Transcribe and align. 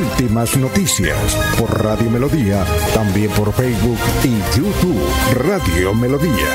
Últimas 0.00 0.56
noticias 0.56 1.36
por 1.58 1.84
Radio 1.84 2.10
Melodía, 2.10 2.64
también 2.94 3.30
por 3.32 3.52
Facebook 3.52 3.98
y 4.24 4.58
YouTube 4.58 4.98
Radio 5.34 5.92
Melodía. 5.94 6.48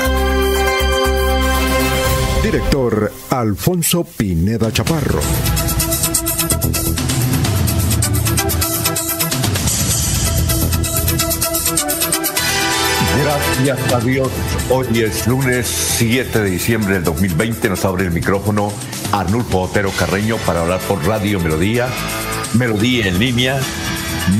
Director 2.42 3.12
Alfonso 3.30 4.02
Pineda 4.02 4.72
Chaparro. 4.72 5.20
Gracias 13.22 13.92
a 13.92 14.00
Dios. 14.00 14.28
Hoy 14.70 15.02
es 15.02 15.28
lunes 15.28 15.68
7 15.68 16.40
de 16.40 16.50
diciembre 16.50 16.94
del 16.94 17.04
2020. 17.04 17.68
Nos 17.68 17.84
abre 17.84 18.06
el 18.06 18.10
micrófono 18.10 18.72
Arnulfo 19.12 19.60
Otero 19.60 19.92
Carreño 19.96 20.36
para 20.38 20.62
hablar 20.62 20.80
por 20.80 21.04
Radio 21.06 21.38
Melodía 21.38 21.86
Melodía 22.54 23.06
en 23.06 23.18
línea 23.18 23.60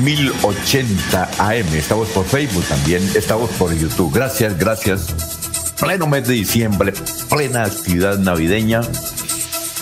1080 0.02 1.30
AM. 1.38 1.74
Estamos 1.74 2.08
por 2.08 2.24
Facebook 2.24 2.64
también, 2.64 3.02
estamos 3.14 3.50
por 3.50 3.74
YouTube. 3.74 4.12
Gracias, 4.12 4.58
gracias. 4.58 5.14
Pleno 5.80 6.06
mes 6.06 6.26
de 6.26 6.34
diciembre, 6.34 6.92
plena 7.28 7.64
actividad 7.64 8.18
navideña. 8.18 8.80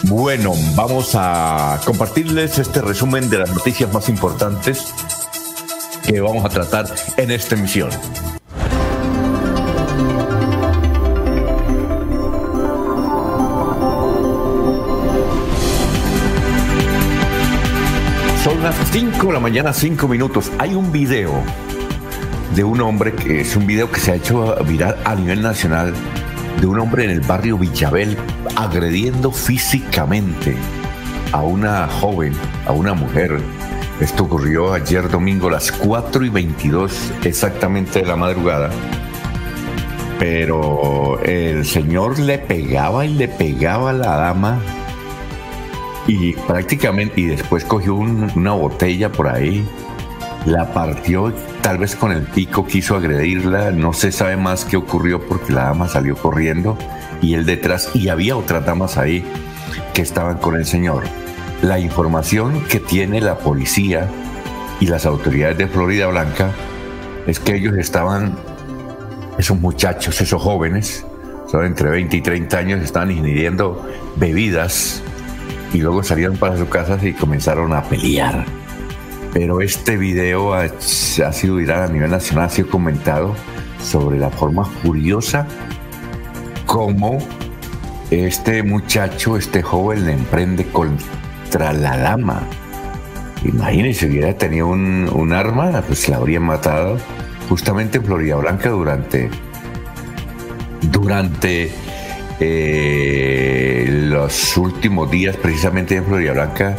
Bueno, 0.04 0.52
vamos 0.74 1.12
a 1.14 1.80
compartirles 1.84 2.58
este 2.58 2.82
resumen 2.82 3.30
de 3.30 3.38
las 3.38 3.50
noticias 3.50 3.92
más 3.92 4.08
importantes 4.08 4.92
que 6.06 6.20
vamos 6.20 6.44
a 6.44 6.48
tratar 6.48 6.92
en 7.16 7.30
esta 7.30 7.54
emisión. 7.54 7.90
5 18.94 19.26
de 19.26 19.32
la 19.32 19.40
mañana, 19.40 19.72
5 19.72 20.06
minutos. 20.06 20.52
Hay 20.56 20.76
un 20.76 20.92
video 20.92 21.32
de 22.54 22.62
un 22.62 22.80
hombre 22.80 23.12
que 23.12 23.40
es 23.40 23.56
un 23.56 23.66
video 23.66 23.90
que 23.90 23.98
se 23.98 24.12
ha 24.12 24.14
hecho 24.14 24.54
viral 24.66 24.96
a 25.04 25.16
nivel 25.16 25.42
nacional 25.42 25.92
de 26.60 26.66
un 26.68 26.78
hombre 26.78 27.02
en 27.02 27.10
el 27.10 27.20
barrio 27.20 27.58
Villavell 27.58 28.16
agrediendo 28.54 29.32
físicamente 29.32 30.54
a 31.32 31.42
una 31.42 31.88
joven, 31.88 32.34
a 32.68 32.70
una 32.70 32.94
mujer. 32.94 33.40
Esto 33.98 34.26
ocurrió 34.26 34.72
ayer 34.72 35.10
domingo 35.10 35.48
a 35.48 35.54
las 35.54 35.72
4 35.72 36.26
y 36.26 36.28
22 36.28 37.12
exactamente 37.24 37.98
de 37.98 38.06
la 38.06 38.14
madrugada. 38.14 38.70
Pero 40.20 41.20
el 41.24 41.66
señor 41.66 42.20
le 42.20 42.38
pegaba 42.38 43.04
y 43.04 43.14
le 43.14 43.26
pegaba 43.26 43.90
a 43.90 43.92
la 43.92 44.16
dama 44.18 44.60
y 46.06 46.32
prácticamente, 46.32 47.20
y 47.20 47.26
después 47.26 47.64
cogió 47.64 47.94
una 47.94 48.52
botella 48.52 49.10
por 49.10 49.28
ahí, 49.28 49.66
la 50.46 50.72
partió, 50.72 51.32
tal 51.62 51.78
vez 51.78 51.96
con 51.96 52.12
el 52.12 52.22
pico 52.22 52.66
quiso 52.66 52.96
agredirla, 52.96 53.70
no 53.70 53.92
se 53.92 54.12
sabe 54.12 54.36
más 54.36 54.64
qué 54.64 54.76
ocurrió 54.76 55.26
porque 55.26 55.52
la 55.52 55.64
dama 55.64 55.88
salió 55.88 56.16
corriendo 56.16 56.76
y 57.22 57.34
él 57.34 57.46
detrás, 57.46 57.90
y 57.94 58.08
había 58.08 58.36
otras 58.36 58.66
damas 58.66 58.98
ahí 58.98 59.24
que 59.94 60.02
estaban 60.02 60.38
con 60.38 60.56
el 60.56 60.66
señor. 60.66 61.04
La 61.62 61.78
información 61.78 62.62
que 62.64 62.80
tiene 62.80 63.22
la 63.22 63.38
policía 63.38 64.08
y 64.80 64.86
las 64.86 65.06
autoridades 65.06 65.56
de 65.56 65.66
Florida 65.66 66.08
Blanca 66.08 66.50
es 67.26 67.40
que 67.40 67.56
ellos 67.56 67.78
estaban, 67.78 68.36
esos 69.38 69.58
muchachos, 69.58 70.20
esos 70.20 70.42
jóvenes, 70.42 71.06
son 71.46 71.64
entre 71.64 71.88
20 71.88 72.16
y 72.16 72.20
30 72.20 72.58
años, 72.58 72.82
estaban 72.82 73.10
ingiriendo 73.10 73.88
bebidas 74.16 75.02
y 75.74 75.80
luego 75.80 76.04
salieron 76.04 76.36
para 76.36 76.56
sus 76.56 76.68
casas 76.68 77.02
y 77.04 77.12
comenzaron 77.12 77.74
a 77.74 77.82
pelear. 77.82 78.44
Pero 79.32 79.60
este 79.60 79.96
video 79.96 80.54
ha, 80.54 80.68
sido 80.80 81.56
viral 81.56 81.82
a 81.82 81.88
nivel 81.88 82.12
nacional, 82.12 82.44
ha 82.44 82.48
sido 82.48 82.70
comentado 82.70 83.34
sobre 83.82 84.18
la 84.18 84.30
forma 84.30 84.64
furiosa 84.64 85.46
como 86.64 87.18
este 88.12 88.62
muchacho, 88.62 89.36
este 89.36 89.62
joven 89.62 90.06
le 90.06 90.12
emprende 90.12 90.64
contra 90.66 91.72
la 91.72 91.96
dama. 91.96 92.42
Imagínense, 93.44 94.00
si 94.00 94.06
hubiera 94.06 94.32
tenido 94.38 94.68
un, 94.68 95.32
arma, 95.32 95.82
pues 95.86 96.08
la 96.08 96.18
habrían 96.18 96.44
matado 96.44 96.98
justamente 97.48 97.98
en 97.98 98.04
Florida 98.04 98.36
Blanca 98.36 98.70
durante, 98.70 99.28
durante 100.92 101.72
eh, 102.46 103.86
los 103.88 104.56
últimos 104.56 105.10
días, 105.10 105.36
precisamente 105.36 105.96
en 105.96 106.04
Florida 106.04 106.32
Blanca, 106.32 106.76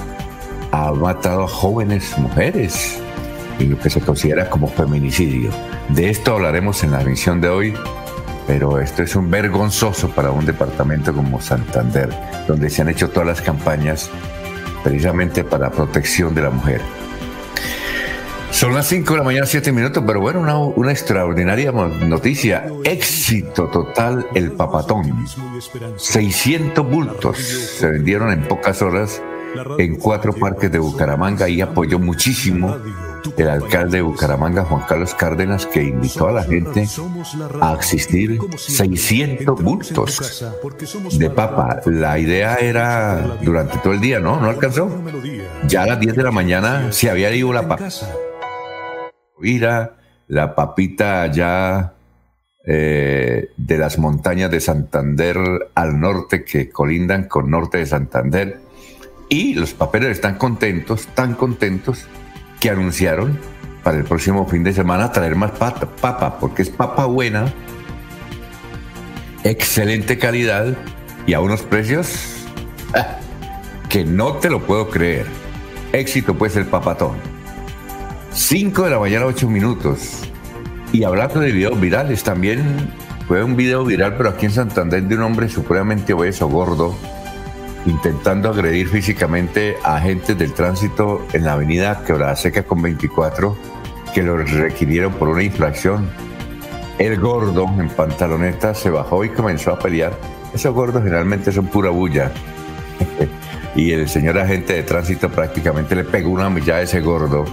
ha 0.71 0.91
matado 0.91 1.43
a 1.43 1.47
jóvenes 1.47 2.17
mujeres 2.17 2.99
y 3.59 3.65
lo 3.65 3.79
que 3.79 3.89
se 3.89 4.01
considera 4.01 4.49
como 4.49 4.67
feminicidio. 4.67 5.49
De 5.89 6.09
esto 6.09 6.33
hablaremos 6.33 6.83
en 6.83 6.91
la 6.91 6.99
misión 6.99 7.41
de 7.41 7.49
hoy, 7.49 7.73
pero 8.47 8.79
esto 8.79 9.03
es 9.03 9.15
un 9.15 9.29
vergonzoso 9.31 10.09
para 10.09 10.31
un 10.31 10.45
departamento 10.45 11.13
como 11.13 11.41
Santander, 11.41 12.09
donde 12.47 12.69
se 12.69 12.81
han 12.81 12.89
hecho 12.89 13.09
todas 13.09 13.27
las 13.27 13.41
campañas 13.41 14.09
precisamente 14.83 15.43
para 15.43 15.71
protección 15.71 16.35
de 16.35 16.41
la 16.43 16.51
mujer. 16.51 16.81
Son 18.55 18.73
las 18.73 18.87
5 18.87 19.11
de 19.11 19.19
la 19.19 19.25
mañana, 19.25 19.45
7 19.45 19.73
minutos, 19.73 20.01
pero 20.07 20.21
bueno, 20.21 20.39
una, 20.77 20.89
extraordinaria 20.89 21.73
noticia. 21.73 22.67
Éxito 22.85 23.67
total 23.67 24.25
el 24.33 24.53
papatón. 24.53 25.25
600 25.97 26.89
bultos 26.89 27.37
se 27.37 27.85
vendieron 27.85 28.31
en 28.31 28.47
pocas 28.47 28.81
horas 28.81 29.21
en 29.77 29.97
cuatro 29.97 30.31
parques 30.31 30.71
de 30.71 30.79
Bucaramanga 30.79 31.49
y 31.49 31.59
apoyó 31.59 31.99
muchísimo 31.99 32.77
el 33.35 33.49
alcalde 33.49 33.97
de 33.97 34.03
Bucaramanga, 34.03 34.63
Juan 34.63 34.83
Carlos 34.87 35.13
Cárdenas, 35.15 35.65
que 35.65 35.83
invitó 35.83 36.29
a 36.29 36.31
la 36.31 36.43
gente 36.43 36.87
a 37.59 37.73
asistir 37.73 38.39
600 38.55 39.61
bultos 39.61 40.45
de 41.17 41.29
papa. 41.29 41.81
La 41.87 42.17
idea 42.17 42.55
era 42.55 43.37
durante 43.41 43.79
todo 43.79 43.91
el 43.91 43.99
día, 43.99 44.21
¿no? 44.21 44.39
¿No 44.39 44.47
alcanzó? 44.47 44.89
Ya 45.67 45.83
a 45.83 45.87
las 45.87 45.99
10 45.99 46.15
de 46.15 46.23
la 46.23 46.31
mañana 46.31 46.93
se 46.93 47.09
había 47.09 47.35
ido 47.35 47.51
la 47.51 47.67
papa 47.67 47.89
la 50.27 50.55
papita 50.55 51.21
allá 51.21 51.93
eh, 52.65 53.51
de 53.57 53.77
las 53.77 53.99
montañas 53.99 54.49
de 54.49 54.59
Santander 54.59 55.37
al 55.75 55.99
norte 55.99 56.43
que 56.43 56.69
colindan 56.69 57.27
con 57.27 57.49
norte 57.49 57.77
de 57.77 57.85
Santander. 57.85 58.59
Y 59.29 59.53
los 59.53 59.73
papeles 59.73 60.09
están 60.09 60.37
contentos, 60.37 61.07
tan 61.13 61.35
contentos, 61.35 62.07
que 62.59 62.69
anunciaron 62.69 63.39
para 63.83 63.97
el 63.97 64.03
próximo 64.03 64.47
fin 64.47 64.63
de 64.63 64.73
semana 64.73 65.11
traer 65.11 65.35
más 65.35 65.51
papa, 65.51 66.39
porque 66.39 66.63
es 66.63 66.69
papa 66.69 67.05
buena, 67.05 67.53
excelente 69.43 70.17
calidad 70.17 70.75
y 71.27 71.33
a 71.33 71.41
unos 71.41 71.61
precios 71.61 72.47
ah, 72.95 73.17
que 73.89 74.05
no 74.05 74.37
te 74.37 74.49
lo 74.49 74.65
puedo 74.65 74.89
creer. 74.89 75.27
Éxito 75.93 76.35
pues 76.35 76.55
el 76.55 76.65
papatón. 76.65 77.34
5 78.35 78.83
de 78.83 78.89
la 78.89 78.99
mañana, 78.99 79.25
8 79.27 79.49
minutos. 79.49 80.19
Y 80.91 81.05
hablando 81.05 81.39
de 81.39 81.53
videos 81.53 81.79
virales, 81.79 82.21
también 82.21 82.91
fue 83.29 83.41
un 83.41 83.55
video 83.55 83.85
viral, 83.85 84.17
pero 84.17 84.29
aquí 84.29 84.45
en 84.45 84.51
Santander, 84.51 85.03
de 85.03 85.15
un 85.15 85.21
hombre 85.21 85.47
supremamente 85.47 86.11
obeso, 86.11 86.49
gordo, 86.49 86.93
intentando 87.85 88.49
agredir 88.49 88.89
físicamente 88.89 89.77
a 89.85 89.95
agentes 89.95 90.37
del 90.37 90.53
tránsito 90.53 91.25
en 91.31 91.45
la 91.45 91.53
avenida 91.53 92.03
Quebrada 92.05 92.35
Seca 92.35 92.63
con 92.63 92.81
24, 92.81 93.55
que 94.13 94.21
lo 94.21 94.35
requirieron 94.35 95.13
por 95.13 95.29
una 95.29 95.41
infracción. 95.41 96.09
El 96.99 97.17
gordo, 97.17 97.63
en 97.79 97.87
pantaloneta, 97.87 98.73
se 98.73 98.89
bajó 98.89 99.23
y 99.23 99.29
comenzó 99.29 99.71
a 99.71 99.79
pelear. 99.79 100.11
Esos 100.53 100.73
gordos 100.73 101.03
generalmente 101.03 101.53
son 101.53 101.67
pura 101.67 101.89
bulla. 101.89 102.33
y 103.77 103.93
el 103.93 104.09
señor 104.09 104.37
agente 104.37 104.73
de 104.73 104.83
tránsito 104.83 105.29
prácticamente 105.29 105.95
le 105.95 106.03
pegó 106.03 106.31
una 106.31 106.49
millada 106.49 106.79
a 106.79 106.83
ese 106.83 106.99
gordo 106.99 107.45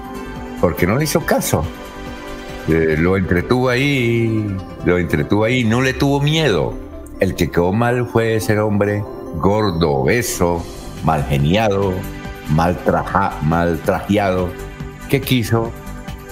porque 0.63 0.87
no 0.87 0.97
le 0.97 1.05
hizo 1.05 1.27
caso. 1.27 1.65
Eh, 2.69 2.95
lo 2.97 3.17
entretuvo 3.17 3.69
ahí, 3.69 4.57
lo 4.87 4.97
entretuvo 4.97 5.43
ahí, 5.43 5.65
no 5.65 5.83
le 5.83 5.93
tuvo 5.93 6.21
miedo. 6.21 6.73
El 7.19 7.35
que 7.35 7.51
quedó 7.51 7.73
mal 7.73 8.07
fue 8.07 8.37
ese 8.37 8.59
hombre 8.61 9.03
gordo, 9.35 9.91
obeso, 9.91 10.65
mal 11.05 11.25
geniado, 11.25 11.93
mal, 12.49 12.79
mal 13.43 13.81
trajeado, 13.81 14.51
que 15.11 15.21
quiso 15.21 15.73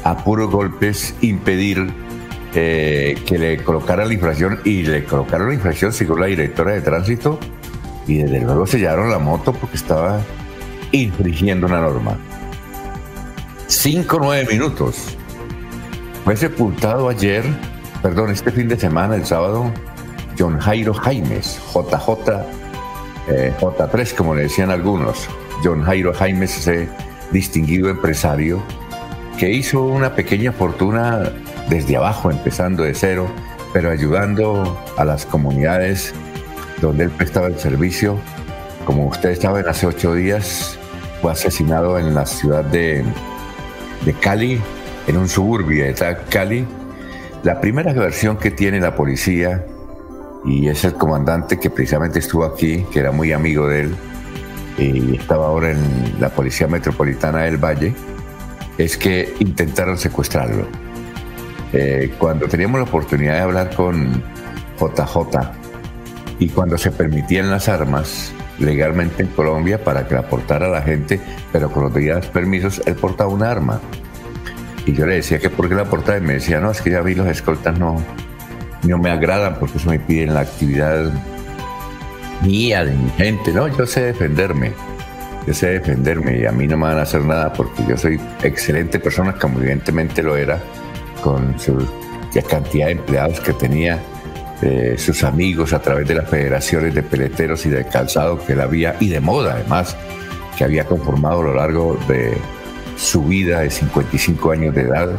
a 0.05 0.17
puros 0.19 0.49
golpes 0.50 1.17
impedir 1.21 1.93
eh, 2.55 3.19
que 3.27 3.37
le 3.37 3.65
colocara 3.65 4.05
la 4.05 4.15
infracción 4.15 4.61
y 4.65 4.82
le 4.82 5.05
colocaron 5.05 5.49
la 5.49 5.55
infracción 5.55 5.93
según 5.93 6.21
la 6.21 6.27
directora 6.27 6.73
de 6.73 6.81
tránsito 6.81 7.38
y 8.06 8.19
desde 8.19 8.41
luego 8.41 8.67
sellaron 8.67 9.11
la 9.11 9.19
moto 9.19 9.53
porque 9.53 9.77
estaba 9.77 10.21
infringiendo 10.93 11.67
una 11.67 11.81
norma. 11.81 12.17
Cinco, 13.70 14.19
nueve 14.20 14.46
minutos. 14.50 15.17
Fue 16.25 16.37
sepultado 16.37 17.08
ayer, 17.08 17.44
perdón, 18.02 18.32
este 18.32 18.50
fin 18.50 18.67
de 18.67 18.76
semana, 18.76 19.14
el 19.14 19.25
sábado, 19.25 19.72
John 20.37 20.58
Jairo 20.58 20.93
Jaimes, 20.93 21.61
JJ, 21.72 22.32
eh, 23.28 23.55
J3, 23.61 24.14
como 24.17 24.34
le 24.34 24.43
decían 24.43 24.70
algunos. 24.72 25.28
John 25.62 25.84
Jairo 25.84 26.12
Jaimes, 26.12 26.58
ese 26.58 26.88
distinguido 27.31 27.88
empresario 27.88 28.61
que 29.38 29.52
hizo 29.52 29.82
una 29.84 30.17
pequeña 30.17 30.50
fortuna 30.50 31.31
desde 31.69 31.96
abajo, 31.96 32.32
empezando 32.32 32.82
de 32.82 32.93
cero, 32.93 33.28
pero 33.72 33.93
ayudando 33.93 34.76
a 34.96 35.05
las 35.05 35.25
comunidades 35.26 36.12
donde 36.82 37.05
él 37.05 37.11
prestaba 37.11 37.46
el 37.46 37.58
servicio. 37.58 38.19
Como 38.84 39.06
ustedes 39.06 39.38
saben, 39.38 39.69
hace 39.69 39.87
ocho 39.87 40.12
días 40.14 40.76
fue 41.22 41.31
asesinado 41.31 42.00
en 42.00 42.17
la 42.17 42.26
ciudad 42.26 42.64
de, 42.64 43.05
de 44.05 44.12
Cali, 44.14 44.61
en 45.06 45.17
un 45.17 45.29
suburbio 45.29 45.85
de 45.85 46.17
Cali. 46.29 46.67
La 47.43 47.61
primera 47.61 47.93
versión 47.93 48.37
que 48.37 48.50
tiene 48.50 48.81
la 48.81 48.94
policía, 48.94 49.64
y 50.44 50.69
es 50.69 50.85
el 50.85 50.94
comandante 50.94 51.58
que 51.58 51.70
precisamente 51.70 52.19
estuvo 52.19 52.44
aquí, 52.44 52.85
que 52.93 53.00
era 53.00 53.12
muy 53.12 53.32
amigo 53.32 53.69
de 53.69 53.82
él, 53.82 53.97
y 54.79 55.17
estaba 55.17 55.47
ahora 55.47 55.73
en 55.73 56.20
la 56.20 56.31
Policía 56.31 56.67
Metropolitana 56.67 57.41
del 57.43 57.58
Valle, 57.58 57.94
es 58.79 58.97
que 58.97 59.35
intentaron 59.41 59.99
secuestrarlo. 59.99 60.67
Eh, 61.73 62.14
cuando 62.19 62.49
teníamos 62.49 62.81
la 62.81 62.85
oportunidad 62.85 63.35
de 63.35 63.41
hablar 63.41 63.75
con 63.75 64.23
JJ 64.79 65.53
y 66.38 66.49
cuando 66.49 66.76
se 66.76 66.91
permitían 66.91 67.50
las 67.50 67.69
armas 67.69 68.32
legalmente 68.60 69.22
en 69.22 69.28
Colombia 69.30 69.82
para 69.82 70.06
que 70.06 70.14
la 70.14 70.22
portara 70.22 70.68
la 70.68 70.82
gente, 70.82 71.20
pero 71.52 71.70
con 71.70 71.84
los 71.84 71.94
debidos 71.94 72.26
permisos, 72.26 72.80
él 72.86 72.94
portaba 72.94 73.30
un 73.30 73.42
arma. 73.42 73.80
Y 74.86 74.92
yo 74.92 75.06
le 75.06 75.16
decía 75.16 75.38
que 75.38 75.50
por 75.50 75.68
qué 75.68 75.74
la 75.74 75.84
portaba 75.84 76.18
y 76.18 76.20
me 76.20 76.34
decía, 76.34 76.60
no, 76.60 76.70
es 76.70 76.80
que 76.80 76.90
ya 76.90 77.00
vi 77.00 77.14
los 77.14 77.26
escoltas 77.26 77.78
no, 77.78 78.02
no 78.86 78.98
me 78.98 79.10
agradan 79.10 79.56
porque 79.58 79.78
eso 79.78 79.90
me 79.90 79.98
piden 79.98 80.34
la 80.34 80.40
actividad 80.40 81.12
mía, 82.42 82.84
de 82.84 82.92
mi 82.92 83.10
gente. 83.10 83.52
No, 83.52 83.68
yo 83.68 83.86
sé 83.86 84.02
defenderme. 84.02 84.72
Yo 85.46 85.54
sé 85.54 85.70
defenderme 85.70 86.38
y 86.38 86.46
a 86.46 86.52
mí 86.52 86.66
no 86.66 86.76
me 86.76 86.84
van 86.84 86.98
a 86.98 87.02
hacer 87.02 87.24
nada 87.24 87.52
porque 87.52 87.82
yo 87.88 87.96
soy 87.96 88.20
excelente 88.42 88.98
persona, 88.98 89.32
como 89.32 89.58
evidentemente 89.58 90.22
lo 90.22 90.36
era, 90.36 90.58
con 91.22 91.58
su 91.58 91.78
cantidad 92.48 92.86
de 92.86 92.92
empleados 92.92 93.40
que 93.40 93.52
tenía, 93.54 93.98
sus 94.98 95.24
amigos 95.24 95.72
a 95.72 95.80
través 95.80 96.06
de 96.06 96.14
las 96.14 96.28
federaciones 96.28 96.94
de 96.94 97.02
peleteros 97.02 97.64
y 97.66 97.70
de 97.70 97.86
calzado 97.86 98.44
que 98.44 98.52
él 98.52 98.60
había, 98.60 98.96
y 99.00 99.08
de 99.08 99.20
moda 99.20 99.54
además, 99.54 99.96
que 100.56 100.64
había 100.64 100.84
conformado 100.84 101.40
a 101.40 101.44
lo 101.44 101.54
largo 101.54 101.98
de 102.08 102.36
su 102.96 103.24
vida 103.24 103.60
de 103.60 103.70
55 103.70 104.50
años 104.50 104.74
de 104.74 104.82
edad, 104.82 105.10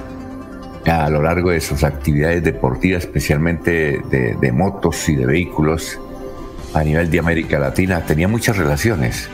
a 0.85 1.09
lo 1.09 1.21
largo 1.21 1.51
de 1.51 1.61
sus 1.61 1.83
actividades 1.83 2.43
deportivas, 2.43 3.03
especialmente 3.03 4.01
de, 4.09 4.35
de 4.39 4.51
motos 4.51 5.09
y 5.09 5.15
de 5.15 5.25
vehículos 5.25 5.99
a 6.73 6.83
nivel 6.83 7.09
de 7.09 7.19
América 7.19 7.59
Latina, 7.59 8.05
tenía 8.05 8.27
muchas 8.27 8.57
relaciones 8.57 9.29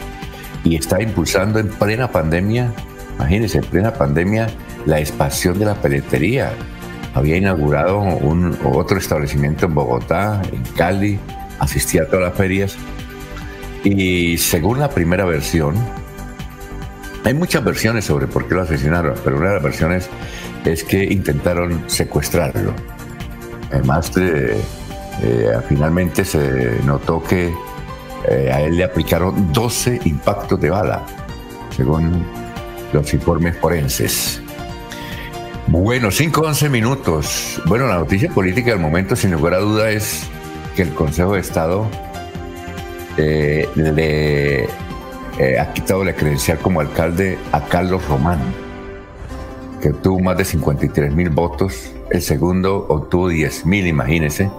y 0.64 0.76
está 0.76 1.02
impulsando 1.02 1.60
en 1.60 1.70
plena 1.70 2.12
pandemia, 2.12 2.74
imagínense, 3.16 3.60
en 3.60 3.66
plena 3.66 3.94
pandemia, 3.94 4.48
la 4.86 5.00
expansión 5.00 5.60
de 5.60 5.66
la 5.66 5.76
peletería. 5.76 6.52
Había 7.18 7.38
inaugurado 7.38 7.98
un, 7.98 8.56
otro 8.64 9.00
establecimiento 9.00 9.66
en 9.66 9.74
Bogotá, 9.74 10.40
en 10.52 10.62
Cali, 10.76 11.18
asistía 11.58 12.04
a 12.04 12.06
todas 12.06 12.30
las 12.30 12.36
ferias. 12.36 12.78
Y 13.84 14.38
según 14.38 14.80
la 14.80 14.92
primera 14.92 15.26
versión, 15.26 15.74
hay 17.24 17.34
muchas 17.34 17.64
versiones 17.64 18.06
sobre 18.06 18.28
por 18.28 18.48
qué 18.48 18.54
lo 18.54 18.62
asesinaron, 18.62 19.16
pero 19.24 19.38
una 19.38 19.48
de 19.48 19.54
las 19.56 19.64
versiones 19.64 20.10
es 20.64 20.84
que 20.84 21.06
intentaron 21.06 21.86
secuestrarlo. 21.88 22.72
Además, 23.72 24.12
eh, 24.18 24.62
finalmente 25.68 26.24
se 26.24 26.80
notó 26.86 27.24
que 27.24 27.52
eh, 28.30 28.52
a 28.54 28.62
él 28.62 28.78
le 28.78 28.84
aplicaron 28.84 29.52
12 29.52 30.02
impactos 30.06 30.62
de 30.62 30.70
bala, 30.70 31.04
según 31.76 32.24
los 32.94 33.12
informes 33.12 33.58
forenses. 33.58 34.40
Bueno, 35.70 36.12
5-11 36.12 36.70
minutos. 36.70 37.62
Bueno, 37.66 37.88
la 37.88 37.96
noticia 37.96 38.30
política 38.30 38.72
del 38.72 38.80
momento, 38.80 39.18
sin 39.18 39.32
lugar 39.32 39.54
a 39.54 39.60
duda, 39.60 39.90
es 39.90 40.24
que 40.78 40.84
el 40.84 40.94
Consejo 40.94 41.34
de 41.34 41.42
Estado 41.42 41.90
eh, 43.18 43.68
le 43.76 44.64
eh, 44.64 45.60
ha 45.60 45.74
quitado 45.74 46.06
la 46.06 46.14
credencial 46.14 46.58
como 46.60 46.80
alcalde 46.80 47.38
a 47.52 47.66
Carlos 47.66 48.08
Román, 48.08 48.40
que 49.82 49.90
obtuvo 49.90 50.22
más 50.22 50.38
de 50.38 50.46
53 50.46 51.14
mil 51.14 51.32
votos. 51.32 51.92
El 52.12 52.22
segundo 52.22 52.86
obtuvo 52.88 53.28
10 53.28 53.66
mil, 53.66 53.88
imagínense. 53.88 54.50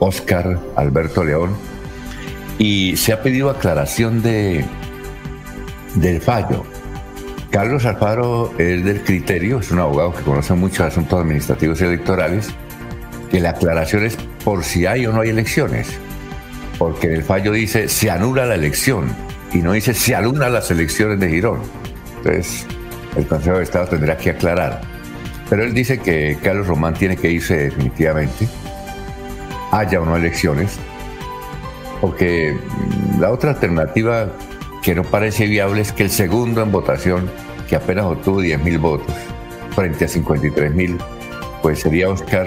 Oscar 0.00 0.58
Alberto 0.74 1.22
León. 1.22 1.50
Y 2.58 2.96
se 2.96 3.12
ha 3.12 3.22
pedido 3.22 3.50
aclaración 3.50 4.22
de, 4.22 4.64
del 5.96 6.22
fallo 6.22 6.64
Carlos 7.56 7.86
Alfaro 7.86 8.52
es 8.58 8.84
del 8.84 9.02
criterio, 9.02 9.60
es 9.60 9.70
un 9.70 9.78
abogado 9.78 10.12
que 10.12 10.22
conoce 10.22 10.52
mucho 10.52 10.84
asuntos 10.84 11.18
administrativos 11.18 11.80
y 11.80 11.84
electorales, 11.84 12.50
que 13.30 13.40
la 13.40 13.48
aclaración 13.48 14.04
es 14.04 14.18
por 14.44 14.62
si 14.62 14.84
hay 14.84 15.06
o 15.06 15.12
no 15.14 15.22
hay 15.22 15.30
elecciones, 15.30 15.88
porque 16.78 17.14
el 17.14 17.22
fallo 17.22 17.52
dice 17.52 17.88
se 17.88 18.10
anula 18.10 18.44
la 18.44 18.56
elección 18.56 19.06
y 19.54 19.62
no 19.62 19.72
dice 19.72 19.94
se 19.94 20.14
anulan 20.14 20.52
las 20.52 20.70
elecciones 20.70 21.18
de 21.18 21.30
Girón. 21.30 21.62
Entonces, 22.18 22.66
el 23.16 23.26
Consejo 23.26 23.56
de 23.56 23.62
Estado 23.62 23.86
tendrá 23.86 24.18
que 24.18 24.28
aclarar. 24.32 24.82
Pero 25.48 25.64
él 25.64 25.72
dice 25.72 25.96
que 25.96 26.36
Carlos 26.42 26.66
Román 26.66 26.92
tiene 26.92 27.16
que 27.16 27.30
irse 27.30 27.56
definitivamente, 27.56 28.46
haya 29.72 30.02
o 30.02 30.04
no 30.04 30.14
elecciones, 30.14 30.76
porque 32.02 32.54
la 33.18 33.30
otra 33.30 33.52
alternativa 33.52 34.28
que 34.82 34.94
no 34.94 35.04
parece 35.04 35.46
viable 35.46 35.80
es 35.80 35.92
que 35.92 36.02
el 36.02 36.10
segundo 36.10 36.62
en 36.62 36.70
votación 36.70 37.30
que 37.68 37.76
apenas 37.76 38.06
obtuvo 38.06 38.40
10.000 38.40 38.80
votos 38.80 39.14
frente 39.74 40.04
a 40.04 40.08
53.000, 40.08 40.98
pues 41.62 41.80
sería 41.80 42.08
Oscar 42.08 42.46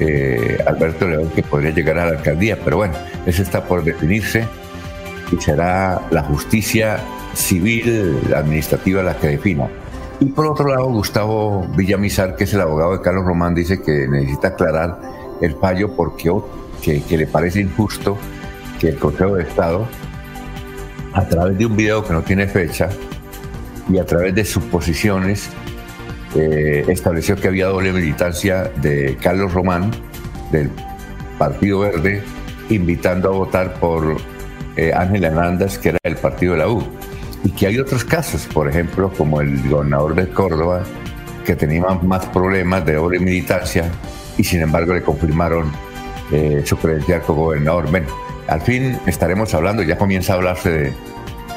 eh, 0.00 0.58
Alberto 0.66 1.08
León 1.08 1.30
que 1.34 1.42
podría 1.42 1.70
llegar 1.70 1.98
a 1.98 2.06
la 2.06 2.12
alcaldía. 2.12 2.58
Pero 2.64 2.78
bueno, 2.78 2.94
eso 3.26 3.42
está 3.42 3.64
por 3.64 3.84
definirse 3.84 4.46
y 5.32 5.36
será 5.40 6.00
la 6.10 6.22
justicia 6.22 6.98
civil 7.34 8.18
administrativa 8.34 9.02
la 9.02 9.16
que 9.16 9.28
defina. 9.28 9.68
Y 10.20 10.26
por 10.26 10.46
otro 10.46 10.68
lado, 10.68 10.84
Gustavo 10.86 11.66
Villamizar, 11.76 12.36
que 12.36 12.44
es 12.44 12.54
el 12.54 12.60
abogado 12.60 12.92
de 12.92 13.00
Carlos 13.00 13.24
Román, 13.24 13.54
dice 13.54 13.80
que 13.80 14.06
necesita 14.06 14.48
aclarar 14.48 15.00
el 15.40 15.54
fallo 15.56 15.96
porque 15.96 16.30
que, 16.82 17.02
que 17.02 17.16
le 17.16 17.26
parece 17.26 17.60
injusto 17.60 18.18
que 18.78 18.90
el 18.90 18.98
Consejo 18.98 19.36
de 19.36 19.44
Estado, 19.44 19.86
a 21.14 21.26
través 21.26 21.56
de 21.58 21.66
un 21.66 21.76
video 21.76 22.04
que 22.04 22.12
no 22.12 22.22
tiene 22.22 22.46
fecha, 22.46 22.90
y 23.92 23.98
a 23.98 24.04
través 24.04 24.34
de 24.34 24.44
suposiciones 24.44 25.50
eh, 26.36 26.84
estableció 26.88 27.36
que 27.36 27.48
había 27.48 27.66
doble 27.66 27.92
militancia 27.92 28.70
de 28.76 29.16
Carlos 29.20 29.52
Román, 29.52 29.90
del 30.52 30.70
Partido 31.38 31.80
Verde, 31.80 32.22
invitando 32.68 33.30
a 33.30 33.32
votar 33.32 33.74
por 33.74 34.16
eh, 34.76 34.92
Ángel 34.94 35.24
Hernández, 35.24 35.78
que 35.78 35.90
era 35.90 35.98
del 36.02 36.16
Partido 36.16 36.52
de 36.52 36.58
la 36.58 36.68
U. 36.68 36.84
Y 37.42 37.50
que 37.50 37.66
hay 37.66 37.78
otros 37.78 38.04
casos, 38.04 38.46
por 38.52 38.68
ejemplo, 38.68 39.10
como 39.16 39.40
el 39.40 39.68
gobernador 39.68 40.14
de 40.14 40.28
Córdoba, 40.28 40.82
que 41.44 41.56
tenía 41.56 41.82
más 42.02 42.26
problemas 42.26 42.84
de 42.84 42.94
doble 42.94 43.18
militancia 43.18 43.90
y 44.36 44.44
sin 44.44 44.60
embargo 44.60 44.94
le 44.94 45.02
confirmaron 45.02 45.72
eh, 46.30 46.62
su 46.64 46.76
credencial 46.76 47.22
como 47.22 47.46
gobernador. 47.46 47.90
Bueno, 47.90 48.08
al 48.46 48.60
fin 48.60 48.98
estaremos 49.06 49.54
hablando, 49.54 49.82
ya 49.82 49.96
comienza 49.96 50.34
a 50.34 50.36
hablarse 50.36 50.70
de, 50.70 50.92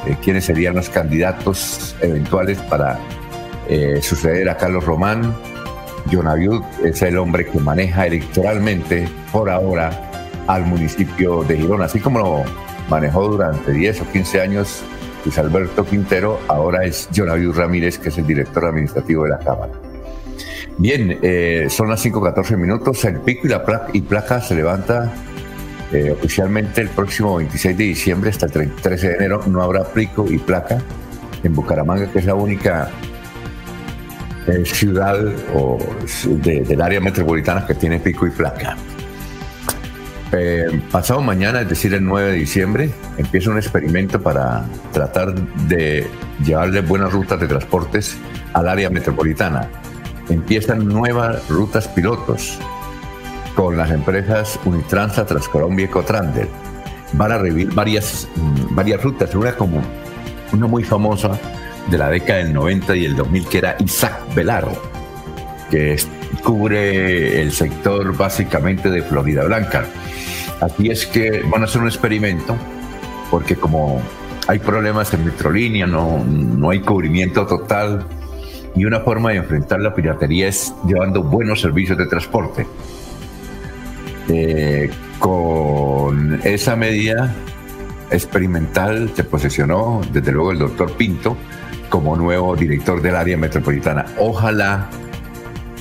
eh, 0.05 0.17
quiénes 0.23 0.45
serían 0.45 0.75
los 0.75 0.89
candidatos 0.89 1.95
eventuales 2.01 2.57
para 2.59 2.99
eh, 3.69 3.99
suceder 4.01 4.49
a 4.49 4.57
Carlos 4.57 4.85
Román. 4.85 5.33
John 6.11 6.27
Abiud 6.27 6.61
es 6.83 7.01
el 7.01 7.17
hombre 7.17 7.45
que 7.45 7.59
maneja 7.59 8.05
electoralmente 8.05 9.07
por 9.31 9.49
ahora 9.49 10.11
al 10.47 10.65
municipio 10.65 11.43
de 11.43 11.57
Girón, 11.57 11.81
así 11.81 11.99
como 11.99 12.19
lo 12.19 12.43
manejó 12.89 13.29
durante 13.29 13.71
10 13.71 14.01
o 14.01 14.11
15 14.11 14.41
años 14.41 14.83
Luis 15.23 15.37
Alberto 15.37 15.85
Quintero, 15.85 16.39
ahora 16.49 16.83
es 16.83 17.07
John 17.15 17.29
Abiud 17.29 17.55
Ramírez, 17.55 17.97
que 17.97 18.09
es 18.09 18.17
el 18.17 18.27
director 18.27 18.65
administrativo 18.65 19.23
de 19.23 19.29
la 19.29 19.39
Cámara. 19.39 19.71
Bien, 20.77 21.19
eh, 21.21 21.67
son 21.69 21.89
las 21.89 22.03
5.14 22.03 22.57
minutos, 22.57 23.05
el 23.05 23.19
pico 23.21 23.47
y 23.47 23.49
la 23.49 23.87
y 23.93 24.01
placa 24.01 24.41
se 24.41 24.55
levanta 24.55 25.13
eh, 25.93 26.11
oficialmente 26.11 26.81
el 26.81 26.89
próximo 26.89 27.35
26 27.35 27.77
de 27.77 27.83
diciembre 27.83 28.31
hasta 28.31 28.47
el 28.47 28.71
13 28.71 29.09
de 29.09 29.15
enero 29.15 29.43
no 29.45 29.61
habrá 29.61 29.83
plico 29.83 30.25
y 30.27 30.39
placa 30.39 30.81
en 31.43 31.53
Bucaramanga, 31.53 32.11
que 32.11 32.17
es 32.17 32.25
la 32.25 32.33
única 32.33 32.89
eh, 34.47 34.65
ciudad 34.65 35.19
o 35.53 35.77
del 36.25 36.81
área 36.81 36.99
metropolitana 36.99 37.67
que 37.67 37.75
tiene 37.75 37.99
pico 37.99 38.25
y 38.25 38.31
placa. 38.31 38.75
Eh, 40.31 40.81
pasado 40.91 41.21
mañana, 41.21 41.61
es 41.61 41.69
decir, 41.69 41.93
el 41.93 42.03
9 42.03 42.31
de 42.31 42.37
diciembre, 42.37 42.89
empieza 43.19 43.51
un 43.51 43.57
experimento 43.57 44.19
para 44.19 44.65
tratar 44.91 45.35
de 45.67 46.07
llevarle 46.43 46.81
buenas 46.81 47.13
rutas 47.13 47.39
de 47.39 47.47
transportes 47.47 48.17
al 48.53 48.67
área 48.67 48.89
metropolitana. 48.89 49.69
Empiezan 50.27 50.87
nuevas 50.87 51.47
rutas 51.49 51.87
pilotos 51.87 52.59
con 53.55 53.77
las 53.77 53.91
empresas 53.91 54.59
Unitransa, 54.65 55.25
Transcolombia 55.25 55.85
y 55.85 55.89
Cotrander. 55.89 56.47
Van 57.13 57.31
a 57.31 57.37
revivir 57.37 57.73
varias, 57.73 58.27
mm, 58.35 58.75
varias 58.75 59.01
rutas, 59.03 59.33
una 59.35 59.55
como 59.55 59.81
una 60.51 60.67
muy 60.67 60.83
famosa 60.83 61.39
de 61.89 61.97
la 61.97 62.09
década 62.09 62.39
del 62.39 62.53
90 62.53 62.95
y 62.95 63.05
el 63.05 63.15
2000 63.15 63.47
que 63.47 63.57
era 63.57 63.75
Isaac 63.79 64.33
Velar, 64.35 64.67
que 65.69 65.97
cubre 66.43 67.41
el 67.41 67.51
sector 67.51 68.15
básicamente 68.15 68.89
de 68.89 69.01
Florida 69.01 69.43
Blanca. 69.43 69.85
Aquí 70.61 70.89
es 70.89 71.05
que 71.05 71.43
van 71.49 71.61
a 71.61 71.65
hacer 71.65 71.81
un 71.81 71.87
experimento, 71.87 72.55
porque 73.29 73.55
como 73.55 74.01
hay 74.47 74.59
problemas 74.59 75.13
en 75.13 75.25
Metrolínea, 75.25 75.87
no, 75.87 76.23
no 76.23 76.69
hay 76.69 76.79
cubrimiento 76.79 77.45
total, 77.45 78.05
y 78.75 78.85
una 78.85 79.01
forma 79.01 79.31
de 79.31 79.37
enfrentar 79.37 79.79
la 79.81 79.93
piratería 79.93 80.47
es 80.47 80.73
llevando 80.87 81.23
buenos 81.23 81.61
servicios 81.61 81.97
de 81.97 82.07
transporte. 82.07 82.65
Eh, 84.29 84.89
con 85.19 86.39
esa 86.43 86.75
medida 86.75 87.33
experimental 88.09 89.11
se 89.15 89.23
posicionó 89.23 90.01
desde 90.11 90.31
luego 90.31 90.51
el 90.51 90.59
doctor 90.59 90.95
Pinto 90.95 91.35
como 91.89 92.15
nuevo 92.15 92.55
director 92.55 93.01
del 93.01 93.15
área 93.15 93.37
metropolitana. 93.37 94.05
Ojalá 94.17 94.89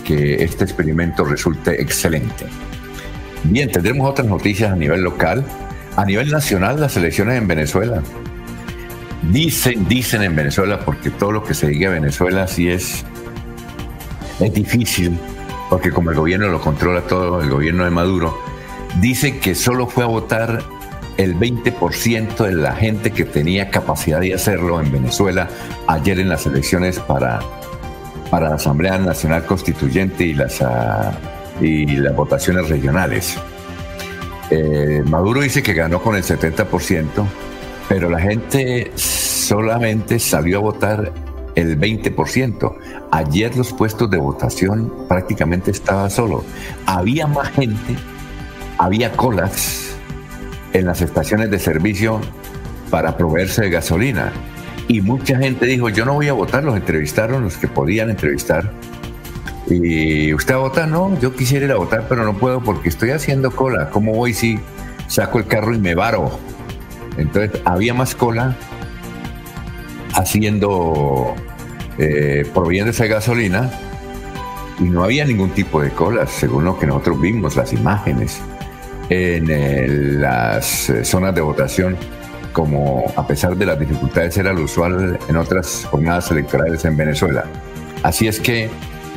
que 0.04 0.42
este 0.42 0.64
experimento 0.64 1.24
resulte 1.24 1.80
excelente. 1.80 2.46
Bien, 3.44 3.70
tendremos 3.70 4.08
otras 4.08 4.26
noticias 4.26 4.72
a 4.72 4.76
nivel 4.76 5.02
local. 5.02 5.44
A 5.96 6.04
nivel 6.04 6.30
nacional, 6.30 6.80
las 6.80 6.96
elecciones 6.96 7.38
en 7.38 7.46
Venezuela. 7.46 8.02
Dicen, 9.30 9.86
dicen 9.88 10.22
en 10.22 10.34
Venezuela, 10.34 10.80
porque 10.84 11.10
todo 11.10 11.32
lo 11.32 11.44
que 11.44 11.54
se 11.54 11.68
diga 11.68 11.90
a 11.90 11.92
Venezuela 11.92 12.46
sí 12.46 12.68
es 12.68 13.04
difícil, 14.52 15.18
porque 15.72 15.90
como 15.90 16.10
el 16.10 16.16
gobierno 16.18 16.48
lo 16.48 16.60
controla 16.60 17.00
todo, 17.00 17.40
el 17.40 17.48
gobierno 17.48 17.84
de 17.84 17.90
Maduro, 17.90 18.38
dice 19.00 19.38
que 19.38 19.54
solo 19.54 19.86
fue 19.86 20.04
a 20.04 20.06
votar 20.06 20.62
el 21.16 21.34
20% 21.34 22.44
de 22.44 22.52
la 22.52 22.76
gente 22.76 23.10
que 23.10 23.24
tenía 23.24 23.70
capacidad 23.70 24.20
de 24.20 24.34
hacerlo 24.34 24.82
en 24.82 24.92
Venezuela 24.92 25.48
ayer 25.86 26.20
en 26.20 26.28
las 26.28 26.44
elecciones 26.44 26.98
para, 26.98 27.40
para 28.30 28.50
la 28.50 28.56
Asamblea 28.56 28.98
Nacional 28.98 29.46
Constituyente 29.46 30.24
y 30.24 30.34
las, 30.34 30.60
ah, 30.60 31.14
y 31.58 31.86
las 31.96 32.14
votaciones 32.14 32.68
regionales. 32.68 33.38
Eh, 34.50 35.02
Maduro 35.06 35.40
dice 35.40 35.62
que 35.62 35.72
ganó 35.72 36.02
con 36.02 36.16
el 36.16 36.22
70%, 36.22 37.06
pero 37.88 38.10
la 38.10 38.20
gente 38.20 38.92
solamente 38.94 40.18
salió 40.18 40.58
a 40.58 40.60
votar 40.60 41.31
el 41.54 41.78
20%. 41.78 42.74
Ayer 43.10 43.56
los 43.56 43.72
puestos 43.72 44.10
de 44.10 44.18
votación 44.18 44.92
prácticamente 45.08 45.70
estaban 45.70 46.10
solo. 46.10 46.44
Había 46.86 47.26
más 47.26 47.50
gente, 47.50 47.96
había 48.78 49.12
colas 49.12 49.96
en 50.72 50.86
las 50.86 51.02
estaciones 51.02 51.50
de 51.50 51.58
servicio 51.58 52.20
para 52.90 53.16
proveerse 53.16 53.62
de 53.62 53.70
gasolina. 53.70 54.32
Y 54.88 55.00
mucha 55.00 55.38
gente 55.38 55.66
dijo, 55.66 55.88
yo 55.88 56.04
no 56.04 56.14
voy 56.14 56.28
a 56.28 56.32
votar, 56.32 56.64
los 56.64 56.76
entrevistaron 56.76 57.44
los 57.44 57.56
que 57.56 57.68
podían 57.68 58.10
entrevistar 58.10 58.72
y 59.68 60.34
usted 60.34 60.54
va 60.54 60.58
a 60.58 60.62
votar, 60.62 60.88
no, 60.88 61.18
yo 61.20 61.34
quisiera 61.34 61.66
ir 61.66 61.72
a 61.72 61.76
votar, 61.76 62.06
pero 62.08 62.24
no 62.24 62.34
puedo 62.34 62.60
porque 62.60 62.88
estoy 62.88 63.10
haciendo 63.10 63.50
cola. 63.50 63.90
¿Cómo 63.90 64.12
voy 64.12 64.34
si 64.34 64.58
saco 65.06 65.38
el 65.38 65.46
carro 65.46 65.74
y 65.74 65.78
me 65.78 65.94
varo? 65.94 66.30
Entonces 67.16 67.60
había 67.64 67.94
más 67.94 68.14
cola 68.14 68.56
haciendo, 70.14 71.34
eh, 71.98 72.46
de 72.46 73.08
gasolina 73.08 73.70
y 74.80 74.84
no 74.84 75.04
había 75.04 75.24
ningún 75.24 75.50
tipo 75.50 75.80
de 75.80 75.90
cola, 75.90 76.26
según 76.26 76.64
lo 76.64 76.78
que 76.78 76.86
nosotros 76.86 77.20
vimos, 77.20 77.56
las 77.56 77.72
imágenes 77.72 78.40
en 79.08 80.20
las 80.20 80.88
eh, 80.88 81.04
zonas 81.04 81.34
de 81.34 81.40
votación, 81.40 81.96
como 82.52 83.12
a 83.16 83.26
pesar 83.26 83.56
de 83.56 83.66
las 83.66 83.78
dificultades 83.78 84.36
era 84.38 84.52
lo 84.52 84.62
usual 84.62 85.18
en 85.28 85.36
otras 85.36 85.86
jornadas 85.90 86.30
electorales 86.30 86.84
en 86.84 86.96
Venezuela. 86.96 87.44
Así 88.02 88.26
es 88.26 88.40
que 88.40 88.70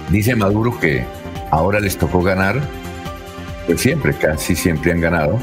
Dice 0.10 0.36
Maduro 0.36 0.80
que 0.80 1.04
ahora 1.50 1.80
les 1.80 1.98
tocó 1.98 2.22
ganar, 2.22 2.62
pues 3.66 3.82
siempre, 3.82 4.14
casi 4.14 4.56
siempre 4.56 4.92
han 4.92 5.02
ganado, 5.02 5.40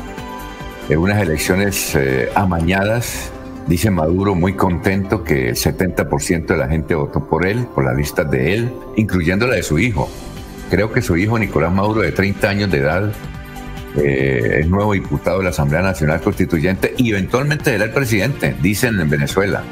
en 0.88 0.98
unas 0.98 1.20
elecciones 1.20 1.94
eh, 1.96 2.30
amañadas. 2.34 3.32
Dice 3.66 3.90
Maduro 3.90 4.34
muy 4.34 4.54
contento 4.54 5.22
que 5.22 5.50
el 5.50 5.56
70% 5.56 6.46
de 6.46 6.56
la 6.56 6.68
gente 6.68 6.94
votó 6.94 7.26
por 7.26 7.46
él, 7.46 7.66
por 7.74 7.84
la 7.84 7.94
lista 7.94 8.24
de 8.24 8.54
él, 8.54 8.72
incluyendo 8.96 9.46
la 9.46 9.54
de 9.54 9.62
su 9.62 9.78
hijo. 9.78 10.10
Creo 10.70 10.92
que 10.92 11.02
su 11.02 11.16
hijo 11.16 11.38
Nicolás 11.38 11.72
Maduro, 11.72 12.00
de 12.02 12.12
30 12.12 12.48
años 12.48 12.70
de 12.70 12.78
edad, 12.78 13.12
eh, 13.96 14.60
es 14.60 14.68
nuevo 14.68 14.94
diputado 14.94 15.38
de 15.38 15.44
la 15.44 15.50
Asamblea 15.50 15.82
Nacional 15.82 16.20
Constituyente 16.20 16.94
y 16.96 17.10
eventualmente 17.10 17.64
será 17.64 17.84
el 17.84 17.92
presidente, 17.92 18.56
dicen 18.60 18.98
en 18.98 19.08
Venezuela. 19.08 19.62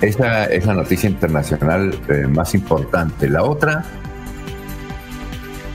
Esa 0.00 0.44
es 0.44 0.66
la 0.66 0.74
noticia 0.74 1.08
internacional 1.08 1.98
eh, 2.08 2.26
más 2.26 2.54
importante. 2.54 3.28
La 3.30 3.42
otra 3.44 3.84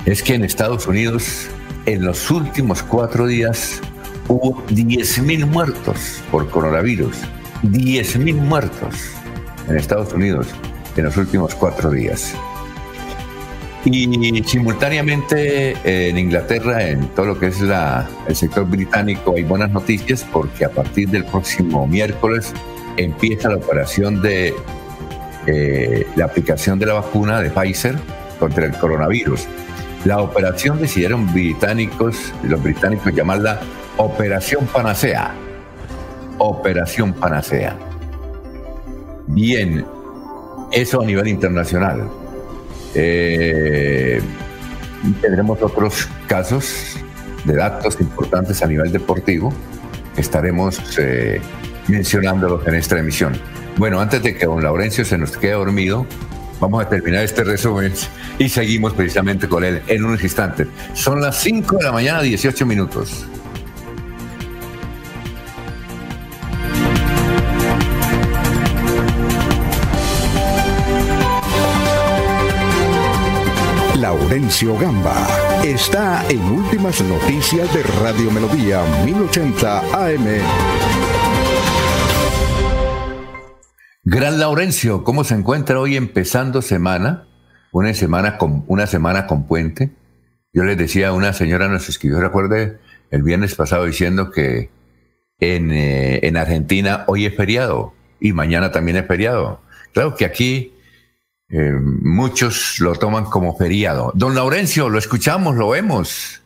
es 0.05 0.21
que 0.21 0.35
en 0.35 0.43
Estados 0.43 0.87
Unidos 0.87 1.47
en 1.85 2.05
los 2.05 2.29
últimos 2.29 2.83
cuatro 2.83 3.25
días 3.25 3.81
hubo 4.27 4.63
10.000 4.67 5.47
muertos 5.47 6.21
por 6.29 6.49
coronavirus. 6.49 7.17
10.000 7.63 8.33
muertos 8.35 8.95
en 9.67 9.77
Estados 9.77 10.13
Unidos 10.13 10.47
en 10.95 11.05
los 11.05 11.17
últimos 11.17 11.55
cuatro 11.55 11.89
días. 11.89 12.33
Y 13.83 14.43
simultáneamente 14.45 15.75
en 15.83 16.17
Inglaterra, 16.17 16.87
en 16.87 17.07
todo 17.09 17.27
lo 17.27 17.39
que 17.39 17.47
es 17.47 17.61
la, 17.61 18.07
el 18.27 18.35
sector 18.35 18.67
británico, 18.67 19.33
hay 19.35 19.43
buenas 19.43 19.71
noticias 19.71 20.23
porque 20.31 20.65
a 20.65 20.69
partir 20.69 21.09
del 21.09 21.25
próximo 21.25 21.87
miércoles 21.87 22.53
empieza 22.97 23.49
la 23.49 23.55
operación 23.55 24.21
de 24.21 24.53
eh, 25.47 26.05
la 26.15 26.25
aplicación 26.25 26.77
de 26.77 26.85
la 26.85 26.93
vacuna 26.93 27.41
de 27.41 27.49
Pfizer 27.49 27.95
contra 28.39 28.65
el 28.65 28.73
coronavirus. 28.77 29.47
La 30.05 30.21
operación 30.21 30.79
decidieron 30.79 31.31
británicos, 31.33 32.33
los 32.43 32.61
británicos 32.61 33.13
llamarla 33.13 33.59
Operación 33.97 34.67
Panacea. 34.67 35.33
Operación 36.41 37.13
Panacea. 37.13 37.77
Bien, 39.27 39.85
eso 40.71 41.01
a 41.01 41.05
nivel 41.05 41.27
internacional. 41.27 42.09
Eh, 42.95 44.21
tendremos 45.21 45.61
otros 45.61 46.09
casos 46.27 46.97
de 47.45 47.55
datos 47.55 47.99
importantes 48.01 48.61
a 48.61 48.67
nivel 48.67 48.91
deportivo 48.91 49.53
estaremos 50.17 50.79
eh, 50.97 51.41
mencionándolos 51.87 52.67
en 52.67 52.75
esta 52.75 52.99
emisión. 52.99 53.33
Bueno, 53.77 53.99
antes 53.99 54.21
de 54.23 54.35
que 54.35 54.45
don 54.45 54.63
Laurencio 54.63 55.05
se 55.05 55.17
nos 55.17 55.37
quede 55.37 55.53
dormido, 55.53 56.05
Vamos 56.59 56.85
a 56.85 56.87
terminar 56.87 57.23
este 57.23 57.43
resumen 57.43 57.91
y 58.37 58.47
seguimos 58.47 58.93
precisamente 58.93 59.47
con 59.49 59.63
él 59.63 59.81
en 59.87 60.05
unos 60.05 60.21
instantes. 60.23 60.67
Son 60.93 61.19
las 61.19 61.41
5 61.41 61.77
de 61.77 61.83
la 61.85 61.91
mañana, 61.91 62.21
18 62.21 62.67
minutos. 62.67 63.25
Laurencio 74.31 74.77
Gamba 74.77 75.27
está 75.61 76.25
en 76.29 76.39
Últimas 76.39 77.03
Noticias 77.03 77.73
de 77.73 77.83
Radio 77.83 78.31
Melodía 78.31 78.81
1080 79.03 79.79
AM. 80.07 80.25
Gran 84.05 84.39
Laurencio, 84.39 85.03
¿cómo 85.03 85.25
se 85.25 85.35
encuentra 85.35 85.81
hoy 85.81 85.97
empezando 85.97 86.61
semana? 86.61 87.27
Una 87.73 87.93
semana 87.93 88.37
con, 88.37 88.63
una 88.67 88.87
semana 88.87 89.27
con 89.27 89.47
puente. 89.47 89.91
Yo 90.53 90.63
les 90.63 90.77
decía, 90.77 91.11
una 91.11 91.33
señora 91.33 91.67
nos 91.67 91.89
escribió, 91.89 92.21
recuerde, 92.21 92.79
el 93.09 93.23
viernes 93.23 93.53
pasado 93.55 93.83
diciendo 93.83 94.31
que 94.31 94.69
en, 95.41 95.71
eh, 95.73 96.25
en 96.25 96.37
Argentina 96.37 97.03
hoy 97.07 97.25
es 97.25 97.35
feriado 97.35 97.93
y 98.21 98.31
mañana 98.31 98.71
también 98.71 98.95
es 98.95 99.07
feriado. 99.07 99.59
Claro 99.91 100.15
que 100.15 100.23
aquí 100.23 100.73
eh, 101.51 101.73
muchos 101.73 102.79
lo 102.79 102.95
toman 102.95 103.25
como 103.25 103.55
feriado. 103.57 104.11
Don 104.15 104.35
Laurencio, 104.35 104.89
lo 104.89 104.97
escuchamos, 104.97 105.55
lo 105.55 105.69
vemos. 105.69 106.40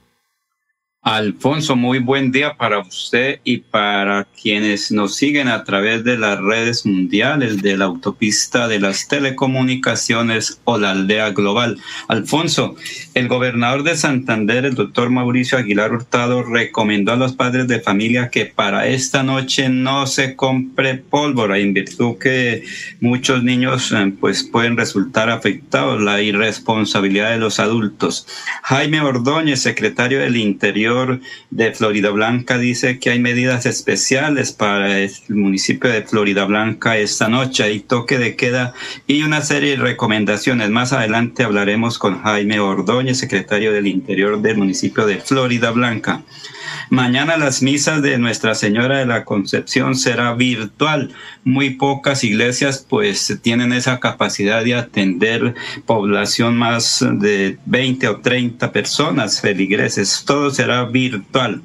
Alfonso, 1.05 1.75
muy 1.75 1.99
buen 1.99 2.31
día 2.31 2.57
para 2.57 2.79
usted 2.79 3.39
y 3.43 3.57
para 3.57 4.23
quienes 4.41 4.91
nos 4.91 5.13
siguen 5.13 5.47
a 5.49 5.63
través 5.63 6.03
de 6.03 6.17
las 6.17 6.39
redes 6.41 6.83
mundiales 6.83 7.61
de 7.61 7.77
la 7.77 7.85
autopista 7.85 8.67
de 8.67 8.79
las 8.79 9.07
telecomunicaciones 9.07 10.59
o 10.63 10.79
la 10.79 10.89
aldea 10.89 11.29
global. 11.29 11.77
Alfonso, 12.07 12.75
el 13.13 13.27
gobernador 13.27 13.83
de 13.83 13.95
Santander, 13.95 14.65
el 14.65 14.73
doctor 14.73 15.11
Mauricio 15.11 15.59
Aguilar 15.59 15.93
Hurtado, 15.93 16.41
recomendó 16.41 17.11
a 17.11 17.17
los 17.17 17.33
padres 17.33 17.67
de 17.67 17.81
familia 17.81 18.31
que 18.31 18.47
para 18.47 18.87
esta 18.87 19.21
noche 19.21 19.69
no 19.69 20.07
se 20.07 20.35
compre 20.35 20.95
pólvora, 20.95 21.59
en 21.59 21.75
virtud 21.75 22.17
que 22.17 22.63
muchos 22.99 23.43
niños 23.43 23.91
eh, 23.91 24.11
pues 24.19 24.43
pueden 24.43 24.75
resultar 24.75 25.29
afectados, 25.29 26.01
la 26.01 26.23
irresponsabilidad 26.23 27.29
de 27.29 27.37
los 27.37 27.59
adultos. 27.59 28.25
Jaime 28.63 29.01
Ordóñez, 29.01 29.61
secretario 29.61 30.17
del 30.19 30.37
Interior, 30.37 30.94
de 31.49 31.71
Florida 31.73 32.09
Blanca 32.09 32.57
dice 32.57 32.99
que 32.99 33.09
hay 33.09 33.19
medidas 33.19 33.65
especiales 33.65 34.51
para 34.51 34.99
el 34.99 35.11
municipio 35.29 35.89
de 35.89 36.03
Florida 36.03 36.45
Blanca 36.45 36.97
esta 36.97 37.27
noche. 37.27 37.63
Hay 37.63 37.79
toque 37.79 38.17
de 38.17 38.35
queda 38.35 38.73
y 39.07 39.23
una 39.23 39.41
serie 39.41 39.71
de 39.71 39.83
recomendaciones. 39.83 40.69
Más 40.69 40.93
adelante 40.93 41.43
hablaremos 41.43 41.99
con 41.99 42.21
Jaime 42.21 42.59
Ordóñez, 42.59 43.17
secretario 43.17 43.71
del 43.71 43.87
Interior 43.87 44.41
del 44.41 44.57
municipio 44.57 45.05
de 45.05 45.17
Florida 45.17 45.71
Blanca. 45.71 46.23
Mañana 46.89 47.37
las 47.37 47.61
misas 47.61 48.01
de 48.01 48.17
Nuestra 48.17 48.53
Señora 48.53 48.99
de 48.99 49.05
la 49.05 49.25
Concepción 49.25 49.95
será 49.95 50.33
virtual. 50.33 51.13
Muy 51.43 51.71
pocas 51.71 52.23
iglesias 52.23 52.85
pues 52.87 53.39
tienen 53.41 53.73
esa 53.73 53.99
capacidad 53.99 54.63
de 54.63 54.75
atender 54.75 55.55
población 55.85 56.57
más 56.57 57.03
de 57.19 57.57
20 57.65 58.07
o 58.09 58.21
30 58.21 58.71
personas 58.71 59.41
feligreses. 59.41 60.23
Todo 60.25 60.51
será 60.51 60.85
virtual. 60.85 61.61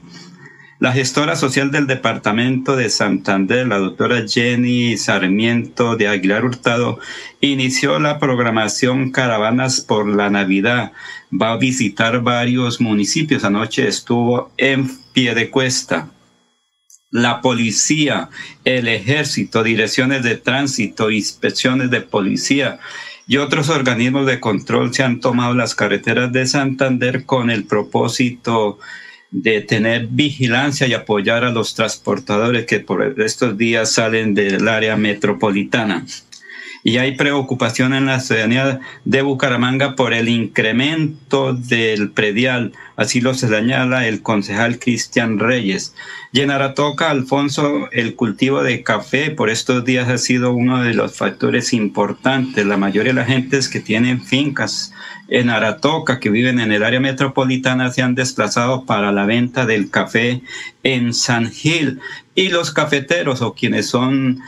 La 0.80 0.92
gestora 0.92 1.36
social 1.36 1.70
del 1.70 1.86
departamento 1.86 2.74
de 2.74 2.88
Santander, 2.88 3.66
la 3.66 3.76
doctora 3.76 4.24
Jenny 4.26 4.96
Sarmiento 4.96 5.94
de 5.94 6.08
Aguilar 6.08 6.46
Hurtado, 6.46 6.98
inició 7.42 7.98
la 7.98 8.18
programación 8.18 9.10
Caravanas 9.10 9.82
por 9.82 10.08
la 10.08 10.30
Navidad. 10.30 10.92
Va 11.30 11.52
a 11.52 11.58
visitar 11.58 12.22
varios 12.22 12.80
municipios. 12.80 13.44
Anoche 13.44 13.86
estuvo 13.86 14.52
en 14.56 14.90
pie 15.12 15.34
de 15.34 15.50
cuesta. 15.50 16.10
La 17.10 17.40
policía, 17.40 18.28
el 18.64 18.86
ejército, 18.86 19.62
direcciones 19.62 20.22
de 20.22 20.36
tránsito, 20.36 21.10
inspecciones 21.10 21.90
de 21.90 22.00
policía 22.02 22.78
y 23.26 23.36
otros 23.36 23.68
organismos 23.68 24.26
de 24.26 24.40
control 24.40 24.94
se 24.94 25.02
han 25.02 25.20
tomado 25.20 25.54
las 25.54 25.74
carreteras 25.74 26.32
de 26.32 26.46
Santander 26.46 27.24
con 27.24 27.50
el 27.50 27.64
propósito 27.64 28.78
de 29.30 29.60
tener 29.60 30.08
vigilancia 30.08 30.86
y 30.86 30.94
apoyar 30.94 31.44
a 31.44 31.50
los 31.50 31.74
transportadores 31.74 32.66
que 32.66 32.80
por 32.80 33.20
estos 33.20 33.56
días 33.56 33.92
salen 33.92 34.34
del 34.34 34.66
área 34.66 34.96
metropolitana 34.96 36.04
y 36.82 36.96
hay 36.98 37.16
preocupación 37.16 37.94
en 37.94 38.06
la 38.06 38.20
ciudadanía 38.20 38.80
de 39.04 39.22
Bucaramanga 39.22 39.96
por 39.96 40.14
el 40.14 40.28
incremento 40.28 41.52
del 41.52 42.10
predial. 42.10 42.72
Así 42.96 43.20
lo 43.20 43.34
señala 43.34 44.06
el 44.06 44.22
concejal 44.22 44.78
Cristian 44.78 45.38
Reyes. 45.38 45.94
Y 46.32 46.40
en 46.40 46.50
Aratoca, 46.50 47.10
Alfonso, 47.10 47.88
el 47.92 48.14
cultivo 48.14 48.62
de 48.62 48.82
café 48.82 49.30
por 49.30 49.50
estos 49.50 49.84
días 49.84 50.08
ha 50.08 50.18
sido 50.18 50.52
uno 50.52 50.82
de 50.82 50.94
los 50.94 51.16
factores 51.16 51.72
importantes. 51.72 52.64
La 52.64 52.76
mayoría 52.76 53.12
de 53.12 53.20
la 53.20 53.26
gentes 53.26 53.68
que 53.68 53.80
tienen 53.80 54.22
fincas 54.22 54.92
en 55.30 55.48
Aratoca, 55.48 56.18
que 56.18 56.28
viven 56.28 56.58
en 56.58 56.72
el 56.72 56.82
área 56.82 56.98
metropolitana, 56.98 57.92
se 57.92 58.02
han 58.02 58.16
desplazado 58.16 58.84
para 58.84 59.12
la 59.12 59.24
venta 59.26 59.64
del 59.64 59.88
café 59.88 60.42
en 60.82 61.14
San 61.14 61.50
Gil. 61.50 62.00
Y 62.34 62.48
los 62.48 62.72
cafeteros 62.72 63.40
o 63.40 63.54
quienes 63.54 63.86
son 63.86 64.40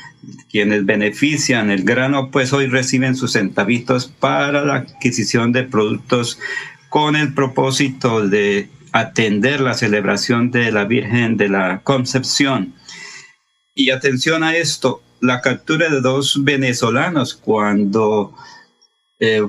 quienes 0.50 0.84
benefician 0.84 1.70
el 1.70 1.84
grano, 1.84 2.30
pues 2.30 2.52
hoy 2.52 2.66
reciben 2.66 3.16
sus 3.16 3.32
centavitos 3.32 4.06
para 4.06 4.64
la 4.64 4.76
adquisición 4.76 5.52
de 5.52 5.64
productos 5.64 6.38
con 6.88 7.16
el 7.16 7.33
propósito 7.33 8.26
de 8.26 8.68
atender 8.92 9.61
la 9.61 9.74
celebración 9.74 10.50
de 10.50 10.72
la 10.72 10.85
Virgen 10.85 11.37
de 11.37 11.48
la 11.48 11.80
Concepción. 11.83 12.74
Y 13.74 13.90
atención 13.90 14.42
a 14.42 14.57
esto, 14.57 15.00
la 15.20 15.40
captura 15.40 15.88
de 15.88 16.00
dos 16.00 16.42
venezolanos 16.42 17.35
cuando 17.35 18.35
eh, 19.20 19.42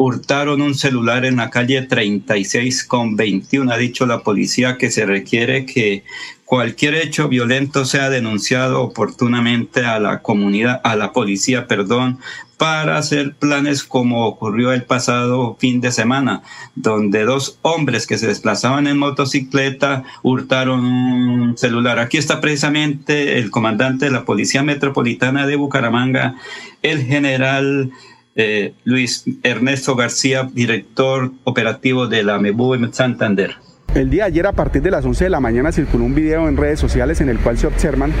hurtaron 0.00 0.62
un 0.62 0.74
celular 0.74 1.26
en 1.26 1.36
la 1.36 1.50
calle 1.50 1.82
36 1.82 2.84
con 2.84 3.16
21. 3.16 3.70
Ha 3.70 3.76
dicho 3.76 4.06
la 4.06 4.20
policía 4.20 4.78
que 4.78 4.90
se 4.90 5.04
requiere 5.04 5.66
que 5.66 6.04
cualquier 6.46 6.94
hecho 6.94 7.28
violento 7.28 7.84
sea 7.84 8.08
denunciado 8.08 8.80
oportunamente 8.80 9.84
a 9.84 10.00
la 10.00 10.22
comunidad, 10.22 10.80
a 10.84 10.96
la 10.96 11.12
policía, 11.12 11.66
perdón, 11.66 12.18
para 12.56 12.96
hacer 12.96 13.34
planes 13.34 13.84
como 13.84 14.26
ocurrió 14.26 14.72
el 14.72 14.84
pasado 14.84 15.58
fin 15.60 15.82
de 15.82 15.92
semana, 15.92 16.44
donde 16.74 17.24
dos 17.24 17.58
hombres 17.60 18.06
que 18.06 18.16
se 18.16 18.26
desplazaban 18.26 18.86
en 18.86 18.96
motocicleta 18.96 20.04
hurtaron 20.22 20.82
un 20.82 21.58
celular. 21.58 21.98
Aquí 21.98 22.16
está 22.16 22.40
precisamente 22.40 23.38
el 23.38 23.50
comandante 23.50 24.06
de 24.06 24.12
la 24.12 24.24
Policía 24.24 24.62
Metropolitana 24.62 25.46
de 25.46 25.56
Bucaramanga, 25.56 26.36
el 26.80 27.04
general 27.04 27.92
eh, 28.34 28.74
Luis 28.84 29.24
Ernesto 29.42 29.96
García, 29.96 30.48
director 30.52 31.32
operativo 31.44 32.06
de 32.06 32.22
la 32.22 32.38
MEBU 32.38 32.74
en 32.74 32.92
Santander. 32.92 33.56
El 33.94 34.08
día 34.08 34.22
de 34.22 34.28
ayer 34.28 34.46
a 34.46 34.52
partir 34.52 34.82
de 34.82 34.92
las 34.92 35.04
11 35.04 35.24
de 35.24 35.30
la 35.30 35.40
mañana 35.40 35.72
circuló 35.72 36.04
un 36.04 36.14
video 36.14 36.48
en 36.48 36.56
redes 36.56 36.78
sociales 36.78 37.20
en 37.20 37.28
el 37.28 37.38
cual 37.40 37.58
se 37.58 37.66
observan 37.66 38.12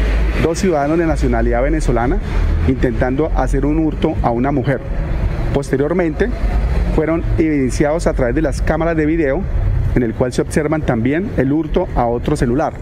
dos 0.42 0.58
ciudadanos 0.58 0.98
de 0.98 1.06
nacionalidad 1.06 1.62
venezolana 1.62 2.18
intentando 2.66 3.30
hacer 3.36 3.64
un 3.64 3.78
hurto 3.78 4.16
a 4.22 4.30
una 4.30 4.50
mujer. 4.50 4.80
Posteriormente 5.54 6.28
fueron 6.96 7.22
evidenciados 7.38 8.08
a 8.08 8.14
través 8.14 8.34
de 8.34 8.42
las 8.42 8.62
cámaras 8.62 8.96
de 8.96 9.06
video 9.06 9.42
en 9.94 10.02
el 10.02 10.14
cual 10.14 10.32
se 10.32 10.42
observan 10.42 10.82
también 10.82 11.30
el 11.36 11.52
hurto 11.52 11.88
a 11.94 12.06
otro 12.06 12.36
celular. 12.36 12.74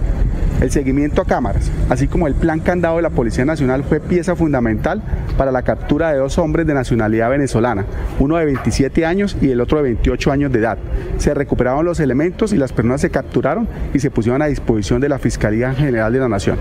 El 0.60 0.72
seguimiento 0.72 1.22
a 1.22 1.24
cámaras, 1.24 1.70
así 1.88 2.08
como 2.08 2.26
el 2.26 2.34
plan 2.34 2.58
candado 2.58 2.96
de 2.96 3.02
la 3.02 3.10
Policía 3.10 3.44
Nacional 3.44 3.84
fue 3.84 4.00
pieza 4.00 4.34
fundamental 4.34 5.02
para 5.36 5.52
la 5.52 5.62
captura 5.62 6.10
de 6.10 6.18
dos 6.18 6.36
hombres 6.38 6.66
de 6.66 6.74
nacionalidad 6.74 7.30
venezolana, 7.30 7.86
uno 8.18 8.36
de 8.36 8.44
27 8.44 9.06
años 9.06 9.36
y 9.40 9.50
el 9.50 9.60
otro 9.60 9.78
de 9.78 9.84
28 9.84 10.32
años 10.32 10.52
de 10.52 10.58
edad. 10.58 10.78
Se 11.18 11.32
recuperaron 11.32 11.84
los 11.84 12.00
elementos 12.00 12.52
y 12.52 12.56
las 12.56 12.72
personas 12.72 13.00
se 13.00 13.10
capturaron 13.10 13.68
y 13.94 14.00
se 14.00 14.10
pusieron 14.10 14.42
a 14.42 14.46
disposición 14.46 15.00
de 15.00 15.08
la 15.08 15.20
Fiscalía 15.20 15.72
General 15.74 16.12
de 16.12 16.18
la 16.18 16.28
Nación. 16.28 16.58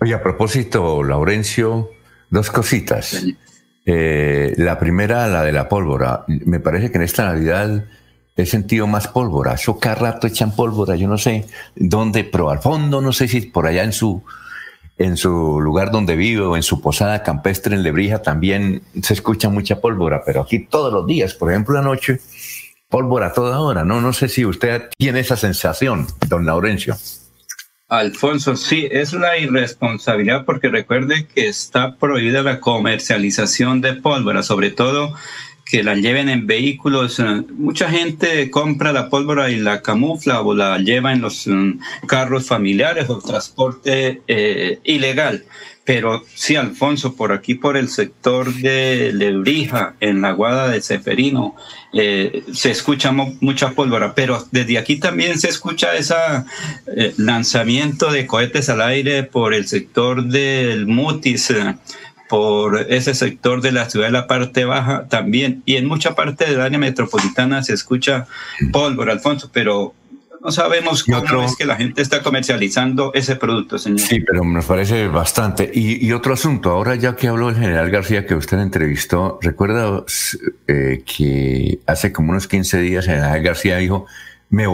Oye, 0.00 0.14
a 0.14 0.22
propósito, 0.22 1.04
Laurencio, 1.04 1.90
dos 2.28 2.50
cositas. 2.50 3.24
Eh, 3.86 4.54
la 4.56 4.78
primera, 4.78 5.28
la 5.28 5.44
de 5.44 5.52
la 5.52 5.68
pólvora. 5.68 6.24
Me 6.26 6.58
parece 6.58 6.90
que 6.90 6.98
en 6.98 7.04
esta 7.04 7.24
Navidad 7.24 7.84
he 8.36 8.46
sentido 8.46 8.86
más 8.86 9.08
pólvora. 9.08 9.56
Yo 9.56 9.78
cada 9.78 9.96
rato 9.96 10.26
echan 10.26 10.54
pólvora, 10.54 10.96
yo 10.96 11.08
no 11.08 11.18
sé 11.18 11.46
dónde, 11.76 12.24
pero 12.24 12.50
al 12.50 12.60
fondo, 12.60 13.00
no 13.00 13.12
sé 13.12 13.28
si 13.28 13.42
por 13.42 13.66
allá 13.66 13.84
en 13.84 13.92
su, 13.92 14.22
en 14.98 15.16
su 15.16 15.60
lugar 15.60 15.90
donde 15.90 16.16
vive 16.16 16.42
o 16.42 16.56
en 16.56 16.62
su 16.62 16.80
posada 16.80 17.22
campestre 17.22 17.74
en 17.74 17.82
Lebrija 17.82 18.22
también 18.22 18.82
se 19.02 19.14
escucha 19.14 19.48
mucha 19.48 19.80
pólvora, 19.80 20.22
pero 20.24 20.42
aquí 20.42 20.60
todos 20.60 20.92
los 20.92 21.06
días, 21.06 21.34
por 21.34 21.50
ejemplo, 21.50 21.78
anoche, 21.78 22.20
pólvora 22.88 23.32
toda 23.32 23.60
hora. 23.60 23.84
No, 23.84 24.00
no 24.00 24.12
sé 24.12 24.28
si 24.28 24.44
usted 24.44 24.88
tiene 24.98 25.20
esa 25.20 25.36
sensación, 25.36 26.06
don 26.28 26.44
Laurencio. 26.44 26.96
Alfonso, 27.88 28.54
sí, 28.54 28.86
es 28.88 29.12
la 29.12 29.36
irresponsabilidad 29.36 30.44
porque 30.44 30.68
recuerde 30.68 31.26
que 31.26 31.48
está 31.48 31.96
prohibida 31.96 32.42
la 32.42 32.60
comercialización 32.60 33.80
de 33.80 33.94
pólvora, 33.94 34.44
sobre 34.44 34.70
todo 34.70 35.14
que 35.70 35.84
la 35.84 35.94
lleven 35.94 36.28
en 36.28 36.46
vehículos. 36.46 37.20
Eh, 37.20 37.42
mucha 37.56 37.88
gente 37.88 38.50
compra 38.50 38.92
la 38.92 39.08
pólvora 39.08 39.50
y 39.50 39.56
la 39.56 39.82
camufla 39.82 40.42
o 40.42 40.54
la 40.54 40.78
lleva 40.78 41.12
en 41.12 41.20
los 41.20 41.48
carros 42.06 42.46
familiares 42.46 43.08
o 43.08 43.20
transporte 43.20 44.20
eh, 44.26 44.80
ilegal. 44.84 45.44
Pero 45.84 46.22
sí, 46.34 46.56
Alfonso, 46.56 47.16
por 47.16 47.32
aquí, 47.32 47.54
por 47.54 47.76
el 47.76 47.88
sector 47.88 48.52
de 48.52 49.12
Lebrija, 49.12 49.94
en 50.00 50.20
la 50.20 50.32
Guada 50.32 50.68
de 50.68 50.82
Ceferino, 50.82 51.56
eh, 51.92 52.44
se 52.52 52.70
escucha 52.70 53.12
mucha 53.12 53.70
pólvora, 53.70 54.14
pero 54.14 54.46
desde 54.52 54.78
aquí 54.78 54.96
también 54.96 55.38
se 55.38 55.48
escucha 55.48 55.96
ese 55.96 56.14
lanzamiento 57.16 58.12
de 58.12 58.26
cohetes 58.26 58.68
al 58.68 58.82
aire 58.82 59.24
por 59.24 59.52
el 59.54 59.66
sector 59.66 60.24
del 60.24 60.86
Mutis 60.86 61.52
por 62.30 62.86
ese 62.88 63.12
sector 63.12 63.60
de 63.60 63.72
la 63.72 63.90
ciudad 63.90 64.06
de 64.06 64.12
la 64.12 64.28
parte 64.28 64.64
baja 64.64 65.06
también, 65.08 65.64
y 65.66 65.74
en 65.74 65.86
mucha 65.86 66.14
parte 66.14 66.46
del 66.46 66.60
área 66.60 66.78
metropolitana 66.78 67.64
se 67.64 67.74
escucha 67.74 68.28
pólvora, 68.70 69.12
Alfonso, 69.12 69.50
pero 69.52 69.94
no 70.40 70.52
sabemos 70.52 71.02
cómo 71.02 71.42
es 71.42 71.56
que 71.56 71.64
la 71.64 71.74
gente 71.74 72.00
está 72.00 72.22
comercializando 72.22 73.10
ese 73.14 73.34
producto, 73.34 73.78
señor. 73.78 73.98
Sí, 73.98 74.20
pero 74.20 74.44
me 74.44 74.62
parece 74.62 75.08
bastante. 75.08 75.72
Y, 75.74 76.12
otro 76.12 76.34
asunto, 76.34 76.70
ahora 76.70 76.94
ya 76.94 77.16
que 77.16 77.26
habló 77.26 77.48
el 77.48 77.56
general 77.56 77.90
García 77.90 78.24
que 78.24 78.36
usted 78.36 78.60
entrevistó, 78.60 79.40
recuerda 79.42 80.04
eh, 80.68 81.02
que 81.04 81.80
hace 81.84 82.12
como 82.12 82.30
unos 82.30 82.46
15 82.46 82.78
días 82.80 83.08
el 83.08 83.16
general 83.16 83.42
García 83.42 83.78
dijo, 83.78 84.06
me, 84.50 84.68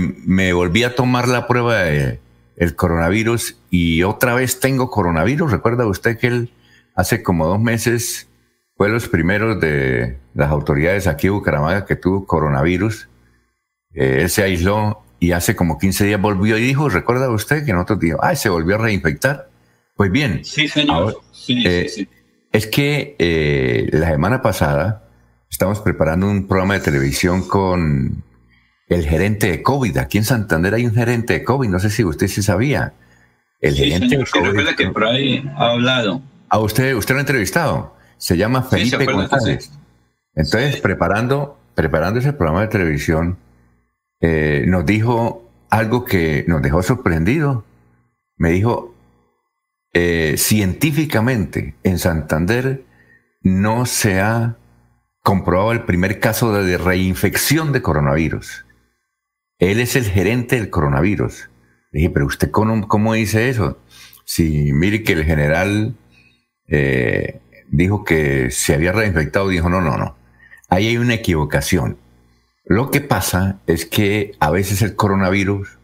me, 0.00 0.52
volví 0.52 0.82
a 0.82 0.96
tomar 0.96 1.28
la 1.28 1.46
prueba 1.46 1.78
del 1.78 2.18
el 2.56 2.74
coronavirus 2.74 3.56
y 3.70 4.02
otra 4.02 4.34
vez 4.34 4.58
tengo 4.58 4.90
coronavirus. 4.90 5.52
¿Recuerda 5.52 5.86
usted 5.86 6.18
que 6.18 6.26
él 6.26 6.50
hace 6.98 7.22
como 7.22 7.46
dos 7.46 7.60
meses 7.60 8.28
fue 8.76 8.88
los 8.88 9.08
primeros 9.08 9.60
de 9.60 10.18
las 10.34 10.50
autoridades 10.50 11.06
aquí 11.06 11.28
en 11.28 11.34
Bucaramanga 11.34 11.86
que 11.86 11.94
tuvo 11.94 12.26
coronavirus? 12.26 13.08
Eh, 13.94 14.18
él 14.22 14.30
se 14.30 14.42
aisló 14.42 15.04
y 15.20 15.30
hace 15.30 15.54
como 15.54 15.78
15 15.78 16.06
días 16.06 16.20
volvió 16.20 16.58
y 16.58 16.62
dijo, 16.62 16.88
¿recuerda 16.88 17.30
usted 17.30 17.64
que 17.64 17.72
nosotros 17.72 18.00
dijimos, 18.00 18.20
ay, 18.24 18.34
se 18.34 18.48
volvió 18.48 18.74
a 18.74 18.78
reinfectar? 18.78 19.48
Pues 19.94 20.10
bien. 20.10 20.44
Sí, 20.44 20.66
señor. 20.66 21.20
Eh, 21.48 22.08
es 22.50 22.66
que 22.66 23.14
eh, 23.20 23.88
la 23.92 24.10
semana 24.10 24.42
pasada 24.42 25.08
estamos 25.48 25.80
preparando 25.80 26.28
un 26.28 26.48
programa 26.48 26.74
de 26.74 26.80
televisión 26.80 27.46
con 27.46 28.24
el 28.88 29.06
gerente 29.06 29.48
de 29.48 29.62
COVID. 29.62 29.98
Aquí 29.98 30.18
en 30.18 30.24
Santander 30.24 30.74
hay 30.74 30.84
un 30.84 30.94
gerente 30.94 31.34
de 31.34 31.44
COVID, 31.44 31.68
no 31.68 31.78
sé 31.78 31.90
si 31.90 32.02
usted 32.02 32.26
sí 32.26 32.42
sabía. 32.42 32.92
El 33.60 33.76
gerente 33.76 34.16
de 34.16 34.24
COVID. 34.24 34.74
que 34.76 34.88
por 34.88 35.04
ahí 35.04 35.48
ha 35.56 35.70
hablado. 35.70 36.22
¿A 36.50 36.58
usted, 36.58 36.94
usted 36.94 37.14
lo 37.14 37.18
ha 37.18 37.20
entrevistado? 37.20 37.94
Se 38.16 38.36
llama 38.36 38.62
Felipe 38.62 39.04
González. 39.04 39.70
Entonces, 40.34 40.80
preparando, 40.80 41.58
preparando 41.74 42.20
ese 42.20 42.32
programa 42.32 42.62
de 42.62 42.68
televisión, 42.68 43.38
eh, 44.20 44.64
nos 44.66 44.86
dijo 44.86 45.48
algo 45.70 46.04
que 46.04 46.44
nos 46.48 46.62
dejó 46.62 46.82
sorprendido. 46.82 47.64
Me 48.36 48.50
dijo, 48.50 48.94
eh, 49.92 50.34
científicamente 50.36 51.74
en 51.82 51.98
Santander 51.98 52.84
no 53.42 53.86
se 53.86 54.20
ha 54.20 54.56
comprobado 55.22 55.72
el 55.72 55.84
primer 55.84 56.20
caso 56.20 56.52
de 56.52 56.78
reinfección 56.78 57.72
de 57.72 57.82
coronavirus. 57.82 58.64
Él 59.58 59.80
es 59.80 59.96
el 59.96 60.04
gerente 60.04 60.56
del 60.56 60.70
coronavirus. 60.70 61.50
Le 61.90 62.00
dije, 62.00 62.10
pero 62.10 62.26
usted 62.26 62.50
cómo, 62.50 63.14
dice 63.14 63.48
eso? 63.48 63.78
Si 64.24 64.72
mire 64.72 65.02
que 65.02 65.14
el 65.14 65.24
general 65.24 65.94
eh, 66.68 67.40
dijo 67.68 68.04
que 68.04 68.50
se 68.50 68.74
había 68.74 68.92
reinfectado, 68.92 69.48
dijo, 69.48 69.68
no, 69.68 69.80
no, 69.80 69.96
no. 69.96 70.16
Ahí 70.68 70.88
hay 70.88 70.96
una 70.98 71.14
equivocación. 71.14 71.98
Lo 72.64 72.90
que 72.90 73.00
pasa 73.00 73.60
es 73.66 73.86
que 73.86 74.32
a 74.40 74.50
veces 74.50 74.82
el 74.82 74.94
coronavirus 74.94 75.78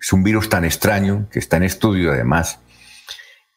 es 0.00 0.12
un 0.12 0.24
virus 0.24 0.48
tan 0.48 0.64
extraño 0.64 1.28
que 1.30 1.38
está 1.38 1.58
en 1.58 1.64
estudio 1.64 2.12
además. 2.12 2.58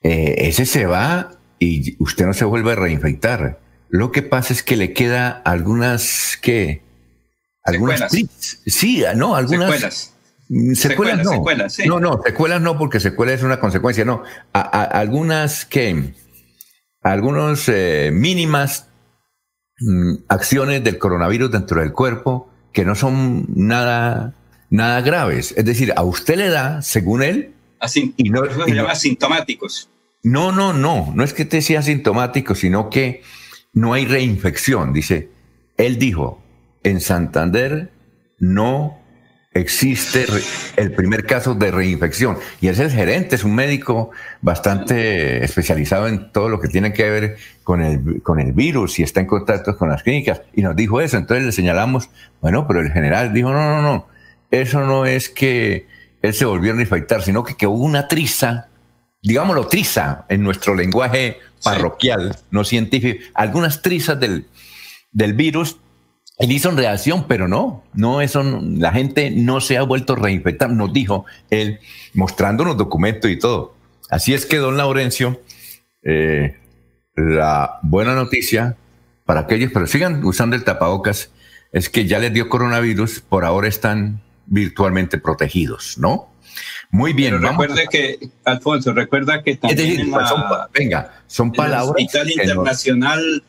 Eh, 0.03 0.47
ese 0.47 0.65
se 0.65 0.85
va 0.85 1.31
y 1.57 1.95
usted 2.03 2.25
no 2.25 2.33
se 2.33 2.45
vuelve 2.45 2.73
a 2.73 2.75
reinfectar. 2.75 3.59
Lo 3.89 4.11
que 4.11 4.21
pasa 4.21 4.53
es 4.53 4.61
que 4.61 4.75
le 4.75 4.93
queda 4.93 5.29
algunas, 5.29 6.38
¿qué? 6.41 6.83
Algunas 7.63 8.11
sí, 8.11 9.03
no, 9.15 9.35
algunas 9.35 9.71
secuelas. 9.71 10.13
Mm, 10.49 10.73
secuelas, 10.73 11.23
no. 11.23 11.31
Secuelas, 11.31 11.79
No, 11.88 11.99
no, 11.99 12.21
secuelas 12.23 12.61
no, 12.61 12.77
porque 12.77 12.99
secuelas 12.99 13.39
es 13.39 13.43
una 13.43 13.59
consecuencia, 13.59 14.05
no. 14.05 14.21
algunas 14.53 15.65
que, 15.65 16.13
algunas 17.05 17.69
eh, 17.69 18.09
mínimas 18.11 18.89
mm, 19.79 20.15
acciones 20.27 20.83
del 20.83 20.97
coronavirus 20.97 21.51
dentro 21.51 21.81
del 21.81 21.93
cuerpo 21.93 22.49
que 22.73 22.83
no 22.83 22.95
son 22.95 23.45
nada, 23.55 24.33
nada 24.71 25.01
graves. 25.01 25.53
Es 25.55 25.65
decir, 25.65 25.93
a 25.95 26.03
usted 26.03 26.35
le 26.35 26.49
da, 26.49 26.81
según 26.81 27.21
él, 27.21 27.53
y 28.17 28.29
no, 28.31 28.41
se 28.65 28.73
llama 28.73 28.91
asintomáticos. 28.91 29.89
No, 30.23 30.51
no, 30.51 30.73
no, 30.73 31.13
no 31.13 31.23
es 31.23 31.33
que 31.33 31.45
te 31.45 31.61
sea 31.61 31.79
asintomático, 31.79 32.55
sino 32.55 32.89
que 32.89 33.21
no 33.71 33.93
hay 33.93 34.05
reinfección. 34.05 34.91
Dice, 34.91 35.29
él 35.77 35.99
dijo, 35.99 36.41
en 36.81 37.01
Santander 37.01 37.91
no 38.39 38.99
existe 39.55 40.25
el 40.75 40.91
primer 40.91 41.25
caso 41.25 41.55
de 41.55 41.71
reinfección. 41.71 42.37
Y 42.61 42.67
es 42.67 42.77
el 42.77 42.91
gerente, 42.91 43.35
es 43.35 43.43
un 43.43 43.55
médico 43.55 44.11
bastante 44.41 45.43
especializado 45.43 46.07
en 46.07 46.31
todo 46.31 46.49
lo 46.49 46.59
que 46.59 46.67
tiene 46.67 46.93
que 46.93 47.09
ver 47.09 47.37
con 47.63 47.81
el, 47.81 48.21
con 48.21 48.39
el 48.39 48.51
virus 48.51 48.99
y 48.99 49.03
está 49.03 49.21
en 49.21 49.27
contacto 49.27 49.77
con 49.77 49.89
las 49.89 50.03
clínicas. 50.03 50.41
Y 50.53 50.61
nos 50.61 50.75
dijo 50.75 50.99
eso. 50.99 51.17
Entonces 51.17 51.45
le 51.45 51.51
señalamos, 51.53 52.09
bueno, 52.41 52.67
pero 52.67 52.81
el 52.81 52.91
general 52.91 53.33
dijo, 53.33 53.51
no, 53.51 53.61
no, 53.61 53.81
no, 53.81 54.07
eso 54.51 54.81
no 54.81 55.05
es 55.05 55.29
que 55.29 55.87
él 56.21 56.33
se 56.33 56.45
volvió 56.45 56.73
a 56.73 56.81
infectar, 56.81 57.21
sino 57.21 57.43
que, 57.43 57.55
que 57.55 57.65
hubo 57.65 57.83
una 57.83 58.09
triza, 58.09 58.67
digámoslo 59.21 59.67
triza 59.67 60.25
en 60.27 60.43
nuestro 60.43 60.75
lenguaje 60.75 61.39
parroquial, 61.63 62.35
no 62.51 62.65
científico, 62.65 63.23
algunas 63.33 63.81
trizas 63.81 64.19
del, 64.19 64.47
del 65.11 65.33
virus 65.33 65.77
él 66.37 66.51
hizo 66.51 66.69
en 66.69 66.77
reacción, 66.77 67.25
pero 67.27 67.47
no, 67.47 67.83
no, 67.93 68.21
eso, 68.21 68.43
la 68.43 68.91
gente 68.91 69.31
no 69.31 69.61
se 69.61 69.77
ha 69.77 69.83
vuelto 69.83 70.13
a 70.13 70.15
reinfectar, 70.17 70.69
nos 70.69 70.91
dijo 70.91 71.25
él, 71.49 71.79
mostrándonos 72.13 72.77
documentos 72.77 73.31
y 73.31 73.39
todo. 73.39 73.75
Así 74.09 74.33
es 74.33 74.45
que, 74.45 74.57
don 74.57 74.77
Laurencio, 74.77 75.41
eh, 76.03 76.57
la 77.15 77.79
buena 77.83 78.15
noticia 78.15 78.75
para 79.25 79.41
aquellos, 79.41 79.71
pero 79.73 79.87
sigan 79.87 80.23
usando 80.25 80.55
el 80.55 80.63
tapabocas, 80.63 81.31
es 81.71 81.89
que 81.89 82.05
ya 82.05 82.19
les 82.19 82.33
dio 82.33 82.49
coronavirus, 82.49 83.21
por 83.21 83.45
ahora 83.45 83.67
están 83.67 84.21
virtualmente 84.45 85.17
protegidos, 85.17 85.97
¿no? 85.97 86.29
Muy 86.91 87.13
bien. 87.13 87.35
Pero 87.35 87.49
recuerde 87.49 87.87
que, 87.89 88.29
Alfonso, 88.43 88.93
recuerda 88.93 89.41
que 89.41 89.55
también 89.55 90.11
son, 90.11 90.43
venga, 90.73 91.13
son 91.27 91.51
palabras. 91.51 91.95
Internacional 91.97 93.43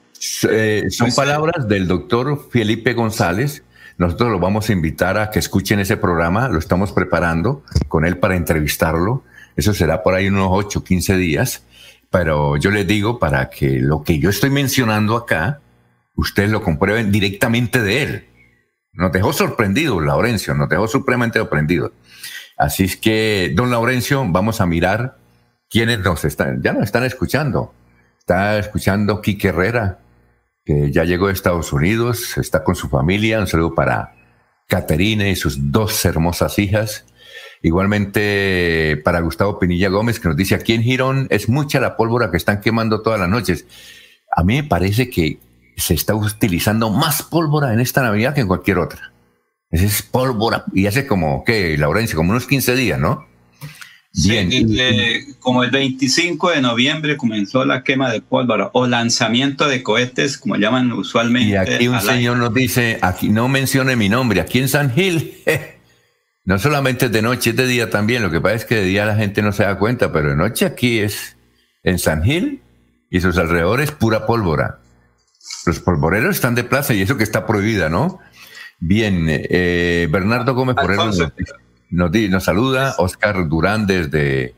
eh, 0.50 0.84
son 0.90 1.14
palabras 1.14 1.68
del 1.68 1.86
doctor 1.86 2.48
Felipe 2.50 2.94
González. 2.94 3.62
Nosotros 3.98 4.30
lo 4.30 4.38
vamos 4.38 4.68
a 4.68 4.72
invitar 4.72 5.18
a 5.18 5.30
que 5.30 5.38
escuchen 5.38 5.80
ese 5.80 5.96
programa. 5.96 6.48
Lo 6.48 6.58
estamos 6.58 6.92
preparando 6.92 7.62
con 7.88 8.04
él 8.04 8.18
para 8.18 8.36
entrevistarlo. 8.36 9.24
Eso 9.56 9.72
será 9.72 10.02
por 10.02 10.14
ahí 10.14 10.28
unos 10.28 10.48
8, 10.50 10.84
15 10.84 11.16
días. 11.16 11.62
Pero 12.10 12.56
yo 12.56 12.70
les 12.70 12.86
digo 12.86 13.18
para 13.18 13.50
que 13.50 13.80
lo 13.80 14.02
que 14.02 14.18
yo 14.18 14.30
estoy 14.30 14.50
mencionando 14.50 15.16
acá, 15.16 15.60
ustedes 16.14 16.50
lo 16.50 16.62
comprueben 16.62 17.10
directamente 17.10 17.82
de 17.82 18.02
él. 18.02 18.26
Nos 18.92 19.12
dejó 19.12 19.32
sorprendido, 19.32 20.00
Laurencio, 20.00 20.54
nos 20.54 20.68
dejó 20.68 20.88
supremamente 20.88 21.38
sorprendido. 21.38 21.92
Así 22.56 22.84
es 22.84 22.96
que, 22.96 23.52
don 23.54 23.70
Laurencio, 23.70 24.24
vamos 24.26 24.60
a 24.60 24.66
mirar 24.66 25.18
quiénes 25.68 25.98
nos 26.00 26.24
están, 26.24 26.62
ya 26.62 26.72
nos 26.72 26.84
están 26.84 27.04
escuchando. 27.04 27.74
Está 28.18 28.58
escuchando 28.58 29.20
Quique 29.20 29.48
Herrera, 29.48 29.98
que 30.66 30.90
ya 30.90 31.04
llegó 31.04 31.28
de 31.28 31.32
Estados 31.32 31.72
Unidos, 31.72 32.36
está 32.36 32.64
con 32.64 32.74
su 32.74 32.88
familia. 32.88 33.38
Un 33.38 33.46
saludo 33.46 33.74
para 33.74 34.14
Caterina 34.66 35.28
y 35.28 35.36
sus 35.36 35.70
dos 35.70 36.04
hermosas 36.04 36.58
hijas. 36.58 37.06
Igualmente 37.62 39.00
para 39.04 39.20
Gustavo 39.20 39.60
Pinilla 39.60 39.88
Gómez, 39.88 40.18
que 40.18 40.28
nos 40.28 40.36
dice, 40.36 40.56
aquí 40.56 40.74
en 40.74 40.82
Girón 40.82 41.28
es 41.30 41.48
mucha 41.48 41.78
la 41.78 41.96
pólvora 41.96 42.32
que 42.32 42.36
están 42.36 42.60
quemando 42.60 43.00
todas 43.00 43.20
las 43.20 43.28
noches. 43.28 43.64
A 44.36 44.42
mí 44.42 44.56
me 44.56 44.64
parece 44.64 45.08
que 45.08 45.38
se 45.76 45.94
está 45.94 46.16
utilizando 46.16 46.90
más 46.90 47.22
pólvora 47.22 47.72
en 47.72 47.78
esta 47.78 48.02
Navidad 48.02 48.34
que 48.34 48.40
en 48.40 48.48
cualquier 48.48 48.78
otra. 48.78 49.12
Es 49.70 50.02
pólvora. 50.02 50.64
Y 50.74 50.86
hace 50.86 51.06
como, 51.06 51.44
¿qué, 51.44 51.78
Laurencia? 51.78 52.16
Como 52.16 52.30
unos 52.30 52.46
15 52.46 52.74
días, 52.74 52.98
¿no? 52.98 53.26
Sí, 54.16 55.34
como 55.40 55.62
el 55.62 55.70
25 55.70 56.50
de 56.52 56.62
noviembre 56.62 57.18
comenzó 57.18 57.66
la 57.66 57.82
quema 57.82 58.10
de 58.10 58.22
pólvora 58.22 58.70
o 58.72 58.86
lanzamiento 58.86 59.68
de 59.68 59.82
cohetes, 59.82 60.38
como 60.38 60.56
llaman 60.56 60.90
usualmente. 60.92 61.50
Y 61.50 61.56
aquí 61.56 61.86
un 61.88 62.00
señor 62.00 62.38
nos 62.38 62.54
dice, 62.54 62.98
aquí 63.02 63.28
no 63.28 63.48
mencione 63.48 63.94
mi 63.94 64.08
nombre, 64.08 64.40
aquí 64.40 64.58
en 64.58 64.70
San 64.70 64.90
Gil, 64.90 65.34
no 66.44 66.58
solamente 66.58 67.10
de 67.10 67.20
noche, 67.20 67.50
es 67.50 67.56
de 67.56 67.66
día 67.66 67.90
también, 67.90 68.22
lo 68.22 68.30
que 68.30 68.40
pasa 68.40 68.54
es 68.54 68.64
que 68.64 68.76
de 68.76 68.84
día 68.84 69.04
la 69.04 69.16
gente 69.16 69.42
no 69.42 69.52
se 69.52 69.64
da 69.64 69.78
cuenta, 69.78 70.10
pero 70.12 70.30
de 70.30 70.36
noche 70.36 70.64
aquí 70.64 70.98
es 70.98 71.36
en 71.82 71.98
San 71.98 72.24
Gil 72.24 72.62
y 73.10 73.20
sus 73.20 73.36
alrededores 73.36 73.92
pura 73.92 74.24
pólvora. 74.24 74.78
Los 75.66 75.80
polvoreros 75.80 76.36
están 76.36 76.54
de 76.54 76.64
plaza 76.64 76.94
y 76.94 77.02
eso 77.02 77.18
que 77.18 77.24
está 77.24 77.44
prohibida, 77.44 77.90
¿no? 77.90 78.18
Bien, 78.78 79.26
eh, 79.28 80.08
Bernardo 80.10 80.54
Gómez 80.54 80.76
Porero. 80.76 81.10
Nos, 81.90 82.10
nos 82.10 82.44
saluda 82.44 82.94
Oscar 82.98 83.48
Durán 83.48 83.86
desde 83.86 84.54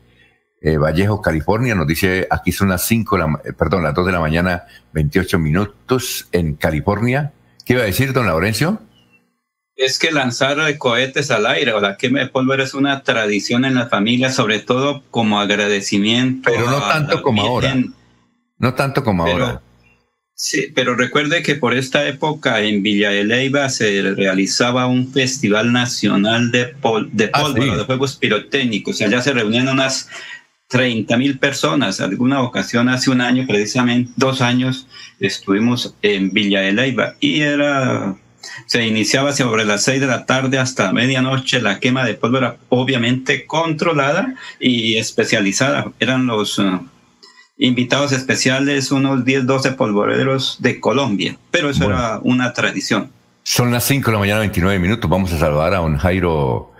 eh, 0.61 0.77
Vallejo, 0.77 1.21
California. 1.21 1.75
Nos 1.75 1.87
dice, 1.87 2.27
aquí 2.29 2.51
son 2.51 2.69
las 2.69 2.85
5, 2.87 3.17
eh, 3.45 3.53
perdón, 3.53 3.83
las 3.83 3.93
2 3.93 4.05
de 4.05 4.11
la 4.11 4.19
mañana, 4.19 4.63
28 4.93 5.39
minutos 5.39 6.27
en 6.31 6.55
California. 6.55 7.33
¿Qué 7.65 7.73
iba 7.73 7.83
a 7.83 7.85
decir, 7.85 8.13
don 8.13 8.25
Laurencio? 8.25 8.81
Es 9.75 9.97
que 9.97 10.11
lanzar 10.11 10.57
cohetes 10.77 11.31
al 11.31 11.45
aire 11.45 11.71
o 11.71 11.79
la 11.79 11.95
quema 11.95 12.19
de 12.19 12.27
pólvora 12.27 12.63
es 12.63 12.73
una 12.73 13.03
tradición 13.03 13.63
en 13.63 13.75
la 13.75 13.87
familia, 13.87 14.29
sobre 14.29 14.59
todo 14.59 15.03
como 15.09 15.39
agradecimiento. 15.39 16.51
Pero 16.51 16.69
no 16.69 16.79
tanto 16.79 17.21
como 17.21 17.41
ahora. 17.43 17.75
No 18.57 18.73
tanto 18.73 19.03
como 19.05 19.25
ahora. 19.25 19.61
Sí, 20.41 20.71
pero 20.73 20.95
recuerde 20.95 21.43
que 21.43 21.55
por 21.55 21.73
esta 21.73 22.07
época 22.07 22.61
en 22.61 22.81
Villa 22.81 23.09
de 23.09 23.25
Leyva 23.25 23.67
se 23.67 24.01
realizaba 24.15 24.87
un 24.87 25.11
festival 25.11 25.73
nacional 25.73 26.49
de, 26.49 26.75
de 27.11 27.29
ah, 27.33 27.41
pólvora, 27.41 27.75
de 27.75 27.83
juegos 27.83 28.15
pirotécnicos. 28.15 29.01
Allá 29.01 29.21
se 29.21 29.33
reunían 29.33 29.67
unas 29.67 30.07
30 30.69 31.17
mil 31.17 31.39
personas. 31.39 31.99
Alguna 31.99 32.41
ocasión, 32.41 32.87
hace 32.87 33.09
un 33.09 33.19
año, 33.19 33.45
precisamente 33.47 34.13
dos 34.15 34.39
años, 34.39 34.87
estuvimos 35.19 35.93
en 36.03 36.31
Villa 36.31 36.61
de 36.61 36.71
Leyva 36.71 37.15
y 37.19 37.41
era 37.41 38.15
Se 38.65 38.87
iniciaba 38.87 39.33
sobre 39.33 39.65
las 39.65 39.83
seis 39.83 39.99
de 39.99 40.07
la 40.07 40.25
tarde 40.25 40.57
hasta 40.57 40.93
medianoche 40.93 41.61
la 41.61 41.81
quema 41.81 42.05
de 42.05 42.13
pólvora, 42.13 42.55
obviamente 42.69 43.45
controlada 43.45 44.35
y 44.57 44.95
especializada. 44.95 45.91
Eran 45.99 46.27
los 46.27 46.59
uh, 46.59 46.79
invitados 47.59 48.13
especiales, 48.13 48.91
unos 48.91 49.25
10, 49.25 49.45
12 49.45 49.73
polvoreros 49.73 50.57
de 50.61 50.79
Colombia, 50.79 51.37
pero 51.51 51.69
eso 51.69 51.85
era 51.85 52.19
una 52.23 52.53
tradición. 52.53 53.11
Son 53.43 53.71
las 53.71 53.83
5 53.83 54.05
de 54.07 54.13
la 54.13 54.19
mañana, 54.19 54.39
29 54.39 54.79
minutos. 54.79 55.09
Vamos 55.09 55.33
a 55.33 55.37
saludar 55.37 55.73
a 55.73 55.77
don 55.77 55.97
Jairo 55.97 56.71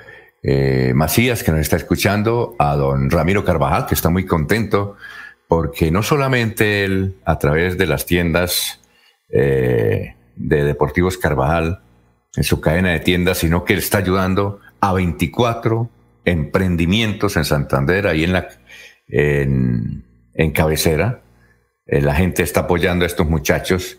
eh, 0.42 0.94
Macías, 0.96 1.44
que 1.44 1.52
nos 1.52 1.60
está 1.60 1.76
escuchando, 1.76 2.56
a 2.58 2.76
don 2.76 3.12
Ramiro 3.12 3.44
Carvajal, 3.44 3.88
que 3.88 3.94
está 3.94 4.10
muy 4.10 4.26
contento, 4.26 4.96
porque 5.50 5.92
no 5.92 6.02
solamente 6.02 6.86
él, 6.86 7.15
a 7.26 7.38
través 7.38 7.78
de 7.78 7.86
las 7.86 8.06
tiendas 8.06 8.80
eh, 9.34 10.15
de 10.38 10.63
Deportivos 10.63 11.18
Carvajal, 11.18 11.82
en 12.38 12.44
su 12.44 12.62
cadena 12.62 12.92
de 12.92 13.02
tiendas, 13.02 13.39
sino 13.39 13.65
que 13.65 13.74
él 13.74 13.80
está 13.80 13.98
ayudando 13.98 14.62
a 14.80 14.94
24 14.94 15.89
emprendimientos 16.24 17.36
en 17.36 17.44
Santander, 17.44 18.08
ahí 18.08 18.24
en 18.24 18.34
la 18.34 18.48
en, 19.08 20.06
en 20.34 20.52
cabecera. 20.52 21.22
Eh, 21.86 22.02
la 22.02 22.15
gente 22.15 22.44
está 22.44 22.62
apoyando 22.62 23.06
a 23.06 23.08
estos 23.08 23.28
muchachos 23.28 23.98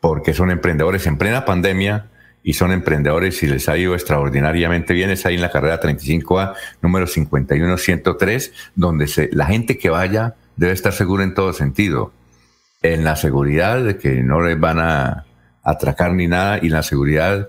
porque 0.00 0.34
son 0.34 0.50
emprendedores 0.50 1.06
en 1.06 1.18
plena 1.18 1.44
pandemia 1.44 2.10
y 2.42 2.52
son 2.52 2.70
emprendedores 2.70 3.42
y 3.42 3.48
les 3.48 3.68
ha 3.68 3.76
ido 3.76 3.94
extraordinariamente 3.94 4.94
bien. 4.94 5.10
Es 5.10 5.26
ahí 5.26 5.34
en 5.34 5.40
la 5.40 5.50
carrera 5.50 5.80
35A, 5.80 6.54
número 6.80 7.06
51103, 7.06 8.52
donde 8.76 9.30
la 9.32 9.46
gente 9.46 9.78
que 9.78 9.90
vaya 9.90 10.36
debe 10.56 10.72
estar 10.72 10.92
segura 10.92 11.24
en 11.24 11.34
todo 11.34 11.52
sentido. 11.52 12.12
En 12.82 13.02
la 13.02 13.16
seguridad 13.16 13.82
de 13.82 13.98
que 13.98 14.22
no 14.22 14.42
les 14.42 14.60
van 14.60 14.78
a 14.78 15.26
atracar 15.64 16.12
ni 16.12 16.28
nada 16.28 16.60
y 16.62 16.66
en 16.66 16.74
la 16.74 16.84
seguridad 16.84 17.48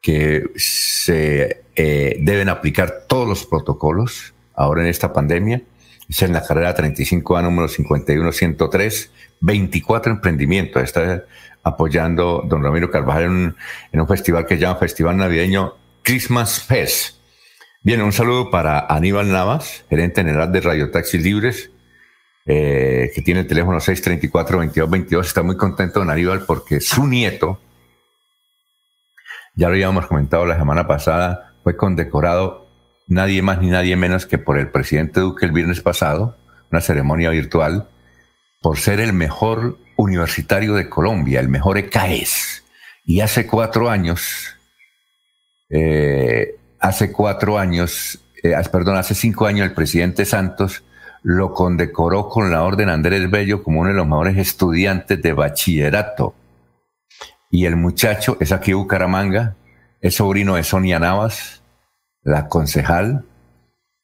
que 0.00 0.44
se 0.54 1.64
eh, 1.74 2.16
deben 2.20 2.48
aplicar 2.48 3.06
todos 3.08 3.26
los 3.26 3.44
protocolos 3.44 4.32
ahora 4.54 4.82
en 4.82 4.86
esta 4.86 5.12
pandemia. 5.12 5.62
Es 6.08 6.22
en 6.22 6.32
la 6.32 6.42
carrera 6.42 6.74
35A, 6.74 7.42
número 7.42 7.68
51103, 7.68 9.10
24 9.40 10.12
emprendimientos. 10.12 10.82
Está 10.82 11.24
apoyando 11.62 12.44
don 12.46 12.62
Ramiro 12.62 12.90
Carvajal 12.90 13.54
en 13.92 14.00
un, 14.00 14.08
festival 14.08 14.46
que 14.46 14.54
se 14.54 14.60
llama 14.60 14.78
Festival 14.78 15.16
Navideño 15.16 15.74
Christmas 16.02 16.60
Fest. 16.60 17.16
Bien, 17.82 18.02
un 18.02 18.12
saludo 18.12 18.50
para 18.50 18.86
Aníbal 18.86 19.32
Navas, 19.32 19.84
gerente 19.90 20.22
general 20.22 20.52
de 20.52 20.60
Radio 20.60 20.90
Taxis 20.92 21.22
Libres, 21.22 21.70
eh, 22.46 23.10
que 23.12 23.22
tiene 23.22 23.40
el 23.40 23.46
teléfono 23.48 23.78
634-2222. 23.78 25.20
Está 25.20 25.42
muy 25.42 25.56
contento 25.56 25.98
don 25.98 26.10
Aníbal 26.10 26.44
porque 26.46 26.80
su 26.80 27.06
nieto, 27.06 27.60
ya 29.56 29.68
lo 29.68 29.74
habíamos 29.74 30.06
comentado 30.06 30.46
la 30.46 30.56
semana 30.56 30.86
pasada, 30.86 31.54
fue 31.64 31.76
condecorado 31.76 32.65
nadie 33.06 33.42
más 33.42 33.60
ni 33.60 33.68
nadie 33.68 33.96
menos 33.96 34.26
que 34.26 34.38
por 34.38 34.58
el 34.58 34.68
presidente 34.68 35.20
Duque 35.20 35.46
el 35.46 35.52
viernes 35.52 35.80
pasado, 35.80 36.36
una 36.70 36.80
ceremonia 36.80 37.30
virtual, 37.30 37.88
por 38.60 38.78
ser 38.78 39.00
el 39.00 39.12
mejor 39.12 39.78
universitario 39.96 40.74
de 40.74 40.88
Colombia, 40.88 41.40
el 41.40 41.48
mejor 41.48 41.78
ECAES. 41.78 42.64
Y 43.04 43.20
hace 43.20 43.46
cuatro 43.46 43.88
años, 43.88 44.56
eh, 45.70 46.56
hace 46.80 47.12
cuatro 47.12 47.58
años, 47.58 48.18
eh, 48.42 48.54
perdón, 48.70 48.96
hace 48.96 49.14
cinco 49.14 49.46
años 49.46 49.66
el 49.66 49.74
presidente 49.74 50.24
Santos 50.24 50.82
lo 51.22 51.52
condecoró 51.54 52.28
con 52.28 52.50
la 52.50 52.62
Orden 52.62 52.88
Andrés 52.88 53.30
Bello 53.30 53.62
como 53.62 53.80
uno 53.80 53.90
de 53.90 53.96
los 53.96 54.06
mejores 54.06 54.36
estudiantes 54.36 55.20
de 55.22 55.32
bachillerato. 55.32 56.34
Y 57.50 57.66
el 57.66 57.76
muchacho 57.76 58.36
es 58.40 58.52
aquí 58.52 58.72
Bucaramanga, 58.72 59.56
es 60.00 60.16
sobrino 60.16 60.56
de 60.56 60.62
Sonia 60.62 60.98
Navas, 60.98 61.62
la 62.26 62.48
concejal, 62.48 63.24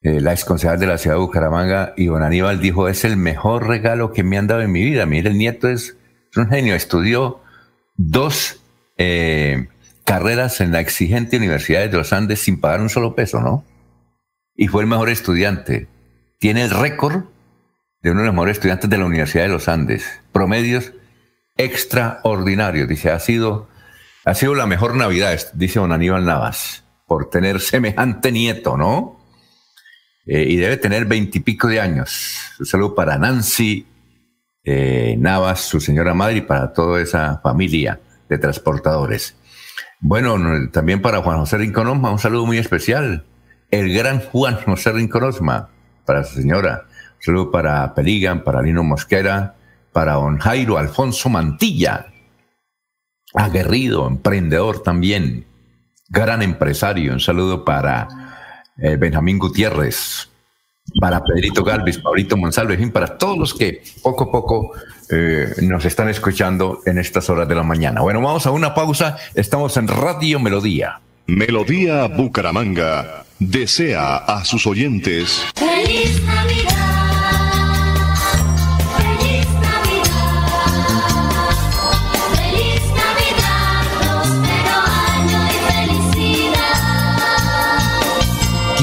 eh, 0.01 0.21
la 0.21 0.37
concejal 0.37 0.79
de 0.79 0.87
la 0.87 0.97
ciudad 0.97 1.17
de 1.17 1.23
Bucaramanga, 1.23 1.93
don 1.97 2.23
Aníbal 2.23 2.61
dijo, 2.61 2.89
es 2.89 3.05
el 3.05 3.17
mejor 3.17 3.67
regalo 3.67 4.13
que 4.13 4.23
me 4.23 4.39
han 4.39 4.47
dado 4.47 4.63
en 4.63 4.71
mi 4.71 4.85
vida. 4.85 5.07
Mire, 5.07 5.31
el 5.31 5.37
nieto 5.37 5.69
es, 5.69 5.97
un 6.37 6.49
genio, 6.49 6.77
estudió 6.77 7.41
dos 7.97 8.63
eh, 8.97 9.67
carreras 10.05 10.61
en 10.61 10.71
la 10.71 10.79
exigente 10.79 11.37
Universidad 11.37 11.81
de 11.81 11.97
los 11.97 12.13
Andes 12.13 12.41
sin 12.41 12.61
pagar 12.61 12.81
un 12.81 12.91
solo 12.91 13.17
peso, 13.17 13.41
¿no? 13.41 13.65
Y 14.55 14.69
fue 14.69 14.83
el 14.83 14.89
mejor 14.89 15.11
estudiante. 15.11 15.89
Tiene 16.39 16.63
el 16.63 16.71
récord 16.71 17.25
de 18.03 18.13
uno 18.13 18.21
de 18.21 18.27
los 18.27 18.35
mejores 18.35 18.59
estudiantes 18.59 18.89
de 18.89 18.99
la 18.99 19.07
Universidad 19.07 19.45
de 19.45 19.51
los 19.51 19.67
Andes. 19.69 20.05
Promedios 20.31 20.93
extraordinarios. 21.57 22.89
Dice, 22.89 23.11
ha 23.11 23.19
sido, 23.19 23.69
ha 24.25 24.35
sido 24.35 24.55
la 24.55 24.67
mejor 24.67 24.95
Navidad, 24.95 25.41
dice 25.55 25.81
don 25.81 25.91
Aníbal 25.91 26.25
Navas, 26.25 26.85
por 27.13 27.29
tener 27.29 27.61
semejante 27.61 28.33
nieto, 28.33 28.79
¿no? 28.79 29.21
Eh, 30.25 30.47
y 30.49 30.57
debe 30.57 30.79
tener 30.79 31.05
veintipico 31.05 31.69
de 31.69 31.79
años. 31.79 32.39
Un 32.59 32.65
saludo 32.65 32.95
para 32.95 33.19
Nancy 33.19 33.87
eh, 34.65 35.15
Navas, 35.19 35.61
su 35.61 35.79
señora 35.79 36.15
madre, 36.15 36.39
y 36.39 36.41
para 36.41 36.73
toda 36.73 37.03
esa 37.03 37.39
familia 37.43 38.01
de 38.31 38.39
transportadores. 38.39 39.37
Bueno, 40.01 40.39
también 40.71 41.03
para 41.03 41.21
Juan 41.21 41.41
José 41.41 41.59
Rinconosma, 41.59 42.11
un 42.11 42.19
saludo 42.19 42.47
muy 42.47 42.57
especial. 42.57 43.27
El 43.71 43.93
gran 43.93 44.21
Juan 44.21 44.57
José 44.65 44.93
Rinconosma, 44.93 45.69
para 46.07 46.25
su 46.25 46.37
señora. 46.37 46.87
Un 47.17 47.23
saludo 47.23 47.51
para 47.51 47.95
Peligan, 47.95 48.43
para 48.43 48.63
Lino 48.63 48.85
Mosquera, 48.85 49.55
para 49.93 50.15
don 50.15 50.39
Jairo 50.39 50.79
Alfonso 50.79 51.29
Mantilla. 51.29 52.07
Aguerrido, 53.35 54.09
emprendedor 54.09 54.83
también. 54.83 55.52
Gran 56.13 56.43
empresario. 56.43 57.15
Un 57.15 57.21
saludo 57.21 57.65
para 57.65 58.07
eh, 58.77 58.97
Benjamín 58.97 59.39
Gutiérrez, 59.39 60.29
para 61.01 61.25
Pedrito 61.25 61.65
Galvis, 61.65 61.97
Paulito 61.97 62.37
Monsalve, 62.37 62.75
en 62.75 62.81
fin, 62.81 62.91
para 62.93 63.17
todos 63.17 63.39
los 63.39 63.55
que 63.55 63.83
poco 64.03 64.25
a 64.25 64.31
poco 64.31 64.73
eh, 65.09 65.55
nos 65.63 65.87
están 65.87 66.11
escuchando 66.11 66.81
en 66.85 66.99
estas 66.99 67.31
horas 67.31 67.49
de 67.49 67.55
la 67.55 67.63
mañana. 67.63 68.03
Bueno, 68.03 68.21
vamos 68.21 68.47
a 68.47 68.51
una 68.51 68.75
pausa. 68.75 69.17
Estamos 69.35 69.75
en 69.79 69.89
Radio 69.89 70.39
Melodía. 70.39 71.01
Melodía 71.27 72.09
Bucaramanga 72.09 73.25
desea 73.39 74.17
a 74.17 74.45
sus 74.45 74.67
oyentes. 74.67 75.43
¡Feliz 75.55 76.23
Navidad! 76.27 76.92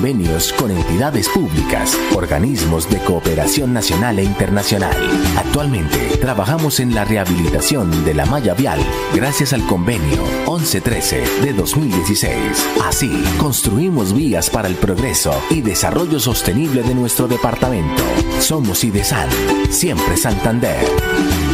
convenios 0.00 0.54
con 0.54 0.70
entidades 0.70 1.28
públicas, 1.28 1.94
organismos 2.14 2.88
de 2.88 3.00
cooperación 3.00 3.74
nacional 3.74 4.18
e 4.18 4.24
internacional. 4.24 4.96
Actualmente 5.36 6.16
trabajamos 6.16 6.80
en 6.80 6.94
la 6.94 7.04
rehabilitación 7.04 8.02
de 8.06 8.14
la 8.14 8.24
malla 8.24 8.54
vial 8.54 8.80
gracias 9.14 9.52
al 9.52 9.66
convenio 9.66 10.24
1113 10.48 11.42
de 11.42 11.52
2016. 11.52 12.34
Así, 12.82 13.22
construimos 13.36 14.14
vías 14.14 14.48
para 14.48 14.68
el 14.68 14.76
progreso 14.76 15.34
y 15.50 15.60
desarrollo 15.60 16.18
sostenible 16.18 16.82
de 16.82 16.94
nuestro 16.94 17.28
departamento. 17.28 18.02
Somos 18.40 18.82
IDESAN, 18.84 19.28
siempre 19.68 20.16
Santander. 20.16 21.49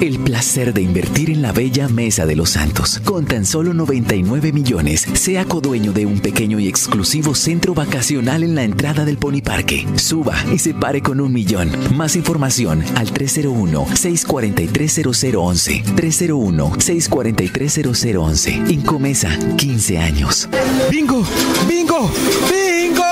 El 0.00 0.20
placer 0.20 0.72
de 0.72 0.80
invertir 0.80 1.28
en 1.28 1.42
la 1.42 1.52
bella 1.52 1.86
Mesa 1.86 2.24
de 2.24 2.34
los 2.34 2.48
Santos. 2.48 2.98
Con 3.04 3.26
tan 3.26 3.44
solo 3.44 3.74
99 3.74 4.52
millones, 4.52 5.06
sea 5.12 5.44
codueño 5.44 5.92
de 5.92 6.06
un 6.06 6.20
pequeño 6.20 6.58
y 6.58 6.66
exclusivo 6.66 7.34
centro 7.34 7.74
vacacional 7.74 8.42
en 8.42 8.54
la 8.54 8.64
entrada 8.64 9.04
del 9.04 9.18
Pony 9.18 9.42
Parque. 9.44 9.86
Suba 9.96 10.34
y 10.50 10.56
se 10.58 10.72
pare 10.72 11.02
con 11.02 11.20
un 11.20 11.30
millón. 11.30 11.70
Más 11.94 12.16
información 12.16 12.82
al 12.96 13.12
301-643-0011. 13.12 15.84
301-643-0011. 15.94 18.70
Incomesa, 18.70 19.28
15 19.58 19.98
años. 19.98 20.48
¡Bingo! 20.90 21.22
¡Bingo! 21.68 22.10
¡Bingo! 22.50 23.11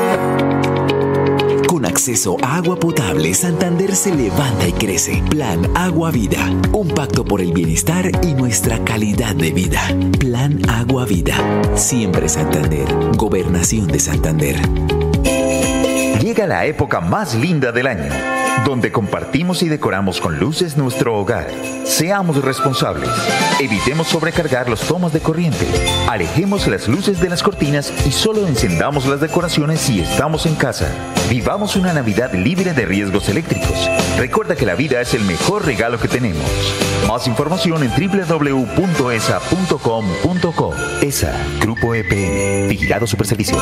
Acceso 1.91 2.37
a 2.41 2.55
agua 2.55 2.77
potable, 2.77 3.33
Santander 3.33 3.93
se 3.97 4.15
levanta 4.15 4.65
y 4.65 4.71
crece. 4.71 5.21
Plan 5.29 5.69
Agua 5.75 6.09
Vida. 6.09 6.39
Un 6.71 6.87
pacto 6.87 7.25
por 7.25 7.41
el 7.41 7.51
bienestar 7.51 8.09
y 8.23 8.33
nuestra 8.33 8.81
calidad 8.85 9.35
de 9.35 9.51
vida. 9.51 9.81
Plan 10.17 10.61
Agua 10.69 11.03
Vida. 11.03 11.35
Siempre 11.75 12.29
Santander. 12.29 12.87
Gobernación 13.17 13.87
de 13.87 13.99
Santander. 13.99 14.55
Llega 16.21 16.47
la 16.47 16.65
época 16.65 17.01
más 17.01 17.35
linda 17.35 17.73
del 17.73 17.87
año, 17.87 18.09
donde 18.65 18.91
compartimos 18.91 19.63
y 19.63 19.69
decoramos 19.69 20.21
con 20.21 20.39
luces 20.39 20.77
nuestro 20.77 21.17
hogar. 21.17 21.49
Seamos 21.83 22.43
responsables. 22.43 23.09
Evitemos 23.59 24.07
sobrecargar 24.07 24.69
los 24.69 24.81
tomas 24.81 25.13
de 25.13 25.19
corriente. 25.19 25.67
Alejemos 26.07 26.67
las 26.67 26.87
luces 26.87 27.19
de 27.19 27.29
las 27.29 27.43
cortinas 27.43 27.91
y 28.05 28.11
solo 28.11 28.47
encendamos 28.47 29.05
las 29.05 29.19
decoraciones 29.21 29.81
si 29.81 30.01
estamos 30.01 30.45
en 30.45 30.55
casa. 30.55 30.87
Vivamos 31.29 31.75
una 31.75 31.93
Navidad 31.93 32.33
libre 32.33 32.73
de 32.73 32.85
riesgos 32.85 33.29
eléctricos. 33.29 33.89
Recuerda 34.17 34.55
que 34.55 34.65
la 34.65 34.75
vida 34.75 35.01
es 35.01 35.13
el 35.13 35.23
mejor 35.23 35.65
regalo 35.65 35.99
que 35.99 36.07
tenemos. 36.07 36.45
Más 37.07 37.27
información 37.27 37.83
en 37.83 37.91
www.esa.com.co. 37.91 38.65
ESA, 41.01 41.33
Grupo 41.59 41.95
EPN, 41.95 42.69
Vigilado 42.69 43.07
Superservicios. 43.07 43.61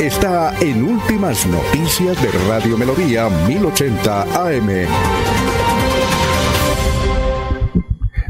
está 0.00 0.54
en 0.60 0.82
Últimas 0.82 1.46
Noticias 1.46 2.20
de 2.22 2.30
Radio 2.48 2.76
Melodía 2.76 3.28
1080 3.28 4.22
AM. 4.22 4.86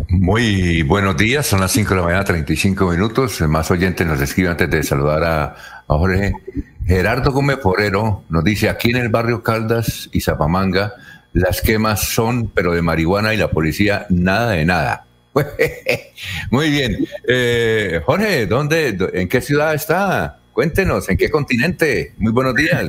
Muy 0.09 0.83
buenos 0.83 1.16
días, 1.16 1.46
son 1.46 1.61
las 1.61 1.72
5 1.72 1.90
de 1.90 1.96
la 1.96 2.02
mañana, 2.02 2.24
35 2.24 2.90
minutos. 2.90 3.40
Más 3.42 3.70
oyentes 3.70 4.07
nos 4.07 4.20
escriben 4.20 4.52
antes 4.52 4.70
de 4.70 4.83
saludar 4.83 5.24
a, 5.24 5.57
Jorge. 5.87 6.35
Gerardo 6.87 7.33
Gómez 7.33 7.59
Forero 7.61 8.22
nos 8.29 8.44
dice, 8.44 8.68
aquí 8.68 8.90
en 8.90 8.96
el 8.96 9.09
barrio 9.09 9.42
Caldas 9.42 10.09
y 10.12 10.20
Zapamanga, 10.20 10.94
las 11.33 11.61
quemas 11.61 12.09
son, 12.09 12.48
pero 12.48 12.72
de 12.72 12.83
marihuana 12.83 13.35
y 13.35 13.37
la 13.37 13.50
policía, 13.50 14.07
nada 14.09 14.52
de 14.52 14.64
nada. 14.64 15.05
Muy 16.50 16.70
bien. 16.70 17.07
Eh, 17.26 18.00
Jorge, 18.05 18.46
¿dónde, 18.46 18.96
¿en 19.14 19.29
qué 19.29 19.40
ciudad 19.40 19.74
está? 19.74 20.38
Cuéntenos, 20.57 21.07
¿en 21.11 21.19
qué 21.19 21.29
continente? 21.29 22.14
Muy 22.16 22.33
buenos 22.33 22.55
días. 22.55 22.88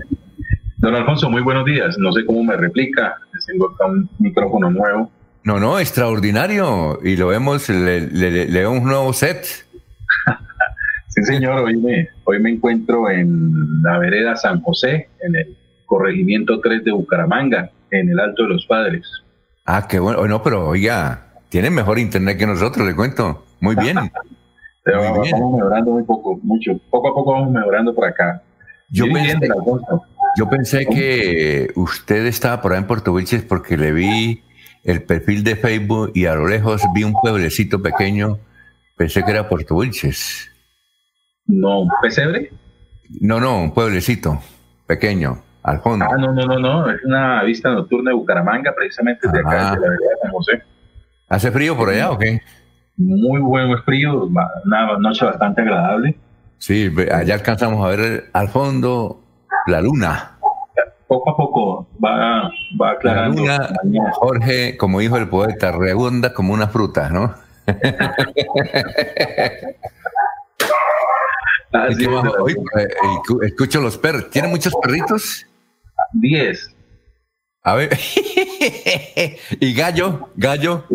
Don 0.78 0.96
Alfonso, 0.96 1.30
muy 1.30 1.42
buenos 1.42 1.66
días. 1.66 1.98
No 1.98 2.14
sé 2.14 2.24
cómo 2.26 2.42
me 2.42 2.56
replica. 2.56 3.18
Tengo 3.46 3.72
acá 3.72 3.88
un 3.88 4.10
micrófono 4.20 4.72
nuevo. 4.72 5.12
No, 5.44 5.60
no, 5.60 5.78
extraordinario. 5.78 6.98
Y 7.04 7.18
lo 7.18 7.28
vemos, 7.28 7.68
le, 7.68 8.08
le, 8.10 8.68
un 8.68 8.86
nuevo 8.86 9.12
set. 9.12 9.46
sí, 11.10 11.24
señor. 11.24 11.60
Hoy 11.60 11.76
me, 11.76 12.08
hoy 12.24 12.40
me 12.40 12.52
encuentro 12.52 13.10
en 13.10 13.82
la 13.84 14.00
vereda 14.00 14.38
San 14.38 14.62
José, 14.62 15.10
en 15.20 15.36
el 15.36 15.58
corregimiento 15.86 16.62
3 16.62 16.86
de 16.86 16.94
Bucaramanga, 16.94 17.70
en 17.92 18.10
el 18.10 18.18
Alto 18.18 18.44
de 18.44 18.50
los 18.50 18.66
Padres. 18.66 19.06
Ah, 19.66 19.86
qué 19.90 20.00
bueno. 20.00 20.26
No, 20.26 20.42
pero 20.42 20.70
oiga, 20.70 21.34
tienen 21.50 21.76
mejor 21.76 22.00
internet 22.00 22.38
que 22.38 22.48
nosotros, 22.48 22.88
le 22.88 22.96
cuento. 22.96 23.46
Muy 23.60 23.76
bien. 23.76 23.98
Pero 24.88 25.04
muy 25.04 25.28
bien. 25.28 25.32
vamos 25.34 25.58
mejorando 25.58 25.92
muy 25.92 26.04
poco, 26.04 26.40
mucho. 26.44 26.80
Poco 26.90 27.10
a 27.10 27.14
poco 27.14 27.34
vamos 27.34 27.52
mejorando 27.52 27.94
por 27.94 28.06
acá. 28.06 28.42
Yo 28.90 29.06
pensé, 29.12 29.50
yo 30.38 30.50
pensé 30.50 30.86
que 30.86 31.72
usted 31.76 32.26
estaba 32.26 32.62
por 32.62 32.72
ahí 32.72 32.78
en 32.80 32.88
Puerto 32.88 33.12
Wilches 33.12 33.44
porque 33.44 33.76
le 33.76 33.92
vi 33.92 34.44
el 34.86 35.04
perfil 35.04 35.44
de 35.44 35.58
Facebook 35.58 36.12
y 36.16 36.26
a 36.26 36.36
lo 36.36 36.48
lejos 36.48 36.82
vi 36.96 37.04
un 37.04 37.14
pueblecito 37.14 37.82
pequeño. 37.82 38.40
Pensé 38.96 39.26
que 39.26 39.32
era 39.32 39.50
Puerto 39.50 39.76
Wilches. 39.76 40.50
No, 41.48 41.86
¿pesebre? 42.02 42.50
No, 43.20 43.42
no, 43.42 43.60
un 43.62 43.74
pueblecito 43.74 44.42
pequeño, 44.86 45.44
al 45.64 45.82
fondo. 45.82 46.06
Ah, 46.10 46.16
no, 46.18 46.32
no, 46.32 46.46
no, 46.46 46.60
no. 46.60 46.90
Es 46.90 47.04
una 47.04 47.44
vista 47.44 47.72
nocturna 47.72 48.12
de 48.12 48.16
Bucaramanga, 48.16 48.74
precisamente 48.74 49.28
de 49.30 49.40
acá, 49.40 49.76
de 49.76 49.82
la 49.82 49.90
vereda 49.90 50.10
de 50.12 50.22
San 50.22 50.32
José. 50.32 50.64
¿Hace 51.28 51.52
frío 51.52 51.76
por 51.76 51.90
allá 51.90 52.12
o 52.12 52.18
qué? 52.18 52.42
Muy 52.98 53.40
buen 53.42 53.78
frío, 53.84 54.26
una 54.26 54.98
noche 54.98 55.24
bastante 55.24 55.62
agradable. 55.62 56.18
Sí, 56.58 56.92
allá 57.12 57.36
alcanzamos 57.36 57.86
a 57.86 57.90
ver 57.96 58.30
al 58.34 58.50
fondo 58.50 59.22
la 59.68 59.82
luna. 59.82 60.38
Poco 61.08 61.30
a 61.30 61.38
poco 61.38 61.88
va, 62.04 62.52
va 62.82 62.92
aclarando. 62.92 63.46
La 63.46 63.70
luna, 63.84 64.12
Jorge, 64.14 64.76
como 64.78 65.00
dijo 65.00 65.18
el 65.18 65.30
poeta, 65.30 65.72
redonda 65.72 66.34
como 66.34 66.54
una 66.54 66.68
fruta, 66.68 67.10
¿no? 67.10 67.36
Así 71.72 72.04
es, 72.04 72.10
Oye, 72.40 72.56
eh, 72.80 72.88
escucho 73.44 73.80
los 73.80 73.98
perros. 73.98 74.30
¿Tiene 74.32 74.48
muchos 74.48 74.74
perritos? 74.82 75.46
Diez. 76.14 76.74
A 77.62 77.76
ver. 77.76 77.90
¿Y 79.60 79.74
gallo? 79.74 80.30
¿Gallo? 80.36 80.86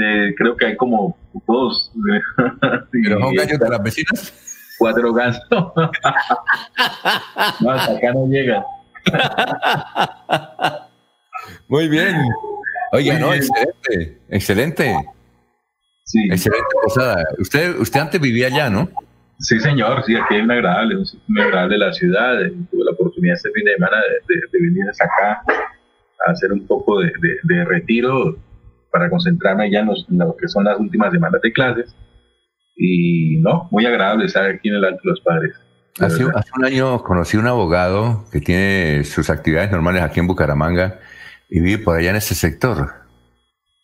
Eh, 0.00 0.34
creo 0.36 0.56
que 0.56 0.66
hay 0.66 0.76
como 0.76 1.16
dos. 1.46 1.92
¿Pero 2.92 3.20
son 3.20 3.34
gallos 3.34 3.58
de 3.58 3.68
las 3.68 3.82
vecinas? 3.82 4.32
Cuatro 4.78 5.12
gatos. 5.12 5.42
no, 7.60 7.70
hasta 7.70 7.96
acá 7.96 8.12
no 8.14 8.26
llega. 8.26 8.64
Muy 11.68 11.88
bien. 11.88 12.16
Oiga, 12.92 13.18
no, 13.18 13.32
excelente, 13.34 14.20
excelente. 14.28 14.94
Sí. 16.04 16.24
Excelente 16.30 16.66
posada. 16.82 17.24
Usted, 17.38 17.78
usted 17.78 18.00
antes 18.00 18.20
vivía 18.20 18.48
allá, 18.48 18.68
¿no? 18.68 18.88
Sí, 19.38 19.58
señor, 19.60 20.04
sí, 20.04 20.14
aquí 20.14 20.36
es 20.36 20.44
muy 20.44 20.54
agradable, 20.54 20.96
un 20.96 21.40
agradable 21.40 21.74
de 21.74 21.86
la 21.86 21.92
ciudad. 21.92 22.44
Eh, 22.44 22.52
Tuve 22.70 22.84
la 22.84 22.92
oportunidad 22.92 23.34
este 23.34 23.50
fin 23.52 23.64
de 23.64 23.74
semana 23.74 23.96
de, 23.96 24.34
de, 24.34 24.40
de 24.52 24.60
venir 24.60 24.88
hasta 24.88 25.04
acá 25.04 25.42
a 26.26 26.30
hacer 26.30 26.52
un 26.52 26.66
poco 26.66 27.00
de, 27.00 27.12
de 27.42 27.64
retiro 27.64 28.36
para 28.92 29.10
concentrarme 29.10 29.70
ya 29.70 29.80
en, 29.80 29.86
los, 29.86 30.06
en, 30.10 30.18
lo 30.18 30.36
que 30.36 30.46
son 30.48 30.64
las 30.64 30.78
últimas 30.78 31.12
semanas 31.12 31.40
de 31.42 31.52
clases. 31.52 31.96
Y 32.76 33.38
no, 33.40 33.68
muy 33.70 33.86
agradable 33.86 34.26
estar 34.26 34.44
aquí 34.44 34.68
en 34.68 34.76
el 34.76 34.84
Alto 34.84 35.00
de 35.02 35.10
los 35.10 35.20
Padres. 35.20 35.54
Hace, 35.98 36.24
hace, 36.34 36.50
un 36.56 36.64
año 36.64 37.02
conocí 37.02 37.36
un 37.36 37.46
abogado 37.46 38.24
que 38.30 38.40
tiene 38.40 39.04
sus 39.04 39.28
actividades 39.28 39.70
normales 39.70 40.02
aquí 40.02 40.20
en 40.20 40.26
Bucaramanga 40.26 41.00
y 41.50 41.60
vive 41.60 41.82
por 41.82 41.96
allá 41.96 42.10
en 42.10 42.16
ese 42.16 42.34
sector. 42.34 42.92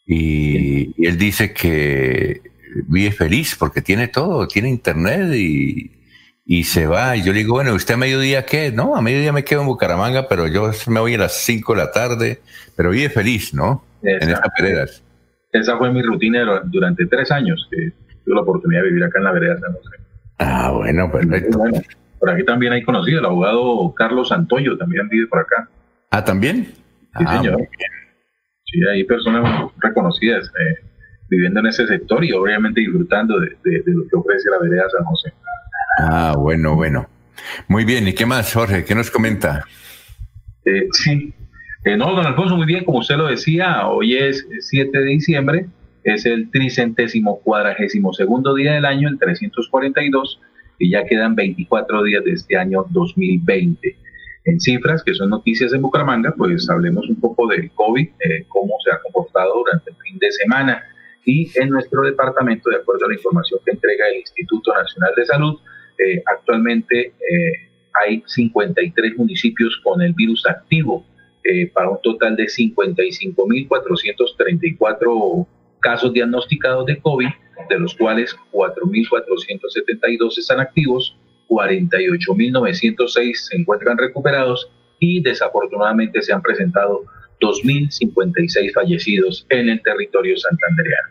Y, 0.07 0.95
y 0.97 1.07
él 1.07 1.19
dice 1.19 1.53
que 1.53 2.41
vive 2.87 3.13
feliz 3.13 3.57
porque 3.59 3.83
tiene 3.83 4.09
todo, 4.09 4.47
tiene 4.49 4.69
internet 4.69 5.35
y, 5.35 5.99
y 6.45 6.65
se 6.65 6.87
va. 6.87 7.15
Y 7.17 7.23
yo 7.23 7.33
le 7.33 7.41
digo, 7.41 7.53
bueno, 7.53 7.75
¿usted 7.75 7.95
a 7.95 7.99
mediodía 7.99 8.47
qué? 8.47 8.73
No, 8.73 8.97
a 8.97 9.03
mediodía 9.03 9.33
me 9.33 9.45
quedo 9.45 9.61
en 9.61 9.67
Bucaramanga, 9.67 10.29
pero 10.29 10.47
yo 10.47 10.71
me 10.87 10.99
voy 11.01 11.15
a 11.15 11.19
las 11.19 11.35
5 11.45 11.75
de 11.75 11.79
la 11.79 11.93
tarde, 11.93 12.41
pero 12.75 12.91
vive 12.91 13.11
feliz, 13.11 13.53
¿no? 13.53 13.85
Esa, 14.03 14.25
en 14.25 14.31
estas 14.31 14.53
veredas. 14.61 15.05
Esa 15.53 15.77
fue 15.77 15.91
mi 15.93 16.03
rutina 16.03 16.63
durante 16.65 17.07
tres 17.07 17.31
años, 17.31 17.67
que 17.71 17.93
tuve 18.25 18.35
la 18.35 18.43
oportunidad 18.43 18.83
de 18.83 18.89
vivir 18.89 19.05
acá 19.05 19.19
en 19.19 19.25
la 19.25 19.33
vereda 19.33 19.59
San 19.59 19.73
José. 19.73 19.97
Ah, 20.39 20.73
bueno, 20.75 21.11
perfecto. 21.11 21.59
Bueno, 21.59 21.81
por 22.19 22.31
aquí 22.31 22.45
también 22.45 22.73
hay 22.73 22.83
conocido, 22.83 23.21
el 23.21 23.25
abogado 23.25 23.95
Carlos 23.95 24.29
Santoyo 24.29 24.77
también 24.77 25.09
vive 25.09 25.27
por 25.27 25.41
acá. 25.41 25.69
Ah, 26.11 26.25
¿también? 26.25 26.67
Sí, 27.17 27.25
ah, 27.27 27.39
señor. 27.39 27.69
Sí, 28.65 28.81
hay 28.87 29.05
personas 29.05 29.71
reconocidas 29.79 30.47
eh, 30.47 30.85
viviendo 31.29 31.61
en 31.61 31.67
ese 31.67 31.87
sector 31.87 32.25
y 32.25 32.33
obviamente 32.33 32.81
disfrutando 32.81 33.41
de, 33.41 33.57
de, 33.65 33.83
de, 33.83 33.93
lo 33.93 34.07
que 34.09 34.17
ofrece 34.17 34.51
la 34.51 34.59
vereda 34.59 34.85
San 34.91 35.05
José. 35.05 35.33
Ah, 36.01 36.35
bueno, 36.37 36.75
bueno. 36.75 37.09
Muy 37.67 37.85
bien, 37.85 38.07
¿y 38.09 38.15
qué 38.15 38.27
más, 38.27 38.53
Jorge? 38.53 38.85
¿Qué 38.85 38.95
nos 38.95 39.11
comenta? 39.11 39.65
Eh, 40.65 40.89
sí, 40.93 41.33
Eh, 41.85 41.97
no, 41.97 42.13
don 42.13 42.27
Alfonso, 42.27 42.57
muy 42.57 42.67
bien, 42.67 42.85
como 42.85 42.99
usted 42.99 43.17
lo 43.17 43.29
decía, 43.29 43.87
hoy 43.87 44.17
es 44.17 44.45
7 44.61 44.99
de 44.99 45.05
diciembre, 45.05 45.67
es 46.03 46.27
el 46.27 46.51
tricentésimo 46.51 47.39
cuadragésimo 47.41 48.13
segundo 48.13 48.55
día 48.55 48.73
del 48.73 48.85
año, 48.85 49.09
el 49.09 49.19
342, 49.19 50.41
y 50.81 50.91
ya 50.91 51.05
quedan 51.05 51.37
24 51.37 52.03
días 52.03 52.25
de 52.25 52.33
este 52.33 52.57
año 52.57 52.85
2020. 52.91 53.97
En 54.47 54.61
cifras, 54.61 55.05
que 55.05 55.15
son 55.15 55.31
noticias 55.31 55.73
en 55.73 55.83
Bucaramanga, 55.83 56.35
pues 56.37 56.69
hablemos 56.69 57.09
un 57.09 57.21
poco 57.21 57.47
del 57.47 57.71
COVID, 57.71 58.09
eh, 58.09 58.45
cómo 58.49 58.75
se 58.85 58.91
ha 58.91 59.01
comportado 59.01 59.55
durante 59.59 59.91
el 59.91 59.97
fin 59.99 60.19
de 60.19 60.33
semana. 60.33 60.83
Y 61.25 61.49
en 61.61 61.69
nuestro 61.69 62.03
departamento, 62.03 62.71
de 62.71 62.77
acuerdo 62.77 63.05
a 63.05 63.09
la 63.09 63.15
información 63.15 63.61
que 63.65 63.73
entrega 63.73 64.09
el 64.09 64.17
Instituto 64.21 64.75
Nacional 64.75 65.13
de 65.17 65.27
Salud, 65.27 65.61
eh, 65.99 66.23
actualmente 66.27 67.13
hay 68.05 68.23
53 68.27 69.17
municipios 69.17 69.81
con 69.85 70.01
el 70.01 70.13
virus 70.15 70.45
activo 70.47 71.05
eh, 71.45 71.71
para 71.73 71.91
un 71.91 72.01
total 72.03 72.35
de 72.37 72.47
55.434 72.47 75.47
casos 75.81 76.13
diagnosticados 76.13 76.85
de 76.87 77.01
COVID, 77.01 77.29
de 77.69 77.79
los 77.79 77.95
cuales 77.95 78.35
4.472 78.53 80.39
están 80.39 80.59
activos, 80.61 81.17
48.906 81.49 83.35
se 83.35 83.57
encuentran 83.57 83.97
recuperados 83.97 84.69
y 84.99 85.23
desafortunadamente 85.23 86.21
se 86.23 86.33
han 86.33 86.43
presentado 86.43 87.05
2.056 87.41 88.73
fallecidos 88.75 89.47
en 89.49 89.69
el 89.69 89.81
territorio 89.83 90.37
santandereano. 90.37 91.09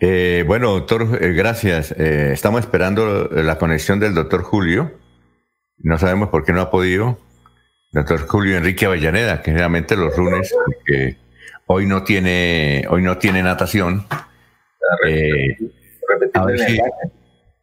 Eh, 0.00 0.44
bueno, 0.46 0.74
doctor, 0.74 1.18
eh, 1.20 1.32
gracias. 1.32 1.90
estamos 1.90 2.60
esperando 2.60 3.28
la 3.32 3.58
conexión 3.58 3.98
del 3.98 4.14
doctor 4.14 4.42
Julio. 4.42 4.92
No 5.78 5.98
sabemos 5.98 6.28
por 6.28 6.44
qué 6.44 6.52
no 6.52 6.60
ha 6.60 6.70
podido 6.70 7.18
doctor 7.90 8.26
Julio 8.26 8.56
Enrique 8.56 8.86
Avellaneda, 8.86 9.42
que 9.42 9.50
generalmente 9.50 9.96
los 9.96 10.16
lunes, 10.16 10.54
porque 10.64 11.16
hoy 11.66 11.86
no 11.86 12.02
tiene, 12.04 12.84
hoy 12.88 13.02
no 13.02 13.18
tiene 13.18 13.42
natación. 13.42 14.06
Eh, 15.06 15.56
a, 16.34 16.44
ver 16.44 16.58
si, 16.58 16.78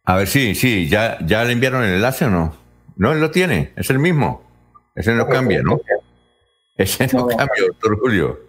a 0.04 0.16
ver 0.16 0.26
si, 0.26 0.54
sí, 0.54 0.88
ya, 0.88 1.18
ya 1.24 1.44
le 1.44 1.52
enviaron 1.52 1.84
el 1.84 1.94
enlace 1.94 2.24
o 2.24 2.30
no. 2.30 2.56
No, 2.96 3.12
él 3.12 3.20
lo 3.20 3.30
tiene, 3.30 3.72
es 3.76 3.90
el 3.90 3.98
mismo. 3.98 4.42
Ese 4.94 5.14
no 5.14 5.28
cambia, 5.28 5.62
¿no? 5.62 5.80
Ese 6.76 7.06
no 7.12 7.26
cambia, 7.26 7.66
doctor 7.66 7.98
Julio. 7.98 8.40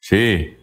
Sí. 0.00 0.56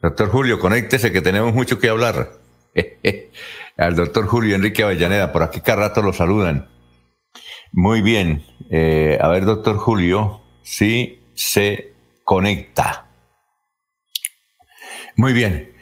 Doctor 0.00 0.28
Julio, 0.28 0.60
conéctese 0.60 1.10
que 1.10 1.20
tenemos 1.20 1.52
mucho 1.52 1.78
que 1.78 1.88
hablar. 1.88 2.32
Al 3.76 3.96
doctor 3.96 4.26
Julio 4.26 4.54
Enrique 4.54 4.84
Avellaneda, 4.84 5.32
por 5.32 5.42
aquí 5.42 5.60
cada 5.60 5.88
rato 5.88 6.02
lo 6.02 6.12
saludan. 6.12 6.68
Muy 7.76 8.00
bien. 8.00 8.42
Eh, 8.70 9.18
a 9.20 9.28
ver, 9.28 9.44
doctor 9.44 9.76
Julio, 9.76 10.40
si 10.62 11.20
se 11.34 11.92
conecta. 12.24 13.04
Muy 15.14 15.34
bien. 15.34 15.72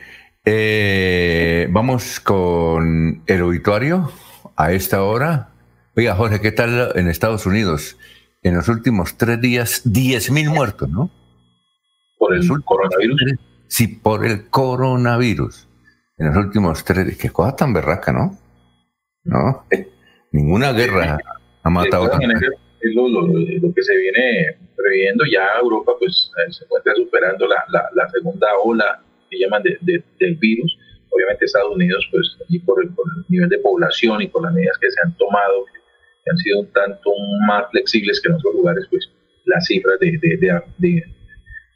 Eh, 0.45 1.68
vamos 1.70 2.18
con 2.18 3.22
el 3.28 3.40
auditorio 3.40 4.11
a 4.57 4.72
esta 4.72 5.05
hora. 5.05 5.51
Oiga, 5.95 6.16
Jorge, 6.16 6.40
¿qué 6.40 6.51
tal 6.51 6.90
en 6.97 7.07
Estados 7.07 7.47
Unidos? 7.47 7.97
En 8.42 8.57
los 8.57 8.66
últimos 8.66 9.16
tres 9.16 9.40
días, 9.40 9.82
10.000 9.84 10.53
muertos, 10.53 10.90
¿no? 10.90 11.12
¿Por 12.18 12.34
el 12.34 12.49
coronavirus? 12.64 13.20
Sí, 13.68 13.86
por 13.86 14.26
el 14.26 14.49
coronavirus. 14.49 15.68
En 16.18 16.26
los 16.26 16.36
últimos 16.45 16.84
tres 16.84 17.07
días. 17.07 17.18
Qué 17.18 17.30
cosa 17.30 17.55
tan 17.55 17.72
berraca, 17.72 18.12
¿no? 18.12 18.36
¿No? 19.22 19.64
Ninguna 20.32 20.72
guerra 20.72 21.20
ha 21.64 21.70
matado 21.70 22.10
es 22.84 22.94
lo, 22.94 23.74
que 23.74 23.82
se 23.82 23.96
viene 23.96 24.56
previendo. 24.76 25.24
Ya 25.32 25.46
Europa 25.60 25.92
pues 25.98 26.30
eh, 26.38 26.52
se 26.52 26.64
encuentra 26.64 26.94
superando 26.94 27.46
la, 27.46 27.64
la, 27.94 28.08
segunda 28.10 28.46
ola 28.62 29.02
que 29.30 29.38
llaman 29.38 29.62
de, 29.62 30.02
del 30.20 30.36
virus. 30.36 30.78
Obviamente 31.10 31.46
Estados 31.46 31.74
Unidos 31.74 32.06
pues 32.10 32.36
allí 32.46 32.58
por 32.60 32.82
el, 32.82 32.90
nivel 33.28 33.48
de 33.48 33.58
población 33.58 34.20
y 34.20 34.28
por 34.28 34.42
las 34.42 34.52
medidas 34.52 34.76
que 34.78 34.90
se 34.90 35.00
han 35.02 35.16
tomado, 35.16 35.64
que 35.64 36.30
han 36.30 36.36
sido 36.38 36.60
un 36.60 36.72
tanto 36.72 37.10
más 37.46 37.70
flexibles 37.70 38.20
que 38.20 38.28
en 38.28 38.34
otros 38.34 38.54
lugares, 38.54 38.84
pues 38.90 39.10
las 39.46 39.66
cifras 39.66 39.98
de, 40.00 40.18
de, 40.20 41.02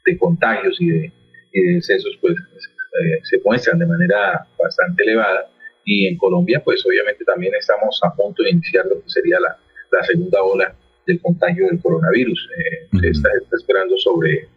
de 0.05 0.17
contagios 0.17 0.79
y 0.79 0.89
de, 0.89 1.13
y 1.53 1.73
decesos 1.73 2.17
pues 2.21 2.35
eh, 2.35 3.19
se 3.23 3.39
muestran 3.43 3.79
de 3.79 3.87
manera 3.87 4.45
bastante 4.59 5.03
elevada. 5.03 5.49
Y 5.85 6.05
en 6.05 6.17
Colombia 6.17 6.61
pues 6.63 6.85
obviamente 6.85 7.25
también 7.25 7.53
estamos 7.55 7.99
a 8.03 8.13
punto 8.13 8.43
de 8.43 8.51
iniciar 8.51 8.85
lo 8.85 9.01
que 9.01 9.09
sería 9.09 9.39
la, 9.39 9.57
la 9.91 10.03
segunda 10.03 10.41
ola 10.41 10.75
del 11.05 11.21
contagio 11.21 11.67
del 11.67 11.79
coronavirus. 11.81 12.49
Eh, 12.57 12.99
se 12.99 13.09
está, 13.09 13.29
esperando 13.51 13.97
sobre 13.97 14.47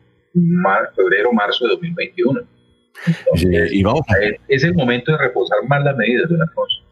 febrero, 0.95 1.33
marzo 1.33 1.65
de 1.65 1.71
2021. 1.71 2.41
y 3.71 3.83
vamos 3.83 4.03
es 4.49 4.65
el 4.65 4.75
momento 4.75 5.13
de 5.13 5.19
reposar 5.19 5.59
más 5.67 5.83
las 5.83 5.97
medidas, 5.97 6.29
don 6.29 6.41
Alfonso. 6.43 6.83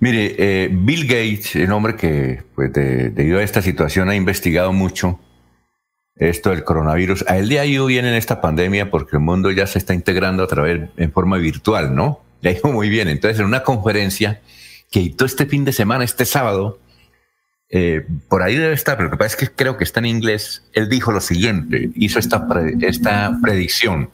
Mire, 0.00 0.34
eh, 0.38 0.68
Bill 0.70 1.04
Gates, 1.04 1.56
el 1.56 1.72
hombre 1.72 1.96
que, 1.96 2.42
pues, 2.54 2.72
debido 2.72 3.38
a 3.38 3.42
esta 3.42 3.62
situación, 3.62 4.08
ha 4.08 4.14
investigado 4.14 4.72
mucho 4.72 5.18
esto 6.16 6.50
del 6.50 6.64
coronavirus. 6.64 7.24
A 7.28 7.38
él 7.38 7.48
le 7.48 7.60
ha 7.60 7.66
ido 7.66 7.86
bien 7.86 8.04
en 8.04 8.14
esta 8.14 8.40
pandemia 8.40 8.90
porque 8.90 9.16
el 9.16 9.22
mundo 9.22 9.50
ya 9.50 9.66
se 9.66 9.78
está 9.78 9.94
integrando 9.94 10.42
a 10.42 10.46
través, 10.46 10.88
en 10.96 11.12
forma 11.12 11.38
virtual, 11.38 11.94
¿no? 11.94 12.20
Le 12.40 12.50
ha 12.50 12.52
ido 12.52 12.72
muy 12.72 12.88
bien. 12.88 13.08
Entonces, 13.08 13.40
en 13.40 13.46
una 13.46 13.62
conferencia 13.62 14.40
que 14.90 15.00
hizo 15.00 15.24
este 15.24 15.46
fin 15.46 15.64
de 15.64 15.72
semana, 15.72 16.04
este 16.04 16.24
sábado, 16.24 16.78
eh, 17.70 18.06
por 18.28 18.42
ahí 18.42 18.54
debe 18.54 18.72
estar, 18.72 18.96
pero 18.96 19.08
lo 19.08 19.12
que 19.12 19.18
pasa 19.18 19.36
es 19.36 19.48
que 19.48 19.54
creo 19.54 19.76
que 19.76 19.84
está 19.84 20.00
en 20.00 20.06
inglés. 20.06 20.68
Él 20.72 20.88
dijo 20.88 21.12
lo 21.12 21.20
siguiente, 21.20 21.90
hizo 21.94 22.18
esta, 22.18 22.46
esta 22.80 23.38
predicción. 23.42 24.10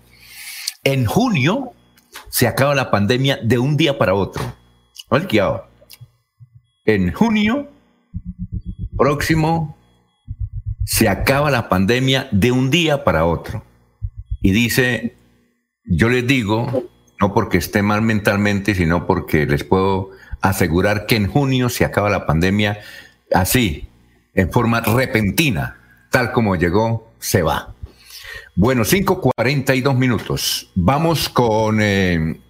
En 0.83 1.07
junio 1.07 1.73
se 2.31 2.47
acaba 2.47 2.75
la 2.75 2.91
pandemia 2.91 3.39
de 3.43 3.59
un 3.59 3.77
día 3.77 3.99
para 3.99 4.15
otro. 4.15 4.43
En 6.85 7.13
junio 7.13 7.69
próximo 8.97 9.77
se 10.85 11.09
acaba 11.09 11.51
la 11.51 11.69
pandemia 11.69 12.29
de 12.33 12.53
un 12.53 12.71
día 12.71 13.05
para 13.05 13.25
otro. 13.25 13.65
Y 14.43 14.51
dice, 14.51 15.17
yo 15.85 16.09
les 16.09 16.27
digo, 16.27 16.91
no 17.21 17.33
porque 17.33 17.59
esté 17.59 17.83
mal 17.83 18.03
mentalmente, 18.03 18.75
sino 18.75 19.07
porque 19.07 19.47
les 19.47 19.65
puedo 19.65 20.11
asegurar 20.43 21.07
que 21.07 21.17
en 21.17 21.29
junio 21.29 21.69
se 21.69 21.85
acaba 21.85 22.11
la 22.11 22.27
pandemia 22.27 22.81
así, 23.35 23.87
en 24.33 24.51
forma 24.51 24.81
repentina, 24.81 25.77
tal 26.11 26.33
como 26.33 26.57
llegó, 26.57 27.13
se 27.19 27.43
va. 27.43 27.75
Bueno, 28.55 28.83
5.42 28.83 29.97
minutos. 29.97 30.71
Vamos 30.75 31.29
con 31.29 31.81
eh, 31.81 32.41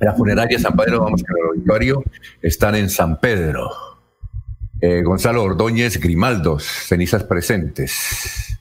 la 0.00 0.14
funeraria 0.14 0.58
San 0.58 0.74
Pedro, 0.74 1.00
vamos 1.00 1.22
con 1.22 1.36
el 1.38 1.48
auditorio. 1.48 2.02
Están 2.40 2.74
en 2.74 2.88
San 2.88 3.20
Pedro. 3.20 3.70
Eh, 4.80 5.02
Gonzalo 5.02 5.44
Ordóñez 5.44 6.00
Grimaldos, 6.00 6.64
cenizas 6.64 7.24
presentes. 7.24 8.58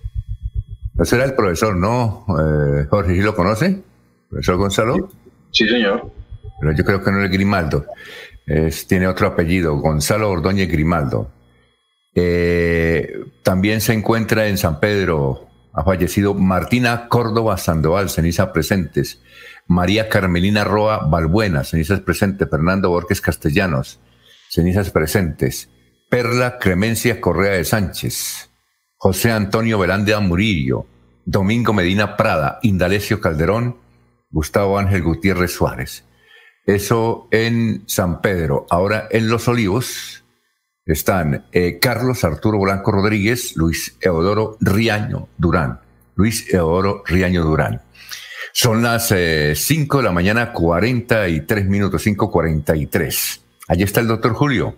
Ese 0.99 1.15
era 1.15 1.25
el 1.25 1.33
profesor, 1.33 1.75
¿no? 1.75 2.25
Eh, 2.27 2.85
Jorge, 2.89 3.15
¿sí 3.15 3.21
lo 3.21 3.35
conoce? 3.35 3.81
¿Profesor 4.29 4.57
Gonzalo? 4.57 5.09
Sí, 5.51 5.67
señor. 5.67 6.11
Pero 6.59 6.73
yo 6.73 6.85
creo 6.85 7.03
que 7.03 7.11
no 7.11 7.23
es 7.23 7.31
Grimaldo 7.31 7.85
tiene 8.87 9.07
otro 9.07 9.27
apellido, 9.27 9.75
Gonzalo 9.77 10.29
Ordóñez 10.29 10.69
Grimaldo. 10.69 11.31
Eh, 12.15 13.23
también 13.43 13.81
se 13.81 13.93
encuentra 13.93 14.47
en 14.47 14.57
San 14.57 14.79
Pedro, 14.79 15.47
ha 15.73 15.83
fallecido 15.83 16.33
Martina 16.33 17.07
Córdoba 17.07 17.57
Sandoval, 17.57 18.09
ceniza 18.09 18.51
presentes. 18.51 19.21
María 19.67 20.09
Carmelina 20.09 20.63
Roa 20.63 21.07
Balbuena, 21.07 21.63
cenizas 21.63 22.01
presentes. 22.01 22.49
Fernando 22.49 22.89
Borges 22.89 23.21
Castellanos, 23.21 23.99
cenizas 24.49 24.89
presentes. 24.89 25.69
Perla 26.09 26.57
Clemencia 26.57 27.21
Correa 27.21 27.53
de 27.53 27.63
Sánchez. 27.63 28.49
José 28.97 29.31
Antonio 29.31 29.79
Velández 29.79 30.19
Murillo. 30.19 30.85
Domingo 31.23 31.71
Medina 31.71 32.17
Prada. 32.17 32.59
Indalecio 32.63 33.21
Calderón. 33.21 33.77
Gustavo 34.29 34.77
Ángel 34.77 35.03
Gutiérrez 35.03 35.51
Suárez. 35.51 36.03
Eso 36.65 37.27
en 37.31 37.83
San 37.87 38.21
Pedro. 38.21 38.65
Ahora 38.69 39.07
en 39.11 39.29
Los 39.29 39.47
Olivos 39.47 40.23
están 40.85 41.45
eh, 41.51 41.79
Carlos 41.79 42.23
Arturo 42.23 42.59
Blanco 42.59 42.91
Rodríguez, 42.91 43.55
Luis 43.55 43.97
Eodoro 44.01 44.57
Riaño 44.59 45.27
Durán. 45.37 45.79
Luis 46.15 46.53
Eodoro 46.53 47.03
Riaño 47.05 47.43
Durán. 47.43 47.81
Son 48.53 48.83
las 48.83 49.07
5 49.07 49.15
eh, 49.15 49.55
de 49.55 50.03
la 50.03 50.11
mañana, 50.11 50.51
43 50.51 51.65
minutos, 51.65 52.05
5.43. 52.05 53.39
Allí 53.69 53.83
está 53.83 54.01
el 54.01 54.07
doctor 54.07 54.33
Julio. 54.33 54.75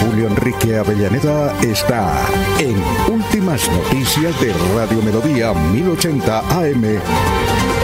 Julio 0.00 0.28
Enrique 0.28 0.78
Avellaneda 0.78 1.60
está 1.60 2.26
en 2.58 2.76
Últimas 3.12 3.70
Noticias 3.70 4.40
de 4.40 4.52
Radio 4.74 5.02
Melodía 5.02 5.52
1080 5.52 6.38
AM. 6.60 7.75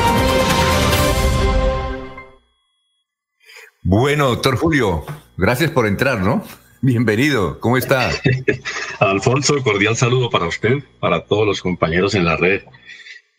Bueno, 3.84 4.28
doctor 4.28 4.56
Julio, 4.56 5.04
gracias 5.36 5.72
por 5.72 5.88
entrar, 5.88 6.20
¿no? 6.20 6.44
Bienvenido, 6.82 7.58
¿cómo 7.58 7.76
está? 7.76 8.10
Alfonso, 9.00 9.60
cordial 9.64 9.96
saludo 9.96 10.30
para 10.30 10.46
usted, 10.46 10.84
para 11.00 11.24
todos 11.24 11.44
los 11.44 11.60
compañeros 11.60 12.14
en 12.14 12.24
la 12.24 12.36
red 12.36 12.62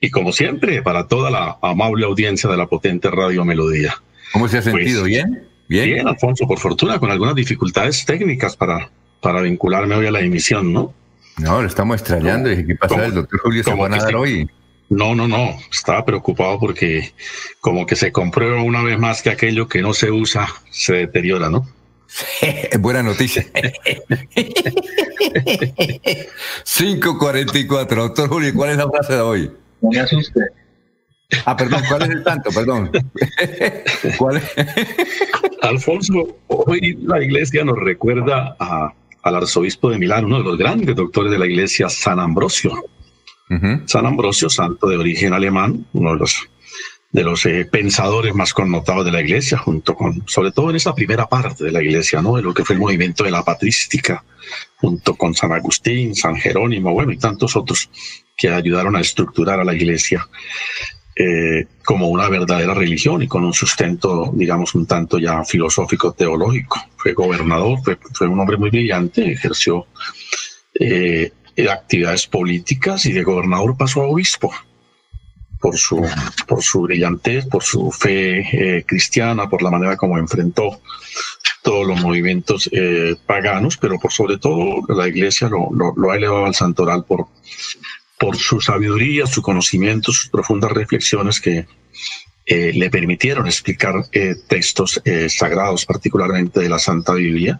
y 0.02 0.10
como 0.10 0.34
siempre, 0.34 0.82
para 0.82 1.08
toda 1.08 1.32
la 1.32 1.58
amable 1.62 2.06
audiencia 2.06 2.50
de 2.50 2.58
la 2.58 2.68
potente 2.68 3.10
Radio 3.10 3.46
Melodía. 3.46 3.96
¿Cómo 4.34 4.50
se 4.50 4.58
ha 4.58 4.62
sentido? 4.62 5.04
Pues, 5.04 5.12
¿Bien? 5.12 5.48
Bien. 5.70 5.86
Bien, 5.86 6.08
Alfonso, 6.10 6.46
por 6.46 6.60
fortuna, 6.60 7.00
con 7.00 7.10
algunas 7.10 7.36
dificultades 7.36 8.06
técnicas 8.06 8.58
para, 8.58 8.90
para 9.22 9.42
vincularme 9.42 9.96
hoy 9.96 10.08
a 10.08 10.12
la 10.12 10.20
emisión, 10.20 10.74
¿no? 10.74 10.94
No, 11.38 11.62
lo 11.62 11.68
estamos 11.70 12.02
extrañando. 12.02 12.50
¿Qué 12.50 12.76
pasa? 12.76 13.06
¿El 13.06 13.14
doctor 13.14 13.40
Julio 13.40 13.64
se 13.64 13.74
va 13.74 13.86
a 13.86 13.90
dar 13.90 14.16
hoy? 14.18 14.50
No, 14.90 15.16
no, 15.16 15.28
no. 15.28 15.58
Estaba 15.72 16.06
preocupado 16.06 16.60
porque 16.60 17.14
como 17.60 17.86
que 17.86 17.96
se 17.96 18.12
comprueba 18.12 18.62
una 18.62 18.84
vez 18.84 19.00
más 19.00 19.22
que 19.22 19.30
aquello 19.30 19.68
que 19.68 19.82
no 19.82 19.94
se 19.94 20.12
usa 20.12 20.48
se 20.70 20.94
deteriora, 20.94 21.50
¿no? 21.50 21.68
Buena 22.80 23.04
noticia. 23.04 23.46
5.44. 26.64 27.96
Doctor 27.96 28.30
Julio, 28.30 28.54
¿cuál 28.54 28.72
es 28.72 28.78
la 28.78 28.90
frase 28.90 29.14
de 29.14 29.22
hoy? 29.22 29.52
No 29.82 29.90
me 29.90 30.00
asuste. 30.00 30.42
Ah, 31.46 31.58
perdón, 31.58 31.82
¿cuál 31.88 32.04
es 32.04 32.10
el 32.10 32.24
tanto? 32.24 32.52
Perdón. 32.52 32.92
¿Cuál 34.18 34.38
es? 34.38 34.44
Alfonso, 35.62 36.38
hoy 36.48 36.98
la 37.02 37.24
iglesia 37.24 37.64
nos 37.64 37.80
recuerda 37.80 38.56
a, 38.60 38.94
al 39.24 39.36
arzobispo 39.36 39.90
de 39.90 39.98
Milán, 39.98 40.26
uno 40.26 40.40
de 40.40 40.44
los 40.44 40.58
grandes 40.58 40.96
doctores 40.96 41.32
de 41.32 41.40
la 41.40 41.48
iglesia, 41.48 41.90
San 41.90 42.20
Ambrosio. 42.20 42.84
San 43.86 44.06
Ambrosio, 44.06 44.50
santo 44.50 44.88
de 44.88 44.98
origen 44.98 45.34
alemán, 45.34 45.86
uno 45.94 46.14
de 46.14 46.20
los, 46.20 46.50
de 47.12 47.24
los 47.24 47.46
eh, 47.46 47.66
pensadores 47.66 48.34
más 48.34 48.54
connotados 48.54 49.06
de 49.06 49.12
la 49.12 49.22
iglesia, 49.22 49.58
junto 49.58 49.96
con, 49.96 50.24
sobre 50.28 50.52
todo 50.52 50.70
en 50.70 50.78
esa 50.78 50.96
primera 50.96 51.28
parte 51.28 51.64
de 51.64 51.72
la 51.72 51.84
iglesia, 51.84 52.22
¿no? 52.22 52.36
De 52.36 52.42
lo 52.42 52.54
que 52.54 52.66
fue 52.66 52.76
el 52.76 52.82
movimiento 52.82 53.24
de 53.24 53.32
la 53.32 53.44
patrística, 53.44 54.24
junto 54.78 55.16
con 55.16 55.36
San 55.36 55.52
Agustín, 55.52 56.16
San 56.16 56.36
Jerónimo, 56.36 56.94
bueno, 56.94 57.12
y 57.12 57.18
tantos 57.18 57.56
otros 57.56 57.90
que 58.36 58.50
ayudaron 58.50 58.96
a 58.96 59.02
estructurar 59.02 59.60
a 59.60 59.64
la 59.64 59.76
iglesia. 59.76 60.28
Eh, 61.16 61.68
como 61.86 62.08
una 62.08 62.28
verdadera 62.28 62.74
religión 62.74 63.22
y 63.22 63.28
con 63.28 63.44
un 63.44 63.54
sustento, 63.54 64.32
digamos, 64.34 64.74
un 64.74 64.88
tanto 64.88 65.20
ya 65.20 65.44
filosófico, 65.44 66.14
teológico. 66.14 66.80
Fue 66.98 67.14
gobernador, 67.14 67.78
fue, 68.14 68.28
un 68.28 68.40
hombre 68.40 68.58
muy 68.58 68.72
brillante, 68.72 69.32
ejerció 69.32 69.86
eh, 70.74 71.32
actividades 71.70 72.28
políticas 72.28 73.06
y 73.06 73.14
de 73.14 73.24
gobernador 73.24 73.76
pasó 73.78 74.02
a 74.02 74.08
obispo. 74.08 74.52
Por 75.60 75.78
su, 75.78 76.06
por 76.46 76.62
su 76.62 76.82
brillantez, 76.82 77.46
por 77.46 77.64
su 77.64 77.90
fe 77.90 78.40
eh, 78.80 78.84
cristiana, 78.86 79.50
por 79.50 79.62
la 79.62 79.72
manera 79.72 79.96
como 79.96 80.18
enfrentó 80.18 80.82
todos 81.62 81.88
los 81.88 82.02
movimientos 82.02 82.70
paganos, 83.26 83.78
pero 83.78 83.98
por 83.98 84.12
sobre 84.12 84.38
todo 84.38 84.82
la 84.90 85.08
iglesia 85.08 85.48
lo, 85.48 85.70
lo 85.72 86.12
ha 86.12 86.18
elevado 86.18 86.46
al 86.46 86.54
santoral 86.54 87.06
por 87.06 87.28
por 88.24 88.38
su 88.38 88.62
sabiduría, 88.62 89.26
su 89.26 89.42
conocimiento, 89.42 90.14
sus 90.14 90.30
profundas 90.30 90.72
reflexiones 90.72 91.42
que 91.42 91.66
eh, 92.46 92.72
le 92.74 92.90
permitieron 92.90 93.48
explicar 93.48 93.96
eh, 94.14 94.36
textos 94.48 95.02
eh, 95.04 95.28
sagrados, 95.30 95.86
particularmente 95.86 96.62
de 96.62 96.70
la 96.70 96.80
Santa 96.80 97.14
Biblia, 97.16 97.60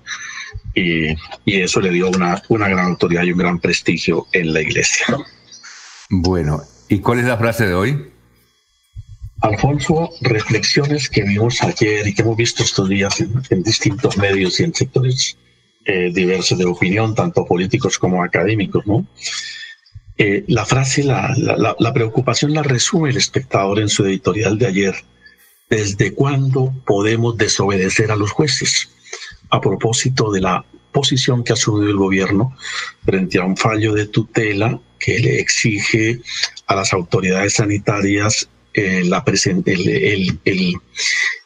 y, 0.76 1.16
eso 1.46 1.80
le 1.82 1.92
dio 1.92 2.10
una, 2.10 2.42
una 2.50 2.68
gran 2.68 2.88
autoridad 2.88 3.24
y 3.24 3.32
un 3.32 3.38
gran 3.38 3.60
prestigio 3.60 4.28
en 4.34 4.54
la 4.54 4.62
iglesia. 4.62 5.06
Bueno, 6.10 6.62
¿y 6.90 7.00
cuál 7.00 7.20
es 7.20 7.26
la 7.26 7.38
frase 7.38 7.68
de 7.68 7.74
hoy? 7.74 8.10
Alfonso, 9.42 10.10
reflexiones 10.22 11.10
que 11.10 11.24
vimos 11.24 11.62
ayer 11.62 12.08
y 12.08 12.14
que 12.14 12.22
hemos 12.22 12.38
visto 12.38 12.64
estos 12.64 12.88
días 12.88 13.20
en, 13.20 13.64
distintos 13.64 14.18
medios 14.18 14.60
y 14.60 14.64
en 14.64 14.74
sectores 14.74 15.38
diversos 16.14 16.58
de 16.58 16.66
opinión, 16.66 17.14
tanto 17.14 17.46
políticos 17.46 17.98
como 17.98 18.24
académicos, 18.24 18.88
¿no? 18.88 19.06
Eh, 20.18 20.44
la 20.48 20.66
frase, 20.66 21.04
la, 21.04 21.36
la, 21.36 21.94
preocupación 21.94 22.54
la 22.54 22.62
resume 22.62 23.10
el 23.10 23.18
espectador 23.18 23.80
en 23.80 23.90
su 23.90 24.06
editorial 24.06 24.60
de 24.60 24.68
ayer. 24.68 24.96
¿Desde 25.70 26.14
cuándo 26.14 26.72
podemos 26.86 27.36
desobedecer 27.36 28.12
a 28.12 28.16
los 28.16 28.32
jueces? 28.32 28.90
A 29.54 29.62
propósito 29.62 30.32
de 30.32 30.42
la 30.42 30.66
posición 30.92 31.44
que 31.44 31.52
ha 31.52 31.54
asumido 31.54 31.92
el 31.92 31.98
gobierno 31.98 32.58
frente 33.06 33.38
a 33.38 33.46
un 33.46 33.56
fallo 33.56 33.94
de 33.94 34.08
tutela 34.08 34.80
que 34.98 35.20
le 35.20 35.40
exige 35.40 36.22
a 36.68 36.76
las 36.76 36.92
autoridades 36.92 37.54
sanitarias 37.54 38.50
eh, 38.74 39.04
la 39.06 39.24
el, 39.66 40.40
el, 40.46 40.76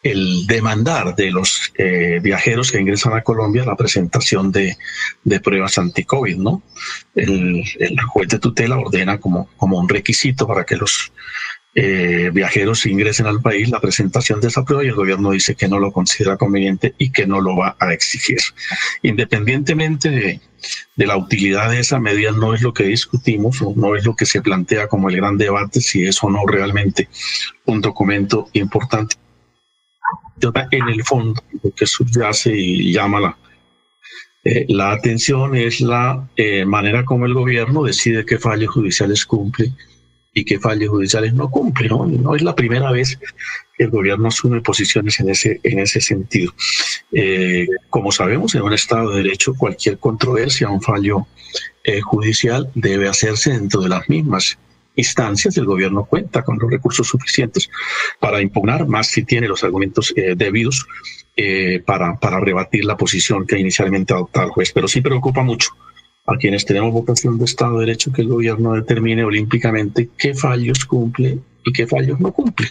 el, 0.01 0.47
demandar 0.47 1.13
de 1.13 1.29
los 1.29 1.73
eh, 1.77 2.19
viajeros 2.23 2.71
que 2.71 2.79
ingresan 2.79 3.13
a 3.13 3.23
Colombia 3.23 3.65
la 3.65 3.75
presentación 3.75 4.49
de, 4.53 4.77
de 5.25 5.39
pruebas 5.41 5.77
anti-COVID, 5.77 6.37
¿no? 6.37 6.63
El, 7.15 7.65
el, 7.79 7.99
juez 7.99 8.29
de 8.29 8.39
tutela 8.39 8.77
ordena 8.77 9.19
como, 9.19 9.49
como 9.57 9.77
un 9.77 9.89
requisito 9.89 10.47
para 10.47 10.63
que 10.63 10.77
los 10.77 11.11
eh, 11.79 12.31
viajeros 12.33 12.87
ingresen 12.87 13.27
al 13.27 13.39
país 13.39 13.69
la 13.69 13.79
presentación 13.79 14.41
de 14.41 14.47
esa 14.47 14.65
prueba 14.65 14.83
y 14.83 14.87
el 14.87 14.95
gobierno 14.95 15.29
dice 15.29 15.53
que 15.53 15.67
no 15.67 15.77
lo 15.77 15.91
considera 15.91 16.35
conveniente 16.35 16.95
y 16.97 17.11
que 17.11 17.27
no 17.27 17.39
lo 17.39 17.55
va 17.55 17.77
a 17.79 17.93
exigir. 17.93 18.39
Independientemente 19.03 20.09
de, 20.09 21.05
la 21.05 21.15
utilidad 21.15 21.69
de 21.69 21.79
esa 21.79 21.99
medida, 21.99 22.31
no 22.31 22.55
es 22.55 22.63
lo 22.63 22.73
que 22.73 22.85
discutimos 22.85 23.61
o 23.61 23.75
no 23.75 23.95
es 23.95 24.05
lo 24.05 24.15
que 24.15 24.25
se 24.25 24.41
plantea 24.41 24.87
como 24.87 25.09
el 25.09 25.17
gran 25.17 25.37
debate, 25.37 25.79
si 25.79 26.03
es 26.03 26.23
o 26.23 26.31
no 26.31 26.47
realmente 26.47 27.09
un 27.65 27.79
documento 27.79 28.49
importante. 28.53 29.15
En 30.71 30.89
el 30.89 31.03
fondo, 31.03 31.43
lo 31.61 31.69
que 31.69 31.85
subyace 31.85 32.57
y 32.57 32.91
llama 32.91 33.19
la, 33.19 33.37
eh, 34.43 34.65
la 34.67 34.93
atención 34.93 35.55
es 35.55 35.79
la 35.79 36.27
eh, 36.37 36.65
manera 36.65 37.05
como 37.05 37.27
el 37.27 37.35
gobierno 37.35 37.83
decide 37.83 38.25
qué 38.25 38.39
fallos 38.39 38.71
judiciales 38.71 39.27
cumple 39.27 39.73
y 40.37 40.45
que 40.45 40.59
fallos 40.59 40.89
judiciales 40.89 41.33
no 41.33 41.49
cumplen. 41.49 42.21
¿no? 42.21 42.35
es 42.35 42.43
la 42.43 42.53
primera 42.53 42.91
vez 42.91 43.17
que 43.75 43.83
el 43.83 43.89
gobierno 43.89 44.27
asume 44.27 44.61
posiciones 44.61 45.19
en 45.19 45.31
ese, 45.31 45.59
en 45.63 45.79
ese 45.79 45.99
sentido. 45.99 46.53
Eh, 47.11 47.67
como 47.89 48.11
sabemos, 48.11 48.53
en 48.53 48.61
un 48.61 48.71
Estado 48.71 49.09
de 49.09 49.23
Derecho, 49.23 49.55
cualquier 49.55 49.97
controversia, 49.97 50.69
un 50.69 50.83
fallo 50.83 51.25
eh, 51.83 52.01
judicial 52.01 52.69
debe 52.75 53.07
hacerse 53.07 53.51
dentro 53.51 53.81
de 53.81 53.89
las 53.89 54.07
mismas 54.09 54.59
instancias. 54.95 55.57
El 55.57 55.65
gobierno 55.65 56.05
cuenta 56.05 56.43
con 56.43 56.59
los 56.59 56.69
recursos 56.69 57.07
suficientes 57.07 57.67
para 58.19 58.39
impugnar, 58.39 58.87
más 58.87 59.07
si 59.07 59.23
tiene 59.23 59.47
los 59.47 59.63
argumentos 59.63 60.13
eh, 60.15 60.35
debidos 60.37 60.85
para, 61.85 62.15
para 62.15 62.39
rebatir 62.39 62.83
la 62.83 62.97
posición 62.97 63.45
que 63.45 63.59
inicialmente 63.59 64.11
adoptado 64.11 64.47
el 64.47 64.51
juez. 64.51 64.71
Pero 64.71 64.87
sí 64.87 65.01
preocupa 65.01 65.41
mucho 65.41 65.69
a 66.27 66.37
quienes 66.37 66.65
tenemos 66.65 66.91
votación 66.91 67.39
de 67.39 67.45
Estado 67.45 67.79
de 67.79 67.85
Derecho 67.85 68.11
que 68.11 68.21
el 68.21 68.27
gobierno 68.27 68.73
determine 68.73 69.23
olímpicamente 69.23 70.09
qué 70.17 70.35
fallos 70.35 70.85
cumple 70.85 71.39
y 71.65 71.71
qué 71.71 71.87
fallos 71.87 72.19
no 72.19 72.33
cumple. 72.33 72.67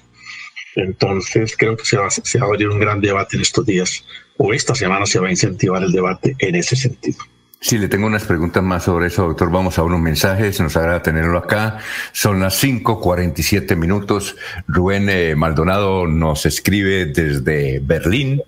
Entonces 0.76 1.56
creo 1.56 1.76
que 1.76 1.86
se 1.86 1.96
va, 1.96 2.10
se 2.10 2.38
va 2.38 2.44
a 2.44 2.48
abrir 2.48 2.68
un 2.68 2.78
gran 2.78 3.00
debate 3.00 3.36
en 3.36 3.42
estos 3.42 3.64
días 3.64 4.04
o 4.36 4.52
esta 4.52 4.74
semana 4.74 5.06
se 5.06 5.18
va 5.18 5.28
a 5.28 5.30
incentivar 5.30 5.82
el 5.82 5.90
debate 5.90 6.36
en 6.38 6.54
ese 6.54 6.76
sentido. 6.76 7.18
Sí, 7.58 7.78
le 7.78 7.88
tengo 7.88 8.06
unas 8.06 8.24
preguntas 8.24 8.62
más 8.62 8.84
sobre 8.84 9.06
eso, 9.06 9.26
doctor. 9.26 9.50
Vamos 9.50 9.78
a 9.78 9.82
unos 9.82 10.00
mensajes, 10.00 10.60
nos 10.60 10.76
agrada 10.76 11.02
tenerlo 11.02 11.38
acá. 11.38 11.78
Son 12.12 12.38
las 12.38 12.62
5:47 12.62 13.74
minutos. 13.74 14.36
Rubén 14.68 15.08
eh, 15.08 15.34
Maldonado 15.34 16.06
nos 16.06 16.44
escribe 16.44 17.06
desde 17.06 17.80
Berlín. 17.80 18.42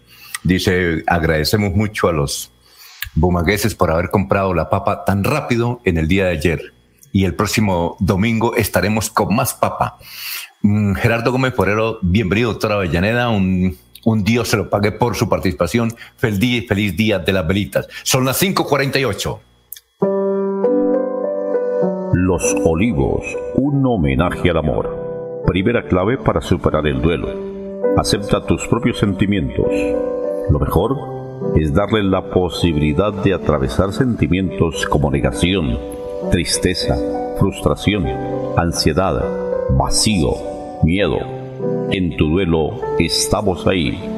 Dice, 0.44 1.02
agradecemos 1.06 1.72
mucho 1.72 2.08
a 2.08 2.12
los 2.12 2.52
bumagueses 3.14 3.74
por 3.74 3.90
haber 3.90 4.10
comprado 4.10 4.54
la 4.54 4.70
papa 4.70 5.04
tan 5.04 5.24
rápido 5.24 5.80
en 5.84 5.98
el 5.98 6.08
día 6.08 6.26
de 6.26 6.32
ayer. 6.32 6.74
Y 7.12 7.24
el 7.24 7.34
próximo 7.34 7.96
domingo 8.00 8.54
estaremos 8.54 9.10
con 9.10 9.34
más 9.34 9.54
papa. 9.54 9.98
Mm, 10.62 10.94
Gerardo 10.94 11.32
Gómez 11.32 11.52
Porero, 11.54 11.98
bienvenido, 12.02 12.50
doctora 12.50 12.76
Avellaneda. 12.76 13.30
Un, 13.30 13.76
un 14.04 14.24
Dios 14.24 14.48
se 14.48 14.56
lo 14.56 14.70
pague 14.70 14.92
por 14.92 15.16
su 15.16 15.28
participación. 15.28 15.94
Feliz 16.16 16.38
día 16.40 16.62
feliz 16.68 16.96
día 16.96 17.18
de 17.18 17.32
las 17.32 17.46
velitas. 17.46 17.88
Son 18.02 18.24
las 18.24 18.40
5:48. 18.42 19.40
Los 22.12 22.54
Olivos, 22.64 23.24
un 23.54 23.84
homenaje 23.86 24.50
al 24.50 24.58
amor. 24.58 25.42
Primera 25.46 25.86
clave 25.86 26.18
para 26.18 26.40
superar 26.40 26.86
el 26.86 27.00
duelo. 27.00 27.28
Acepta 27.96 28.44
tus 28.44 28.66
propios 28.68 28.98
sentimientos. 28.98 29.66
Lo 30.50 30.58
mejor 30.58 31.17
es 31.60 31.74
darle 31.74 32.04
la 32.04 32.30
posibilidad 32.30 33.12
de 33.12 33.34
atravesar 33.34 33.92
sentimientos 33.92 34.86
como 34.86 35.10
negación, 35.10 35.76
tristeza, 36.30 36.96
frustración, 37.36 38.06
ansiedad, 38.56 39.24
vacío, 39.70 40.34
miedo. 40.84 41.18
En 41.90 42.16
tu 42.16 42.28
duelo 42.28 42.80
estamos 43.00 43.66
ahí. 43.66 44.17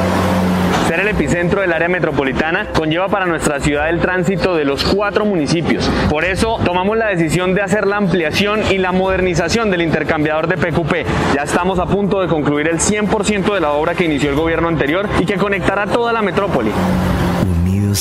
ser 0.91 0.99
el 0.99 1.07
epicentro 1.07 1.61
del 1.61 1.71
área 1.71 1.87
metropolitana 1.87 2.65
conlleva 2.73 3.07
para 3.07 3.25
nuestra 3.25 3.61
ciudad 3.61 3.87
el 3.87 4.01
tránsito 4.01 4.57
de 4.57 4.65
los 4.65 4.83
cuatro 4.83 5.23
municipios. 5.23 5.89
Por 6.09 6.25
eso 6.25 6.59
tomamos 6.65 6.97
la 6.97 7.07
decisión 7.07 7.53
de 7.53 7.61
hacer 7.61 7.87
la 7.87 7.95
ampliación 7.95 8.59
y 8.69 8.77
la 8.77 8.91
modernización 8.91 9.71
del 9.71 9.83
intercambiador 9.83 10.47
de 10.47 10.57
PQP. 10.57 11.33
Ya 11.33 11.43
estamos 11.43 11.79
a 11.79 11.85
punto 11.85 12.19
de 12.19 12.27
concluir 12.27 12.67
el 12.67 12.79
100% 12.79 13.53
de 13.53 13.61
la 13.61 13.71
obra 13.71 13.95
que 13.95 14.03
inició 14.03 14.31
el 14.31 14.35
gobierno 14.35 14.67
anterior 14.67 15.07
y 15.17 15.25
que 15.25 15.37
conectará 15.37 15.87
toda 15.87 16.11
la 16.11 16.21
metrópoli 16.21 16.71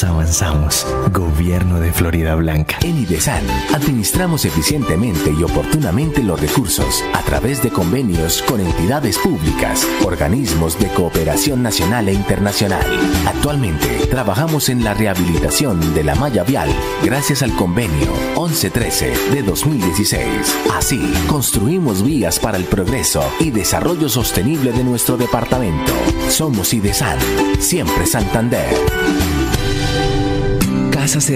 avanzamos. 0.05 0.87
Gobierno 1.13 1.81
de 1.81 1.93
Florida 1.93 2.37
Blanca. 2.37 2.79
En 2.83 2.97
IDESAN 2.97 3.43
administramos 3.75 4.45
eficientemente 4.45 5.33
y 5.33 5.43
oportunamente 5.43 6.23
los 6.23 6.41
recursos 6.41 7.03
a 7.13 7.23
través 7.23 7.61
de 7.63 7.71
convenios 7.71 8.43
con 8.43 8.61
entidades 8.61 9.19
públicas, 9.19 9.87
organismos 10.05 10.79
de 10.79 10.89
cooperación 10.89 11.63
nacional 11.63 12.09
e 12.09 12.13
internacional. 12.13 12.87
Actualmente 13.27 14.07
trabajamos 14.09 14.69
en 14.69 14.85
la 14.85 14.95
rehabilitación 14.95 15.93
de 15.93 16.05
la 16.05 16.15
malla 16.15 16.45
vial 16.45 16.69
gracias 17.03 17.43
al 17.43 17.55
convenio 17.57 18.13
1113 18.37 19.33
de 19.33 19.43
2016. 19.43 20.29
Así, 20.73 21.13
construimos 21.27 22.03
vías 22.05 22.39
para 22.39 22.59
el 22.59 22.65
progreso 22.65 23.25
y 23.41 23.51
desarrollo 23.51 24.09
sostenible 24.09 24.73
de 24.73 24.85
nuestro 24.85 25.17
departamento. 25.17 25.93
Somos 26.29 26.73
IDESAN, 26.73 27.19
siempre 27.59 28.07
Santander. 28.07 29.30
Casa 31.13 31.35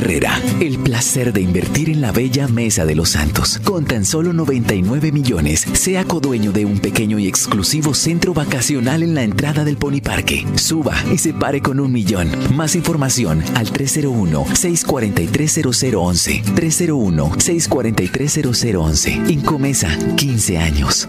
el 0.61 0.79
placer 0.79 1.33
de 1.33 1.41
invertir 1.41 1.91
en 1.91 2.01
la 2.01 2.13
bella 2.13 2.47
Mesa 2.47 2.87
de 2.87 2.95
los 2.95 3.09
Santos. 3.09 3.59
Con 3.65 3.85
tan 3.85 4.05
solo 4.05 4.33
99 4.33 5.11
millones, 5.11 5.67
sea 5.73 6.05
codueño 6.05 6.53
de 6.53 6.65
un 6.65 6.79
pequeño 6.79 7.19
y 7.19 7.27
exclusivo 7.27 7.93
centro 7.93 8.33
vacacional 8.33 9.03
en 9.03 9.17
la 9.17 9.25
entrada 9.25 9.65
del 9.65 9.77
Pony 9.77 10.01
Parque. 10.01 10.47
Suba 10.55 10.95
y 11.13 11.19
se 11.19 11.35
pare 11.35 11.61
con 11.61 11.81
un 11.81 11.91
millón. 11.91 12.31
Más 12.55 12.77
información 12.77 13.43
al 13.57 13.73
301-643-0011. 13.73 16.45
301-643-0011. 16.55 19.29
Incomesa, 19.29 19.89
15 20.15 20.59
años. 20.59 21.09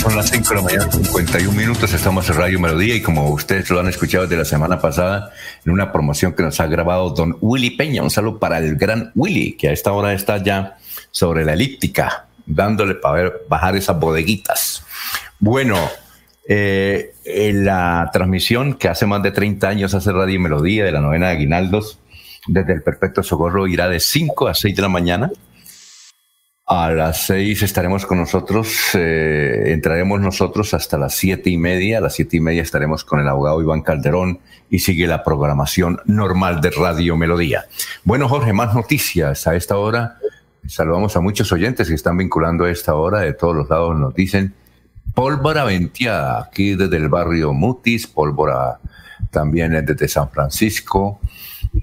Son 0.00 0.16
las 0.16 0.30
5 0.30 0.48
de 0.48 0.54
la 0.54 0.62
mañana, 0.62 0.90
51 0.90 1.52
minutos, 1.52 1.92
estamos 1.92 2.26
en 2.30 2.36
Radio 2.36 2.58
Melodía 2.58 2.94
y 2.94 3.02
como 3.02 3.28
ustedes 3.28 3.68
lo 3.68 3.80
han 3.80 3.88
escuchado 3.88 4.24
desde 4.24 4.38
la 4.38 4.46
semana 4.46 4.80
pasada, 4.80 5.30
en 5.62 5.72
una 5.72 5.92
promoción 5.92 6.32
que 6.32 6.42
nos 6.42 6.58
ha 6.58 6.66
grabado 6.68 7.10
don 7.10 7.36
Willy 7.42 7.72
Peña, 7.72 8.02
un 8.02 8.08
saludo 8.08 8.38
para 8.38 8.56
el 8.56 8.76
gran 8.76 9.12
Willy, 9.14 9.58
que 9.58 9.68
a 9.68 9.72
esta 9.72 9.92
hora 9.92 10.14
está 10.14 10.42
ya 10.42 10.78
sobre 11.10 11.44
la 11.44 11.52
elíptica, 11.52 12.28
dándole 12.46 12.94
para 12.94 13.14
ver, 13.14 13.42
bajar 13.46 13.76
esas 13.76 14.00
bodeguitas. 14.00 14.86
Bueno, 15.38 15.76
eh, 16.48 17.12
la 17.26 18.08
transmisión 18.10 18.74
que 18.78 18.88
hace 18.88 19.04
más 19.04 19.22
de 19.22 19.32
30 19.32 19.68
años 19.68 19.92
hace 19.92 20.12
Radio 20.12 20.40
Melodía 20.40 20.82
de 20.82 20.92
la 20.92 21.02
novena 21.02 21.26
de 21.26 21.32
Aguinaldos, 21.34 21.98
desde 22.46 22.72
el 22.72 22.82
Perfecto 22.82 23.22
Socorro 23.22 23.66
irá 23.66 23.90
de 23.90 24.00
5 24.00 24.48
a 24.48 24.54
6 24.54 24.74
de 24.74 24.80
la 24.80 24.88
mañana 24.88 25.30
a 26.72 26.88
las 26.92 27.26
seis 27.26 27.64
estaremos 27.64 28.06
con 28.06 28.18
nosotros, 28.18 28.90
eh, 28.94 29.72
entraremos 29.72 30.20
nosotros 30.20 30.72
hasta 30.72 30.96
las 30.96 31.16
siete 31.16 31.50
y 31.50 31.58
media. 31.58 31.98
A 31.98 32.00
las 32.00 32.14
siete 32.14 32.36
y 32.36 32.40
media 32.40 32.62
estaremos 32.62 33.02
con 33.04 33.18
el 33.18 33.26
abogado 33.26 33.60
Iván 33.60 33.82
Calderón 33.82 34.38
y 34.70 34.78
sigue 34.78 35.08
la 35.08 35.24
programación 35.24 35.98
normal 36.04 36.60
de 36.60 36.70
Radio 36.70 37.16
Melodía. 37.16 37.64
Bueno, 38.04 38.28
Jorge, 38.28 38.52
más 38.52 38.72
noticias 38.72 39.48
a 39.48 39.56
esta 39.56 39.78
hora. 39.78 40.18
Saludamos 40.64 41.16
a 41.16 41.20
muchos 41.20 41.50
oyentes 41.50 41.88
que 41.88 41.94
están 41.94 42.16
vinculando 42.16 42.66
a 42.66 42.70
esta 42.70 42.94
hora. 42.94 43.18
De 43.18 43.32
todos 43.32 43.56
los 43.56 43.68
lados 43.68 43.98
nos 43.98 44.14
dicen 44.14 44.54
pólvora 45.12 45.64
venteada 45.64 46.40
aquí 46.40 46.76
desde 46.76 46.98
el 46.98 47.08
barrio 47.08 47.52
Mutis, 47.52 48.06
pólvora 48.06 48.78
también 49.32 49.72
desde 49.84 50.06
San 50.06 50.30
Francisco, 50.30 51.18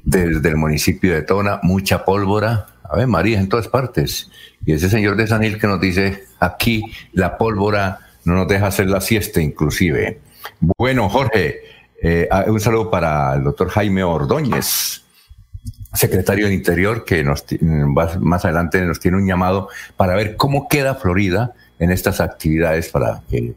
desde 0.06 0.48
el 0.48 0.56
municipio 0.56 1.14
de 1.14 1.24
Tona, 1.24 1.60
mucha 1.62 2.06
pólvora. 2.06 2.68
A 2.90 2.96
ver, 2.96 3.08
María, 3.08 3.40
en 3.40 3.50
todas 3.50 3.68
partes. 3.68 4.30
Y 4.66 4.74
ese 4.74 4.90
señor 4.90 5.16
de 5.16 5.28
San 5.28 5.42
Gil 5.42 5.60
que 5.60 5.68
nos 5.68 5.80
dice, 5.80 6.26
aquí 6.40 6.82
la 7.14 7.38
pólvora 7.38 8.00
no 8.26 8.36
nos 8.36 8.48
deja 8.48 8.68
hacer 8.68 8.90
la 8.90 9.02
siesta 9.02 9.42
inclusive. 9.42 10.20
Bueno, 10.78 11.10
Jorge, 11.10 11.62
eh, 12.02 12.28
ah, 12.32 12.46
un 12.48 12.60
saludo 12.60 12.90
para 12.92 13.36
el 13.36 13.44
doctor 13.44 13.70
Jaime 13.70 14.04
Ordóñez, 14.04 15.04
secretario 15.94 16.46
del 16.46 16.54
Interior, 16.54 17.06
que 17.06 17.24
nos, 17.24 17.46
más 18.20 18.46
adelante 18.46 18.82
nos 18.82 19.00
tiene 19.00 19.18
un 19.18 19.28
llamado 19.28 19.70
para 19.96 20.16
ver 20.16 20.36
cómo 20.36 20.68
queda 20.68 20.96
Florida 20.96 21.54
en 21.80 21.92
estas 21.92 22.22
actividades 22.22 22.90
para 22.90 23.22
que 23.30 23.54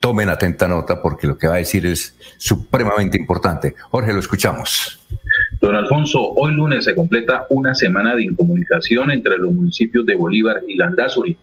tomen 0.00 0.28
atenta 0.28 0.66
nota 0.66 1.00
porque 1.00 1.26
lo 1.26 1.38
que 1.38 1.46
va 1.46 1.54
a 1.54 1.58
decir 1.58 1.86
es 1.86 2.14
supremamente 2.38 3.16
importante. 3.16 3.74
Jorge, 3.90 4.12
lo 4.12 4.18
escuchamos. 4.20 5.00
Don 5.62 5.76
Alfonso, 5.76 6.32
hoy 6.32 6.54
lunes 6.54 6.86
se 6.86 6.94
completa 6.96 7.46
una 7.48 7.72
semana 7.72 8.16
de 8.16 8.24
incomunicación 8.24 9.12
entre 9.12 9.38
los 9.38 9.54
municipios 9.54 10.04
de 10.04 10.16
Bolívar 10.16 10.60
y 10.66 10.74
Landazuri. 10.74 11.36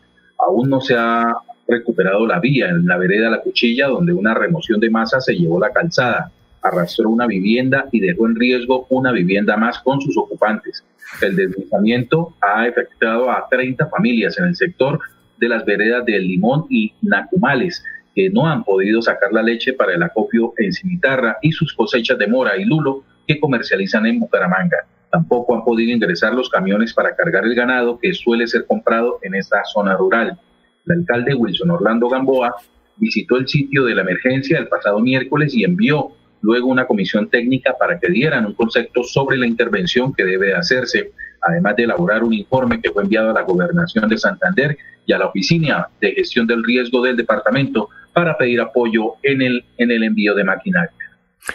Aún 0.45 0.69
no 0.69 0.81
se 0.81 0.93
ha 0.97 1.37
recuperado 1.65 2.27
la 2.27 2.41
vía 2.41 2.67
en 2.67 2.85
la 2.85 2.97
vereda 2.97 3.29
La 3.29 3.39
Cuchilla, 3.39 3.87
donde 3.87 4.11
una 4.11 4.33
remoción 4.33 4.81
de 4.81 4.89
masa 4.89 5.21
se 5.21 5.35
llevó 5.35 5.57
la 5.57 5.71
calzada, 5.71 6.33
arrastró 6.61 7.09
una 7.09 7.27
vivienda 7.27 7.87
y 7.93 8.01
dejó 8.01 8.27
en 8.27 8.35
riesgo 8.35 8.87
una 8.89 9.13
vivienda 9.13 9.55
más 9.55 9.79
con 9.79 10.01
sus 10.01 10.17
ocupantes. 10.17 10.83
El 11.21 11.37
deslizamiento 11.37 12.33
ha 12.41 12.63
afectado 12.63 13.31
a 13.31 13.47
30 13.49 13.87
familias 13.87 14.37
en 14.37 14.47
el 14.47 14.55
sector 14.57 14.99
de 15.37 15.47
las 15.47 15.63
veredas 15.63 16.03
del 16.03 16.27
Limón 16.27 16.65
y 16.69 16.91
Nacumales, 17.03 17.81
que 18.13 18.29
no 18.29 18.47
han 18.47 18.65
podido 18.65 19.01
sacar 19.01 19.31
la 19.31 19.43
leche 19.43 19.71
para 19.71 19.93
el 19.93 20.03
acopio 20.03 20.51
en 20.57 20.73
Cimitarra 20.73 21.37
y 21.41 21.53
sus 21.53 21.73
cosechas 21.73 22.17
de 22.17 22.27
mora 22.27 22.57
y 22.57 22.65
lulo 22.65 23.05
que 23.29 23.39
comercializan 23.39 24.07
en 24.07 24.19
Bucaramanga. 24.19 24.87
Tampoco 25.11 25.55
han 25.55 25.63
podido 25.63 25.91
ingresar 25.91 26.33
los 26.33 26.49
camiones 26.49 26.95
para 26.95 27.15
cargar 27.15 27.45
el 27.45 27.53
ganado 27.53 27.99
que 27.99 28.11
suele 28.11 28.47
ser 28.47 28.65
comprado 28.65 29.19
en 29.21 29.35
esta 29.35 29.63
zona 29.65 29.95
rural. 29.95 30.39
El 30.87 31.01
alcalde 31.01 31.35
Wilson 31.35 31.69
Orlando 31.69 32.09
Gamboa 32.09 32.55
visitó 32.97 33.37
el 33.37 33.47
sitio 33.47 33.85
de 33.85 33.93
la 33.93 34.01
emergencia 34.01 34.57
el 34.57 34.67
pasado 34.67 34.99
miércoles 34.99 35.53
y 35.53 35.63
envió 35.63 36.09
luego 36.41 36.69
una 36.69 36.87
comisión 36.87 37.29
técnica 37.29 37.75
para 37.79 37.99
que 37.99 38.09
dieran 38.09 38.47
un 38.47 38.55
concepto 38.55 39.03
sobre 39.03 39.37
la 39.37 39.45
intervención 39.45 40.11
que 40.11 40.25
debe 40.25 40.55
hacerse, 40.55 41.11
además 41.43 41.75
de 41.75 41.83
elaborar 41.83 42.23
un 42.23 42.33
informe 42.33 42.81
que 42.81 42.89
fue 42.89 43.03
enviado 43.03 43.29
a 43.29 43.33
la 43.33 43.43
gobernación 43.43 44.09
de 44.09 44.17
Santander 44.17 44.75
y 45.05 45.13
a 45.13 45.19
la 45.19 45.27
oficina 45.27 45.87
de 46.01 46.13
gestión 46.13 46.47
del 46.47 46.63
riesgo 46.63 47.03
del 47.03 47.15
departamento 47.15 47.89
para 48.11 48.35
pedir 48.35 48.59
apoyo 48.59 49.17
en 49.21 49.43
el, 49.43 49.63
en 49.77 49.91
el 49.91 50.03
envío 50.03 50.33
de 50.33 50.43
maquinaria. 50.43 50.98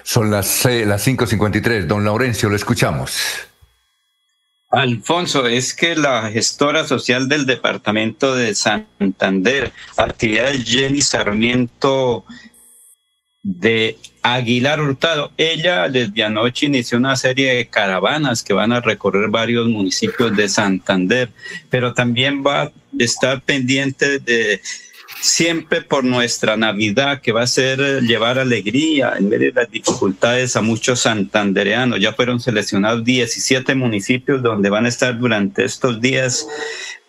Son 0.03 0.31
las, 0.31 0.65
las 0.65 1.07
5.53. 1.07 1.87
Don 1.87 2.05
Laurencio, 2.05 2.49
lo 2.49 2.57
escuchamos. 2.57 3.19
Alfonso, 4.71 5.47
es 5.47 5.73
que 5.73 5.95
la 5.95 6.31
gestora 6.31 6.85
social 6.85 7.29
del 7.29 7.47
departamento 7.47 8.35
de 8.35 8.55
Santander, 8.57 9.73
actividades 9.97 10.65
Jenny 10.65 11.01
Sarmiento 11.01 12.25
de 13.45 13.99
Aguilar 14.23 14.81
Hurtado, 14.81 15.31
ella 15.37 15.89
desde 15.89 16.25
anoche 16.25 16.67
inició 16.67 16.99
una 16.99 17.15
serie 17.15 17.55
de 17.55 17.69
caravanas 17.69 18.43
que 18.43 18.53
van 18.53 18.73
a 18.73 18.81
recorrer 18.81 19.29
varios 19.29 19.69
municipios 19.69 20.35
de 20.35 20.49
Santander, 20.49 21.31
pero 21.71 21.95
también 21.95 22.43
va 22.45 22.63
a 22.63 22.73
estar 22.99 23.43
pendiente 23.43 24.19
de 24.19 24.61
siempre 25.21 25.83
por 25.83 26.05
nuestra 26.05 26.57
Navidad, 26.57 27.21
que 27.21 27.33
va 27.33 27.43
a 27.43 27.47
ser 27.47 27.81
eh, 27.81 28.01
llevar 28.03 28.39
alegría 28.39 29.15
en 29.19 29.29
medio 29.29 29.53
de 29.53 29.63
las 29.63 29.71
dificultades 29.71 30.57
a 30.57 30.63
muchos 30.63 31.01
santandereanos. 31.01 32.01
Ya 32.01 32.13
fueron 32.13 32.41
seleccionados 32.41 33.05
17 33.05 33.75
municipios 33.75 34.43
donde 34.43 34.71
van 34.71 34.87
a 34.87 34.89
estar 34.89 35.19
durante 35.19 35.65
estos 35.65 36.01
días 36.01 36.47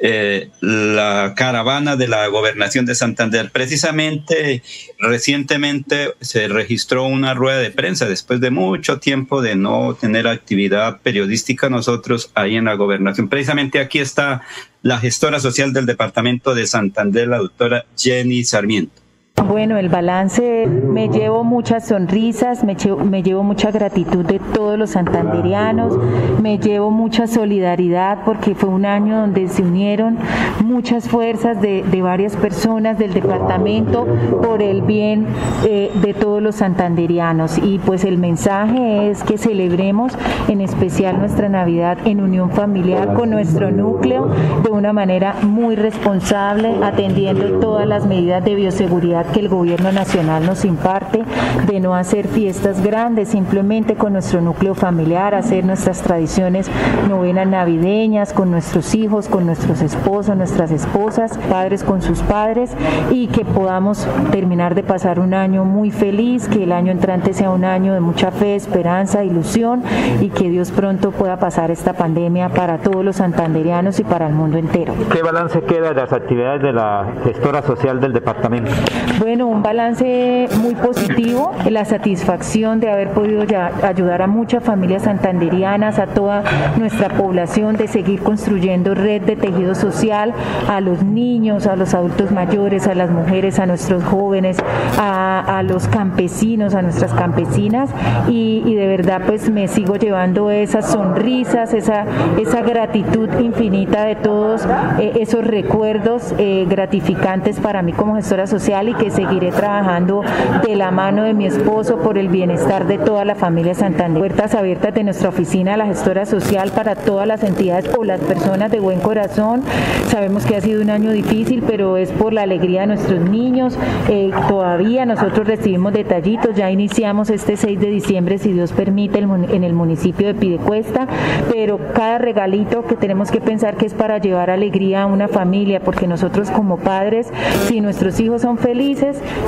eh, 0.08 0.51
la 0.62 1.34
caravana 1.36 1.95
de 1.95 2.08
la 2.08 2.28
gobernación 2.28 2.86
de 2.86 2.93
Santander. 2.93 3.49
Precisamente, 3.51 4.62
recientemente 4.99 6.14
se 6.22 6.47
registró 6.47 7.06
una 7.06 7.34
rueda 7.34 7.58
de 7.58 7.72
prensa 7.72 8.06
después 8.06 8.39
de 8.39 8.51
mucho 8.51 8.99
tiempo 8.99 9.41
de 9.41 9.56
no 9.56 9.97
tener 9.99 10.28
actividad 10.28 11.01
periodística 11.01 11.72
nosotros 11.72 12.30
ahí 12.36 12.56
en 12.56 12.66
la 12.66 12.76
gobernación. 12.76 13.30
Precisamente 13.30 13.80
aquí 13.80 13.97
está 13.97 14.43
la 14.84 14.99
gestora 14.99 15.39
social 15.39 15.74
del 15.74 15.88
departamento 15.88 16.53
de 16.53 16.68
Santander, 16.68 17.28
la 17.28 17.39
doctora 17.39 17.88
Jenny 17.97 18.43
Sarmiento. 18.43 19.05
Bueno, 19.44 19.78
el 19.78 19.90
balance, 19.90 20.66
me 20.66 21.10
llevo 21.10 21.44
muchas 21.44 21.86
sonrisas, 21.90 22.64
me 22.64 22.76
llevo, 22.76 23.44
mucha 23.44 23.70
gratitud 23.70 24.26
de 24.26 24.40
todos 24.40 24.80
los 24.80 24.92
santanderianos, 24.92 26.00
me 26.42 26.58
llevo 26.58 26.90
mucha 26.90 27.28
solidaridad 27.28 28.20
porque 28.24 28.56
fue 28.56 28.70
un 28.70 28.86
año 28.86 29.20
donde 29.20 29.50
se 29.50 29.62
unieron 29.62 30.18
muchas 30.64 31.10
fuerzas 31.10 31.62
de, 31.62 31.84
varias 32.02 32.36
personas 32.38 32.98
del 32.98 33.14
departamento 33.14 34.08
por 34.42 34.62
el 34.62 34.82
bien 34.82 35.28
eh, 35.66 35.92
de 36.02 36.14
todos 36.14 36.42
los 36.42 36.56
santanderianos. 36.56 37.58
Y 37.58 37.80
pues 37.80 38.06
el 38.06 38.18
mensaje 38.18 39.10
es 39.10 39.24
que 39.24 39.38
celebremos 39.38 40.14
en 40.48 40.62
especial 40.62 41.20
nuestra 41.20 41.50
Navidad 41.50 41.98
en 42.06 42.22
unión 42.22 42.52
familiar 42.52 43.14
con 43.14 43.32
nuestro 43.32 43.70
núcleo 43.70 44.30
de 44.64 44.70
una 44.70 44.94
manera 44.94 45.36
muy 45.44 45.76
responsable, 45.76 46.76
atendiendo 46.84 47.60
todas 47.60 47.86
las 47.86 48.06
medidas 48.06 48.44
de 48.46 48.56
bioseguridad 48.56 49.25
que 49.34 49.40
el 49.40 49.50
gobierno 49.50 49.92
nacional 49.92 50.46
nos 50.46 50.66
imparte 50.66 51.24
de 51.68 51.80
no 51.80 51.96
hacer 51.96 52.28
fiestas 52.28 52.82
grandes, 52.84 53.30
simplemente 53.30 53.96
con 53.96 54.14
nuestro 54.14 54.42
núcleo 54.42 54.76
familiar, 54.76 55.36
hacer 55.36 55.66
nuestras 55.66 56.02
tradiciones 56.02 56.70
novenas 57.10 57.48
navideñas 57.48 58.34
con 58.34 58.52
nuestros 58.52 58.96
hijos, 58.96 59.28
con 59.28 59.46
nuestros 59.46 59.82
esposos, 59.82 60.36
nuestras 60.36 60.72
esposas, 60.72 61.38
padres 61.50 61.84
con 61.84 62.02
sus 62.02 62.20
padres 62.22 62.72
y 63.12 63.28
que 63.28 63.46
podamos 63.46 64.08
terminar 64.32 64.76
de 64.76 64.84
pasar 64.84 65.20
un 65.20 65.34
año 65.34 65.66
muy 65.66 65.92
feliz, 65.92 66.48
que 66.48 66.64
el 66.64 66.72
año 66.72 66.92
entrante 66.92 67.34
sea 67.34 67.50
un 67.50 67.66
año 67.66 67.94
de 67.94 68.00
mucha 68.00 68.32
fe, 68.32 68.56
esperanza, 68.56 69.24
ilusión 69.24 69.84
y 70.22 70.30
que 70.30 70.50
Dios 70.50 70.72
pronto 70.72 71.12
pueda 71.12 71.38
pasar 71.38 71.72
esta 71.72 71.94
pandemia 71.94 72.50
para 72.50 72.78
todos 72.78 73.04
los 73.04 73.18
santanderianos 73.18 74.00
y 74.00 74.04
para 74.04 74.28
el 74.28 74.34
mundo 74.34 74.58
entero. 74.58 74.94
¿Qué 75.12 75.22
balance 75.22 75.62
queda 75.62 75.90
de 75.90 75.96
las 75.96 76.14
actividades 76.14 76.62
de 76.62 76.74
la 76.74 77.06
gestora 77.24 77.62
social 77.62 78.00
del 78.00 78.14
departamento? 78.14 78.72
Bueno, 79.20 79.47
un 79.47 79.63
balance 79.63 80.49
muy 80.61 80.76
positivo, 80.76 81.53
la 81.70 81.86
satisfacción 81.86 82.82
de 82.82 82.91
haber 82.91 83.11
podido 83.11 83.45
ya 83.45 83.72
ayudar 83.84 84.22
a 84.22 84.28
muchas 84.28 84.61
familias 84.61 85.03
santanderianas, 85.03 85.99
a 85.99 86.07
toda 86.07 86.43
nuestra 86.78 87.07
población, 87.07 87.78
de 87.78 87.88
seguir 87.88 88.22
construyendo 88.22 88.93
red 88.93 89.22
de 89.22 89.38
tejido 89.38 89.74
social, 89.74 90.34
a 90.68 90.82
los 90.82 91.01
niños, 91.01 91.66
a 91.66 91.78
los 91.78 91.93
adultos 91.93 92.32
mayores, 92.32 92.88
a 92.88 92.95
las 92.95 93.09
mujeres, 93.09 93.57
a 93.59 93.66
nuestros 93.66 94.03
jóvenes, 94.03 94.57
a, 94.97 95.63
los 95.66 95.88
campesinos, 95.88 96.76
a 96.76 96.82
nuestras 96.82 97.13
campesinas. 97.13 97.89
Y, 98.28 98.76
de 98.76 98.88
verdad 98.88 99.22
pues 99.26 99.49
me 99.49 99.70
sigo 99.70 99.95
llevando 99.95 100.51
esas 100.51 100.91
sonrisas, 100.91 101.74
esa, 101.74 102.05
esa 102.38 102.61
gratitud 102.61 103.30
infinita 103.39 104.03
de 104.03 104.16
todos 104.16 104.68
eh, 104.99 105.13
esos 105.22 105.45
recuerdos 105.45 106.34
eh, 106.38 106.66
gratificantes 106.70 107.61
para 107.61 107.82
mí 107.82 107.93
como 107.93 108.16
gestora 108.16 108.47
social 108.47 108.89
y 108.89 108.93
que 108.93 109.05
seguiré 109.12 109.51
trabajando 109.51 110.22
de 110.66 110.76
la 110.76 110.91
mano 110.91 111.24
de 111.24 111.34
mi 111.34 111.45
esposo 111.45 111.97
por 111.97 112.18
el 112.18 112.30
bienestar 112.30 112.88
de 112.88 112.97
toda 112.97 113.26
la 113.26 113.36
familia 113.36 113.74
Santander. 113.74 114.20
Puertas 114.20 114.56
abiertas 114.56 114.93
de 114.93 115.03
nuestra 115.03 115.30
oficina, 115.30 115.78
la 115.78 115.86
gestora 115.86 116.26
social 116.26 116.72
para 116.72 116.95
todas 116.95 117.28
las 117.28 117.43
entidades 117.43 117.89
o 117.97 118.03
las 118.03 118.20
personas 118.22 118.72
de 118.72 118.80
buen 118.80 118.99
corazón. 118.99 119.64
Sabemos 120.10 120.45
que 120.45 120.56
ha 120.56 120.62
sido 120.62 120.82
un 120.82 120.89
año 120.89 121.12
difícil, 121.12 121.64
pero 121.66 121.97
es 121.97 122.12
por 122.12 122.34
la 122.34 122.43
alegría 122.43 122.82
de 122.82 122.88
nuestros 122.88 123.20
niños. 123.22 123.78
Eh, 124.10 124.32
todavía 124.47 125.06
nosotros 125.06 125.47
recibimos 125.47 125.93
detallitos, 125.93 126.56
ya 126.56 126.72
iniciamos 126.72 127.30
este 127.30 127.58
6 127.58 127.80
de 127.80 127.88
diciembre, 127.88 128.38
si 128.38 128.51
Dios 128.51 128.72
permite, 128.72 129.20
en 129.20 129.64
el 129.64 129.74
municipio 129.74 130.28
de 130.28 130.34
Pidecuesta, 130.34 131.08
pero 131.51 131.80
cada 131.93 132.18
regalito 132.18 132.86
que 132.86 132.95
tenemos 132.95 133.32
que 133.32 133.41
pensar 133.41 133.76
que 133.76 133.86
es 133.86 133.93
para 133.93 134.18
llevar 134.18 134.49
alegría 134.49 135.03
a 135.03 135.06
una 135.06 135.28
familia, 135.28 135.80
porque 135.80 136.08
nosotros 136.08 136.49
como 136.49 136.78
padres, 136.78 137.32
si 137.68 137.82
nuestros 137.82 138.20
hijos 138.20 138.41
son 138.41 138.58
felices, 138.58 138.76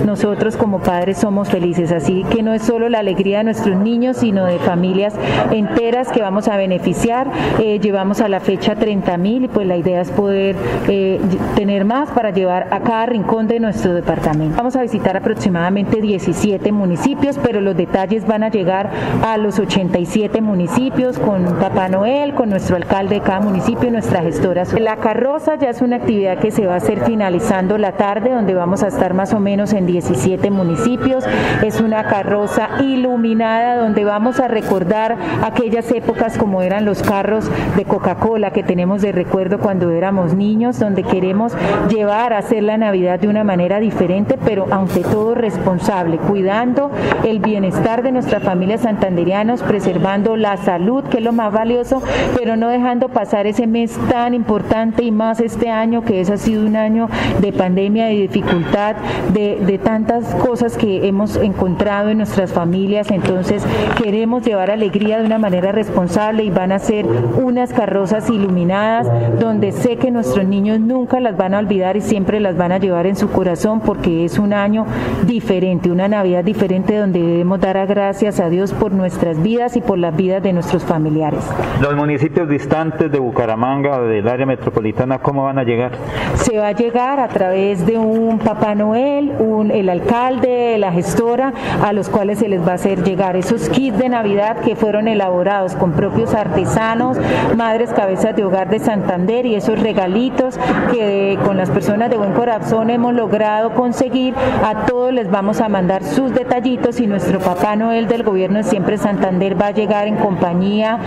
nosotros 0.06 0.58
como 0.58 0.80
padres 0.80 1.18
somos 1.18 1.50
felices. 1.50 1.91
Así 1.91 2.24
que 2.30 2.43
no 2.43 2.54
es 2.54 2.64
solo 2.64 2.89
la 2.89 3.00
alegría 3.00 3.39
de 3.39 3.45
nuestros 3.45 3.78
niños, 3.78 4.18
sino 4.18 4.45
de 4.45 4.60
familias 4.60 5.14
enteras 5.52 6.12
que 6.12 6.22
vamos 6.22 6.48
a 6.48 6.58
beneficiar. 6.58 7.28
Eh, 7.60 7.80
llevamos 7.80 8.22
a 8.22 8.30
la 8.30 8.39
fecha 8.39 8.76
30 8.76 9.18
mil 9.18 9.45
y 9.45 9.48
pues 9.48 9.68
la 9.68 9.78
idea 9.78 10.02
es 10.02 10.12
poder 10.12 10.56
eh, 10.88 11.20
tener 11.56 11.86
más 11.86 12.10
para 12.12 12.32
llevar 12.32 12.68
a 12.72 12.80
cada 12.82 13.06
rincón 13.06 13.48
de 13.48 13.60
nuestro 13.60 13.93
departamento. 13.93 14.58
Vamos 14.58 14.76
a 14.76 14.82
visitar 14.82 15.18
aproximadamente 15.18 16.02
17 16.02 16.72
municipios, 16.72 17.38
pero 17.41 17.62
los 17.62 17.76
detalles 17.76 18.26
van 18.26 18.43
a 18.43 18.50
llegar 18.50 18.89
a 19.24 19.38
los 19.38 19.60
87 19.60 20.41
municipios 20.41 21.20
con 21.20 21.43
Papá 21.60 21.89
Noel, 21.89 22.34
con 22.34 22.50
nuestro 22.50 22.76
alcalde 22.76 23.16
de 23.16 23.22
cada 23.22 23.39
municipio 23.39 23.89
y 23.89 23.91
nuestra 23.91 24.22
gestora. 24.22 24.64
La 24.80 24.98
carroza 24.98 25.56
ya 25.56 25.70
es 25.70 25.82
una 25.82 25.98
actividad 25.98 26.39
que 26.39 26.52
se 26.52 26.66
va 26.66 26.74
a 26.74 26.78
hacer 26.78 27.02
finalizando 27.06 27.78
la 27.78 27.93
tarde, 27.93 28.32
donde 28.32 28.54
vamos 28.54 28.84
a 28.84 28.88
estar 28.88 29.14
más 29.14 29.34
o 29.34 29.37
menos 29.40 29.74
en 29.74 29.86
17 29.86 30.50
municipios. 30.52 31.24
Es 31.64 31.82
una 31.82 32.04
carroza 32.08 32.70
iluminada 32.82 33.78
donde 33.78 34.04
vamos 34.04 34.40
a 34.40 34.48
recordar 34.48 35.18
aquellas 35.44 35.92
épocas 35.92 36.38
como 36.38 36.62
eran 36.62 36.86
los 36.86 37.02
carros 37.02 37.50
de 37.76 37.86
Coca-Cola 37.86 38.52
que 38.52 38.64
tenemos 38.64 39.02
de 39.02 39.12
recuerdo 39.12 39.60
cuando 39.60 39.92
éramos 39.92 40.34
niños, 40.34 40.80
donde 40.80 41.04
queremos 41.04 41.54
llevar 41.90 42.34
a 42.34 42.40
hacer 42.40 42.64
la 42.64 42.78
Navidad 42.78 43.20
de 43.20 43.28
una 43.28 43.44
manera 43.44 43.80
diferente, 43.80 44.38
pero 44.44 44.68
ante 44.72 45.02
todo 45.02 45.36
responsable, 45.36 46.18
cuidando 46.18 46.92
el 47.26 47.40
bienestar 47.40 48.04
de 48.04 48.12
nuestras 48.12 48.44
familias 48.44 48.82
santanderianos, 48.82 49.62
preservando 49.64 50.36
la 50.36 50.58
salud, 50.58 51.04
que 51.06 51.18
es 51.18 51.24
lo 51.24 51.34
más 51.34 51.52
valioso, 51.52 52.02
pero 52.38 52.56
no 52.56 52.70
dejando 52.70 53.10
pasar 53.10 53.48
ese 53.48 53.68
mes 53.68 53.98
tan 54.10 54.34
importante 54.34 55.04
y 55.04 55.12
más 55.12 55.40
este 55.40 55.70
año, 55.70 56.04
que 56.04 56.22
es 56.22 56.30
ha 56.30 56.38
sido 56.38 56.66
un 56.66 56.76
año 56.76 57.10
de 57.42 57.54
pandemia 57.54 58.12
y 58.12 58.22
dificultad 58.22 58.96
de, 59.34 59.80
tantas 59.84 60.34
cosas 60.36 60.78
que 60.78 61.08
hemos 61.08 61.36
encontrado 61.38 62.10
en 62.10 62.18
nuestras 62.18 62.52
familias, 62.52 63.12
entonces 63.12 63.64
queremos 64.02 64.44
llevar 64.44 64.72
alegría 64.72 65.20
de 65.20 65.26
una 65.26 65.38
manera 65.38 65.72
responsable 65.72 66.44
y 66.44 66.50
van 66.50 66.72
a 66.72 66.80
ser 66.80 67.06
unas 67.06 67.74
carrozas 67.74 68.30
iluminadas 68.30 69.08
donde 69.40 69.72
sé 69.72 69.98
que 69.98 70.12
nuestros 70.12 70.46
niños 70.46 70.80
nunca 70.80 71.20
las 71.20 71.38
van 71.38 71.54
a 71.54 71.60
olvidar 71.60 71.96
y 71.96 72.02
siempre 72.02 72.40
las 72.40 72.58
van 72.58 72.72
a 72.72 72.80
llevar 72.80 73.08
en 73.08 73.16
su 73.16 73.30
corazón 73.30 73.82
porque 73.82 74.26
es 74.26 74.40
un 74.40 74.54
año 74.54 74.86
diferente, 75.26 75.92
una 75.92 76.08
Navidad 76.08 76.44
diferente 76.44 76.98
donde 76.98 77.22
debemos 77.22 77.60
dar 77.60 77.78
gracias 77.88 78.40
a 78.40 78.50
Dios 78.50 78.74
por 78.74 78.92
nuestras 78.92 79.42
vidas 79.42 79.76
y 79.78 79.82
por 79.82 79.98
las 79.98 80.16
vidas 80.16 80.42
de 80.42 80.54
nuestros 80.54 80.84
familiares. 80.84 81.40
Los 81.82 81.96
municipios 81.96 82.50
distantes 82.50 83.12
de 83.12 83.20
Bucaramanga, 83.20 84.02
del 84.02 84.28
área 84.28 84.46
metropolitana, 84.46 85.20
¿cómo 85.20 85.44
van 85.44 85.60
a 85.60 85.64
llegar? 85.64 85.92
Se 86.36 86.58
va 86.58 86.70
a 86.70 86.72
llegar 86.72 87.20
a 87.20 87.28
través 87.28 87.86
de 87.86 87.98
un 87.98 88.40
Papá 88.40 88.74
Noel 88.74 89.07
el 89.08 89.89
alcalde, 89.89 90.78
la 90.78 90.91
gestora, 90.91 91.53
a 91.84 91.93
los 91.93 92.10
cuales 92.10 92.39
se 92.39 92.49
les 92.49 92.62
va 92.66 92.74
a 92.74 92.76
hacer 92.76 93.03
llegar 93.03 93.36
esos 93.36 93.70
kits 93.70 93.97
de 93.97 94.10
Navidad 94.10 94.58
que 94.58 94.76
fueron 94.76 95.08
elaborados 95.08 95.76
con 95.76 95.93
propios 95.93 96.34
artesanos, 96.34 97.18
madres 97.55 97.91
cabezas 97.93 98.36
de 98.36 98.43
hogar 98.43 98.70
de 98.70 98.80
Santander 98.80 99.45
y 99.45 99.55
esos 99.55 99.80
regalitos 99.80 100.60
que 100.91 101.38
con 101.45 101.58
las 101.58 101.70
personas 101.70 102.10
de 102.10 102.18
buen 102.18 102.34
corazón 102.34 102.89
hemos 102.89 103.14
logrado 103.14 103.74
conseguir. 103.74 104.34
A 104.64 104.86
todos 104.86 105.14
les 105.14 105.30
vamos 105.32 105.62
a 105.62 105.70
mandar 105.70 106.03
sus 106.03 106.34
detallitos 106.34 106.99
y 106.99 107.08
nuestro 107.08 107.39
Papá 107.39 107.76
Noel 107.76 108.08
del 108.08 108.24
gobierno 108.24 108.58
de 108.58 108.64
Siempre 108.64 108.97
Santander 108.97 109.60
va 109.60 109.68
a 109.68 109.72
llegar 109.72 110.08
en 110.08 110.16
compañía 110.16 110.99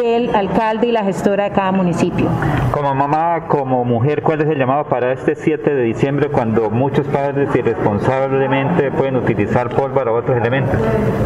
del 0.00 0.34
alcalde 0.34 0.88
y 0.88 0.92
la 0.92 1.02
gestora 1.02 1.44
de 1.44 1.50
cada 1.50 1.72
municipio. 1.72 2.28
Como 2.70 2.94
mamá, 2.94 3.46
como 3.48 3.84
mujer, 3.84 4.22
¿cuál 4.22 4.42
es 4.42 4.48
el 4.48 4.58
llamado 4.58 4.84
para 4.84 5.12
este 5.12 5.34
7 5.34 5.74
de 5.74 5.82
diciembre 5.82 6.28
cuando 6.28 6.70
muchos 6.70 7.06
padres 7.06 7.47
ellos 7.48 7.68
irresponsablemente 7.68 8.90
pueden 8.90 9.16
utilizar 9.16 9.68
pólvora 9.70 10.12
u 10.12 10.16
otros 10.16 10.36
elementos. 10.36 10.76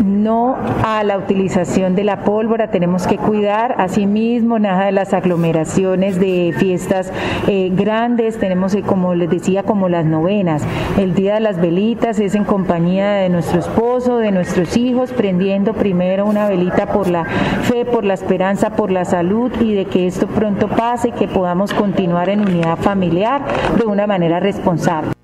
No 0.04 0.56
a 0.84 1.02
la 1.04 1.18
utilización 1.18 1.94
de 1.94 2.04
la 2.04 2.24
pólvora, 2.24 2.70
tenemos 2.70 3.06
que 3.06 3.18
cuidar 3.18 3.74
asimismo 3.78 4.58
nada 4.58 4.86
de 4.86 4.92
las 4.92 5.12
aglomeraciones 5.12 6.18
de 6.18 6.54
fiestas 6.56 7.12
eh, 7.48 7.70
grandes, 7.72 8.38
tenemos 8.38 8.74
eh, 8.74 8.82
como 8.82 9.14
les 9.14 9.30
decía 9.30 9.62
como 9.62 9.88
las 9.88 10.04
novenas, 10.04 10.62
el 10.98 11.14
día 11.14 11.34
de 11.34 11.40
las 11.40 11.60
velitas 11.60 12.18
es 12.20 12.34
en 12.34 12.44
compañía 12.44 13.12
de 13.12 13.28
nuestro 13.28 13.60
esposo, 13.60 14.18
de 14.18 14.30
nuestros 14.30 14.76
hijos, 14.76 15.12
prendiendo 15.12 15.72
primero 15.74 16.26
una 16.26 16.48
velita 16.48 16.86
por 16.86 17.08
la 17.08 17.24
fe, 17.24 17.84
por 17.84 18.04
la 18.04 18.14
esperanza, 18.14 18.70
por 18.70 18.90
la 18.90 19.04
salud 19.04 19.50
y 19.60 19.74
de 19.74 19.86
que 19.86 20.06
esto 20.06 20.26
pronto 20.26 20.68
pase, 20.68 21.10
que 21.12 21.28
podamos 21.28 21.72
continuar 21.72 22.28
en 22.28 22.40
unidad 22.40 22.76
familiar 22.76 23.42
de 23.78 23.84
una 23.84 24.06
manera 24.06 24.40
responsable. 24.40 25.21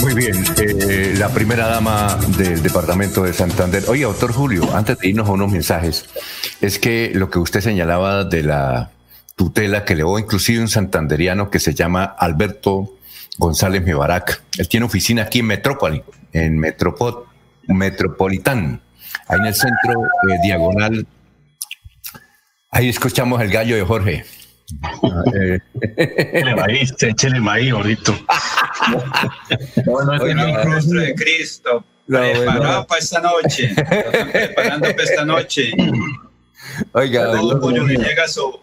Muy 0.00 0.14
bien, 0.14 0.34
eh, 0.58 1.14
la 1.18 1.28
primera 1.28 1.66
dama 1.66 2.16
del 2.38 2.62
departamento 2.62 3.22
de 3.22 3.34
Santander. 3.34 3.84
Oye, 3.88 4.04
doctor 4.04 4.32
Julio, 4.32 4.74
antes 4.74 4.98
de 4.98 5.08
irnos 5.08 5.28
a 5.28 5.32
unos 5.32 5.52
mensajes, 5.52 6.06
es 6.62 6.78
que 6.78 7.12
lo 7.14 7.28
que 7.28 7.38
usted 7.38 7.60
señalaba 7.60 8.24
de 8.24 8.42
la 8.42 8.90
tutela 9.36 9.84
que 9.84 9.94
le 9.94 10.02
dio 10.02 10.18
inclusive 10.18 10.60
un 10.60 10.68
santanderiano 10.68 11.50
que 11.50 11.58
se 11.58 11.74
llama 11.74 12.04
Alberto 12.04 12.96
González 13.36 13.82
Mebarac. 13.84 14.42
Él 14.56 14.68
tiene 14.68 14.86
oficina 14.86 15.22
aquí 15.24 15.40
en 15.40 15.46
Metrópoli, 15.46 16.02
en 16.32 16.58
Metropol, 16.58 17.26
Metropolitán, 17.68 18.80
ahí 19.28 19.38
en 19.38 19.46
el 19.46 19.54
centro 19.54 20.02
eh, 20.30 20.38
diagonal. 20.42 21.06
Ahí 22.70 22.88
escuchamos 22.88 23.40
el 23.42 23.50
gallo 23.50 23.76
de 23.76 23.82
Jorge. 23.82 24.24
Échale 25.96 26.54
maíz, 26.56 26.94
échale 26.98 27.40
maíz, 27.40 27.72
ahorita. 27.72 28.12
no, 29.86 30.04
no, 30.04 30.14
es 30.14 30.22
el 30.22 30.64
rostro 30.64 31.00
de 31.00 31.14
Cristo. 31.14 31.84
preparado 32.06 32.86
para 32.86 33.00
esta 33.00 33.20
noche. 33.20 33.74
preparando 34.32 34.88
para 34.90 35.02
esta 35.02 35.24
noche. 35.24 35.72
Oiga, 36.92 37.32
Todo 37.32 37.60
pollo 37.60 37.86
que 37.86 37.96
llega 37.96 38.28
su, 38.28 38.60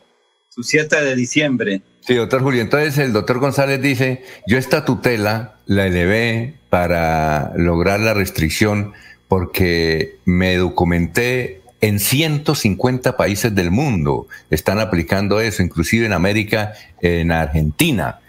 su 0.50 0.64
7 0.64 1.04
de 1.04 1.16
diciembre. 1.16 1.82
Sí, 2.02 2.16
doctor 2.16 2.42
Julio. 2.42 2.62
Entonces 2.62 2.98
el 3.00 3.14
doctor 3.14 3.40
González 3.40 3.82
dice, 3.82 4.24
yo 4.48 4.58
esta 4.58 4.86
tutela 4.86 5.58
la 5.66 5.88
elevé 5.88 6.56
para 6.70 7.52
lograr 7.56 8.00
la 8.00 8.14
restricción 8.14 8.94
porque 9.28 10.20
me 10.26 10.56
documenté 10.56 11.62
en 11.82 12.00
150 12.00 13.18
países 13.18 13.54
del 13.54 13.72
mundo. 13.72 14.28
Están 14.50 14.80
aplicando 14.80 15.40
eso, 15.40 15.64
inclusive 15.64 16.06
en 16.06 16.14
América, 16.14 16.74
en 17.02 17.32
Argentina. 17.32 18.20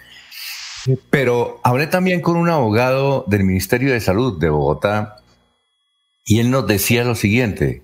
Pero 1.11 1.61
hablé 1.64 1.86
también 1.86 2.20
con 2.20 2.36
un 2.36 2.49
abogado 2.49 3.24
del 3.26 3.44
Ministerio 3.44 3.92
de 3.92 4.01
Salud 4.01 4.38
de 4.38 4.49
Bogotá 4.49 5.16
y 6.24 6.40
él 6.40 6.51
nos 6.51 6.66
decía 6.66 7.05
lo 7.05 7.14
siguiente, 7.14 7.82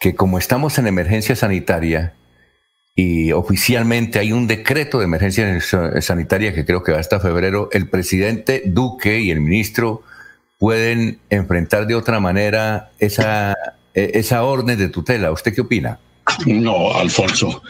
que 0.00 0.14
como 0.14 0.38
estamos 0.38 0.78
en 0.78 0.86
emergencia 0.86 1.36
sanitaria 1.36 2.14
y 2.96 3.32
oficialmente 3.32 4.18
hay 4.18 4.32
un 4.32 4.46
decreto 4.46 4.98
de 4.98 5.04
emergencia 5.04 5.60
sanitaria 6.00 6.54
que 6.54 6.64
creo 6.64 6.82
que 6.82 6.92
va 6.92 6.98
hasta 6.98 7.20
febrero, 7.20 7.68
el 7.72 7.88
presidente 7.88 8.62
Duque 8.66 9.20
y 9.20 9.30
el 9.30 9.40
ministro 9.40 10.02
pueden 10.58 11.18
enfrentar 11.30 11.86
de 11.86 11.94
otra 11.94 12.20
manera 12.20 12.90
esa, 12.98 13.54
esa 13.94 14.42
orden 14.42 14.78
de 14.78 14.88
tutela. 14.88 15.30
¿Usted 15.30 15.54
qué 15.54 15.60
opina? 15.60 15.98
No, 16.46 16.94
Alfonso. 16.94 17.62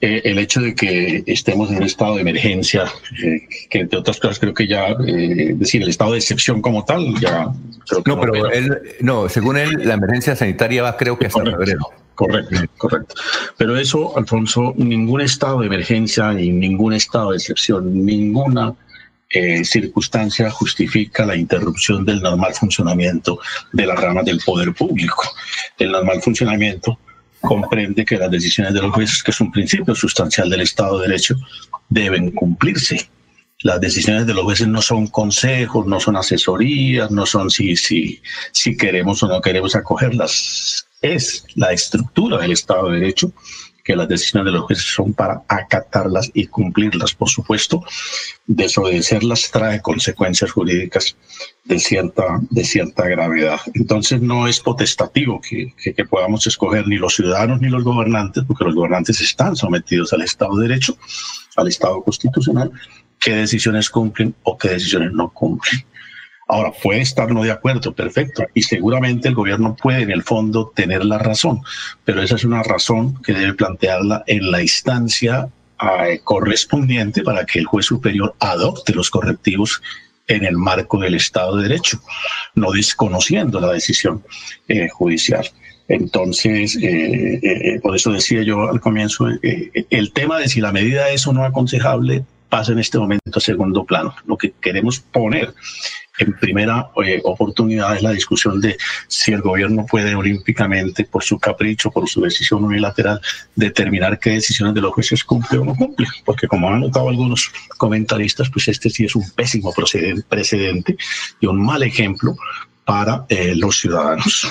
Eh, 0.00 0.22
el 0.24 0.38
hecho 0.38 0.60
de 0.60 0.76
que 0.76 1.24
estemos 1.26 1.70
en 1.70 1.78
un 1.78 1.82
estado 1.82 2.14
de 2.14 2.20
emergencia, 2.20 2.84
eh, 3.20 3.40
que 3.68 3.80
entre 3.80 3.98
otras 3.98 4.20
cosas 4.20 4.38
creo 4.38 4.54
que 4.54 4.68
ya, 4.68 4.90
eh, 4.90 5.54
decir, 5.56 5.82
el 5.82 5.88
estado 5.88 6.12
de 6.12 6.18
excepción 6.18 6.62
como 6.62 6.84
tal, 6.84 7.18
ya... 7.20 7.48
Creo 7.88 8.04
que 8.04 8.10
no, 8.10 8.20
pero 8.20 8.46
él, 8.52 8.78
no, 9.00 9.28
según 9.28 9.56
él, 9.56 9.70
la 9.84 9.94
emergencia 9.94 10.36
sanitaria 10.36 10.84
va 10.84 10.96
creo 10.96 11.18
que 11.18 11.26
hasta 11.26 11.40
Correcto. 11.40 11.58
febrero. 11.58 11.90
Correcto, 12.14 12.56
correcto. 12.76 13.14
Pero 13.56 13.76
eso, 13.76 14.16
Alfonso, 14.16 14.72
ningún 14.76 15.20
estado 15.20 15.60
de 15.60 15.66
emergencia 15.66 16.32
ni 16.32 16.50
ningún 16.50 16.92
estado 16.92 17.30
de 17.30 17.38
excepción, 17.38 18.04
ninguna 18.04 18.74
eh, 19.30 19.62
circunstancia 19.64 20.50
justifica 20.50 21.26
la 21.26 21.36
interrupción 21.36 22.04
del 22.04 22.22
normal 22.22 22.54
funcionamiento 22.54 23.38
de 23.72 23.86
las 23.86 24.00
ramas 24.00 24.24
del 24.24 24.40
poder 24.40 24.72
público. 24.72 25.22
El 25.78 25.92
normal 25.92 26.22
funcionamiento 26.22 26.98
comprende 27.40 28.04
que 28.04 28.16
las 28.16 28.30
decisiones 28.30 28.72
de 28.72 28.80
los 28.80 28.92
jueces, 28.92 29.22
que 29.22 29.30
es 29.30 29.40
un 29.40 29.52
principio 29.52 29.94
sustancial 29.94 30.48
del 30.48 30.62
Estado 30.62 30.98
de 30.98 31.08
Derecho, 31.08 31.36
deben 31.88 32.30
cumplirse. 32.30 33.08
Las 33.60 33.80
decisiones 33.80 34.26
de 34.26 34.34
los 34.34 34.44
jueces 34.44 34.68
no 34.68 34.80
son 34.80 35.08
consejos, 35.08 35.86
no 35.86 36.00
son 36.00 36.16
asesorías, 36.16 37.10
no 37.10 37.26
son 37.26 37.50
si, 37.50 37.76
si, 37.76 38.22
si 38.52 38.76
queremos 38.76 39.22
o 39.22 39.28
no 39.28 39.40
queremos 39.40 39.74
acogerlas. 39.74 40.86
Es 41.02 41.44
la 41.54 41.72
estructura 41.72 42.38
del 42.38 42.52
Estado 42.52 42.88
de 42.88 43.00
Derecho 43.00 43.32
que 43.88 43.96
las 43.96 44.06
decisiones 44.06 44.44
de 44.44 44.58
los 44.58 44.66
jueces 44.66 44.84
son 44.84 45.14
para 45.14 45.42
acatarlas 45.48 46.30
y 46.34 46.46
cumplirlas. 46.46 47.14
Por 47.14 47.30
supuesto, 47.30 47.82
desobedecerlas 48.46 49.50
trae 49.50 49.80
consecuencias 49.80 50.50
jurídicas 50.50 51.16
de 51.64 51.78
cierta, 51.78 52.38
de 52.50 52.64
cierta 52.64 53.08
gravedad. 53.08 53.58
Entonces 53.72 54.20
no 54.20 54.46
es 54.46 54.60
potestativo 54.60 55.40
que, 55.40 55.72
que, 55.82 55.94
que 55.94 56.04
podamos 56.04 56.46
escoger 56.46 56.86
ni 56.86 56.98
los 56.98 57.14
ciudadanos 57.14 57.62
ni 57.62 57.70
los 57.70 57.82
gobernantes, 57.82 58.44
porque 58.46 58.64
los 58.64 58.74
gobernantes 58.74 59.22
están 59.22 59.56
sometidos 59.56 60.12
al 60.12 60.20
Estado 60.20 60.54
de 60.56 60.68
Derecho, 60.68 60.94
al 61.56 61.68
Estado 61.68 62.02
constitucional, 62.02 62.70
qué 63.18 63.36
decisiones 63.36 63.88
cumplen 63.88 64.34
o 64.42 64.58
qué 64.58 64.68
decisiones 64.68 65.12
no 65.12 65.30
cumplen. 65.30 65.82
Ahora, 66.50 66.72
puede 66.72 67.02
estar 67.02 67.30
no 67.30 67.42
de 67.42 67.50
acuerdo, 67.50 67.92
perfecto, 67.92 68.42
y 68.54 68.62
seguramente 68.62 69.28
el 69.28 69.34
gobierno 69.34 69.76
puede 69.76 70.00
en 70.00 70.10
el 70.10 70.22
fondo 70.22 70.72
tener 70.74 71.04
la 71.04 71.18
razón, 71.18 71.60
pero 72.06 72.22
esa 72.22 72.36
es 72.36 72.44
una 72.44 72.62
razón 72.62 73.20
que 73.22 73.34
debe 73.34 73.52
plantearla 73.52 74.24
en 74.26 74.50
la 74.50 74.62
instancia 74.62 75.50
eh, 75.80 76.20
correspondiente 76.24 77.22
para 77.22 77.44
que 77.44 77.58
el 77.58 77.66
juez 77.66 77.84
superior 77.84 78.34
adopte 78.40 78.94
los 78.94 79.10
correctivos 79.10 79.82
en 80.26 80.46
el 80.46 80.56
marco 80.56 80.98
del 80.98 81.14
Estado 81.16 81.56
de 81.56 81.68
Derecho, 81.68 82.00
no 82.54 82.72
desconociendo 82.72 83.60
la 83.60 83.72
decisión 83.72 84.24
eh, 84.68 84.88
judicial. 84.88 85.46
Entonces, 85.86 86.78
eh, 86.82 87.78
por 87.82 87.94
eso 87.94 88.10
decía 88.10 88.42
yo 88.42 88.68
al 88.68 88.80
comienzo, 88.80 89.26
el 89.42 90.12
tema 90.12 90.38
de 90.38 90.48
si 90.48 90.60
la 90.60 90.72
medida 90.72 91.10
es 91.10 91.26
o 91.26 91.32
no 91.32 91.44
aconsejable 91.44 92.24
pasa 92.48 92.72
en 92.72 92.78
este 92.78 92.98
momento 92.98 93.38
a 93.38 93.40
segundo 93.40 93.84
plano. 93.84 94.14
Lo 94.26 94.36
que 94.36 94.52
queremos 94.60 95.00
poner 95.00 95.54
en 96.18 96.34
primera 96.34 96.90
eh, 97.04 97.20
oportunidad 97.24 97.96
es 97.96 98.02
la 98.02 98.12
discusión 98.12 98.60
de 98.60 98.76
si 99.06 99.32
el 99.32 99.40
gobierno 99.40 99.86
puede 99.86 100.14
olímpicamente, 100.14 101.04
por 101.04 101.22
su 101.22 101.38
capricho, 101.38 101.90
por 101.90 102.08
su 102.08 102.20
decisión 102.20 102.64
unilateral, 102.64 103.20
determinar 103.54 104.18
qué 104.18 104.30
decisiones 104.30 104.74
de 104.74 104.80
los 104.80 104.92
jueces 104.92 105.24
cumple 105.24 105.58
o 105.58 105.64
no 105.64 105.74
cumple. 105.74 106.06
Porque 106.24 106.48
como 106.48 106.68
han 106.68 106.80
notado 106.80 107.08
algunos 107.08 107.50
comentaristas, 107.76 108.50
pues 108.50 108.68
este 108.68 108.90
sí 108.90 109.04
es 109.04 109.14
un 109.14 109.28
pésimo 109.30 109.72
precedente 110.28 110.96
y 111.40 111.46
un 111.46 111.64
mal 111.64 111.82
ejemplo 111.82 112.36
para 112.84 113.24
eh, 113.28 113.54
los 113.54 113.78
ciudadanos. 113.78 114.48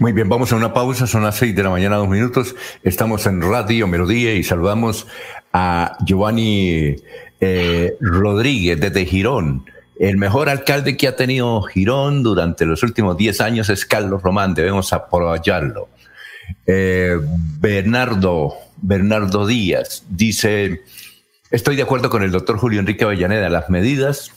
Muy 0.00 0.12
bien, 0.12 0.28
vamos 0.28 0.52
a 0.52 0.56
una 0.56 0.74
pausa, 0.74 1.06
son 1.06 1.22
las 1.22 1.36
seis 1.36 1.54
de 1.54 1.62
la 1.62 1.70
mañana, 1.70 1.96
dos 1.96 2.08
minutos. 2.08 2.56
Estamos 2.82 3.26
en 3.26 3.40
Radio 3.40 3.86
Melodía 3.86 4.34
y 4.34 4.42
saludamos 4.42 5.06
a 5.52 5.96
Giovanni 6.04 6.96
eh, 7.40 7.96
Rodríguez 8.00 8.80
desde 8.80 9.06
Girón. 9.06 9.64
El 9.98 10.16
mejor 10.16 10.48
alcalde 10.48 10.96
que 10.96 11.08
ha 11.08 11.16
tenido 11.16 11.60
Girón 11.62 12.22
durante 12.22 12.64
los 12.64 12.82
últimos 12.82 13.16
10 13.16 13.40
años 13.40 13.68
es 13.68 13.84
Carlos 13.84 14.22
Román, 14.22 14.54
debemos 14.54 14.92
apoyarlo. 14.92 15.88
Eh, 16.66 17.18
Bernardo, 17.60 18.54
Bernardo 18.76 19.46
Díaz 19.46 20.04
dice, 20.08 20.82
estoy 21.50 21.76
de 21.76 21.82
acuerdo 21.82 22.10
con 22.10 22.22
el 22.22 22.30
doctor 22.30 22.58
Julio 22.58 22.80
Enrique 22.80 23.04
Avellaneda, 23.04 23.48
las 23.48 23.70
medidas 23.70 24.32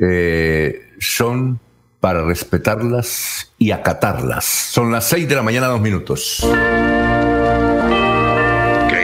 eh, 0.00 0.90
son 1.00 1.58
para 2.00 2.22
respetarlas 2.22 3.52
y 3.58 3.70
acatarlas. 3.70 4.44
Son 4.44 4.92
las 4.92 5.08
seis 5.08 5.28
de 5.28 5.34
la 5.34 5.42
mañana, 5.42 5.68
dos 5.68 5.80
minutos. 5.80 6.46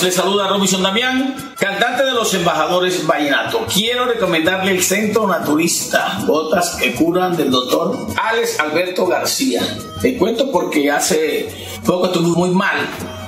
Hola, 0.00 0.08
¿qué 0.08 0.16
tal 0.16 0.30
amigos? 0.30 0.30
Les 0.30 0.32
saluda 0.32 0.48
Robinson 0.48 0.82
Damián, 0.82 1.54
cantante 1.58 2.04
de 2.04 2.12
los 2.12 2.32
embajadores 2.34 3.06
Vallenato. 3.06 3.66
Quiero 3.72 4.06
recomendarle 4.06 4.72
el 4.72 4.82
Centro 4.82 5.26
Naturista, 5.26 6.20
botas 6.26 6.76
que 6.76 6.94
curan 6.94 7.36
del 7.36 7.50
doctor 7.50 8.06
Alex 8.16 8.60
Alberto 8.60 9.06
García. 9.06 9.62
Te 10.00 10.16
cuento 10.16 10.50
porque 10.50 10.90
hace 10.90 11.48
poco 11.84 12.06
estuve 12.06 12.28
muy 12.28 12.50
mal 12.50 12.76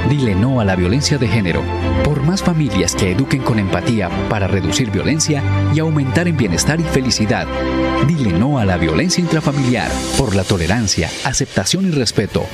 Dile 0.08 0.34
no 0.34 0.60
a 0.60 0.64
la 0.64 0.74
violencia 0.76 1.18
de 1.18 1.28
género. 1.28 1.62
Por 2.04 2.22
más 2.22 2.42
familias 2.42 2.94
que 2.94 3.12
eduquen 3.12 3.42
con 3.42 3.58
empatía 3.58 4.08
para 4.28 4.46
reducir 4.46 4.90
violencia 4.90 5.42
y 5.74 5.80
aumentar 5.80 6.28
en 6.28 6.36
bienestar 6.36 6.78
y 6.80 6.84
felicidad. 6.84 7.46
Dile 8.06 8.32
no 8.32 8.58
a 8.58 8.64
la 8.64 8.78
violencia 8.78 9.22
intrafamiliar. 9.22 9.88
Por 10.18 10.34
la 10.34 10.42
tolerancia, 10.42 11.08
aceptación 11.24 11.86
y 11.86 11.90
respeto. 11.90 12.46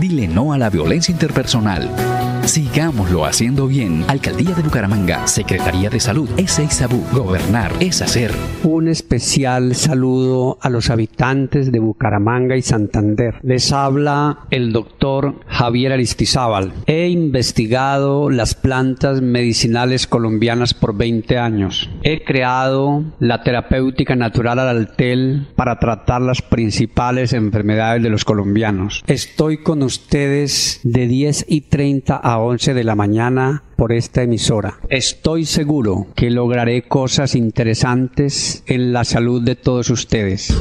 Dile 0.00 0.26
no 0.26 0.52
a 0.52 0.58
la 0.58 0.70
violencia 0.70 1.12
interpersonal. 1.12 2.13
Sigámoslo 2.46 3.24
haciendo 3.24 3.66
bien. 3.66 4.04
Alcaldía 4.06 4.54
de 4.54 4.62
Bucaramanga, 4.62 5.26
Secretaría 5.26 5.88
de 5.88 5.98
Salud, 5.98 6.28
Sabú. 6.46 7.02
Gobernar 7.12 7.72
es 7.80 8.02
hacer. 8.02 8.32
Un 8.62 8.88
especial 8.88 9.74
saludo 9.74 10.58
a 10.60 10.68
los 10.68 10.90
habitantes 10.90 11.72
de 11.72 11.78
Bucaramanga 11.78 12.56
y 12.56 12.62
Santander. 12.62 13.36
Les 13.42 13.72
habla 13.72 14.40
el 14.50 14.72
doctor 14.72 15.40
Javier 15.46 15.92
Aristizábal. 15.92 16.72
He 16.86 17.08
investigado 17.08 18.28
las 18.30 18.54
plantas 18.54 19.22
medicinales 19.22 20.06
colombianas 20.06 20.74
por 20.74 20.96
20 20.96 21.38
años. 21.38 21.90
He 22.02 22.24
creado 22.24 23.04
la 23.20 23.42
terapéutica 23.42 24.16
natural 24.16 24.58
al 24.58 24.68
altel 24.68 25.48
para 25.56 25.78
tratar 25.78 26.20
las 26.20 26.42
principales 26.42 27.32
enfermedades 27.32 28.02
de 28.02 28.10
los 28.10 28.24
colombianos. 28.24 29.02
Estoy 29.06 29.62
con 29.62 29.82
ustedes 29.82 30.80
de 30.82 31.06
10 31.06 31.46
y 31.48 31.62
30 31.62 32.16
a 32.16 32.33
11 32.38 32.74
de 32.74 32.84
la 32.84 32.94
mañana 32.94 33.62
por 33.76 33.92
esta 33.92 34.22
emisora. 34.22 34.78
Estoy 34.88 35.44
seguro 35.44 36.06
que 36.14 36.30
lograré 36.30 36.82
cosas 36.82 37.34
interesantes 37.34 38.62
en 38.66 38.92
la 38.92 39.04
salud 39.04 39.42
de 39.42 39.56
todos 39.56 39.90
ustedes. 39.90 40.54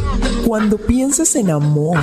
Cuando 0.46 0.78
pienses 0.78 1.36
en 1.36 1.50
amor, 1.50 2.00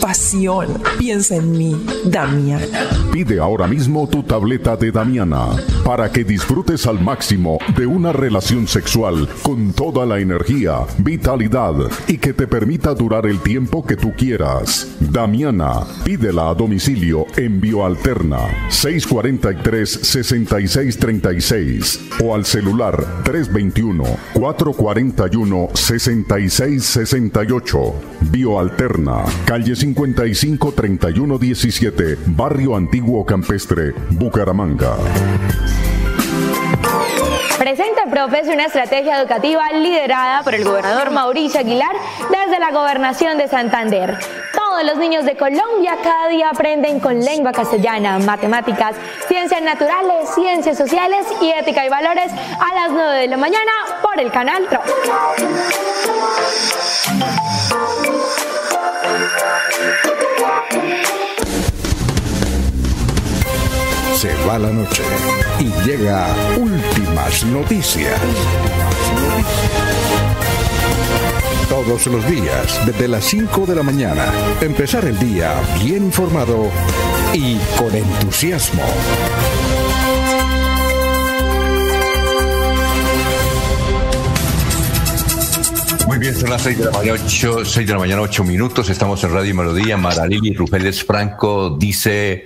pasión, 0.00 0.66
piensa 0.98 1.36
en 1.36 1.52
mí, 1.52 1.76
Damiana. 2.04 2.66
Pide 3.12 3.38
ahora 3.38 3.68
mismo 3.68 4.08
tu 4.08 4.24
tableta 4.24 4.76
de 4.76 4.90
Damiana 4.90 5.50
para 5.84 6.10
que 6.10 6.24
disfrutes 6.24 6.86
al 6.86 7.00
máximo 7.00 7.58
de 7.76 7.86
una 7.86 8.12
relación 8.12 8.66
sexual 8.66 9.28
con 9.42 9.72
toda 9.72 10.04
la 10.04 10.18
energía, 10.18 10.80
vitalidad 10.98 11.74
y 12.08 12.18
que 12.18 12.32
te 12.32 12.48
permita 12.48 12.94
durar 12.94 13.26
el 13.26 13.40
tiempo 13.40 13.84
que 13.84 13.96
tú 13.96 14.12
quieras. 14.16 14.96
Damiana, 14.98 15.84
pídela 16.04 16.50
a 16.50 16.54
domicilio 16.54 17.26
en 17.36 17.60
Bioalterna 17.60 18.40
643 18.70 19.90
6636 20.60 22.00
o 22.22 22.34
al 22.34 22.44
celular 22.44 23.22
321 23.24 24.04
441 24.34 25.68
6668. 25.74 27.94
Bioalterna, 28.20 29.24
calle 29.44 29.74
55 29.74 30.72
31 30.72 31.38
17, 31.38 32.18
Barrio 32.26 32.76
Antiguo 32.76 33.24
Campestre, 33.24 33.94
Bucaramanga. 34.10 34.96
Presente 37.58 38.02
Profe 38.10 38.40
es 38.40 38.48
una 38.48 38.64
estrategia 38.64 39.20
educativa 39.20 39.70
liderada 39.72 40.42
por 40.42 40.54
el 40.54 40.64
gobernador 40.64 41.10
Mauricio 41.10 41.60
Aguilar 41.60 41.94
desde 42.28 42.58
la 42.58 42.72
gobernación 42.72 43.38
de 43.38 43.48
Santander. 43.48 44.18
Todos 44.74 44.86
los 44.86 44.98
niños 44.98 45.24
de 45.24 45.36
Colombia 45.36 45.96
cada 46.02 46.26
día 46.26 46.50
aprenden 46.50 46.98
con 46.98 47.20
lengua 47.20 47.52
castellana, 47.52 48.18
matemáticas, 48.18 48.96
ciencias 49.28 49.62
naturales, 49.62 50.28
ciencias 50.34 50.76
sociales 50.76 51.24
y 51.40 51.50
ética 51.50 51.86
y 51.86 51.88
valores 51.88 52.32
a 52.32 52.74
las 52.74 52.90
9 52.90 53.20
de 53.20 53.28
la 53.28 53.36
mañana 53.36 53.70
por 54.02 54.18
el 54.18 54.32
canal. 54.32 54.68
Se 64.16 64.34
va 64.44 64.58
la 64.58 64.70
noche 64.70 65.04
y 65.60 65.70
llega 65.86 66.26
últimas 66.58 67.44
noticias. 67.44 68.20
Todos 71.68 72.06
los 72.06 72.26
días, 72.26 72.80
desde 72.86 73.08
las 73.08 73.24
5 73.24 73.66
de 73.66 73.74
la 73.74 73.82
mañana, 73.82 74.26
empezar 74.60 75.04
el 75.06 75.18
día 75.18 75.54
bien 75.82 76.04
informado 76.04 76.70
y 77.32 77.56
con 77.76 77.94
entusiasmo. 77.94 78.82
Muy 86.06 86.18
bien, 86.18 86.34
son 86.34 86.50
las 86.50 86.62
6 86.62 86.78
de 86.78 86.84
la 86.84 86.90
mañana, 86.92 87.20
8, 87.24 87.64
6 87.64 87.86
de 87.86 87.92
la 87.92 87.98
mañana, 87.98 88.22
8 88.22 88.44
minutos. 88.44 88.88
Estamos 88.90 89.24
en 89.24 89.32
Radio 89.32 89.54
Melodía. 89.54 89.96
Maralili 89.96 90.54
Rupeles 90.54 91.02
Franco 91.02 91.76
dice 91.78 92.44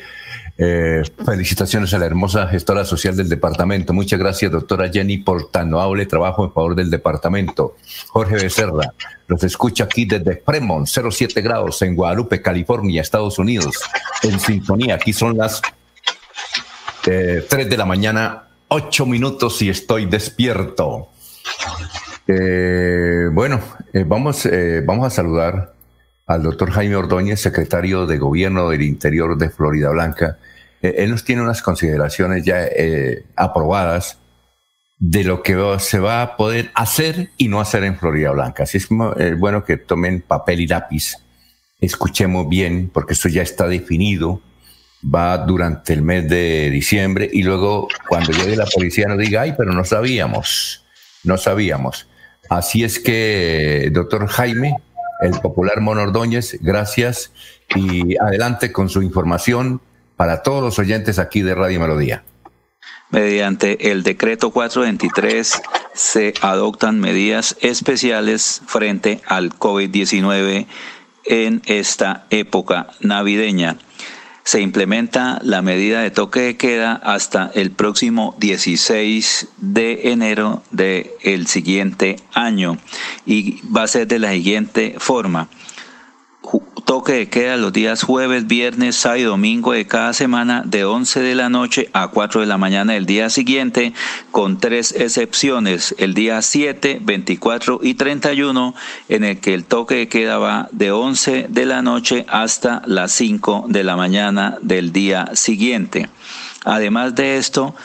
Eh, 0.60 1.04
felicitaciones 1.24 1.94
a 1.94 1.98
la 1.98 2.06
hermosa 2.06 2.48
gestora 2.48 2.84
social 2.84 3.16
del 3.16 3.28
departamento. 3.28 3.92
Muchas 3.92 4.18
gracias, 4.18 4.50
doctora 4.50 4.88
Jenny, 4.88 5.18
por 5.18 5.50
tan 5.50 5.70
noble 5.70 6.04
trabajo 6.06 6.44
en 6.44 6.52
favor 6.52 6.74
del 6.74 6.90
departamento. 6.90 7.76
Jorge 8.08 8.34
Becerra, 8.34 8.92
los 9.28 9.44
escucha 9.44 9.84
aquí 9.84 10.04
desde 10.04 10.42
Fremont, 10.44 10.88
07 10.88 11.40
grados, 11.42 11.80
en 11.82 11.94
Guadalupe, 11.94 12.42
California, 12.42 13.02
Estados 13.02 13.38
Unidos. 13.38 13.76
En 14.24 14.40
sintonía, 14.40 14.96
aquí 14.96 15.12
son 15.12 15.36
las 15.36 15.62
eh, 17.06 17.46
3 17.48 17.70
de 17.70 17.76
la 17.76 17.86
mañana, 17.86 18.48
8 18.66 19.06
minutos 19.06 19.62
y 19.62 19.70
estoy 19.70 20.06
despierto. 20.06 21.08
Eh, 22.26 23.28
bueno, 23.32 23.60
eh, 23.92 24.04
vamos, 24.06 24.44
eh, 24.44 24.82
vamos 24.84 25.06
a 25.06 25.10
saludar 25.10 25.72
al 26.26 26.42
doctor 26.42 26.70
Jaime 26.70 26.96
Ordóñez, 26.96 27.40
secretario 27.40 28.06
de 28.06 28.18
Gobierno 28.18 28.68
del 28.68 28.82
Interior 28.82 29.38
de 29.38 29.48
Florida 29.48 29.88
Blanca. 29.90 30.36
Eh, 30.82 30.94
él 30.98 31.10
nos 31.10 31.24
tiene 31.24 31.42
unas 31.42 31.62
consideraciones 31.62 32.44
ya 32.44 32.64
eh, 32.64 33.24
aprobadas 33.36 34.18
de 34.98 35.24
lo 35.24 35.42
que 35.42 35.56
se 35.78 35.98
va 35.98 36.22
a 36.22 36.36
poder 36.36 36.70
hacer 36.74 37.30
y 37.36 37.48
no 37.48 37.60
hacer 37.60 37.84
en 37.84 37.96
Florida 37.96 38.32
Blanca. 38.32 38.64
Así 38.64 38.78
es 38.78 38.88
eh, 39.16 39.34
bueno 39.38 39.64
que 39.64 39.76
tomen 39.76 40.22
papel 40.22 40.60
y 40.60 40.66
lápiz, 40.66 41.14
escuchemos 41.80 42.48
bien, 42.48 42.90
porque 42.92 43.12
esto 43.12 43.28
ya 43.28 43.42
está 43.42 43.68
definido, 43.68 44.40
va 45.02 45.38
durante 45.38 45.92
el 45.92 46.02
mes 46.02 46.28
de 46.28 46.70
diciembre 46.70 47.30
y 47.32 47.42
luego 47.42 47.86
cuando 48.08 48.32
llegue 48.32 48.56
la 48.56 48.66
policía 48.66 49.06
nos 49.06 49.18
diga, 49.18 49.42
ay, 49.42 49.54
pero 49.56 49.72
no 49.72 49.84
sabíamos, 49.84 50.84
no 51.22 51.36
sabíamos. 51.36 52.08
Así 52.50 52.82
es 52.82 52.98
que, 52.98 53.90
doctor 53.92 54.26
Jaime, 54.26 54.74
el 55.20 55.32
popular 55.40 55.80
Mono 55.80 56.02
Ordóñez, 56.02 56.58
gracias 56.60 57.30
y 57.76 58.16
adelante 58.18 58.72
con 58.72 58.88
su 58.88 59.02
información 59.02 59.80
para 60.18 60.42
todos 60.42 60.62
los 60.62 60.78
oyentes 60.80 61.20
aquí 61.20 61.42
de 61.42 61.54
Radio 61.54 61.78
Melodía. 61.78 62.24
Mediante 63.10 63.92
el 63.92 64.02
decreto 64.02 64.50
423 64.50 65.62
se 65.94 66.34
adoptan 66.42 66.98
medidas 66.98 67.56
especiales 67.60 68.60
frente 68.66 69.22
al 69.26 69.54
COVID-19 69.54 70.66
en 71.24 71.62
esta 71.66 72.26
época 72.30 72.88
navideña. 73.00 73.78
Se 74.42 74.60
implementa 74.60 75.38
la 75.42 75.62
medida 75.62 76.02
de 76.02 76.10
toque 76.10 76.40
de 76.40 76.56
queda 76.56 76.94
hasta 76.94 77.52
el 77.54 77.70
próximo 77.70 78.34
16 78.40 79.48
de 79.58 80.10
enero 80.10 80.64
del 80.72 81.46
siguiente 81.46 82.16
año 82.34 82.76
y 83.24 83.60
va 83.68 83.84
a 83.84 83.88
ser 83.88 84.08
de 84.08 84.18
la 84.18 84.32
siguiente 84.32 84.96
forma 84.98 85.48
toque 86.98 87.12
de 87.12 87.28
queda 87.28 87.56
los 87.56 87.72
días 87.72 88.02
jueves, 88.02 88.48
viernes, 88.48 88.96
sábado 88.96 89.20
y 89.20 89.22
domingo 89.22 89.70
de 89.70 89.86
cada 89.86 90.12
semana 90.12 90.64
de 90.66 90.84
11 90.84 91.20
de 91.20 91.36
la 91.36 91.48
noche 91.48 91.88
a 91.92 92.08
4 92.08 92.40
de 92.40 92.48
la 92.48 92.58
mañana 92.58 92.94
del 92.94 93.06
día 93.06 93.30
siguiente, 93.30 93.92
con 94.32 94.58
tres 94.58 94.90
excepciones, 94.90 95.94
el 95.98 96.12
día 96.12 96.42
7, 96.42 96.98
24 97.00 97.78
y 97.84 97.94
31, 97.94 98.74
en 99.08 99.22
el 99.22 99.38
que 99.38 99.54
el 99.54 99.64
toque 99.64 99.94
de 99.94 100.08
queda 100.08 100.38
va 100.38 100.68
de 100.72 100.90
11 100.90 101.46
de 101.48 101.66
la 101.66 101.82
noche 101.82 102.26
hasta 102.28 102.82
las 102.84 103.12
5 103.12 103.66
de 103.68 103.84
la 103.84 103.96
mañana 103.96 104.58
del 104.60 104.92
día 104.92 105.30
siguiente. 105.34 106.08
Además 106.64 107.14
de 107.14 107.36
esto, 107.36 107.76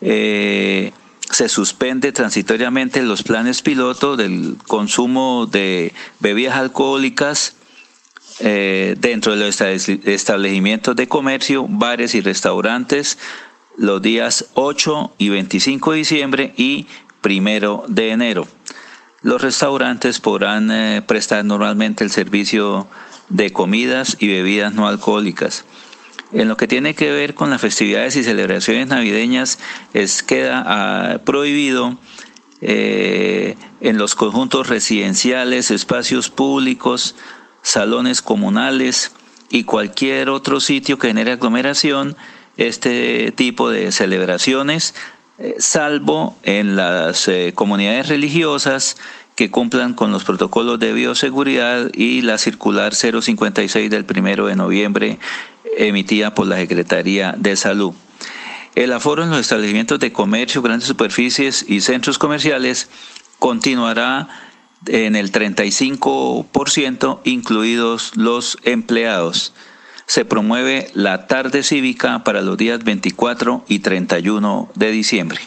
eh, 0.00 0.92
se 1.30 1.48
suspende 1.48 2.10
transitoriamente 2.10 3.00
los 3.02 3.22
planes 3.22 3.62
piloto 3.62 4.16
del 4.16 4.56
consumo 4.66 5.46
de 5.46 5.92
bebidas 6.18 6.56
alcohólicas 6.56 7.55
eh, 8.40 8.94
dentro 8.98 9.36
de 9.36 9.46
los 9.46 9.60
establecimientos 9.60 10.94
de 10.94 11.08
comercio, 11.08 11.66
bares 11.68 12.14
y 12.14 12.20
restaurantes 12.20 13.18
los 13.76 14.00
días 14.00 14.46
8 14.54 15.14
y 15.18 15.28
25 15.28 15.92
de 15.92 15.98
diciembre 15.98 16.54
y 16.56 16.86
primero 17.20 17.84
de 17.88 18.10
enero. 18.10 18.48
Los 19.22 19.42
restaurantes 19.42 20.20
podrán 20.20 20.70
eh, 20.70 21.02
prestar 21.06 21.44
normalmente 21.44 22.04
el 22.04 22.10
servicio 22.10 22.86
de 23.28 23.52
comidas 23.52 24.16
y 24.20 24.28
bebidas 24.28 24.72
no 24.74 24.86
alcohólicas. 24.86 25.64
En 26.32 26.48
lo 26.48 26.56
que 26.56 26.66
tiene 26.66 26.94
que 26.94 27.10
ver 27.10 27.34
con 27.34 27.50
las 27.50 27.60
festividades 27.60 28.16
y 28.16 28.24
celebraciones 28.24 28.88
navideñas, 28.88 29.58
es 29.94 30.22
queda 30.22 30.62
ah, 30.66 31.18
prohibido 31.24 31.98
eh, 32.60 33.56
en 33.80 33.98
los 33.98 34.14
conjuntos 34.14 34.68
residenciales, 34.68 35.70
espacios 35.70 36.30
públicos, 36.30 37.14
salones 37.66 38.22
comunales 38.22 39.10
y 39.50 39.64
cualquier 39.64 40.30
otro 40.30 40.60
sitio 40.60 40.98
que 40.98 41.08
genere 41.08 41.32
aglomeración, 41.32 42.16
este 42.56 43.32
tipo 43.32 43.70
de 43.70 43.90
celebraciones, 43.90 44.94
eh, 45.38 45.56
salvo 45.58 46.36
en 46.44 46.76
las 46.76 47.26
eh, 47.26 47.52
comunidades 47.56 48.08
religiosas 48.08 48.96
que 49.34 49.50
cumplan 49.50 49.94
con 49.94 50.12
los 50.12 50.22
protocolos 50.22 50.78
de 50.78 50.92
bioseguridad 50.92 51.90
y 51.92 52.22
la 52.22 52.38
circular 52.38 52.94
056 52.94 53.90
del 53.90 54.04
primero 54.04 54.46
de 54.46 54.54
noviembre 54.54 55.18
emitida 55.76 56.34
por 56.34 56.46
la 56.46 56.56
Secretaría 56.56 57.34
de 57.36 57.56
Salud. 57.56 57.94
El 58.76 58.92
aforo 58.92 59.24
en 59.24 59.30
los 59.30 59.40
establecimientos 59.40 59.98
de 59.98 60.12
comercio, 60.12 60.62
grandes 60.62 60.86
superficies 60.86 61.64
y 61.68 61.80
centros 61.80 62.16
comerciales 62.16 62.88
continuará 63.40 64.45
en 64.86 65.16
el 65.16 65.32
35%, 65.32 67.20
incluidos 67.24 68.16
los 68.16 68.58
empleados. 68.64 69.52
Se 70.06 70.24
promueve 70.24 70.90
la 70.94 71.26
tarde 71.26 71.62
cívica 71.62 72.22
para 72.22 72.42
los 72.42 72.56
días 72.56 72.84
24 72.84 73.64
y 73.68 73.80
31 73.80 74.70
de 74.74 74.90
diciembre. 74.90 75.40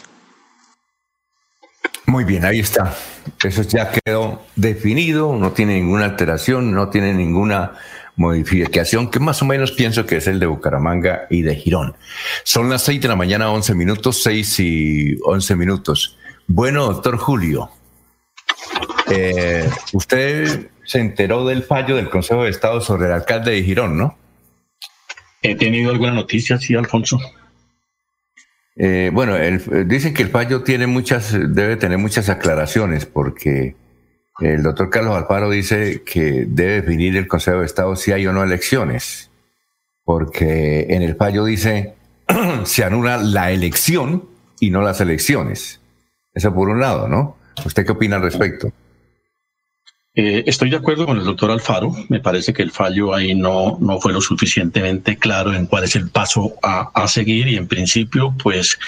Muy 2.06 2.24
bien, 2.24 2.44
ahí 2.44 2.60
está. 2.60 2.94
Eso 3.42 3.62
ya 3.62 3.92
quedó 3.92 4.42
definido, 4.56 5.36
no 5.36 5.52
tiene 5.52 5.74
ninguna 5.74 6.06
alteración, 6.06 6.72
no 6.72 6.88
tiene 6.88 7.14
ninguna 7.14 7.74
modificación, 8.16 9.10
que 9.10 9.20
más 9.20 9.40
o 9.42 9.44
menos 9.46 9.72
pienso 9.72 10.04
que 10.04 10.16
es 10.16 10.26
el 10.26 10.40
de 10.40 10.46
Bucaramanga 10.46 11.26
y 11.30 11.42
de 11.42 11.54
Girón. 11.54 11.96
Son 12.44 12.68
las 12.68 12.82
6 12.82 13.00
de 13.00 13.08
la 13.08 13.16
mañana, 13.16 13.50
11 13.50 13.74
minutos, 13.74 14.22
6 14.22 14.60
y 14.60 15.16
11 15.22 15.56
minutos. 15.56 16.18
Bueno, 16.46 16.84
doctor 16.86 17.16
Julio, 17.16 17.70
eh, 19.10 19.68
usted 19.92 20.68
se 20.84 20.98
enteró 20.98 21.46
del 21.46 21.62
fallo 21.62 21.96
del 21.96 22.10
Consejo 22.10 22.44
de 22.44 22.50
Estado 22.50 22.80
sobre 22.80 23.06
el 23.06 23.12
alcalde 23.12 23.52
de 23.52 23.62
Girón, 23.62 23.96
¿no? 23.96 24.16
He 25.42 25.54
tenido 25.54 25.90
alguna 25.90 26.12
noticia, 26.12 26.58
sí, 26.58 26.74
Alfonso. 26.74 27.18
Eh, 28.76 29.10
bueno, 29.12 29.36
dicen 29.86 30.14
que 30.14 30.22
el 30.22 30.28
fallo 30.28 30.62
tiene 30.62 30.86
muchas, 30.86 31.32
debe 31.32 31.76
tener 31.76 31.98
muchas 31.98 32.28
aclaraciones, 32.28 33.06
porque 33.06 33.74
el 34.40 34.62
doctor 34.62 34.90
Carlos 34.90 35.16
Alfaro 35.16 35.50
dice 35.50 36.02
que 36.04 36.46
debe 36.46 36.80
definir 36.80 37.16
el 37.16 37.28
Consejo 37.28 37.60
de 37.60 37.66
Estado 37.66 37.94
si 37.96 38.12
hay 38.12 38.26
o 38.26 38.32
no 38.32 38.42
elecciones, 38.42 39.30
porque 40.04 40.86
en 40.90 41.02
el 41.02 41.16
fallo 41.16 41.44
dice 41.44 41.94
se 42.64 42.84
anula 42.84 43.18
la 43.18 43.50
elección 43.50 44.28
y 44.60 44.70
no 44.70 44.82
las 44.82 45.00
elecciones. 45.00 45.80
Eso 46.32 46.54
por 46.54 46.68
un 46.68 46.80
lado, 46.80 47.08
¿no? 47.08 47.36
¿Usted 47.64 47.84
qué 47.84 47.92
opina 47.92 48.16
al 48.16 48.22
respecto? 48.22 48.72
Eh, 50.12 50.42
estoy 50.46 50.70
de 50.70 50.76
acuerdo 50.76 51.06
con 51.06 51.18
el 51.18 51.24
doctor 51.24 51.50
Alfaro. 51.50 51.92
Me 52.08 52.20
parece 52.20 52.52
que 52.52 52.62
el 52.62 52.72
fallo 52.72 53.14
ahí 53.14 53.34
no, 53.34 53.78
no 53.80 54.00
fue 54.00 54.12
lo 54.12 54.20
suficientemente 54.20 55.16
claro 55.16 55.54
en 55.54 55.66
cuál 55.66 55.84
es 55.84 55.94
el 55.94 56.10
paso 56.10 56.54
a, 56.62 56.90
a 56.94 57.06
seguir 57.06 57.46
y 57.48 57.56
en 57.56 57.68
principio, 57.68 58.34
pues 58.42 58.78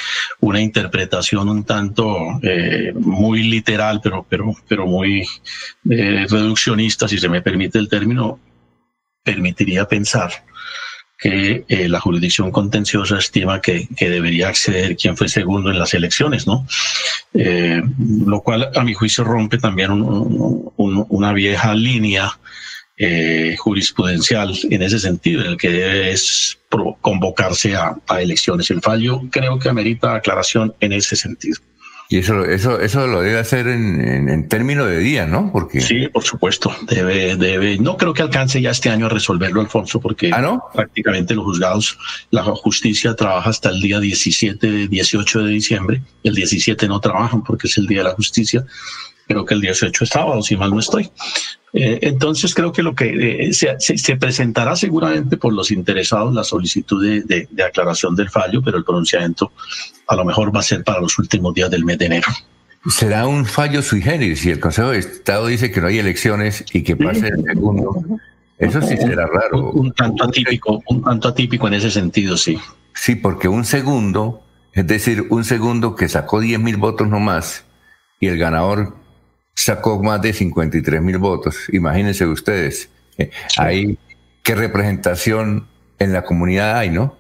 una 0.41 0.61
interpretación 0.61 1.49
un 1.49 1.65
tanto 1.65 2.17
eh, 2.43 2.93
muy 2.95 3.45
literal, 3.45 4.01
pero, 4.03 4.27
pero, 4.29 4.53
pero 4.67 4.87
muy 4.87 5.25
eh, 5.89 6.27
reduccionista, 6.29 7.07
si 7.07 7.19
se 7.19 7.29
me 7.29 7.43
permite 7.43 7.79
el 7.79 7.89
término, 7.89 8.41
permitiría 9.23 9.87
pensar 9.87 10.33
que 11.23 11.65
eh, 11.69 11.89
la 11.89 12.01
jurisdicción 12.01 12.51
contenciosa 12.51 13.17
estima 13.17 13.61
que, 13.61 13.87
que, 13.97 14.11
debería 14.11 14.49
acceder 14.49 14.97
quien 14.97 15.17
fue 15.17 15.29
segundo 15.29 15.71
en 15.71 15.79
las 15.79 15.95
elecciones, 15.95 16.49
¿no? 16.49 16.67
Eh, 17.33 17.81
lo 18.27 18.43
cual 18.43 18.71
a 18.75 18.83
mi 18.83 18.93
juicio 18.93 19.23
rompe 19.23 19.59
también 19.59 19.93
un, 19.93 20.73
un, 20.77 21.07
una 21.09 21.33
vieja 21.33 21.75
línea 21.75 22.41
eh, 22.97 23.55
jurisprudencial 23.57 24.53
en 24.69 24.83
ese 24.83 24.99
sentido, 24.99 25.43
en 25.43 25.53
el 25.53 25.57
que 25.57 25.71
debe 25.71 26.11
es 26.11 26.59
convocarse 27.01 27.77
a, 27.77 27.95
a 28.09 28.21
elecciones. 28.21 28.69
El 28.73 28.81
fallo 28.81 29.23
creo 29.31 29.61
que 29.61 29.69
amerita 29.69 30.17
aclaración 30.17 30.75
en 30.81 30.93
ese 30.93 31.15
sentido. 31.15 31.61
Y 32.13 32.19
eso, 32.19 32.45
eso, 32.45 32.79
eso 32.79 33.07
lo 33.07 33.23
debe 33.23 33.39
hacer 33.39 33.69
en, 33.69 34.29
en, 34.29 34.47
términos 34.47 34.87
de 34.87 34.99
día, 34.99 35.25
¿no? 35.25 35.51
Porque 35.51 35.81
sí, 35.81 36.09
por 36.09 36.23
supuesto, 36.23 36.71
debe, 36.83 37.37
debe. 37.37 37.79
No 37.79 37.97
creo 37.97 38.13
que 38.13 38.21
alcance 38.21 38.61
ya 38.61 38.69
este 38.69 38.91
año 38.91 39.07
a 39.07 39.09
resolverlo, 39.09 39.63
Alfonso, 39.63 39.99
porque 39.99 40.31
¿Ah, 40.31 40.43
no? 40.43 40.63
prácticamente 40.75 41.35
los 41.35 41.47
juzgados, 41.47 41.97
la 42.31 42.43
justicia 42.43 43.17
trabaja 43.17 43.49
hasta 43.49 43.71
el 43.71 43.81
día 43.81 43.99
17, 43.99 44.89
18 44.89 45.43
de 45.43 45.51
diciembre. 45.53 46.03
El 46.23 46.35
17 46.35 46.87
no 46.87 47.01
trabajan 47.01 47.43
porque 47.43 47.67
es 47.67 47.79
el 47.79 47.87
día 47.87 48.01
de 48.01 48.05
la 48.05 48.15
justicia. 48.15 48.63
Creo 49.27 49.45
que 49.45 49.55
el 49.55 49.61
18 49.61 50.05
es 50.05 50.11
sábado, 50.11 50.43
si 50.43 50.57
mal 50.57 50.71
no 50.71 50.81
estoy. 50.81 51.11
Eh, 51.73 52.01
entonces 52.03 52.55
creo 52.55 52.71
que 52.71 52.83
lo 52.83 52.95
que 52.95 53.49
eh, 53.49 53.53
se, 53.53 54.17
presentará 54.17 54.77
seguramente 54.77 55.39
por 55.39 55.55
los 55.55 55.71
interesados 55.71 56.35
la 56.35 56.45
solicitud 56.45 57.03
de, 57.03 57.49
aclaración 57.65 58.15
del 58.15 58.29
fallo, 58.29 58.61
pero 58.63 58.77
el 58.77 58.85
pronunciamiento 58.85 59.53
a 60.07 60.17
lo 60.17 60.25
mejor 60.25 60.55
va 60.55 60.61
a 60.61 60.65
ser 60.65 60.85
para 60.85 61.01
los 61.01 61.19
últimos 61.19 61.55
días 61.55 61.71
del 61.71 61.85
mes 61.85 61.99
de 61.99 62.07
enero. 62.07 62.29
Será 62.91 63.27
un 63.27 63.47
fallo 63.47 63.81
sui 63.81 64.03
generis 64.03 64.41
si 64.41 64.51
el 64.51 64.61
Consejo 64.61 64.91
de 64.91 64.99
Estado 64.99 65.47
dice 65.47 65.71
que 65.71 65.81
no 65.81 65.87
hay 65.87 65.99
elecciones 65.99 66.65
y 66.73 66.83
que 66.83 66.97
pase 66.97 67.29
el 67.29 67.43
segundo. 67.45 68.05
Eso 68.59 68.83
sí 68.83 68.97
será 68.97 69.27
raro. 69.27 69.71
Un, 69.71 69.93
tanto 69.93 70.25
atípico, 70.25 70.83
un 70.89 71.03
tanto 71.03 71.29
atípico 71.29 71.69
en 71.69 71.75
ese 71.75 71.91
sentido, 71.91 72.37
sí. 72.37 72.59
Sí, 72.95 73.15
porque 73.15 73.49
un 73.49 73.65
segundo, 73.65 74.43
es 74.73 74.87
decir, 74.87 75.27
un 75.31 75.45
segundo 75.45 75.95
que 75.95 76.09
sacó 76.09 76.41
10 76.41 76.61
mil 76.61 76.77
votos 76.77 77.09
nomás 77.09 77.65
y 78.21 78.27
el 78.27 78.37
ganador 78.37 78.97
sacó 79.55 80.03
más 80.03 80.21
de 80.23 80.33
53 80.33 81.03
mil 81.03 81.19
votos. 81.19 81.57
Imagínense 81.73 82.27
ustedes, 82.27 82.89
eh, 83.19 83.31
ahí 83.59 83.99
qué 84.43 84.55
representación 84.55 85.67
en 85.99 86.13
la 86.13 86.25
comunidad 86.25 86.77
hay, 86.77 86.91
¿no? 86.91 87.17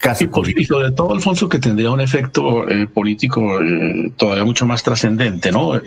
casi 0.00 0.26
y, 0.56 0.64
sobre 0.64 0.90
todo, 0.92 1.12
Alfonso, 1.12 1.46
que 1.46 1.58
tendría 1.58 1.90
un 1.90 2.00
efecto 2.00 2.66
eh, 2.66 2.86
político 2.86 3.60
eh, 3.60 4.10
todavía 4.16 4.42
mucho 4.42 4.64
más 4.64 4.82
trascendente, 4.82 5.52
¿no? 5.52 5.78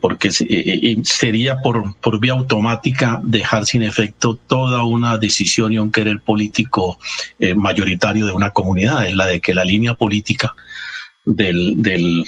porque 0.00 0.32
sería 0.32 1.58
por, 1.58 1.94
por 2.00 2.18
vía 2.18 2.32
automática 2.32 3.20
dejar 3.22 3.64
sin 3.64 3.84
efecto 3.84 4.34
toda 4.34 4.82
una 4.82 5.18
decisión 5.18 5.72
y 5.72 5.78
un 5.78 5.92
querer 5.92 6.20
político 6.20 6.98
mayoritario 7.54 8.26
de 8.26 8.32
una 8.32 8.50
comunidad, 8.50 9.06
en 9.06 9.16
la 9.16 9.26
de 9.26 9.40
que 9.40 9.54
la 9.54 9.64
línea 9.64 9.94
política 9.94 10.56
del, 11.24 11.80
del, 11.80 12.24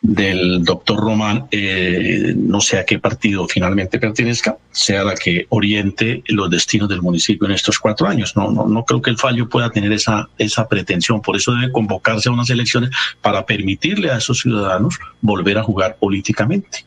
del 0.00 0.62
doctor 0.64 0.98
Román, 0.98 1.46
eh, 1.50 2.34
no 2.36 2.60
sé 2.60 2.78
a 2.78 2.84
qué 2.84 2.98
partido 2.98 3.46
finalmente 3.48 3.98
pertenezca, 3.98 4.56
sea 4.70 5.04
la 5.04 5.14
que 5.14 5.46
oriente 5.48 6.22
los 6.26 6.50
destinos 6.50 6.88
del 6.88 7.02
municipio 7.02 7.46
en 7.46 7.52
estos 7.52 7.78
cuatro 7.78 8.06
años. 8.06 8.36
No, 8.36 8.50
no, 8.50 8.66
no 8.66 8.84
creo 8.84 9.02
que 9.02 9.10
el 9.10 9.18
fallo 9.18 9.48
pueda 9.48 9.70
tener 9.70 9.92
esa, 9.92 10.28
esa 10.38 10.68
pretensión. 10.68 11.22
Por 11.22 11.36
eso 11.36 11.54
debe 11.54 11.72
convocarse 11.72 12.28
a 12.28 12.32
unas 12.32 12.50
elecciones 12.50 12.90
para 13.20 13.44
permitirle 13.46 14.10
a 14.10 14.18
esos 14.18 14.40
ciudadanos 14.40 14.98
volver 15.20 15.58
a 15.58 15.62
jugar 15.62 15.96
políticamente. 15.98 16.86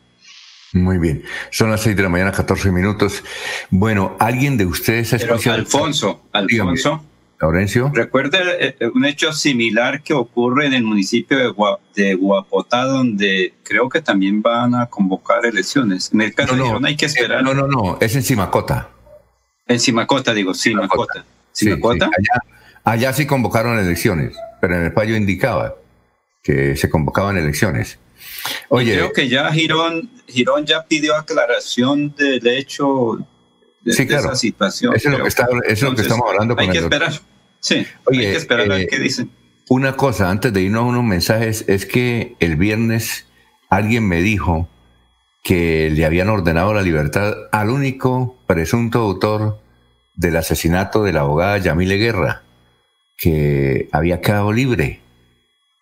Muy 0.72 0.98
bien. 0.98 1.24
Son 1.50 1.70
las 1.70 1.80
seis 1.80 1.96
de 1.96 2.02
la 2.02 2.08
mañana, 2.08 2.30
14 2.30 2.70
minutos. 2.70 3.24
Bueno, 3.70 4.16
¿alguien 4.20 4.56
de 4.56 4.66
ustedes 4.66 5.12
ha 5.12 5.16
escuchado? 5.16 5.56
Alfonso, 5.56 6.22
Alfonso. 6.32 7.04
Laurencio. 7.40 7.90
Recuerde 7.94 8.38
eh, 8.78 8.90
un 8.94 9.06
hecho 9.06 9.32
similar 9.32 10.02
que 10.02 10.12
ocurre 10.12 10.66
en 10.66 10.74
el 10.74 10.82
municipio 10.82 11.38
de, 11.38 11.54
de 11.94 12.14
Guapotá, 12.14 12.84
donde 12.84 13.54
creo 13.62 13.88
que 13.88 14.02
también 14.02 14.42
van 14.42 14.74
a 14.74 14.86
convocar 14.86 15.46
elecciones. 15.46 16.10
En 16.12 16.20
el 16.20 16.34
caso 16.34 16.54
no, 16.54 16.78
no, 16.78 16.86
hay 16.86 16.96
que 16.96 17.06
esperar. 17.06 17.42
No, 17.42 17.54
no, 17.54 17.66
no, 17.66 17.98
es 17.98 18.14
en 18.14 18.22
Simacota. 18.22 18.90
En 19.66 19.80
Simacota, 19.80 20.34
digo, 20.34 20.52
Simacota. 20.52 21.24
¿Simacota? 21.52 22.10
Allá, 22.84 23.12
sí 23.14 23.26
convocaron 23.26 23.78
elecciones, 23.78 24.36
pero 24.60 24.76
en 24.76 24.84
el 24.84 24.92
fallo 24.92 25.16
indicaba 25.16 25.76
que 26.42 26.76
se 26.76 26.90
convocaban 26.90 27.38
elecciones. 27.38 27.98
Oye, 28.68 28.94
creo 28.94 29.12
que 29.12 29.28
ya 29.28 29.50
Girón, 29.50 30.10
Girón 30.26 30.66
ya 30.66 30.84
pidió 30.84 31.16
aclaración 31.16 32.14
del 32.14 32.46
hecho 32.46 33.18
de, 33.82 33.92
sí, 33.92 34.06
claro. 34.06 34.26
esa 34.26 34.36
situación. 34.36 34.94
Eso 34.94 35.08
es 35.08 35.16
lo 35.16 35.22
que, 35.22 35.28
está, 35.28 35.46
es 35.66 35.82
lo 35.82 35.94
que 35.94 36.02
estamos 36.02 36.28
hablando 36.28 36.54
con 36.54 36.64
Hay 36.64 36.70
que 36.70 36.78
esperar. 36.78 37.12
Sí, 37.60 37.86
hay 38.10 38.18
que 38.18 38.36
esperar 38.36 38.70
a 38.70 38.74
ver 38.74 38.82
eh, 38.82 38.88
qué 38.90 38.98
dicen. 38.98 39.30
Una 39.68 39.96
cosa, 39.96 40.30
antes 40.30 40.52
de 40.52 40.62
irnos 40.62 40.82
a 40.82 40.86
unos 40.86 41.04
mensajes, 41.04 41.64
es 41.68 41.86
que 41.86 42.34
el 42.40 42.56
viernes 42.56 43.26
alguien 43.68 44.08
me 44.08 44.22
dijo 44.22 44.68
que 45.44 45.90
le 45.90 46.04
habían 46.04 46.28
ordenado 46.28 46.74
la 46.74 46.82
libertad 46.82 47.34
al 47.52 47.70
único 47.70 48.36
presunto 48.46 49.00
autor 49.00 49.60
del 50.14 50.36
asesinato 50.36 51.04
de 51.04 51.12
la 51.12 51.20
abogada 51.20 51.58
Yamile 51.58 51.96
Guerra, 51.98 52.42
que 53.16 53.88
había 53.92 54.20
quedado 54.20 54.52
libre. 54.52 55.00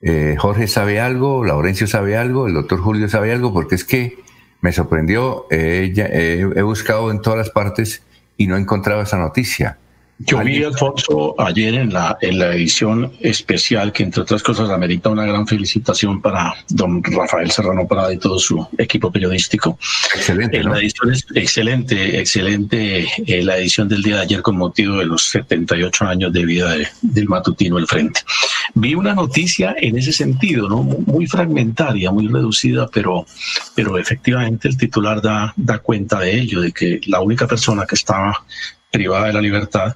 Eh, 0.03 0.37
Jorge 0.39 0.69
sabe 0.69 1.01
algo, 1.01 1.45
Laurencio 1.45 1.87
sabe 1.87 2.17
algo, 2.17 2.47
el 2.47 2.55
doctor 2.55 2.81
Julio 2.81 3.09
sabe 3.09 3.33
algo, 3.33 3.53
porque 3.53 3.75
es 3.75 3.85
que 3.85 4.19
me 4.61 4.73
sorprendió, 4.73 5.47
he 5.51 6.63
buscado 6.63 7.11
en 7.11 7.23
todas 7.23 7.39
las 7.39 7.51
partes 7.51 8.03
y 8.37 8.49
no 8.49 8.57
he 8.57 8.61
encontrado 8.61 9.03
esa 9.03 9.19
noticia. 9.19 9.79
Yo 10.21 10.43
vi, 10.43 10.65
Alfonso, 10.65 11.37
ayer 11.39 11.75
en 11.75 11.93
la, 11.93 12.19
en 12.21 12.41
la 12.41 12.53
edición 12.53 13.13
especial, 13.21 13.93
que 13.93 14.03
entre 14.03 14.23
otras 14.23 14.43
cosas 14.43 14.69
amerita 14.69 15.11
una 15.11 15.25
gran 15.25 15.47
felicitación 15.47 16.21
para 16.21 16.55
don 16.69 17.05
Rafael 17.05 17.49
Serrano 17.53 17.87
Prada 17.87 18.13
y 18.13 18.19
todo 18.19 18.37
su 18.41 18.67
equipo 18.79 19.13
periodístico. 19.13 19.79
Excelente. 20.17 20.65
La 20.65 20.79
edición 20.79 21.13
es 21.13 21.25
excelente, 21.37 22.19
excelente 22.19 23.07
eh, 23.27 23.45
la 23.45 23.59
edición 23.59 23.89
del 23.89 24.03
día 24.03 24.17
de 24.17 24.23
ayer 24.23 24.43
con 24.43 24.57
motivo 24.57 24.97
de 24.97 25.05
los 25.05 25.23
78 25.29 26.05
años 26.07 26.33
de 26.33 26.45
vida 26.45 26.75
del 27.01 27.29
matutino 27.29 27.79
El 27.79 27.87
Frente. 27.87 28.23
Vi 28.75 28.97
una 28.97 29.15
noticia 29.15 29.77
en 29.79 29.99
ese 29.99 30.13
sentido, 30.13 30.69
¿no? 30.69 30.83
Muy 30.83 31.29
fragmentaria, 31.29 32.11
muy 32.11 32.27
reducida, 32.27 32.89
pero, 32.93 33.25
pero 33.77 33.97
efectivamente 33.97 34.67
el 34.67 34.77
titular 34.77 35.23
da, 35.23 35.55
da 35.57 35.79
cuenta 35.79 36.19
de 36.19 36.41
ello, 36.41 36.61
de 36.61 36.73
que 36.73 37.01
la 37.07 37.21
única 37.21 37.47
persona 37.47 37.87
que 37.87 37.95
estaba 37.95 38.45
privada 38.91 39.29
de 39.29 39.33
la 39.35 39.41
libertad 39.41 39.95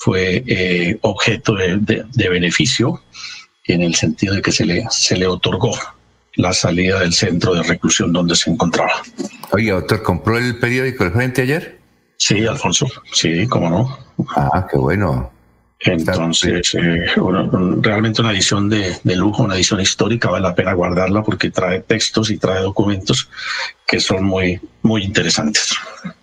fue 0.00 0.42
eh, 0.46 0.98
objeto 1.02 1.54
de, 1.54 2.28
beneficio 2.30 3.02
en 3.64 3.82
el 3.82 3.94
sentido 3.94 4.34
de 4.34 4.40
que 4.40 4.50
se 4.50 4.64
le, 4.64 4.86
se 4.90 5.14
le 5.14 5.26
otorgó 5.26 5.72
la 6.36 6.54
salida 6.54 7.00
del 7.00 7.12
centro 7.12 7.52
de 7.52 7.62
reclusión 7.62 8.10
donde 8.10 8.34
se 8.34 8.50
encontraba. 8.50 9.02
Oye, 9.52 9.70
doctor, 9.70 10.02
¿compró 10.02 10.38
el 10.38 10.58
periódico 10.58 11.04
El 11.04 11.12
Frente 11.12 11.42
ayer? 11.42 11.78
Sí, 12.16 12.46
Alfonso, 12.46 12.86
sí, 13.12 13.46
cómo 13.46 13.68
no. 13.68 13.98
Ah, 14.36 14.66
qué 14.70 14.78
bueno. 14.78 15.30
Entonces, 15.80 16.74
eh, 16.74 17.06
realmente 17.80 18.22
una 18.22 18.32
edición 18.32 18.70
de, 18.70 18.96
de, 19.02 19.16
lujo, 19.16 19.42
una 19.42 19.54
edición 19.54 19.80
histórica, 19.80 20.30
vale 20.30 20.48
la 20.48 20.54
pena 20.54 20.72
guardarla 20.72 21.22
porque 21.22 21.50
trae 21.50 21.80
textos 21.80 22.30
y 22.30 22.38
trae 22.38 22.62
documentos 22.62 23.28
que 23.86 24.00
son 24.00 24.24
muy, 24.24 24.60
muy 24.82 25.04
interesantes. 25.04 25.74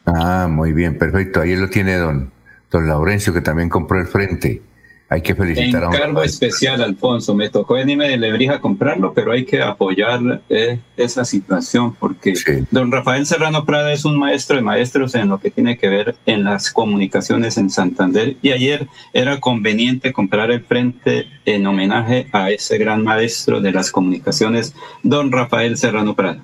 Ah, 0.06 0.48
muy 0.50 0.74
bien, 0.74 0.98
perfecto. 0.98 1.42
Ahí 1.42 1.56
lo 1.56 1.70
tiene 1.70 1.96
don, 1.96 2.32
don 2.72 2.88
Laurencio, 2.88 3.34
que 3.34 3.42
también 3.42 3.70
compró 3.70 4.00
el 4.00 4.08
frente. 4.08 4.62
Hay 5.10 5.22
que 5.22 5.36
felicitar 5.36 5.86
a 5.86 5.88
un... 5.88 5.96
Encargo 5.96 6.22
especial, 6.22 6.82
Alfonso. 6.82 7.34
Me 7.34 7.50
tocó 7.50 7.76
venirme 7.76 8.10
de 8.10 8.18
Lebrija 8.18 8.56
a 8.56 8.60
comprarlo, 8.60 9.14
pero 9.14 9.32
hay 9.32 9.46
que 9.46 9.62
apoyar 9.62 10.42
eh, 10.50 10.80
esa 10.98 11.24
situación 11.24 11.96
porque 11.96 12.34
don 12.72 12.92
Rafael 12.92 13.26
Serrano 13.26 13.64
Prada 13.64 13.94
es 13.94 14.04
un 14.04 14.20
maestro 14.20 14.58
de 14.58 14.64
maestros 14.64 15.16
en 15.16 15.30
lo 15.30 15.40
que 15.40 15.50
tiene 15.50 15.78
que 15.78 15.88
ver 15.88 16.16
en 16.26 16.44
las 16.44 16.72
comunicaciones 16.72 17.58
en 17.58 17.70
Santander. 17.70 18.36
Y 18.42 18.52
ayer 18.52 18.88
era 19.14 19.40
conveniente 19.40 20.12
comprar 20.12 20.52
el 20.52 20.66
frente 20.66 21.28
en 21.46 21.66
homenaje 21.66 22.28
a 22.34 22.52
ese 22.52 22.78
gran 22.78 23.06
maestro 23.06 23.62
de 23.62 23.72
las 23.72 23.92
comunicaciones, 23.92 24.76
don 25.04 25.32
Rafael 25.32 25.78
Serrano 25.78 26.16
Prada. 26.16 26.42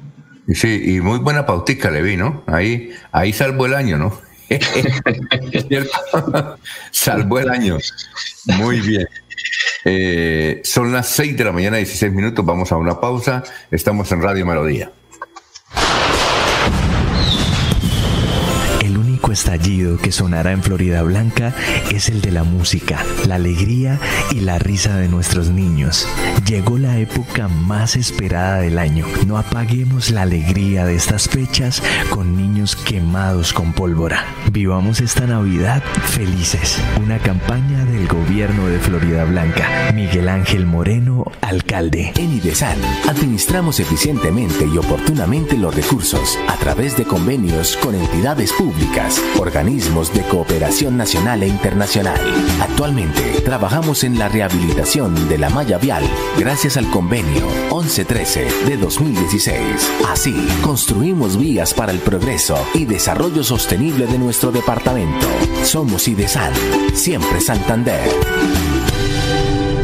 Sí, 0.53 0.81
y 0.85 1.01
muy 1.01 1.19
buena 1.19 1.45
pautica 1.45 1.91
le 1.91 2.01
vi, 2.01 2.15
¿no? 2.15 2.43
Ahí, 2.47 2.91
ahí 3.11 3.33
salvó 3.33 3.65
el 3.65 3.73
año, 3.73 3.97
¿no? 3.97 4.13
Salvó 6.91 7.39
el 7.39 7.49
año. 7.49 7.77
Muy 8.45 8.81
bien. 8.81 9.07
Eh, 9.85 10.61
son 10.63 10.91
las 10.91 11.07
6 11.09 11.37
de 11.37 11.43
la 11.43 11.51
mañana, 11.51 11.77
16 11.77 12.11
minutos. 12.11 12.45
Vamos 12.45 12.71
a 12.71 12.77
una 12.77 12.99
pausa. 12.99 13.43
Estamos 13.71 14.11
en 14.11 14.21
Radio 14.21 14.45
Melodía. 14.45 14.91
Estallido 19.33 19.97
que 19.97 20.11
sonará 20.11 20.51
en 20.51 20.61
Florida 20.61 21.01
Blanca 21.01 21.53
es 21.91 22.07
el 22.07 22.21
de 22.21 22.31
la 22.31 22.43
música, 22.43 23.03
la 23.27 23.35
alegría 23.35 23.99
y 24.31 24.41
la 24.41 24.59
risa 24.59 24.95
de 24.95 25.07
nuestros 25.07 25.49
niños. 25.49 26.07
Llegó 26.45 26.77
la 26.77 26.99
época 26.99 27.47
más 27.47 27.95
esperada 27.95 28.59
del 28.59 28.77
año. 28.77 29.05
No 29.25 29.37
apaguemos 29.37 30.11
la 30.11 30.21
alegría 30.21 30.85
de 30.85 30.95
estas 30.95 31.27
fechas 31.27 31.81
con 32.11 32.37
niños 32.37 32.75
quemados 32.75 33.53
con 33.53 33.73
pólvora. 33.73 34.23
Vivamos 34.51 35.01
esta 35.01 35.25
Navidad 35.25 35.81
felices. 36.05 36.79
Una 37.03 37.17
campaña 37.17 37.85
del 37.85 38.07
gobierno 38.07 38.67
de 38.67 38.77
Florida 38.77 39.25
Blanca. 39.25 39.91
Miguel 39.95 40.29
Ángel 40.29 40.67
Moreno, 40.67 41.25
alcalde. 41.41 42.13
En 42.15 42.33
IDESAN 42.33 42.77
administramos 43.09 43.79
eficientemente 43.79 44.67
y 44.67 44.77
oportunamente 44.77 45.57
los 45.57 45.73
recursos 45.73 46.37
a 46.47 46.55
través 46.57 46.95
de 46.97 47.05
convenios 47.05 47.77
con 47.77 47.95
entidades 47.95 48.53
públicas 48.53 49.22
organismos 49.39 50.13
de 50.13 50.21
cooperación 50.23 50.97
nacional 50.97 51.43
e 51.43 51.47
internacional. 51.47 52.19
Actualmente 52.61 53.41
trabajamos 53.41 54.03
en 54.03 54.17
la 54.17 54.29
rehabilitación 54.29 55.27
de 55.27 55.37
la 55.37 55.49
malla 55.49 55.77
vial 55.77 56.03
gracias 56.37 56.77
al 56.77 56.89
convenio 56.89 57.45
1113 57.71 58.47
de 58.65 58.77
2016. 58.77 59.91
Así, 60.09 60.35
construimos 60.61 61.37
vías 61.37 61.73
para 61.73 61.91
el 61.91 61.99
progreso 61.99 62.57
y 62.73 62.85
desarrollo 62.85 63.43
sostenible 63.43 64.07
de 64.07 64.17
nuestro 64.17 64.51
departamento. 64.51 65.27
Somos 65.63 66.07
IDESAN, 66.07 66.53
siempre 66.93 67.41
Santander. 67.41 68.92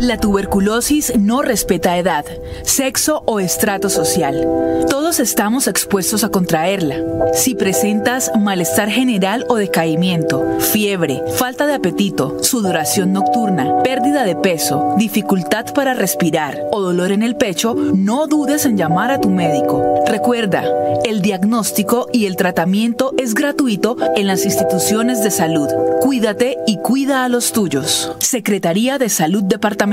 La 0.00 0.18
tuberculosis 0.18 1.14
no 1.18 1.40
respeta 1.40 1.96
edad, 1.96 2.26
sexo 2.62 3.22
o 3.24 3.40
estrato 3.40 3.88
social. 3.88 4.46
Todos 4.90 5.20
estamos 5.20 5.68
expuestos 5.68 6.22
a 6.22 6.28
contraerla. 6.28 6.96
Si 7.32 7.54
presentas 7.54 8.30
malestar 8.38 8.90
general 8.90 9.46
o 9.48 9.56
decaimiento, 9.56 10.44
fiebre, 10.60 11.22
falta 11.36 11.66
de 11.66 11.74
apetito, 11.74 12.42
sudoración 12.42 13.12
nocturna, 13.12 13.82
pérdida 13.82 14.24
de 14.24 14.36
peso, 14.36 14.94
dificultad 14.98 15.72
para 15.72 15.94
respirar 15.94 16.60
o 16.72 16.82
dolor 16.82 17.12
en 17.12 17.22
el 17.22 17.36
pecho, 17.36 17.74
no 17.74 18.26
dudes 18.26 18.66
en 18.66 18.76
llamar 18.76 19.10
a 19.10 19.20
tu 19.20 19.30
médico. 19.30 20.04
Recuerda, 20.06 20.64
el 21.04 21.22
diagnóstico 21.22 22.08
y 22.12 22.26
el 22.26 22.36
tratamiento 22.36 23.12
es 23.16 23.34
gratuito 23.34 23.96
en 24.14 24.26
las 24.26 24.44
instituciones 24.44 25.22
de 25.22 25.30
salud. 25.30 25.68
Cuídate 26.00 26.58
y 26.66 26.78
cuida 26.78 27.24
a 27.24 27.28
los 27.28 27.52
tuyos. 27.52 28.12
Secretaría 28.18 28.98
de 28.98 29.08
Salud 29.08 29.42
Departamental 29.42 29.85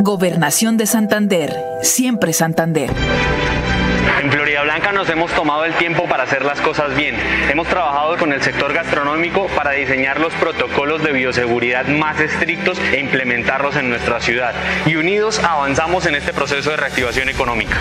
Gobernación 0.00 0.76
de 0.76 0.86
Santander, 0.86 1.54
siempre 1.80 2.32
Santander. 2.32 2.90
En 4.20 4.32
Florida 4.32 4.62
Blanca 4.62 4.90
nos 4.90 5.08
hemos 5.10 5.30
tomado 5.30 5.64
el 5.64 5.74
tiempo 5.74 6.08
para 6.08 6.24
hacer 6.24 6.44
las 6.44 6.60
cosas 6.60 6.96
bien. 6.96 7.14
Hemos 7.48 7.68
trabajado 7.68 8.16
con 8.16 8.32
el 8.32 8.42
sector 8.42 8.72
gastronómico 8.72 9.46
para 9.54 9.70
diseñar 9.70 10.18
los 10.18 10.32
protocolos 10.34 11.04
de 11.04 11.12
bioseguridad 11.12 11.86
más 11.86 12.18
estrictos 12.18 12.80
e 12.92 12.98
implementarlos 12.98 13.76
en 13.76 13.90
nuestra 13.90 14.20
ciudad. 14.20 14.54
Y 14.86 14.96
unidos 14.96 15.38
avanzamos 15.38 16.04
en 16.06 16.16
este 16.16 16.32
proceso 16.32 16.70
de 16.70 16.76
reactivación 16.76 17.28
económica 17.28 17.76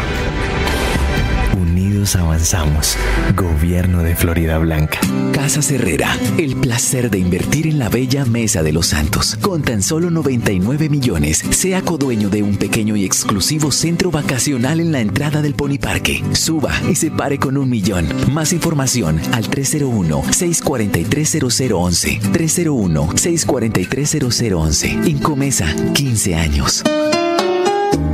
avanzamos. 2.16 2.98
Gobierno 3.36 4.02
de 4.02 4.16
Florida 4.16 4.58
Blanca. 4.58 4.98
Casa 5.34 5.60
Herrera, 5.74 6.18
el 6.38 6.56
placer 6.56 7.12
de 7.12 7.20
invertir 7.20 7.68
en 7.68 7.80
la 7.80 7.90
bella 7.90 8.24
Mesa 8.26 8.64
de 8.64 8.72
los 8.74 8.88
Santos. 8.88 9.38
Con 9.42 9.62
tan 9.62 9.84
solo 9.84 10.10
99 10.10 10.90
millones, 10.90 11.44
sea 11.52 11.82
codueño 11.82 12.30
de 12.30 12.44
un 12.44 12.58
pequeño 12.58 12.96
y 12.96 13.04
exclusivo 13.06 13.72
centro 13.72 14.12
vacacional 14.12 14.80
en 14.80 14.92
la 14.92 15.02
entrada 15.02 15.42
del 15.42 15.54
Pony 15.54 15.78
Parque. 15.80 16.24
Suba 16.34 16.72
y 16.90 16.96
se 16.96 17.12
pare 17.12 17.38
con 17.38 17.58
un 17.58 17.70
millón. 17.70 18.08
Más 18.32 18.54
información 18.54 19.20
al 19.32 19.50
301-643-0011. 19.50 22.22
301-643-0011. 22.34 25.08
Incomesa, 25.08 25.68
15 25.94 26.36
años. 26.36 26.84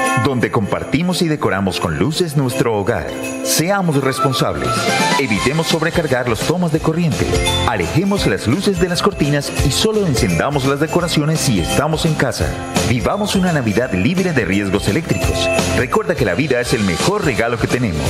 donde 0.23 0.51
compartimos 0.51 1.21
y 1.21 1.27
decoramos 1.27 1.79
con 1.79 1.97
luces 1.97 2.37
nuestro 2.37 2.77
hogar. 2.77 3.07
Seamos 3.43 4.01
responsables. 4.03 4.69
Evitemos 5.19 5.67
sobrecargar 5.67 6.29
los 6.29 6.39
tomas 6.39 6.71
de 6.71 6.79
corriente. 6.79 7.25
Alejemos 7.67 8.27
las 8.27 8.47
luces 8.47 8.79
de 8.79 8.89
las 8.89 9.01
cortinas 9.01 9.51
y 9.65 9.71
solo 9.71 10.05
encendamos 10.05 10.65
las 10.65 10.79
decoraciones 10.79 11.39
si 11.39 11.59
estamos 11.59 12.05
en 12.05 12.13
casa. 12.13 12.47
Vivamos 12.89 13.35
una 13.35 13.53
Navidad 13.53 13.93
libre 13.93 14.33
de 14.33 14.45
riesgos 14.45 14.87
eléctricos. 14.87 15.49
Recuerda 15.77 16.15
que 16.15 16.25
la 16.25 16.35
vida 16.35 16.59
es 16.59 16.73
el 16.73 16.83
mejor 16.83 17.25
regalo 17.25 17.57
que 17.57 17.67
tenemos. 17.67 18.01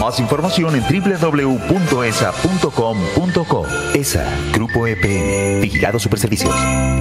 Más 0.00 0.18
información 0.18 0.74
en 0.74 0.82
www.esa.com.co. 0.82 3.66
ESA, 3.94 4.24
Grupo 4.52 4.86
EPN, 4.86 5.60
Vigilado 5.60 5.98
Superservicios. 5.98 6.54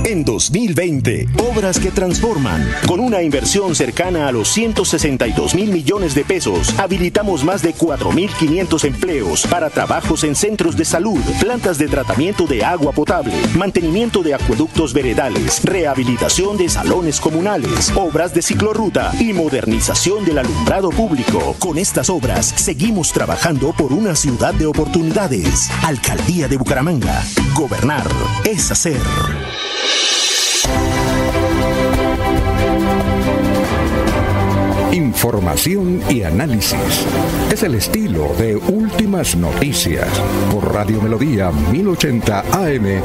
En 0.05 0.25
2020, 0.25 1.27
obras 1.49 1.79
que 1.79 1.91
transforman. 1.91 2.69
Con 2.87 2.99
una 2.99 3.21
inversión 3.21 3.73
cercana 3.73 4.27
a 4.27 4.32
los 4.33 4.49
162 4.49 5.55
mil 5.55 5.71
millones 5.71 6.15
de 6.15 6.25
pesos, 6.25 6.77
habilitamos 6.79 7.43
más 7.43 7.61
de 7.61 7.73
4.500 7.73 8.83
empleos 8.85 9.47
para 9.47 9.69
trabajos 9.69 10.23
en 10.23 10.35
centros 10.35 10.75
de 10.75 10.85
salud, 10.85 11.21
plantas 11.39 11.77
de 11.77 11.87
tratamiento 11.87 12.47
de 12.47 12.65
agua 12.65 12.91
potable, 12.91 13.33
mantenimiento 13.55 14.23
de 14.23 14.33
acueductos 14.33 14.93
veredales, 14.93 15.63
rehabilitación 15.63 16.57
de 16.57 16.67
salones 16.67 17.21
comunales, 17.21 17.93
obras 17.95 18.33
de 18.33 18.41
ciclorruta 18.41 19.11
y 19.19 19.33
modernización 19.33 20.25
del 20.25 20.39
alumbrado 20.39 20.89
público. 20.89 21.55
Con 21.59 21.77
estas 21.77 22.09
obras, 22.09 22.47
seguimos 22.47 23.13
trabajando 23.13 23.71
por 23.73 23.93
una 23.93 24.15
ciudad 24.15 24.53
de 24.55 24.65
oportunidades. 24.65 25.69
Alcaldía 25.83 26.47
de 26.47 26.57
Bucaramanga. 26.57 27.23
Gobernar 27.53 28.07
es 28.45 28.71
hacer. 28.71 29.01
Información 35.13 36.01
y 36.09 36.23
análisis. 36.23 37.05
Es 37.51 37.61
el 37.63 37.75
estilo 37.75 38.33
de 38.37 38.55
Últimas 38.57 39.35
Noticias 39.35 40.07
por 40.51 40.73
Radio 40.73 41.01
Melodía 41.01 41.51
1080 41.51 42.39
AM. 42.51 43.01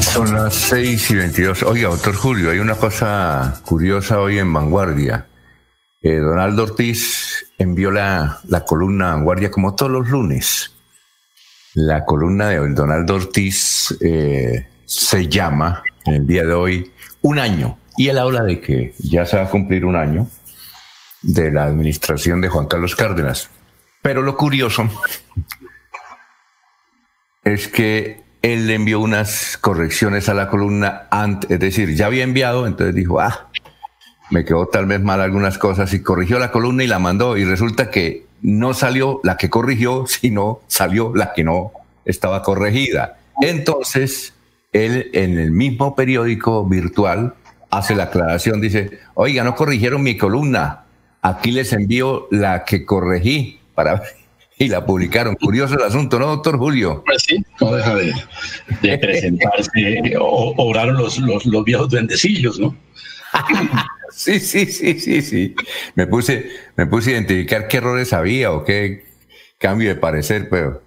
Son 0.00 0.34
las 0.34 0.54
6 0.54 1.10
y 1.10 1.14
22. 1.14 1.62
Oiga, 1.64 1.90
doctor 1.90 2.14
Julio, 2.16 2.50
hay 2.50 2.58
una 2.58 2.74
cosa 2.74 3.60
curiosa 3.64 4.18
hoy 4.18 4.38
en 4.38 4.50
Vanguardia. 4.52 5.26
Eh, 6.00 6.16
Donaldo 6.16 6.64
Ortiz 6.64 7.52
envió 7.58 7.90
la, 7.90 8.40
la 8.48 8.64
columna 8.64 9.12
Vanguardia 9.12 9.50
como 9.50 9.74
todos 9.74 9.92
los 9.92 10.08
lunes. 10.08 10.75
La 11.76 12.06
columna 12.06 12.48
de 12.48 12.56
Donaldo 12.70 13.16
Ortiz 13.16 13.94
eh, 14.00 14.66
se 14.86 15.28
llama, 15.28 15.82
en 16.06 16.14
el 16.14 16.26
día 16.26 16.46
de 16.46 16.54
hoy, 16.54 16.90
Un 17.20 17.38
año. 17.38 17.76
Y 17.98 18.08
él 18.08 18.16
habla 18.16 18.42
de 18.44 18.62
que 18.62 18.94
ya 18.98 19.26
se 19.26 19.36
va 19.36 19.42
a 19.42 19.50
cumplir 19.50 19.84
un 19.84 19.94
año 19.94 20.26
de 21.20 21.50
la 21.50 21.64
administración 21.64 22.40
de 22.40 22.48
Juan 22.48 22.66
Carlos 22.66 22.96
Cárdenas. 22.96 23.50
Pero 24.00 24.22
lo 24.22 24.38
curioso 24.38 24.88
es 27.44 27.68
que 27.68 28.22
él 28.40 28.68
le 28.68 28.74
envió 28.74 28.98
unas 29.00 29.58
correcciones 29.58 30.30
a 30.30 30.34
la 30.34 30.48
columna 30.48 31.08
antes, 31.10 31.50
es 31.50 31.60
decir, 31.60 31.94
ya 31.94 32.06
había 32.06 32.24
enviado, 32.24 32.66
entonces 32.66 32.94
dijo, 32.94 33.20
ah, 33.20 33.50
me 34.30 34.46
quedó 34.46 34.66
tal 34.66 34.86
vez 34.86 35.02
mal 35.02 35.20
algunas 35.20 35.58
cosas 35.58 35.92
y 35.92 36.02
corrigió 36.02 36.38
la 36.38 36.50
columna 36.50 36.84
y 36.84 36.86
la 36.86 36.98
mandó 36.98 37.36
y 37.36 37.44
resulta 37.44 37.90
que 37.90 38.25
no 38.46 38.74
salió 38.74 39.20
la 39.24 39.36
que 39.36 39.50
corrigió, 39.50 40.06
sino 40.06 40.60
salió 40.68 41.12
la 41.16 41.32
que 41.32 41.42
no 41.42 41.72
estaba 42.04 42.42
corregida. 42.42 43.18
Entonces, 43.42 44.34
él 44.72 45.10
en 45.14 45.36
el 45.36 45.50
mismo 45.50 45.96
periódico 45.96 46.64
virtual 46.64 47.34
hace 47.70 47.96
la 47.96 48.04
aclaración, 48.04 48.60
dice, 48.60 49.00
oiga, 49.14 49.42
no 49.42 49.56
corrigieron 49.56 50.04
mi 50.04 50.16
columna, 50.16 50.84
aquí 51.22 51.50
les 51.50 51.72
envío 51.72 52.28
la 52.30 52.64
que 52.64 52.86
corregí 52.86 53.58
para 53.74 54.00
y 54.58 54.68
la 54.68 54.86
publicaron. 54.86 55.34
Curioso 55.34 55.74
el 55.74 55.82
asunto, 55.82 56.20
¿no, 56.20 56.28
doctor 56.28 56.56
Julio? 56.56 57.02
Pues 57.04 57.24
sí, 57.24 57.44
no 57.60 57.72
deja 57.74 57.96
de, 57.96 58.98
presentarse, 58.98 60.16
o, 60.20 60.54
obraron 60.56 60.96
los, 60.98 61.18
los, 61.18 61.44
los, 61.46 61.64
viejos 61.64 61.88
duendecillos, 61.88 62.60
¿no? 62.60 62.76
Sí, 64.10 64.40
sí, 64.40 64.66
sí, 64.66 65.00
sí, 65.00 65.22
sí. 65.22 65.54
Me 65.94 66.06
puse, 66.06 66.50
me 66.76 66.86
puse 66.86 67.10
a 67.10 67.12
identificar 67.14 67.68
qué 67.68 67.78
errores 67.78 68.12
había 68.12 68.52
o 68.52 68.64
qué 68.64 69.04
cambio 69.58 69.88
de 69.88 69.96
parecer, 69.96 70.48
pero 70.50 70.82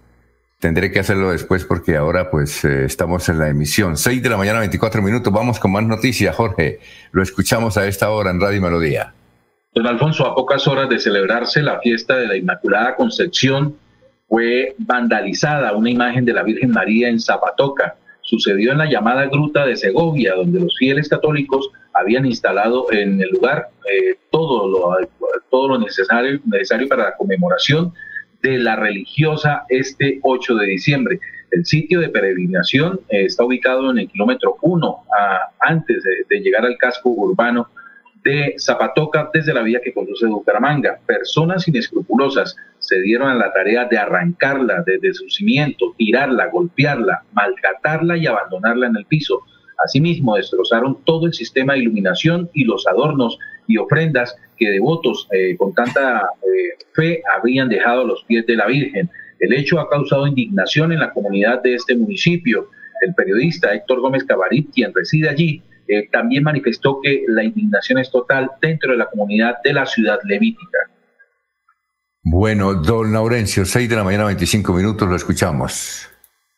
tendré 0.60 0.92
que 0.92 1.00
hacerlo 1.00 1.32
después 1.32 1.64
porque 1.66 1.96
ahora 1.96 2.30
pues 2.30 2.64
eh, 2.66 2.86
estamos 2.86 3.30
en 3.30 3.40
la 3.40 3.50
emisión. 3.50 3.98
6 3.98 4.22
de 4.22 4.30
la 4.30 4.38
mañana, 4.38 4.60
24 4.60 5.02
minutos. 5.02 5.32
Vamos 5.32 5.60
con 5.60 5.72
más 5.72 5.84
noticias, 5.84 6.36
Jorge. 6.36 6.80
Lo 7.12 7.24
escuchamos 7.24 7.78
a 7.78 7.88
esta 7.88 8.10
hora 8.10 8.32
en 8.32 8.40
Radio 8.40 8.62
Melodía. 8.62 9.14
Don 9.74 9.88
Alfonso, 9.88 10.26
a 10.26 10.36
pocas 10.36 10.68
horas 10.68 10.90
de 10.90 11.00
celebrarse 11.00 11.62
la 11.62 11.80
fiesta 11.80 12.18
de 12.18 12.28
la 12.28 12.36
Inmaculada 12.36 12.96
Concepción, 12.96 13.76
fue 14.28 14.76
vandalizada 14.78 15.74
una 15.74 15.90
imagen 15.90 16.26
de 16.26 16.34
la 16.34 16.44
Virgen 16.44 16.72
María 16.72 17.10
en 17.10 17.20
Zapatoca. 17.20 17.96
Sucedió 18.30 18.74
en 18.74 18.78
la 18.78 18.86
llamada 18.86 19.26
Gruta 19.26 19.66
de 19.66 19.76
Segovia, 19.76 20.36
donde 20.36 20.60
los 20.60 20.78
fieles 20.78 21.10
católicos 21.10 21.72
habían 21.94 22.28
instalado 22.28 22.86
en 22.92 23.20
el 23.20 23.30
lugar 23.30 23.70
eh, 23.92 24.20
todo, 24.30 24.68
lo, 24.68 25.08
todo 25.50 25.70
lo 25.70 25.80
necesario, 25.80 26.40
necesario 26.46 26.88
para 26.88 27.06
la 27.06 27.16
conmemoración 27.18 27.92
de 28.44 28.60
la 28.60 28.76
religiosa 28.76 29.64
este 29.68 30.20
8 30.22 30.56
de 30.58 30.66
diciembre. 30.68 31.20
El 31.50 31.66
sitio 31.66 32.02
de 32.02 32.10
peregrinación 32.10 33.00
eh, 33.10 33.26
está 33.26 33.44
ubicado 33.46 33.90
en 33.90 33.98
el 33.98 34.08
kilómetro 34.08 34.58
1, 34.62 34.98
antes 35.62 36.04
de 36.30 36.40
llegar 36.40 36.68
al 36.68 36.78
casco 36.78 37.10
urbano 37.10 37.68
de 38.24 38.54
Zapatoca 38.60 39.32
desde 39.34 39.56
la 39.56 39.64
vía 39.64 39.82
que 39.84 39.92
conduce 39.92 40.28
a 40.28 40.30
Bucaramanga. 40.30 41.00
Personas 41.04 41.68
inescrupulosas 41.68 42.56
se 42.90 43.02
dieron 43.02 43.30
a 43.30 43.36
la 43.36 43.54
tarea 43.54 43.86
de 43.86 44.00
arrancarla 44.00 44.84
desde 44.84 45.14
su 45.14 45.30
cimiento, 45.30 45.94
tirarla, 45.96 46.48
golpearla, 46.48 47.24
maltratarla 47.34 48.18
y 48.18 48.26
abandonarla 48.26 48.88
en 48.88 48.98
el 48.98 49.06
piso. 49.06 49.44
Asimismo, 49.86 50.36
destrozaron 50.36 50.98
todo 51.06 51.28
el 51.28 51.34
sistema 51.34 51.74
de 51.74 51.82
iluminación 51.82 52.50
y 52.52 52.64
los 52.64 52.88
adornos 52.88 53.38
y 53.68 53.78
ofrendas 53.78 54.36
que 54.58 54.72
devotos 54.72 55.28
eh, 55.32 55.56
con 55.56 55.74
tanta 55.76 56.24
eh, 56.42 56.84
fe 56.94 57.22
habían 57.38 57.70
dejado 57.70 58.02
a 58.02 58.08
los 58.08 58.24
pies 58.24 58.48
de 58.48 58.56
la 58.56 58.66
Virgen. 58.66 59.08
El 59.40 59.54
hecho 59.54 59.80
ha 59.80 59.88
causado 59.88 60.26
indignación 60.26 60.92
en 60.92 61.00
la 61.00 61.14
comunidad 61.14 61.62
de 61.62 61.76
este 61.76 61.96
municipio. 61.96 62.70
El 63.06 63.14
periodista 63.14 63.72
Héctor 63.72 64.02
Gómez 64.02 64.24
Cabarit, 64.24 64.74
quien 64.74 64.92
reside 64.96 65.30
allí, 65.30 65.62
eh, 65.88 66.10
también 66.12 66.44
manifestó 66.44 67.00
que 67.02 67.24
la 67.28 67.44
indignación 67.44 68.00
es 68.00 68.10
total 68.10 68.50
dentro 68.60 68.94
de 68.94 68.98
la 68.98 69.06
comunidad 69.06 69.58
de 69.64 69.74
la 69.74 69.86
ciudad 69.86 70.20
levítica. 70.24 70.89
Bueno, 72.32 72.76
don 72.76 73.12
Laurencio, 73.12 73.66
6 73.66 73.90
de 73.90 73.96
la 73.96 74.04
mañana, 74.04 74.26
25 74.26 74.72
minutos, 74.72 75.10
lo 75.10 75.16
escuchamos. 75.16 76.08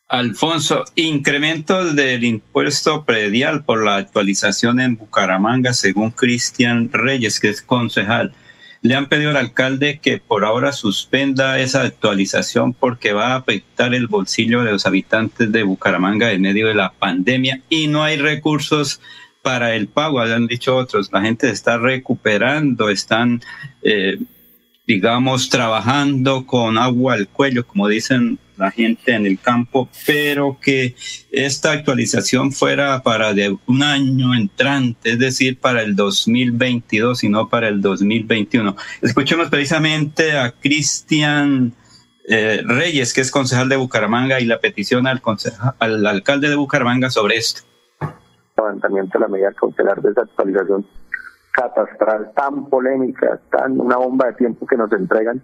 Alfonso, 0.06 0.84
incremento 0.96 1.94
del 1.94 2.24
impuesto 2.24 3.06
predial 3.06 3.64
por 3.64 3.82
la 3.82 3.96
actualización 3.96 4.80
en 4.80 4.96
Bucaramanga, 4.96 5.72
según 5.72 6.10
Cristian 6.10 6.90
Reyes, 6.92 7.40
que 7.40 7.48
es 7.48 7.62
concejal. 7.62 8.34
Le 8.82 8.94
han 8.96 9.08
pedido 9.08 9.30
al 9.30 9.38
alcalde 9.38 9.98
que 9.98 10.18
por 10.18 10.44
ahora 10.44 10.72
suspenda 10.72 11.58
esa 11.58 11.80
actualización 11.80 12.74
porque 12.74 13.14
va 13.14 13.28
a 13.28 13.36
afectar 13.36 13.94
el 13.94 14.08
bolsillo 14.08 14.64
de 14.64 14.72
los 14.72 14.84
habitantes 14.84 15.50
de 15.50 15.62
Bucaramanga 15.62 16.32
en 16.32 16.42
medio 16.42 16.68
de 16.68 16.74
la 16.74 16.92
pandemia 16.92 17.62
y 17.70 17.86
no 17.86 18.02
hay 18.02 18.18
recursos 18.18 19.00
para 19.40 19.74
el 19.74 19.88
pago, 19.88 20.20
han 20.20 20.46
dicho 20.46 20.76
otros, 20.76 21.10
la 21.12 21.22
gente 21.22 21.48
está 21.48 21.78
recuperando, 21.78 22.90
están, 22.90 23.40
eh, 23.82 24.18
digamos, 24.86 25.48
trabajando 25.48 26.46
con 26.46 26.78
agua 26.78 27.14
al 27.14 27.28
cuello, 27.28 27.66
como 27.66 27.88
dicen 27.88 28.38
la 28.56 28.70
gente 28.70 29.14
en 29.14 29.26
el 29.26 29.40
campo, 29.40 29.88
pero 30.06 30.58
que 30.60 30.94
esta 31.30 31.72
actualización 31.72 32.52
fuera 32.52 33.02
para 33.02 33.32
de 33.32 33.56
un 33.66 33.82
año 33.82 34.34
entrante, 34.34 35.12
es 35.12 35.18
decir, 35.18 35.58
para 35.58 35.82
el 35.82 35.96
2022 35.96 37.24
y 37.24 37.28
no 37.28 37.48
para 37.48 37.68
el 37.68 37.80
2021. 37.80 38.76
Escuchemos 39.00 39.48
precisamente 39.48 40.36
a 40.38 40.52
Cristian 40.52 41.72
eh, 42.28 42.62
Reyes, 42.64 43.12
que 43.12 43.20
es 43.20 43.30
concejal 43.30 43.68
de 43.68 43.76
Bucaramanga, 43.76 44.40
y 44.40 44.44
la 44.44 44.60
petición 44.60 45.06
al, 45.06 45.20
al 45.78 46.06
alcalde 46.06 46.48
de 46.48 46.56
Bucaramanga 46.56 47.10
sobre 47.10 47.36
esto 47.36 47.62
levantamiento 48.56 49.18
de 49.18 49.20
la 49.20 49.28
medida 49.28 49.52
cautelar 49.52 50.00
de 50.02 50.10
esa 50.10 50.22
actualización 50.22 50.86
catastral 51.52 52.32
tan 52.34 52.68
polémica, 52.68 53.40
tan 53.50 53.80
una 53.80 53.96
bomba 53.96 54.26
de 54.26 54.34
tiempo 54.34 54.66
que 54.66 54.76
nos 54.76 54.92
entregan 54.92 55.42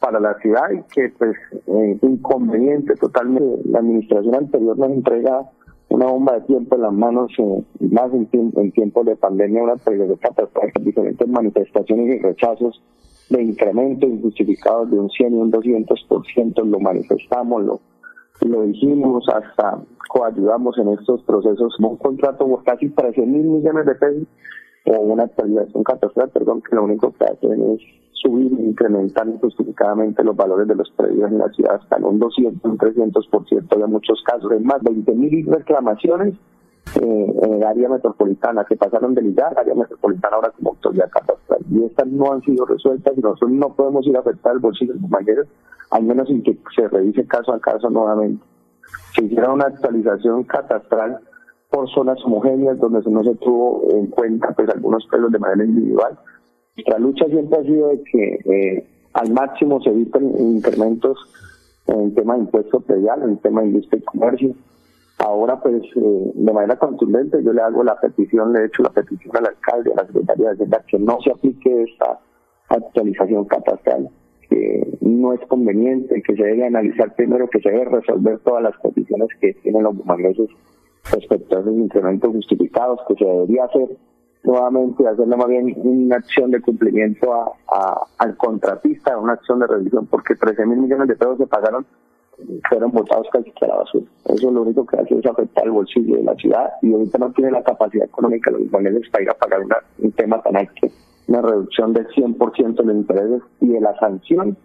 para 0.00 0.20
la 0.20 0.34
ciudad 0.40 0.70
y 0.70 0.82
que 0.92 1.08
pues 1.16 1.36
eh, 1.66 1.98
inconveniente 2.02 2.94
totalmente. 2.94 3.68
La 3.68 3.78
administración 3.78 4.34
anterior 4.34 4.76
nos 4.78 4.90
entrega 4.90 5.50
una 5.88 6.06
bomba 6.06 6.34
de 6.34 6.40
tiempo 6.42 6.76
en 6.76 6.82
las 6.82 6.92
manos, 6.92 7.32
eh, 7.38 7.62
más 7.90 8.12
en, 8.12 8.28
en 8.32 8.72
tiempos 8.72 9.06
de 9.06 9.16
pandemia, 9.16 9.62
una 9.62 9.74
actualización 9.74 10.18
catastral, 10.18 10.72
diferentes 10.80 11.28
manifestaciones 11.28 12.16
y 12.16 12.18
rechazos 12.18 12.82
de 13.30 13.42
incrementos 13.42 14.08
injustificados 14.08 14.90
de 14.90 14.98
un 14.98 15.10
100 15.10 15.34
y 15.34 15.38
un 15.38 15.50
200%, 15.50 16.64
lo 16.64 16.80
manifestamos, 16.80 17.64
lo 17.64 17.80
lo 18.42 18.62
dijimos, 18.62 19.26
hasta 19.28 19.80
coayudamos 20.08 20.76
en 20.78 20.88
estos 20.90 21.22
procesos, 21.22 21.74
un 21.80 21.96
contrato 21.96 22.46
por 22.46 22.62
casi 22.64 22.90
13 22.90 23.22
mil 23.22 23.44
millones 23.44 23.86
de 23.86 23.94
pesos 23.94 24.28
o 24.86 25.00
una 25.00 25.24
actualización 25.24 25.82
catastral, 25.82 26.30
perdón, 26.30 26.62
que 26.62 26.76
lo 26.76 26.84
único 26.84 27.12
que 27.12 27.24
hacen 27.24 27.72
es 27.72 27.80
subir 28.12 28.52
e 28.58 28.62
incrementar 28.62 29.28
injustificadamente 29.28 30.22
los 30.24 30.36
valores 30.36 30.68
de 30.68 30.74
los 30.74 30.90
predios 30.90 31.30
en 31.30 31.38
la 31.38 31.48
ciudad 31.50 31.76
hasta 31.76 31.96
en 31.96 32.04
un 32.04 32.18
200, 32.18 32.64
un 32.64 32.78
300% 32.78 33.76
de 33.76 33.86
muchos 33.86 34.22
casos. 34.24 34.50
Es 34.52 34.62
más, 34.62 34.82
20 34.82 35.12
mil 35.12 35.46
reclamaciones 35.46 36.34
eh, 37.00 37.34
en 37.42 37.54
el 37.54 37.64
área 37.64 37.88
metropolitana 37.88 38.64
que 38.64 38.76
pasaron 38.76 39.14
del 39.14 39.26
IGAR 39.26 39.58
área 39.58 39.74
metropolitana 39.74 40.36
ahora 40.36 40.50
como 40.50 40.70
autoridad 40.70 41.10
catastral. 41.10 41.60
Y 41.70 41.84
estas 41.84 42.06
no 42.06 42.32
han 42.32 42.40
sido 42.42 42.64
resueltas 42.64 43.12
y 43.16 43.20
nosotros 43.20 43.50
no 43.50 43.74
podemos 43.74 44.06
ir 44.06 44.16
a 44.16 44.20
afectar 44.20 44.54
el 44.54 44.60
bolsillo 44.60 44.94
de 44.94 45.00
los 45.00 45.48
al 45.90 46.02
menos 46.02 46.28
sin 46.28 46.42
que 46.42 46.58
se 46.74 46.88
revise 46.88 47.26
caso 47.26 47.52
a 47.52 47.60
caso 47.60 47.90
nuevamente. 47.90 48.44
Se 49.14 49.24
hiciera 49.24 49.52
una 49.52 49.66
actualización 49.66 50.44
catastral 50.44 51.20
por 51.76 51.90
zonas 51.90 52.24
homogéneas 52.24 52.78
donde 52.78 53.02
no 53.10 53.22
se 53.22 53.34
tuvo 53.34 53.86
en 53.90 54.06
cuenta 54.06 54.50
pues 54.56 54.66
algunos 54.70 55.06
pelos 55.08 55.30
de 55.30 55.38
manera 55.38 55.62
individual. 55.62 56.18
Nuestra 56.74 56.98
lucha 56.98 57.26
siempre 57.26 57.58
ha 57.58 57.62
sido 57.64 57.88
de 57.88 58.02
que 58.02 58.38
eh, 58.46 58.86
al 59.12 59.30
máximo 59.34 59.82
se 59.82 59.90
eviten 59.90 60.32
incrementos 60.40 61.18
en 61.86 62.14
tema 62.14 62.32
de 62.32 62.40
impuesto 62.40 62.80
predial, 62.80 63.22
en 63.24 63.36
tema 63.36 63.60
de 63.60 63.66
industria 63.68 63.98
y 63.98 64.04
comercio, 64.04 64.54
Ahora, 65.18 65.58
pues, 65.60 65.82
eh, 65.96 66.32
de 66.34 66.52
manera 66.52 66.76
contundente, 66.76 67.42
yo 67.42 67.52
le 67.52 67.62
hago 67.62 67.82
la 67.82 67.98
petición, 67.98 68.52
le 68.52 68.60
he 68.60 68.66
hecho 68.66 68.82
la 68.82 68.90
petición 68.90 69.34
al 69.36 69.46
alcalde, 69.46 69.92
a 69.92 70.02
la 70.02 70.06
Secretaría 70.06 70.48
de 70.48 70.52
Hacienda, 70.52 70.84
que 70.86 70.98
no 70.98 71.18
se 71.22 71.30
aplique 71.30 71.84
esta 71.84 72.18
actualización 72.68 73.46
catastral, 73.46 74.10
que 74.50 74.86
no 75.00 75.32
es 75.32 75.40
conveniente, 75.48 76.22
que 76.22 76.36
se 76.36 76.42
debe 76.42 76.66
analizar 76.66 77.14
primero, 77.14 77.48
que 77.48 77.60
se 77.60 77.70
debe 77.70 77.86
resolver 77.86 78.38
todas 78.40 78.62
las 78.62 78.76
peticiones 78.82 79.28
que 79.40 79.54
tienen 79.62 79.84
los 79.84 79.96
bumangueses 79.96 80.50
respecto 81.10 81.58
a 81.58 81.60
los 81.60 81.74
incrementos 81.74 82.30
justificados, 82.32 83.00
que 83.08 83.14
se 83.14 83.24
debería 83.24 83.64
hacer 83.64 83.88
nuevamente, 84.44 85.06
hacerle 85.06 85.36
más 85.36 85.48
bien 85.48 85.74
una 85.76 86.16
acción 86.16 86.50
de 86.50 86.60
cumplimiento 86.60 87.32
a, 87.32 88.06
al 88.18 88.36
contratista, 88.36 89.18
una 89.18 89.34
acción 89.34 89.58
de 89.58 89.66
revisión, 89.66 90.06
porque 90.06 90.36
13 90.36 90.66
mil 90.66 90.78
millones 90.78 91.08
de 91.08 91.16
pesos 91.16 91.38
se 91.38 91.46
pagaron 91.46 91.84
fueron 92.68 92.90
botados 92.92 93.26
casi 93.32 93.52
a 93.62 93.66
la 93.66 93.76
basura. 93.76 94.04
Eso 94.26 94.50
lo 94.50 94.62
único 94.62 94.84
que 94.86 94.96
hace 94.96 95.18
es 95.18 95.26
afectar 95.26 95.64
el 95.64 95.70
bolsillo 95.70 96.16
de 96.16 96.22
la 96.22 96.34
ciudad 96.34 96.70
y 96.82 96.92
ahorita 96.92 97.18
no 97.18 97.32
tiene 97.32 97.50
la 97.50 97.62
capacidad 97.62 98.06
económica 98.06 98.50
los 98.50 98.68
paneles 98.70 99.08
para 99.10 99.24
ir 99.24 99.30
a 99.30 99.34
pagar 99.34 99.60
un 99.98 100.12
tema 100.12 100.42
tan 100.42 100.56
alto, 100.56 100.86
una 101.28 101.42
reducción 101.42 101.92
del 101.92 102.06
100% 102.08 102.76
de 102.76 102.84
los 102.84 102.96
intereses 102.96 103.42
y 103.60 103.68
de 103.68 103.80
la 103.80 103.98
sanción 103.98 104.56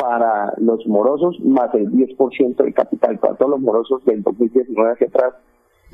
para 0.00 0.54
los 0.58 0.86
morosos 0.86 1.38
más 1.40 1.74
el 1.74 1.90
10% 1.90 2.56
del 2.56 2.74
capital, 2.74 3.18
para 3.18 3.34
todos 3.34 3.50
los 3.50 3.60
morosos 3.60 4.04
del 4.04 4.22
2019 4.22 4.92
hacia 4.92 5.08
atrás, 5.08 5.34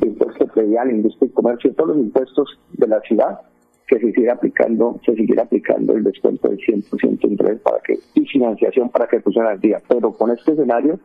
impuestos 0.07 0.51
predial, 0.53 0.91
industria 0.91 1.29
y 1.29 1.33
comercio, 1.33 1.75
todos 1.75 1.97
los 1.97 1.99
impuestos 1.99 2.59
de 2.73 2.87
la 2.87 3.01
ciudad, 3.01 3.41
que 3.87 3.99
se 3.99 4.07
siguiera 4.07 4.35
aplicando, 4.35 5.01
se 5.05 5.15
siguiera 5.15 5.45
aplicando 5.45 5.95
el 5.95 6.05
descuento 6.05 6.49
del 6.49 6.59
100% 6.59 7.20
de 7.20 7.29
interés 7.29 7.61
para 7.61 7.81
que, 7.81 7.99
y 8.15 8.27
financiación 8.27 8.91
para 8.91 9.07
que 9.07 9.20
funcione 9.20 9.49
al 9.49 9.61
día. 9.61 9.81
Pero 9.89 10.12
con 10.12 10.31
este 10.31 10.53
escenario, 10.53 10.99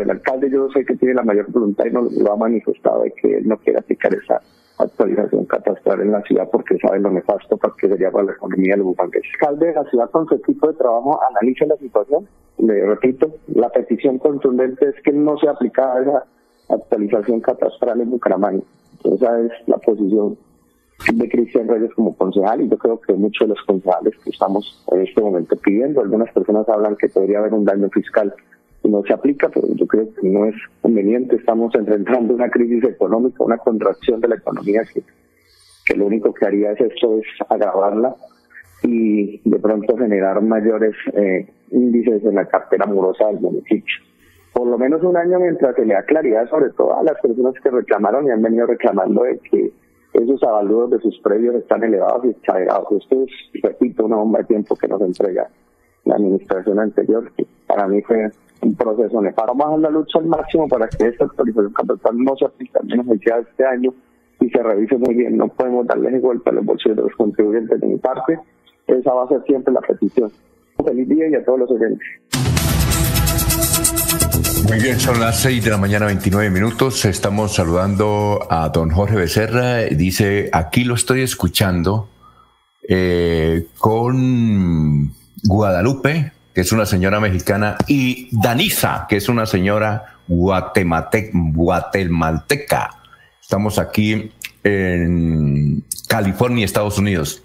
el 0.00 0.10
alcalde 0.10 0.50
yo 0.50 0.68
sé 0.70 0.84
que 0.84 0.96
tiene 0.96 1.14
la 1.14 1.22
mayor 1.22 1.50
voluntad 1.50 1.84
y 1.86 1.92
no 1.92 2.02
lo 2.02 2.32
ha 2.32 2.36
manifestado 2.36 3.02
de 3.02 3.12
que 3.12 3.38
él 3.38 3.46
no 3.46 3.56
quiere 3.58 3.78
aplicar 3.78 4.12
esa 4.14 4.40
actualización 4.78 5.44
catastral 5.44 6.00
en 6.00 6.12
la 6.12 6.22
ciudad 6.22 6.48
porque 6.50 6.78
sabe 6.78 7.00
lo 7.00 7.10
nefasto 7.10 7.56
para 7.58 7.74
que 7.78 7.88
sería 7.88 8.10
para 8.10 8.24
la 8.24 8.32
economía 8.32 8.74
del 8.74 8.82
bumangués. 8.82 9.22
El 9.22 9.30
alcalde 9.32 9.66
de 9.66 9.74
la 9.74 9.84
ciudad 9.84 10.10
con 10.10 10.26
su 10.26 10.34
equipo 10.34 10.68
de 10.68 10.74
trabajo 10.74 11.20
analiza 11.30 11.66
la 11.66 11.76
situación. 11.76 12.26
Le 12.58 12.86
repito, 12.86 13.30
la 13.54 13.68
petición 13.68 14.18
contundente 14.18 14.88
es 14.88 14.94
que 15.02 15.12
no 15.12 15.38
se 15.38 15.48
aplicada 15.48 16.00
esa 16.02 16.24
actualización 16.70 17.40
catastral 17.40 18.00
en 18.00 18.10
Bucaramanga. 18.10 18.62
Esa 19.04 19.40
es 19.40 19.52
la 19.66 19.78
posición 19.78 20.36
de 21.12 21.28
Cristian 21.28 21.68
Reyes 21.68 21.92
como 21.94 22.14
concejal 22.14 22.60
y 22.60 22.68
yo 22.68 22.76
creo 22.76 23.00
que 23.00 23.14
muchos 23.14 23.48
de 23.48 23.54
los 23.54 23.64
concejales 23.64 24.14
que 24.22 24.30
estamos 24.30 24.84
en 24.92 25.00
este 25.00 25.20
momento 25.20 25.56
pidiendo, 25.56 26.00
algunas 26.00 26.32
personas 26.32 26.68
hablan 26.68 26.96
que 26.96 27.08
podría 27.08 27.38
haber 27.38 27.54
un 27.54 27.64
daño 27.64 27.88
fiscal 27.90 28.34
y 28.82 28.88
no 28.88 29.02
se 29.02 29.12
aplica, 29.12 29.48
pero 29.48 29.66
yo 29.74 29.86
creo 29.86 30.08
que 30.14 30.28
no 30.28 30.46
es 30.46 30.54
conveniente. 30.80 31.36
Estamos 31.36 31.74
enfrentando 31.74 32.34
una 32.34 32.50
crisis 32.50 32.84
económica, 32.84 33.44
una 33.44 33.58
contracción 33.58 34.20
de 34.20 34.28
la 34.28 34.36
economía 34.36 34.82
que, 34.92 35.96
lo 35.96 36.06
único 36.06 36.32
que 36.32 36.46
haría 36.46 36.72
es 36.72 36.80
esto, 36.80 37.18
es 37.18 37.26
agravarla 37.48 38.14
y 38.84 39.40
de 39.48 39.58
pronto 39.58 39.96
generar 39.96 40.40
mayores 40.40 40.94
eh, 41.14 41.46
índices 41.72 42.24
en 42.24 42.36
la 42.36 42.46
cartera 42.46 42.84
amorosa 42.84 43.26
del 43.26 43.40
municipio. 43.40 43.96
Por 44.60 44.68
lo 44.68 44.76
menos 44.76 45.02
un 45.02 45.16
año 45.16 45.40
mientras 45.40 45.74
se 45.74 45.86
le 45.86 45.94
da 45.94 46.02
claridad 46.02 46.46
sobre 46.50 46.68
todo 46.72 46.94
a 46.94 47.02
las 47.02 47.18
personas 47.22 47.54
que 47.62 47.70
reclamaron 47.70 48.26
y 48.26 48.30
han 48.30 48.42
venido 48.42 48.66
reclamando 48.66 49.22
de 49.22 49.38
que 49.38 49.72
esos 50.12 50.42
avalúos 50.42 50.90
de 50.90 50.98
sus 51.00 51.18
predios 51.20 51.54
están 51.54 51.82
elevados 51.82 52.26
y 52.26 52.28
exagerados. 52.28 52.86
Esto 52.92 53.24
es, 53.24 53.62
repito, 53.62 54.04
una 54.04 54.16
bomba 54.16 54.40
de 54.40 54.44
tiempo 54.44 54.76
que 54.76 54.86
nos 54.86 55.00
entrega 55.00 55.48
la 56.04 56.16
administración 56.16 56.78
anterior, 56.78 57.32
que 57.38 57.46
para 57.66 57.88
mí 57.88 58.02
fue 58.02 58.28
un 58.60 58.74
proceso 58.74 59.22
nefasto. 59.22 59.54
Vamos 59.56 59.78
a 59.78 59.88
la 59.88 59.88
lucha 59.88 60.18
al 60.18 60.26
máximo 60.26 60.68
para 60.68 60.86
que 60.88 61.06
esta 61.06 61.24
actualización 61.24 61.72
capital 61.72 62.18
no 62.18 62.36
se 62.36 62.44
aplique 62.44 62.78
al 62.78 62.86
menos 62.86 63.06
el 63.08 63.18
este 63.18 63.64
año 63.64 63.94
y 64.40 64.50
se 64.50 64.62
revise 64.62 64.98
muy 64.98 65.14
bien. 65.14 65.38
No 65.38 65.48
podemos 65.48 65.86
darle 65.86 66.18
vuelta 66.18 66.50
a 66.50 66.52
los 66.52 66.66
bolsillos 66.66 66.98
de 66.98 67.02
los 67.04 67.14
contribuyentes 67.14 67.80
de 67.80 67.86
mi 67.86 67.96
parte. 67.96 68.38
Esa 68.88 69.14
va 69.14 69.24
a 69.24 69.28
ser 69.28 69.42
siempre 69.44 69.72
la 69.72 69.80
petición. 69.80 70.30
Feliz 70.84 71.08
día 71.08 71.28
y 71.28 71.34
a 71.34 71.44
todos 71.46 71.60
los 71.60 71.70
oyentes. 71.70 72.06
Muy 74.70 74.78
bien, 74.78 75.00
son 75.00 75.18
las 75.18 75.40
6 75.40 75.64
de 75.64 75.70
la 75.70 75.78
mañana, 75.78 76.06
29 76.06 76.50
minutos. 76.50 77.04
Estamos 77.04 77.54
saludando 77.54 78.46
a 78.48 78.68
don 78.68 78.90
Jorge 78.90 79.16
Becerra. 79.16 79.78
Dice, 79.84 80.48
aquí 80.52 80.84
lo 80.84 80.94
estoy 80.94 81.22
escuchando 81.22 82.08
eh, 82.88 83.66
con 83.78 85.12
Guadalupe, 85.42 86.30
que 86.54 86.60
es 86.60 86.70
una 86.70 86.86
señora 86.86 87.18
mexicana, 87.18 87.76
y 87.88 88.28
Danisa, 88.30 89.06
que 89.08 89.16
es 89.16 89.28
una 89.28 89.46
señora 89.46 90.18
guatemalteca. 90.28 92.90
Estamos 93.40 93.80
aquí 93.80 94.30
en 94.62 95.82
California, 96.06 96.64
Estados 96.64 96.98
Unidos. 96.98 97.42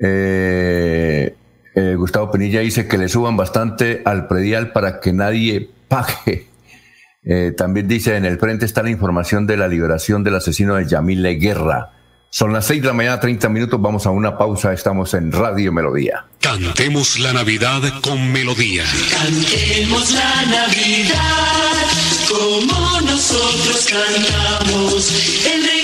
Eh, 0.00 1.36
eh, 1.74 1.94
Gustavo 1.96 2.30
Penilla 2.30 2.60
dice 2.60 2.86
que 2.86 2.98
le 2.98 3.08
suban 3.08 3.36
bastante 3.36 4.02
al 4.04 4.26
predial 4.26 4.72
para 4.72 5.00
que 5.00 5.12
nadie 5.12 5.70
pague. 5.88 6.48
Eh, 7.24 7.52
también 7.56 7.88
dice, 7.88 8.16
en 8.16 8.26
el 8.26 8.38
frente 8.38 8.66
está 8.66 8.82
la 8.82 8.90
información 8.90 9.46
de 9.46 9.56
la 9.56 9.66
liberación 9.66 10.22
del 10.24 10.36
asesino 10.36 10.76
de 10.76 10.86
Yamile 10.86 11.34
Guerra. 11.36 11.90
Son 12.30 12.52
las 12.52 12.66
seis 12.66 12.82
de 12.82 12.88
la 12.88 12.94
mañana, 12.94 13.20
30 13.20 13.48
minutos, 13.48 13.80
vamos 13.80 14.06
a 14.06 14.10
una 14.10 14.36
pausa, 14.36 14.72
estamos 14.72 15.14
en 15.14 15.30
Radio 15.30 15.72
Melodía. 15.72 16.26
Cantemos 16.40 17.18
la 17.20 17.32
Navidad 17.32 17.80
con 18.02 18.32
melodía. 18.32 18.84
Cantemos 19.10 20.10
la 20.10 20.44
Navidad 20.46 21.74
como 22.28 23.00
nosotros 23.02 23.88
cantamos. 23.88 25.12
El 25.46 25.83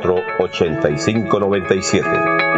8597. 0.01 2.50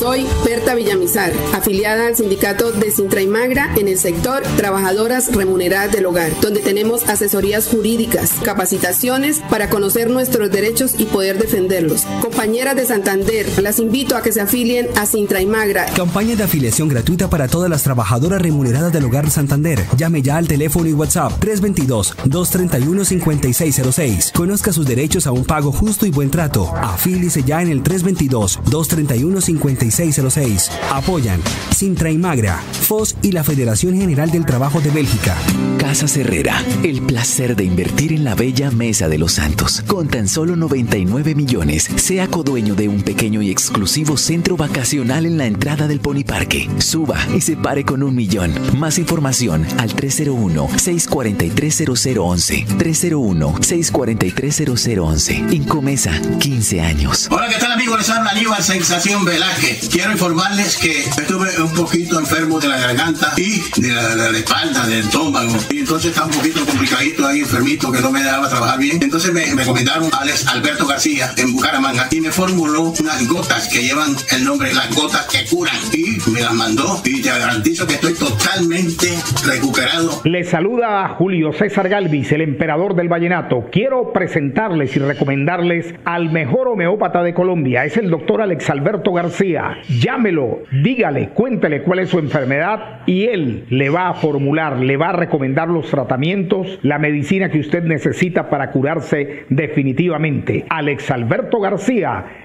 Soy 0.00 0.26
Berta 0.46 0.74
Villamizar, 0.74 1.30
afiliada 1.52 2.06
al 2.06 2.16
sindicato 2.16 2.72
de 2.72 2.90
Sintra 2.90 3.20
y 3.20 3.26
Magra 3.26 3.74
en 3.76 3.86
el 3.86 3.98
sector 3.98 4.42
Trabajadoras 4.56 5.36
Remuneradas 5.36 5.92
del 5.92 6.06
Hogar, 6.06 6.32
donde 6.40 6.60
tenemos 6.60 7.06
asesorías 7.06 7.66
jurídicas, 7.66 8.30
capacitaciones 8.42 9.42
para 9.50 9.68
conocer 9.68 10.08
nuestros 10.08 10.50
derechos 10.50 10.94
y 10.96 11.04
poder 11.04 11.38
defenderlos. 11.38 12.06
Compañeras 12.22 12.76
de 12.76 12.86
Santander, 12.86 13.46
las 13.62 13.78
invito 13.78 14.16
a 14.16 14.22
que 14.22 14.32
se 14.32 14.40
afilien 14.40 14.88
a 14.96 15.04
Sintra 15.04 15.42
y 15.42 15.46
Magra. 15.46 15.84
Campaña 15.94 16.34
de 16.34 16.44
afiliación 16.44 16.88
gratuita 16.88 17.28
para 17.28 17.46
todas 17.46 17.68
las 17.68 17.82
trabajadoras 17.82 18.40
remuneradas 18.40 18.94
del 18.94 19.04
Hogar 19.04 19.30
Santander. 19.30 19.84
Llame 19.98 20.22
ya 20.22 20.38
al 20.38 20.48
teléfono 20.48 20.88
y 20.88 20.94
WhatsApp 20.94 21.38
322-231-5606. 21.44 24.32
Conozca 24.32 24.72
sus 24.72 24.86
derechos 24.86 25.26
a 25.26 25.32
un 25.32 25.44
pago 25.44 25.72
justo 25.72 26.06
y 26.06 26.10
buen 26.10 26.30
trato. 26.30 26.74
Afíliese 26.74 27.42
ya 27.42 27.60
en 27.60 27.68
el 27.68 27.82
322-231-5606 27.82 29.89
3606. 29.90 30.70
Apoyan 30.90 31.40
Sintra 31.70 32.10
y 32.10 32.18
Magra, 32.18 32.62
FOS 32.86 33.16
y 33.22 33.32
la 33.32 33.42
Federación 33.42 33.98
General 33.98 34.30
del 34.30 34.44
Trabajo 34.44 34.80
de 34.80 34.90
Bélgica. 34.90 35.36
Casa 35.78 36.06
Herrera, 36.20 36.62
el 36.82 37.00
placer 37.02 37.56
de 37.56 37.64
invertir 37.64 38.12
en 38.12 38.22
la 38.22 38.34
bella 38.34 38.70
Mesa 38.70 39.08
de 39.08 39.16
los 39.18 39.32
Santos. 39.32 39.82
Con 39.86 40.08
tan 40.08 40.28
solo 40.28 40.56
99 40.56 41.34
millones, 41.34 41.88
sea 41.96 42.28
codueño 42.28 42.74
de 42.74 42.88
un 42.88 43.02
pequeño 43.02 43.40
y 43.42 43.50
exclusivo 43.50 44.16
centro 44.16 44.56
vacacional 44.56 45.26
en 45.26 45.36
la 45.38 45.46
entrada 45.46 45.88
del 45.88 46.00
Pony 46.00 46.22
Parque. 46.24 46.68
Suba 46.78 47.18
y 47.34 47.40
se 47.40 47.56
pare 47.56 47.84
con 47.84 48.02
un 48.02 48.14
millón. 48.14 48.54
Más 48.78 48.98
información 48.98 49.66
al 49.78 49.96
301-643-0011. 49.96 52.66
301-643-0011. 52.78 55.52
Incomesa, 55.52 56.12
15 56.38 56.80
años. 56.82 57.28
Hola, 57.30 57.48
¿qué 57.48 57.56
tal 57.56 57.72
amigos? 57.72 57.98
Les 57.98 58.10
habla 58.10 58.30
Aníbal 58.30 58.62
Sensación 58.62 59.24
Velázquez. 59.24 59.79
Quiero 59.88 60.12
informarles 60.12 60.76
que 60.76 61.00
estuve 61.00 61.48
un 61.62 61.72
poquito 61.72 62.18
enfermo 62.18 62.60
de 62.60 62.68
la 62.68 62.78
garganta 62.78 63.32
y 63.36 63.60
de 63.80 63.92
la, 63.92 64.30
espalda, 64.30 64.86
del 64.86 65.00
estómago. 65.00 65.56
Y 65.70 65.80
entonces 65.80 66.10
estaba 66.10 66.26
un 66.26 66.34
poquito 66.34 66.64
complicadito 66.66 67.26
ahí, 67.26 67.40
enfermito, 67.40 67.90
que 67.90 68.00
no 68.00 68.10
me 68.10 68.22
dejaba 68.22 68.48
trabajar 68.48 68.78
bien. 68.78 68.98
Entonces 69.02 69.32
me, 69.32 69.46
me 69.54 69.62
recomendaron 69.62 70.10
a 70.12 70.18
Alex 70.18 70.46
Alberto 70.48 70.86
García 70.86 71.32
en 71.36 71.52
Bucaramanga 71.52 72.08
y 72.10 72.20
me 72.20 72.30
formuló 72.30 72.92
unas 72.98 73.26
gotas 73.28 73.68
que 73.68 73.82
llevan 73.82 74.14
el 74.32 74.44
nombre 74.44 74.72
Las 74.74 74.94
Gotas 74.94 75.26
que 75.26 75.44
Curan. 75.48 75.76
Y 75.92 76.18
me 76.30 76.40
las 76.40 76.52
mandó 76.52 77.00
y 77.04 77.22
te 77.22 77.28
garantizo 77.28 77.86
que 77.86 77.94
estoy 77.94 78.14
totalmente 78.14 79.08
recuperado. 79.46 80.20
Le 80.24 80.44
saluda 80.44 81.04
a 81.04 81.08
Julio 81.10 81.52
César 81.52 81.88
Galvis, 81.88 82.32
el 82.32 82.42
emperador 82.42 82.94
del 82.94 83.08
vallenato. 83.08 83.68
Quiero 83.70 84.12
presentarles 84.12 84.94
y 84.96 84.98
recomendarles 84.98 85.94
al 86.04 86.30
mejor 86.30 86.68
homeópata 86.68 87.22
de 87.22 87.34
Colombia. 87.34 87.84
Es 87.84 87.96
el 87.96 88.10
doctor 88.10 88.42
Alex 88.42 88.70
Alberto 88.70 89.12
García. 89.12 89.69
Llámelo, 89.88 90.62
dígale, 90.82 91.30
cuéntele 91.30 91.82
cuál 91.82 92.00
es 92.00 92.10
su 92.10 92.18
enfermedad 92.18 93.00
y 93.06 93.24
él 93.24 93.64
le 93.70 93.90
va 93.90 94.08
a 94.08 94.14
formular, 94.14 94.78
le 94.78 94.96
va 94.96 95.10
a 95.10 95.12
recomendar 95.12 95.68
los 95.68 95.90
tratamientos, 95.90 96.78
la 96.82 96.98
medicina 96.98 97.50
que 97.50 97.60
usted 97.60 97.84
necesita 97.84 98.48
para 98.50 98.70
curarse 98.70 99.44
definitivamente. 99.48 100.64
Alex 100.68 101.10
Alberto 101.10 101.60
García, 101.60 102.39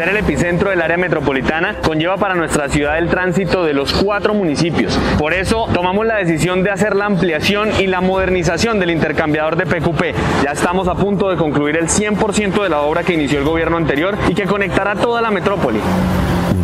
Ser 0.00 0.08
el 0.08 0.16
epicentro 0.16 0.70
del 0.70 0.80
área 0.80 0.96
metropolitana 0.96 1.74
conlleva 1.82 2.16
para 2.16 2.34
nuestra 2.34 2.70
ciudad 2.70 2.96
el 2.96 3.10
tránsito 3.10 3.64
de 3.66 3.74
los 3.74 3.92
cuatro 3.92 4.32
municipios. 4.32 4.98
Por 5.18 5.34
eso 5.34 5.68
tomamos 5.74 6.06
la 6.06 6.16
decisión 6.16 6.62
de 6.62 6.70
hacer 6.70 6.96
la 6.96 7.04
ampliación 7.04 7.68
y 7.78 7.86
la 7.86 8.00
modernización 8.00 8.80
del 8.80 8.92
intercambiador 8.92 9.56
de 9.56 9.66
PQP. 9.66 10.42
Ya 10.42 10.52
estamos 10.52 10.88
a 10.88 10.94
punto 10.94 11.28
de 11.28 11.36
concluir 11.36 11.76
el 11.76 11.88
100% 11.88 12.62
de 12.62 12.70
la 12.70 12.80
obra 12.80 13.02
que 13.02 13.12
inició 13.12 13.40
el 13.40 13.44
gobierno 13.44 13.76
anterior 13.76 14.16
y 14.26 14.34
que 14.34 14.44
conectará 14.44 14.96
toda 14.96 15.20
la 15.20 15.30
metrópoli. 15.30 15.80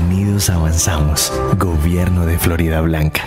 Unidos 0.06 0.48
avanzamos. 0.48 1.30
Gobierno 1.58 2.24
de 2.24 2.38
Florida 2.38 2.80
Blanca. 2.80 3.26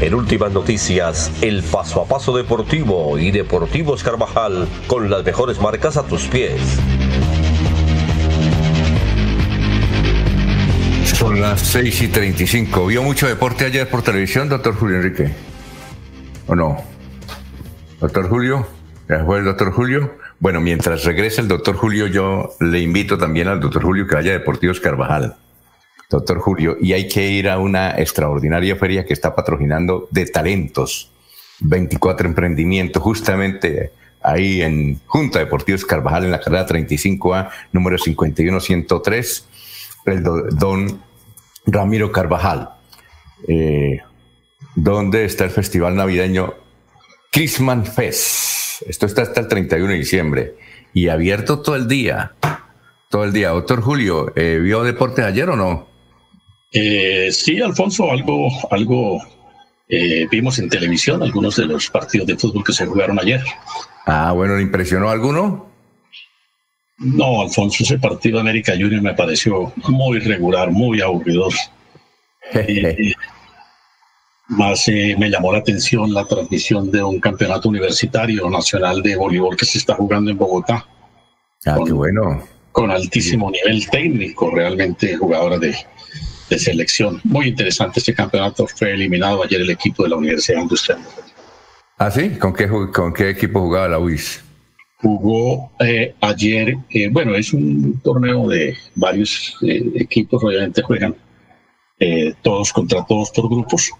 En 0.00 0.14
últimas 0.14 0.52
noticias, 0.52 1.32
el 1.42 1.64
paso 1.64 2.00
a 2.00 2.06
paso 2.06 2.36
deportivo 2.36 3.18
y 3.18 3.32
Deportivos 3.32 4.04
Carvajal 4.04 4.68
con 4.86 5.10
las 5.10 5.24
mejores 5.24 5.60
marcas 5.60 5.96
a 5.96 6.04
tus 6.04 6.28
pies. 6.28 6.60
Son 11.04 11.40
las 11.40 11.60
6 11.62 12.02
y 12.02 12.08
35. 12.08 12.86
¿Vio 12.86 13.02
mucho 13.02 13.26
deporte 13.26 13.64
ayer 13.64 13.90
por 13.90 14.02
televisión, 14.02 14.48
doctor 14.48 14.76
Julio 14.76 14.98
Enrique? 14.98 15.32
¿O 16.46 16.54
no? 16.54 16.76
Doctor 18.00 18.28
Julio, 18.28 18.68
¿ya 19.08 19.24
fue 19.24 19.38
el 19.38 19.46
doctor 19.46 19.72
Julio? 19.72 20.14
Bueno, 20.38 20.60
mientras 20.60 21.02
regrese 21.02 21.40
el 21.40 21.48
doctor 21.48 21.74
Julio, 21.74 22.06
yo 22.06 22.50
le 22.60 22.78
invito 22.78 23.18
también 23.18 23.48
al 23.48 23.58
doctor 23.58 23.82
Julio 23.82 24.06
que 24.06 24.14
vaya 24.14 24.30
a 24.30 24.38
Deportivos 24.38 24.78
Carvajal 24.78 25.34
doctor 26.08 26.38
Julio, 26.38 26.76
y 26.80 26.94
hay 26.94 27.06
que 27.08 27.28
ir 27.28 27.48
a 27.48 27.58
una 27.58 27.90
extraordinaria 27.98 28.76
feria 28.76 29.04
que 29.04 29.12
está 29.12 29.34
patrocinando 29.34 30.08
de 30.10 30.26
talentos, 30.26 31.10
24 31.60 32.28
emprendimientos, 32.28 33.02
justamente 33.02 33.92
ahí 34.22 34.62
en 34.62 35.00
Junta 35.06 35.38
Deportivos 35.38 35.84
Carvajal, 35.84 36.24
en 36.24 36.30
la 36.30 36.40
carrera 36.40 36.66
35A, 36.66 37.50
número 37.72 37.98
51103, 37.98 39.48
el 40.06 40.22
don 40.22 41.02
Ramiro 41.66 42.10
Carvajal, 42.10 42.70
eh, 43.46 44.00
donde 44.74 45.24
está 45.24 45.44
el 45.44 45.50
festival 45.50 45.94
navideño 45.94 46.54
Christmas 47.30 47.94
Fest. 47.94 48.82
Esto 48.86 49.06
está 49.06 49.22
hasta 49.22 49.40
el 49.40 49.48
31 49.48 49.92
de 49.92 49.98
diciembre 49.98 50.54
y 50.94 51.08
abierto 51.08 51.60
todo 51.60 51.76
el 51.76 51.88
día. 51.88 52.32
Todo 53.10 53.24
el 53.24 53.32
día. 53.32 53.50
Doctor 53.50 53.80
Julio, 53.82 54.32
eh, 54.36 54.58
¿vio 54.62 54.82
deportes 54.82 55.24
ayer 55.24 55.48
o 55.50 55.56
no? 55.56 55.87
Eh, 56.72 57.30
sí, 57.32 57.60
Alfonso, 57.60 58.10
algo, 58.10 58.48
algo 58.70 59.20
eh, 59.88 60.26
vimos 60.30 60.58
en 60.58 60.68
televisión, 60.68 61.22
algunos 61.22 61.56
de 61.56 61.66
los 61.66 61.88
partidos 61.88 62.26
de 62.26 62.36
fútbol 62.36 62.64
que 62.64 62.72
se 62.72 62.86
jugaron 62.86 63.18
ayer. 63.18 63.42
Ah, 64.06 64.32
bueno, 64.32 64.56
¿le 64.56 64.62
impresionó 64.62 65.08
alguno? 65.08 65.66
No, 66.98 67.42
Alfonso, 67.42 67.84
ese 67.84 67.98
partido 67.98 68.36
de 68.36 68.42
América 68.42 68.72
Junior 68.72 69.00
me 69.00 69.14
pareció 69.14 69.72
muy 69.88 70.18
regular, 70.18 70.70
muy 70.70 71.00
aburridor. 71.00 71.52
Eh, 72.54 73.12
más 74.48 74.88
me 74.88 75.28
llamó 75.28 75.52
la 75.52 75.58
atención 75.58 76.14
la 76.14 76.24
transmisión 76.24 76.90
de 76.90 77.02
un 77.02 77.20
campeonato 77.20 77.68
universitario 77.68 78.48
nacional 78.48 79.02
de 79.02 79.16
voleibol 79.16 79.54
que 79.54 79.66
se 79.66 79.76
está 79.76 79.94
jugando 79.96 80.30
en 80.30 80.38
Bogotá. 80.38 80.86
Ah, 81.66 81.78
qué 81.84 81.92
bueno. 81.92 82.42
Con 82.72 82.90
altísimo 82.90 83.50
nivel 83.50 83.86
técnico, 83.90 84.50
realmente 84.50 85.14
jugadora 85.14 85.58
de, 85.58 85.76
de 86.48 86.58
selección. 86.58 87.20
Muy 87.24 87.48
interesante 87.48 88.00
este 88.00 88.14
campeonato. 88.14 88.66
Fue 88.66 88.92
eliminado 88.92 89.42
ayer 89.42 89.60
el 89.60 89.70
equipo 89.70 90.02
de 90.02 90.10
la 90.10 90.16
Universidad 90.16 90.60
Industrial. 90.60 91.00
¿Ah, 91.98 92.10
sí? 92.10 92.30
¿Con 92.38 92.52
qué, 92.52 92.68
con 92.68 93.12
qué 93.12 93.30
equipo 93.30 93.60
jugaba 93.60 93.88
la 93.88 93.98
UIS? 93.98 94.42
jugó 95.00 95.70
eh, 95.78 96.14
ayer, 96.20 96.76
eh, 96.90 97.08
bueno, 97.10 97.34
es 97.34 97.52
un 97.52 98.00
torneo 98.00 98.48
de 98.48 98.76
varios 98.96 99.56
eh, 99.62 99.92
equipos, 99.94 100.42
obviamente 100.42 100.82
juegan 100.82 101.14
todos 102.42 102.72
contra 102.72 103.04
todos 103.04 103.32
por 103.32 103.48
grupos, 103.50 103.90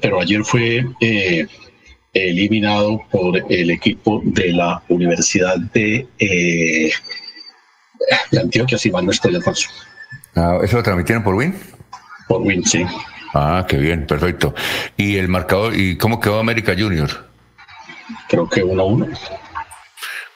pero 0.00 0.20
ayer 0.20 0.44
fue 0.44 0.86
eliminado 2.12 3.00
por 3.10 3.36
el 3.50 3.70
equipo 3.72 4.22
de 4.24 4.52
la 4.52 4.80
Universidad 4.88 5.58
de, 5.58 6.06
de 8.30 8.40
Antioquia, 8.40 8.78
si 8.78 8.92
mal 8.92 9.04
no 9.04 9.10
estoy, 9.10 9.34
Alfonso. 9.34 9.68
Ah, 10.36 10.58
¿Eso 10.62 10.76
lo 10.76 10.82
transmitieron 10.82 11.22
por 11.22 11.34
Win? 11.34 11.54
Por 12.28 12.42
Win, 12.42 12.64
sí. 12.64 12.84
Ah, 13.34 13.64
qué 13.68 13.76
bien, 13.76 14.06
perfecto. 14.06 14.54
¿Y 14.96 15.16
el 15.16 15.28
marcador, 15.28 15.74
y 15.76 15.96
cómo 15.96 16.20
quedó 16.20 16.38
América 16.38 16.74
Junior? 16.78 17.10
Creo 18.28 18.48
que 18.48 18.62
1 18.62 18.82
a 18.82 18.84
1. 18.84 19.06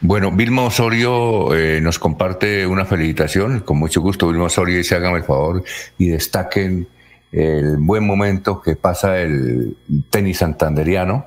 Bueno, 0.00 0.30
Vilma 0.30 0.62
Osorio 0.62 1.52
eh, 1.54 1.80
nos 1.80 1.98
comparte 1.98 2.66
una 2.66 2.84
felicitación. 2.84 3.60
Con 3.60 3.78
mucho 3.78 4.00
gusto, 4.00 4.28
Vilma 4.28 4.44
Osorio, 4.44 4.78
y 4.78 4.84
se 4.84 4.94
hagan 4.94 5.14
el 5.16 5.24
favor 5.24 5.64
y 5.98 6.08
destaquen 6.08 6.88
el 7.32 7.76
buen 7.78 8.06
momento 8.06 8.62
que 8.62 8.76
pasa 8.76 9.18
el 9.18 9.76
tenis 10.10 10.38
santanderiano. 10.38 11.26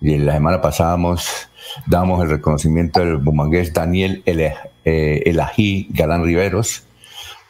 Y 0.00 0.16
la 0.18 0.34
semana 0.34 0.60
pasada 0.60 0.96
damos 1.86 2.22
el 2.22 2.30
reconocimiento 2.30 3.00
del 3.00 3.16
bumangués 3.16 3.74
Daniel 3.74 4.22
eh, 4.24 5.22
Elají 5.26 5.88
Galán 5.90 6.24
Riveros, 6.24 6.87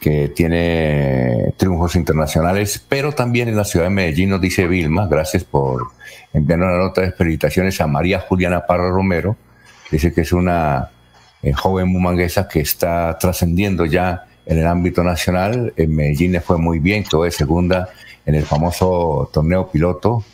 que 0.01 0.29
tiene 0.29 1.53
triunfos 1.57 1.97
internacionales, 1.97 2.85
pero 2.89 3.13
también 3.13 3.49
en 3.49 3.57
la 3.57 3.65
ciudad 3.65 3.87
de 3.87 3.91
Medellín 3.91 4.31
nos 4.31 4.41
dice 4.41 4.69
Vilma, 4.69 5.07
gracias 5.09 5.45
por 5.45 5.89
enviar 6.33 6.61
una 6.61 6.77
nota 6.77 7.01
de 7.01 7.13
felicitaciones 7.13 7.81
a 7.81 7.87
María 7.87 8.21
Juliana 8.21 8.65
Parra 8.67 8.91
Romero, 8.91 9.37
Dice 9.91 10.13
que 10.13 10.21
es 10.21 10.33
una 10.33 10.91
eh, 11.43 11.53
joven 11.53 11.89
mumanguesa 11.89 12.47
que 12.47 12.61
está 12.61 13.17
trascendiendo 13.19 13.87
ya 13.87 14.27
en 14.45 14.59
el 14.59 14.67
ámbito 14.67 15.03
nacional. 15.03 15.73
En 15.77 15.95
Medellín 15.95 16.33
le 16.33 16.41
fue 16.41 16.59
muy 16.59 16.79
bien, 16.79 17.05
quedó 17.05 17.25
de 17.25 17.31
segunda 17.31 17.89
en 18.27 18.35
el 18.35 18.45
famoso 18.45 19.31
torneo 19.33 19.71
piloto 19.71 20.25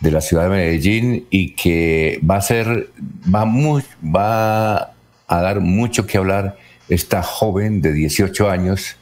de 0.00 0.10
la 0.10 0.20
ciudad 0.20 0.44
de 0.44 0.48
Medellín 0.50 1.26
y 1.30 1.54
que 1.54 2.20
va 2.28 2.36
a 2.36 2.40
ser, 2.40 2.88
va, 3.32 3.44
muy, 3.44 3.82
va 4.04 4.94
a 5.28 5.40
dar 5.40 5.60
mucho 5.60 6.06
que 6.06 6.18
hablar 6.18 6.56
esta 6.88 7.22
joven 7.22 7.80
de 7.80 7.92
18 7.92 8.50
años 8.50 8.96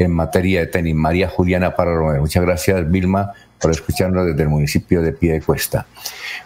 en 0.00 0.12
materia 0.12 0.60
de 0.60 0.66
tenis, 0.66 0.94
María 0.94 1.28
Juliana 1.28 1.76
Parra. 1.76 2.18
Muchas 2.18 2.42
gracias, 2.42 2.90
Vilma, 2.90 3.32
por 3.60 3.70
escucharnos 3.70 4.26
desde 4.26 4.42
el 4.42 4.48
municipio 4.48 5.02
de 5.02 5.12
Piedecuesta. 5.12 5.86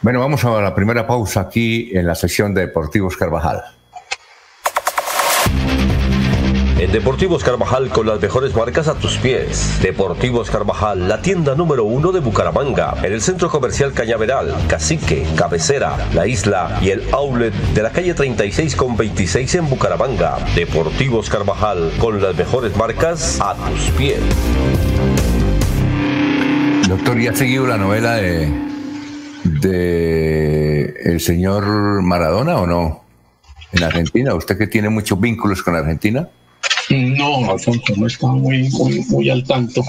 Bueno, 0.02 0.18
vamos 0.18 0.44
a 0.44 0.60
la 0.60 0.74
primera 0.74 1.06
pausa 1.06 1.42
aquí 1.42 1.90
en 1.92 2.06
la 2.06 2.16
sesión 2.16 2.52
de 2.52 2.62
Deportivos 2.62 3.16
Carvajal. 3.16 3.62
Deportivos 6.92 7.42
Carvajal 7.42 7.88
con 7.90 8.06
las 8.06 8.20
mejores 8.20 8.54
marcas 8.54 8.88
a 8.88 8.94
tus 8.94 9.16
pies. 9.18 9.78
Deportivos 9.82 10.50
Carvajal, 10.50 11.08
la 11.08 11.22
tienda 11.22 11.54
número 11.54 11.84
uno 11.84 12.12
de 12.12 12.20
Bucaramanga, 12.20 12.94
en 13.02 13.12
el 13.12 13.20
centro 13.20 13.48
comercial 13.48 13.92
Cañaveral, 13.92 14.54
Cacique, 14.68 15.26
Cabecera, 15.36 15.96
La 16.14 16.26
Isla 16.26 16.78
y 16.82 16.90
el 16.90 17.02
outlet 17.12 17.52
de 17.52 17.82
la 17.82 17.90
calle 17.90 18.14
36 18.14 18.76
con 18.76 18.96
26 18.96 19.54
en 19.56 19.68
Bucaramanga. 19.68 20.38
Deportivos 20.54 21.30
Carvajal 21.30 21.92
con 21.98 22.22
las 22.22 22.36
mejores 22.36 22.76
marcas 22.76 23.40
a 23.40 23.54
tus 23.54 23.90
pies. 23.96 24.20
Doctor, 26.88 27.18
¿ya 27.18 27.30
ha 27.30 27.34
seguido 27.34 27.66
la 27.66 27.78
novela 27.78 28.16
de, 28.16 28.52
de 29.44 30.94
el 31.04 31.20
señor 31.20 32.02
Maradona 32.02 32.56
o 32.56 32.66
no? 32.66 33.04
En 33.72 33.82
Argentina, 33.82 34.34
usted 34.34 34.56
que 34.56 34.66
tiene 34.66 34.88
muchos 34.88 35.20
vínculos 35.20 35.62
con 35.62 35.74
Argentina. 35.74 36.28
No, 36.90 37.50
Alfonso, 37.50 37.94
no 37.96 38.06
está 38.06 38.26
muy, 38.26 38.68
muy, 38.70 39.04
muy 39.08 39.30
al 39.30 39.44
tanto. 39.44 39.82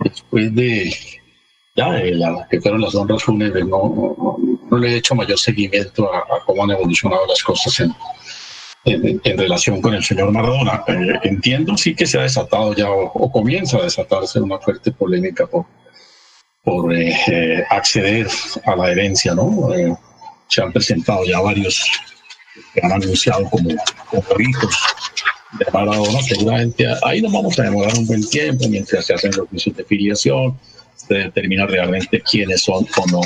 Después 0.00 0.54
de 0.54 0.94
ya 1.76 1.88
la, 1.88 2.46
que 2.50 2.60
fueron 2.60 2.80
las 2.80 2.94
honras 2.94 3.22
fúnebres, 3.22 3.66
no, 3.66 4.36
le 4.78 4.88
he 4.88 4.96
hecho 4.96 5.14
mayor 5.14 5.38
seguimiento 5.38 6.12
a, 6.12 6.44
cómo 6.44 6.64
han 6.64 6.72
evolucionado 6.72 7.26
las 7.26 7.42
cosas 7.42 7.80
en, 8.84 9.20
relación 9.38 9.80
con 9.80 9.94
el 9.94 10.02
señor 10.02 10.32
Maradona. 10.32 10.84
Eh, 10.88 11.18
entiendo 11.22 11.76
sí 11.76 11.94
que 11.94 12.06
se 12.06 12.18
ha 12.18 12.22
desatado 12.22 12.74
ya 12.74 12.90
o 12.90 13.30
comienza 13.30 13.78
a 13.78 13.82
desatarse 13.82 14.40
una 14.40 14.58
fuerte 14.58 14.90
polémica 14.92 15.46
por 15.46 16.94
eh, 16.94 17.16
eh, 17.28 17.64
acceder 17.70 18.28
a 18.64 18.76
la 18.76 18.90
herencia, 18.90 19.34
¿no? 19.34 19.70
Se 20.48 20.62
han 20.62 20.72
presentado 20.72 21.24
ya 21.24 21.40
varios 21.40 21.84
que 22.74 22.80
han 22.82 22.92
anunciado 22.92 23.48
como, 23.48 23.70
como 24.10 24.22
ricos 24.36 24.76
de 25.58 25.66
Maradona. 25.72 26.22
Seguramente 26.22 26.86
ahí 27.04 27.20
nos 27.22 27.32
vamos 27.32 27.58
a 27.58 27.64
demorar 27.64 27.96
un 27.98 28.06
buen 28.06 28.26
tiempo 28.28 28.68
mientras 28.68 29.06
se 29.06 29.14
hacen 29.14 29.32
los 29.36 29.48
juicios 29.48 29.76
de 29.76 29.84
filiación, 29.84 30.58
se 30.96 31.14
determina 31.14 31.66
realmente 31.66 32.20
quiénes 32.20 32.62
son 32.62 32.86
o 32.96 33.06
no 33.10 33.20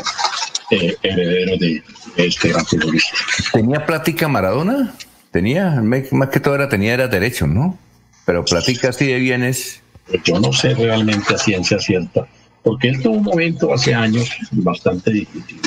herederos 0.70 1.60
de, 1.60 1.82
este 2.16 2.48
gran 2.48 2.64
futbolista. 2.64 3.16
¿Tenía 3.52 3.84
plática 3.84 4.28
Maradona? 4.28 4.94
Tenía, 5.30 5.82
más 5.82 6.28
que 6.28 6.40
todo 6.40 6.54
era, 6.54 6.68
tenía 6.68 6.94
era 6.94 7.08
derecho, 7.08 7.46
¿no? 7.46 7.78
Pero 8.24 8.44
plática 8.44 8.90
así 8.90 9.06
de 9.06 9.18
bienes. 9.18 9.80
Pues 10.06 10.22
yo 10.24 10.38
no 10.38 10.52
sé 10.52 10.74
realmente 10.74 11.34
a 11.34 11.38
ciencia 11.38 11.78
cierta 11.78 12.26
porque 12.64 12.88
él 12.88 13.00
tuvo 13.00 13.18
un 13.18 13.22
momento 13.22 13.72
hace 13.72 13.94
años 13.94 14.28
bastante 14.50 15.12
difícil. 15.12 15.60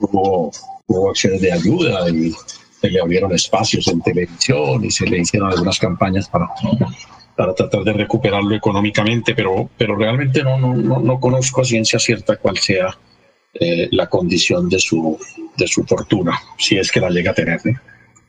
Hubo, 0.00 0.50
acciones 1.10 1.40
de 1.42 1.52
ayuda 1.52 2.10
y 2.10 2.34
se 2.82 2.90
le 2.90 3.00
abrieron 3.00 3.32
espacios 3.32 3.88
en 3.88 4.02
televisión 4.02 4.84
y 4.84 4.90
se 4.90 5.06
le 5.06 5.18
hicieron 5.18 5.50
algunas 5.50 5.78
campañas 5.78 6.28
para, 6.28 6.48
para 7.36 7.54
tratar 7.54 7.84
de 7.84 7.92
recuperarlo 7.92 8.54
económicamente, 8.54 9.34
pero, 9.34 9.70
pero 9.78 9.96
realmente 9.96 10.42
no, 10.42 10.58
no, 10.58 11.00
no, 11.00 11.20
conozco 11.20 11.62
a 11.62 11.64
ciencia 11.64 11.98
cierta 11.98 12.36
cuál 12.36 12.58
sea 12.58 12.98
eh, 13.54 13.88
la 13.92 14.08
condición 14.08 14.68
de 14.68 14.78
su, 14.78 15.18
de 15.56 15.66
su 15.68 15.84
fortuna, 15.84 16.38
si 16.58 16.76
es 16.76 16.90
que 16.90 17.00
la 17.00 17.08
llega 17.08 17.30
a 17.30 17.34
tener. 17.34 17.60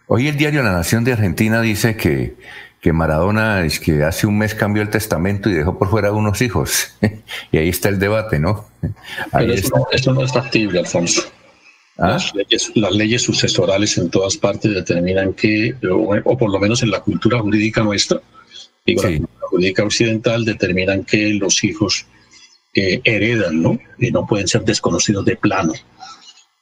Hoy 0.07 0.27
el 0.27 0.38
diario 0.38 0.61
La 0.63 0.71
Nación 0.71 1.03
de 1.03 1.13
Argentina 1.13 1.59
dice 1.61 1.97
que 1.97 2.35
que 2.84 2.91
Maradona 2.91 3.63
es 3.63 3.80
que 3.80 4.03
hace 4.03 4.27
un 4.27 4.38
mes 4.38 4.53
cambió 4.53 4.84
el 4.84 4.89
testamento 4.89 5.49
y 5.49 5.53
dejó 5.53 5.80
por 5.80 5.89
fuera 5.89 6.11
unos 6.11 6.41
hijos. 6.41 6.93
y 7.51 7.57
ahí 7.57 7.69
está 7.69 7.88
el 7.88 7.97
debate, 7.97 8.39
¿no? 8.39 8.65
Pero 9.31 9.53
eso, 9.53 10.13
no, 10.13 10.21
es 10.21 10.34
factible, 10.34 10.80
Alfonso. 10.80 11.23
¿Ah? 11.97 12.17
Las, 12.75 12.95
leyes, 12.95 13.21
sucesorales 13.21 13.97
en 13.97 14.09
todas 14.09 14.35
partes 14.37 14.73
determinan 14.73 15.33
que, 15.33 15.75
o, 15.91 16.37
por 16.37 16.51
lo 16.51 16.59
menos 16.59 16.81
en 16.81 16.89
la 16.89 17.01
cultura 17.01 17.39
jurídica 17.39 17.83
nuestra, 17.83 18.19
digo, 18.85 19.03
la 19.03 19.09
cultura 19.09 19.47
jurídica 19.49 19.83
occidental, 19.83 20.43
determinan 20.43 21.03
que 21.03 21.33
los 21.33 21.63
hijos 21.63 22.07
eh, 22.73 22.99
heredan, 23.03 23.61
¿no? 23.61 23.79
Y 23.99 24.09
no 24.09 24.25
pueden 24.25 24.47
ser 24.47 24.63
desconocidos 24.63 25.23
de 25.25 25.35
plano. 25.35 25.73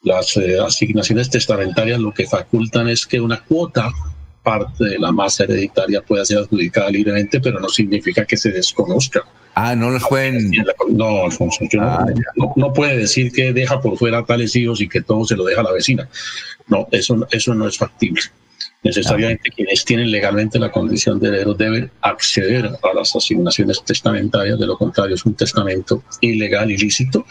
Las 0.04 0.36
eh, 0.36 0.60
asignaciones 0.60 1.30
testamentarias 1.30 2.00
lo 2.00 2.14
que 2.14 2.28
facultan 2.28 2.90
es 2.90 3.06
que 3.06 3.22
una 3.22 3.42
cuota 3.42 3.92
parte 4.44 4.84
de 4.84 5.00
la 5.00 5.12
masa 5.12 5.44
hereditaria 5.44 6.02
pueda 6.02 6.26
ser 6.26 6.40
adjudicada 6.40 6.90
libremente, 6.90 7.40
pero 7.40 7.60
no 7.60 7.70
significa 7.70 8.26
que 8.26 8.36
se 8.36 8.52
desconozca. 8.52 9.24
Ah, 9.54 9.76
no 9.76 9.90
los 9.90 10.04
pueden. 10.08 10.52
No, 10.90 11.26
Alfonso, 11.26 11.66
ah, 11.80 12.06
no, 12.56 12.74
puede 12.74 12.98
decir 12.98 13.32
que 13.32 13.52
deja 13.52 13.82
por 13.82 13.98
fuera 13.98 14.24
tales 14.24 14.56
hijos 14.56 14.82
y 14.82 14.88
que 14.88 15.02
todo 15.02 15.26
se 15.26 15.36
lo 15.36 15.44
deja 15.44 15.62
a 15.62 15.66
la 15.66 15.72
vecina. 15.72 16.08
No, 16.68 16.88
eso, 16.92 17.28
eso 17.32 17.54
no 17.54 17.68
es 17.68 17.78
factible. 17.78 18.22
Necesariamente 18.84 19.50
ah. 19.52 19.54
quienes 19.56 19.86
tienen 19.86 20.10
legalmente 20.10 20.58
la 20.58 20.72
condición 20.72 21.20
de 21.20 21.28
heredero 21.28 21.54
deben 21.54 21.92
acceder 22.02 22.66
a 22.66 22.94
las 22.96 23.16
asignaciones 23.16 23.84
testamentarias, 23.84 24.58
de 24.58 24.66
lo 24.66 24.78
contrario 24.78 25.16
es 25.16 25.26
un 25.26 25.36
testamento 25.36 26.04
ilegal, 26.22 26.72
ilícito. 26.72 27.26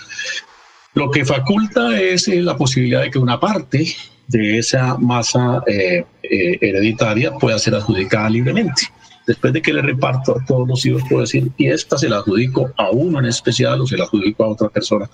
Lo 0.94 1.10
que 1.10 1.24
faculta 1.24 1.98
es 2.00 2.28
eh, 2.28 2.42
la 2.42 2.56
posibilidad 2.56 3.02
de 3.02 3.10
que 3.10 3.18
una 3.18 3.38
parte 3.38 3.86
de 4.26 4.58
esa 4.58 4.96
masa 4.96 5.62
eh, 5.66 6.04
eh, 6.22 6.58
hereditaria 6.60 7.32
pueda 7.32 7.58
ser 7.58 7.74
adjudicada 7.74 8.28
libremente. 8.30 8.82
Después 9.26 9.52
de 9.52 9.62
que 9.62 9.72
le 9.72 9.82
reparto 9.82 10.36
a 10.38 10.44
todos 10.44 10.66
los 10.66 10.84
hijos, 10.86 11.02
puedo 11.08 11.22
decir, 11.22 11.50
y 11.56 11.68
esta 11.68 11.98
se 11.98 12.08
la 12.08 12.16
adjudico 12.16 12.72
a 12.76 12.90
uno 12.90 13.18
en 13.18 13.26
especial 13.26 13.80
o 13.80 13.86
se 13.86 13.96
la 13.96 14.04
adjudico 14.04 14.44
a 14.44 14.48
otra 14.48 14.68
persona 14.68 15.08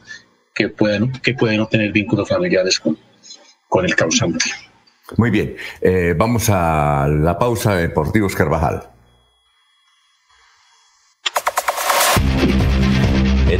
que 0.54 0.68
pueden, 0.68 1.12
que 1.12 1.34
pueden 1.34 1.58
no 1.58 1.66
tener 1.66 1.92
vínculos 1.92 2.28
familiares 2.28 2.80
con, 2.80 2.96
con 3.68 3.84
el 3.84 3.94
causante. 3.94 4.44
Muy 5.16 5.30
bien, 5.30 5.56
eh, 5.80 6.14
vamos 6.16 6.48
a 6.50 7.06
la 7.08 7.38
pausa 7.38 7.74
de 7.74 7.82
Deportivos 7.82 8.34
Carvajal. 8.34 8.95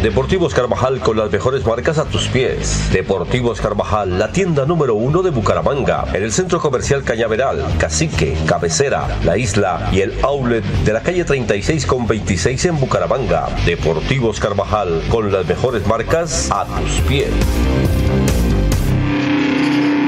Deportivos 0.03 0.55
Carvajal 0.55 1.01
con 1.01 1.17
las 1.17 1.31
mejores 1.31 1.65
marcas 1.65 1.99
a 1.99 2.05
tus 2.05 2.29
pies. 2.29 2.91
Deportivos 2.93 3.61
Carvajal, 3.61 4.19
la 4.19 4.31
tienda 4.31 4.67
número 4.67 4.95
uno 4.95 5.23
de 5.23 5.31
Bucaramanga, 5.31 6.05
en 6.13 6.23
el 6.23 6.33
centro 6.33 6.61
comercial 6.61 7.03
Cañaveral, 7.03 7.65
Cacique, 7.79 8.37
Cabecera, 8.47 9.19
La 9.25 9.37
Isla 9.37 9.89
y 9.93 10.01
el 10.01 10.15
outlet 10.23 10.65
de 10.85 10.93
la 10.93 11.03
calle 11.03 11.25
36 11.25 11.87
con 11.87 12.07
26 12.07 12.67
en 12.67 12.81
Bucaramanga. 12.81 13.49
Deportivos 13.65 14.41
Carvajal 14.41 15.03
con 15.09 15.33
las 15.33 15.47
mejores 15.47 15.87
marcas 15.87 16.51
a 16.51 16.65
tus 16.65 17.01
pies. 17.03 17.31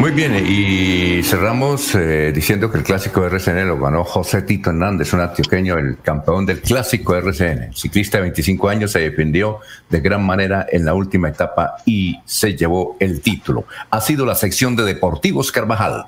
Muy 0.08 0.16
bien, 0.16 0.42
y 0.48 1.22
cerramos 1.22 1.94
eh, 1.94 2.32
diciendo 2.34 2.70
que 2.70 2.78
el 2.78 2.82
clásico 2.82 3.26
RCN 3.26 3.68
lo 3.68 3.78
ganó 3.78 4.04
José 4.04 4.40
Tito 4.40 4.70
Hernández, 4.70 5.12
un 5.12 5.20
antioqueño, 5.20 5.76
el 5.76 5.98
campeón 6.00 6.46
del 6.46 6.62
clásico 6.62 7.14
RCN. 7.14 7.64
El 7.64 7.76
ciclista 7.76 8.16
de 8.16 8.22
25 8.22 8.70
años 8.70 8.92
se 8.92 9.00
defendió 9.00 9.58
de 9.90 10.00
gran 10.00 10.24
manera 10.24 10.66
en 10.72 10.86
la 10.86 10.94
última 10.94 11.28
etapa 11.28 11.74
y 11.84 12.20
se 12.24 12.56
llevó 12.56 12.96
el 13.00 13.20
título. 13.20 13.66
Ha 13.90 14.00
sido 14.00 14.24
la 14.24 14.34
sección 14.34 14.76
de 14.76 14.84
Deportivos 14.84 15.52
Carvajal. 15.52 16.06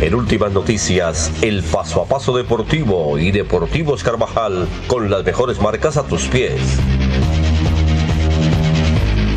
En 0.00 0.14
últimas 0.14 0.52
noticias, 0.52 1.30
el 1.42 1.62
paso 1.62 2.00
a 2.00 2.06
paso 2.06 2.34
deportivo 2.34 3.18
y 3.18 3.32
Deportivos 3.32 4.02
Carvajal 4.02 4.66
con 4.86 5.10
las 5.10 5.26
mejores 5.26 5.60
marcas 5.60 5.98
a 5.98 6.04
tus 6.04 6.26
pies. 6.28 6.78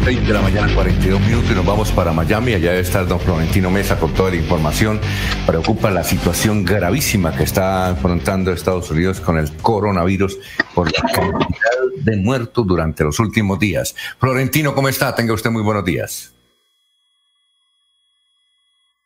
20 0.06 0.26
de 0.26 0.34
la 0.34 0.42
mañana, 0.42 0.74
42 0.74 1.22
minutos 1.22 1.52
y 1.52 1.54
nos 1.56 1.66
vamos 1.66 1.92
para 1.92 2.12
Miami. 2.12 2.54
Allá 2.54 2.72
debe 2.72 2.82
estar 2.82 3.08
don 3.08 3.20
Florentino 3.20 3.70
Mesa 3.70 4.00
con 4.00 4.14
toda 4.14 4.32
la 4.32 4.38
información. 4.38 5.00
Preocupa 5.46 5.92
la 5.92 6.04
situación 6.04 6.64
gravísima 6.64 7.36
que 7.36 7.44
está 7.44 7.90
afrontando 7.90 8.52
Estados 8.52 8.90
Unidos 8.92 9.20
con 9.20 9.38
el 9.38 9.52
coronavirus 9.58 10.38
por 10.74 10.92
la 10.92 11.02
cantidad 11.10 11.50
de 11.98 12.18
muertos 12.18 12.66
durante 12.66 13.04
los 13.04 13.20
últimos 13.20 13.60
días. 13.60 13.96
Florentino, 14.20 14.74
¿cómo 14.74 14.90
está? 14.90 15.14
Tenga 15.14 15.34
usted 15.34 15.50
muy 15.50 15.64
buenos 15.64 15.86
días. 15.86 16.34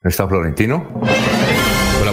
¿Está 0.03 0.27
Florentino? 0.27 1.01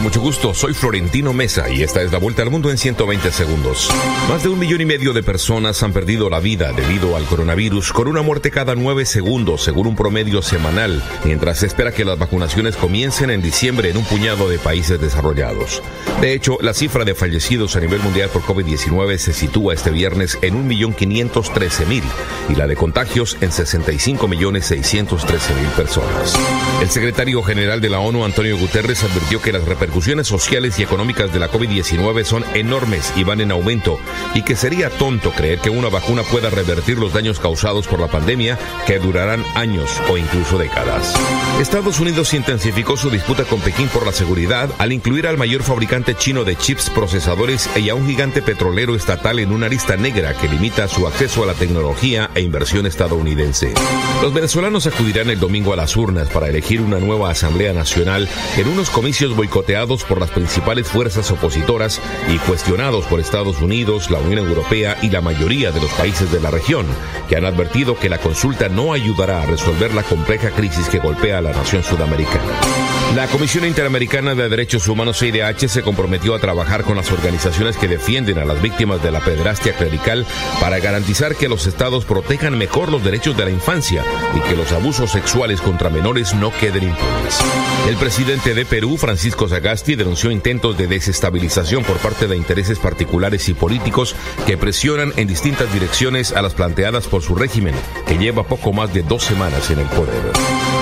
Mucho 0.00 0.20
gusto. 0.22 0.54
Soy 0.54 0.72
Florentino 0.72 1.34
Mesa 1.34 1.68
y 1.68 1.82
esta 1.82 2.00
es 2.00 2.10
la 2.10 2.16
vuelta 2.16 2.40
al 2.40 2.50
mundo 2.50 2.70
en 2.70 2.78
120 2.78 3.30
segundos. 3.32 3.90
Más 4.30 4.42
de 4.42 4.48
un 4.48 4.58
millón 4.58 4.80
y 4.80 4.86
medio 4.86 5.12
de 5.12 5.22
personas 5.22 5.82
han 5.82 5.92
perdido 5.92 6.30
la 6.30 6.40
vida 6.40 6.72
debido 6.72 7.16
al 7.16 7.24
coronavirus, 7.24 7.92
con 7.92 8.08
una 8.08 8.22
muerte 8.22 8.50
cada 8.50 8.74
nueve 8.74 9.04
segundos, 9.04 9.62
según 9.62 9.88
un 9.88 9.96
promedio 9.96 10.40
semanal, 10.40 11.02
mientras 11.24 11.58
se 11.58 11.66
espera 11.66 11.92
que 11.92 12.06
las 12.06 12.18
vacunaciones 12.18 12.76
comiencen 12.76 13.28
en 13.28 13.42
diciembre 13.42 13.90
en 13.90 13.98
un 13.98 14.04
puñado 14.04 14.48
de 14.48 14.58
países 14.58 14.98
desarrollados. 14.98 15.82
De 16.22 16.32
hecho, 16.32 16.56
la 16.62 16.72
cifra 16.72 17.04
de 17.04 17.14
fallecidos 17.14 17.76
a 17.76 17.80
nivel 17.80 18.00
mundial 18.00 18.30
por 18.30 18.40
COVID-19 18.40 19.18
se 19.18 19.34
sitúa 19.34 19.74
este 19.74 19.90
viernes 19.90 20.38
en 20.40 20.66
1.513.000 20.66 22.02
y 22.48 22.54
la 22.54 22.66
de 22.66 22.76
contagios 22.76 23.36
en 23.42 23.50
65.613.000 23.50 25.68
personas. 25.76 26.38
El 26.80 26.88
secretario 26.88 27.42
general 27.42 27.82
de 27.82 27.90
la 27.90 28.00
ONU, 28.00 28.24
Antonio 28.24 28.56
Guterres, 28.56 29.04
advirtió 29.04 29.42
que 29.42 29.52
las 29.52 29.66
repercusiones 29.66 29.89
sociales 30.24 30.78
y 30.78 30.82
económicas 30.82 31.32
de 31.32 31.38
la 31.38 31.50
COVID-19 31.50 32.24
son 32.24 32.44
enormes 32.54 33.12
y 33.16 33.24
van 33.24 33.40
en 33.40 33.50
aumento 33.50 33.98
y 34.34 34.42
que 34.42 34.56
sería 34.56 34.90
tonto 34.90 35.30
creer 35.32 35.58
que 35.58 35.70
una 35.70 35.88
vacuna 35.88 36.22
pueda 36.22 36.50
revertir 36.50 36.98
los 36.98 37.12
daños 37.12 37.40
causados 37.40 37.86
por 37.86 38.00
la 38.00 38.08
pandemia 38.08 38.58
que 38.86 38.98
durarán 38.98 39.44
años 39.54 39.90
o 40.10 40.16
incluso 40.16 40.58
décadas. 40.58 41.14
Estados 41.60 42.00
Unidos 42.00 42.32
intensificó 42.34 42.96
su 42.96 43.10
disputa 43.10 43.44
con 43.44 43.60
Pekín 43.60 43.88
por 43.88 44.06
la 44.06 44.12
seguridad 44.12 44.70
al 44.78 44.92
incluir 44.92 45.26
al 45.26 45.36
mayor 45.36 45.62
fabricante 45.62 46.14
chino 46.14 46.44
de 46.44 46.56
chips 46.56 46.90
procesadores 46.90 47.68
y 47.76 47.88
a 47.88 47.94
un 47.94 48.06
gigante 48.06 48.42
petrolero 48.42 48.94
estatal 48.94 49.38
en 49.38 49.52
una 49.52 49.68
lista 49.68 49.96
negra 49.96 50.34
que 50.34 50.48
limita 50.48 50.88
su 50.88 51.06
acceso 51.06 51.42
a 51.42 51.46
la 51.46 51.54
tecnología 51.54 52.30
e 52.34 52.40
inversión 52.40 52.86
estadounidense. 52.86 53.74
Los 54.22 54.32
venezolanos 54.32 54.86
acudirán 54.86 55.30
el 55.30 55.40
domingo 55.40 55.72
a 55.72 55.76
las 55.76 55.96
urnas 55.96 56.28
para 56.28 56.48
elegir 56.48 56.80
una 56.80 56.98
nueva 56.98 57.30
Asamblea 57.30 57.72
Nacional 57.72 58.28
en 58.56 58.68
unos 58.68 58.90
comicios 58.90 59.34
boicoteados 59.34 59.69
por 60.08 60.18
las 60.18 60.30
principales 60.30 60.88
fuerzas 60.88 61.30
opositoras 61.30 62.00
y 62.28 62.38
cuestionados 62.38 63.06
por 63.06 63.20
Estados 63.20 63.60
Unidos, 63.60 64.10
la 64.10 64.18
Unión 64.18 64.48
Europea 64.48 64.96
y 65.00 65.10
la 65.10 65.20
mayoría 65.20 65.70
de 65.70 65.80
los 65.80 65.90
países 65.92 66.32
de 66.32 66.40
la 66.40 66.50
región, 66.50 66.86
que 67.28 67.36
han 67.36 67.44
advertido 67.44 67.96
que 67.96 68.08
la 68.08 68.18
consulta 68.18 68.68
no 68.68 68.92
ayudará 68.92 69.42
a 69.42 69.46
resolver 69.46 69.94
la 69.94 70.02
compleja 70.02 70.50
crisis 70.50 70.88
que 70.88 70.98
golpea 70.98 71.38
a 71.38 71.42
la 71.42 71.52
nación 71.52 71.84
sudamericana. 71.84 72.89
La 73.14 73.26
Comisión 73.26 73.64
Interamericana 73.64 74.36
de 74.36 74.48
Derechos 74.48 74.86
Humanos 74.86 75.18
CIDH 75.18 75.68
se 75.68 75.82
comprometió 75.82 76.32
a 76.32 76.38
trabajar 76.38 76.84
con 76.84 76.96
las 76.96 77.10
organizaciones 77.10 77.76
que 77.76 77.88
defienden 77.88 78.38
a 78.38 78.44
las 78.44 78.62
víctimas 78.62 79.02
de 79.02 79.10
la 79.10 79.18
pedrastia 79.18 79.72
clerical 79.74 80.24
para 80.60 80.78
garantizar 80.78 81.34
que 81.34 81.48
los 81.48 81.66
estados 81.66 82.04
protejan 82.04 82.56
mejor 82.56 82.92
los 82.92 83.02
derechos 83.02 83.36
de 83.36 83.46
la 83.46 83.50
infancia 83.50 84.04
y 84.36 84.40
que 84.48 84.54
los 84.54 84.70
abusos 84.70 85.10
sexuales 85.10 85.60
contra 85.60 85.90
menores 85.90 86.34
no 86.34 86.52
queden 86.52 86.84
impunes. 86.84 87.40
El 87.88 87.96
presidente 87.96 88.54
de 88.54 88.64
Perú, 88.64 88.96
Francisco 88.96 89.48
Sagasti, 89.48 89.96
denunció 89.96 90.30
intentos 90.30 90.78
de 90.78 90.86
desestabilización 90.86 91.82
por 91.82 91.96
parte 91.96 92.28
de 92.28 92.36
intereses 92.36 92.78
particulares 92.78 93.48
y 93.48 93.54
políticos 93.54 94.14
que 94.46 94.56
presionan 94.56 95.12
en 95.16 95.26
distintas 95.26 95.72
direcciones 95.72 96.30
a 96.32 96.42
las 96.42 96.54
planteadas 96.54 97.08
por 97.08 97.22
su 97.22 97.34
régimen, 97.34 97.74
que 98.06 98.18
lleva 98.18 98.44
poco 98.44 98.72
más 98.72 98.94
de 98.94 99.02
dos 99.02 99.24
semanas 99.24 99.68
en 99.70 99.80
el 99.80 99.86
poder. 99.86 100.30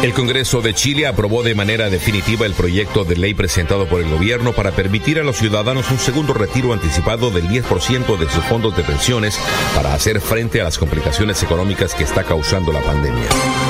El 0.02 0.14
Congreso 0.14 0.60
de 0.62 0.74
Chile 0.74 1.08
aprobó 1.08 1.42
de 1.42 1.56
manera 1.56 1.90
definitiva 1.90 2.46
el 2.46 2.52
proyecto 2.52 3.04
de 3.04 3.16
ley 3.16 3.34
presentado 3.34 3.88
por 3.88 4.00
el 4.00 4.08
gobierno 4.08 4.52
para 4.52 4.70
permitir 4.70 5.18
a 5.18 5.24
los 5.24 5.38
ciudadanos 5.38 5.90
un 5.90 5.98
segundo 5.98 6.32
retiro 6.34 6.72
anticipado 6.72 7.30
del 7.30 7.48
10% 7.48 8.16
de 8.16 8.30
sus 8.30 8.44
fondos 8.44 8.76
de 8.76 8.84
pensiones 8.84 9.40
para 9.74 9.94
hacer 9.94 10.20
frente 10.20 10.60
a 10.60 10.64
las 10.64 10.78
complicaciones 10.78 11.42
económicas 11.42 11.96
que 11.96 12.04
está 12.04 12.22
causando 12.22 12.72
la 12.72 12.80
pandemia. 12.80 13.28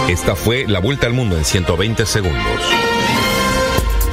Esta 0.08 0.36
fue 0.36 0.66
la 0.68 0.80
vuelta 0.80 1.06
al 1.06 1.14
mundo 1.14 1.38
en 1.38 1.46
120 1.46 2.04
segundos. 2.04 2.60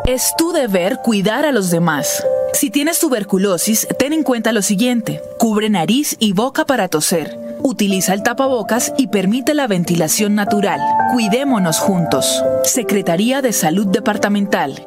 Es 0.07 0.33
tu 0.39 0.53
deber 0.53 1.01
cuidar 1.03 1.45
a 1.45 1.53
los 1.53 1.71
demás. 1.71 2.25
Si 2.53 2.71
tienes 2.71 3.01
tuberculosis, 3.01 3.89
ten 3.99 4.13
en 4.13 4.23
cuenta 4.23 4.53
lo 4.53 4.63
siguiente. 4.63 5.21
Cubre 5.39 5.69
nariz 5.69 6.17
y 6.21 6.33
boca 6.33 6.65
para 6.65 6.89
toser. 6.89 7.37
Utiliza 7.63 8.15
el 8.15 8.23
tapabocas 8.23 8.93
y 8.97 9.09
permite 9.09 9.55
la 9.55 9.67
ventilación 9.67 10.35
natural. 10.35 10.81
Cuidémonos 11.13 11.81
juntos. 11.81 12.43
Secretaría 12.65 13.43
de 13.43 13.53
Salud 13.53 13.89
Departamental. 13.89 14.87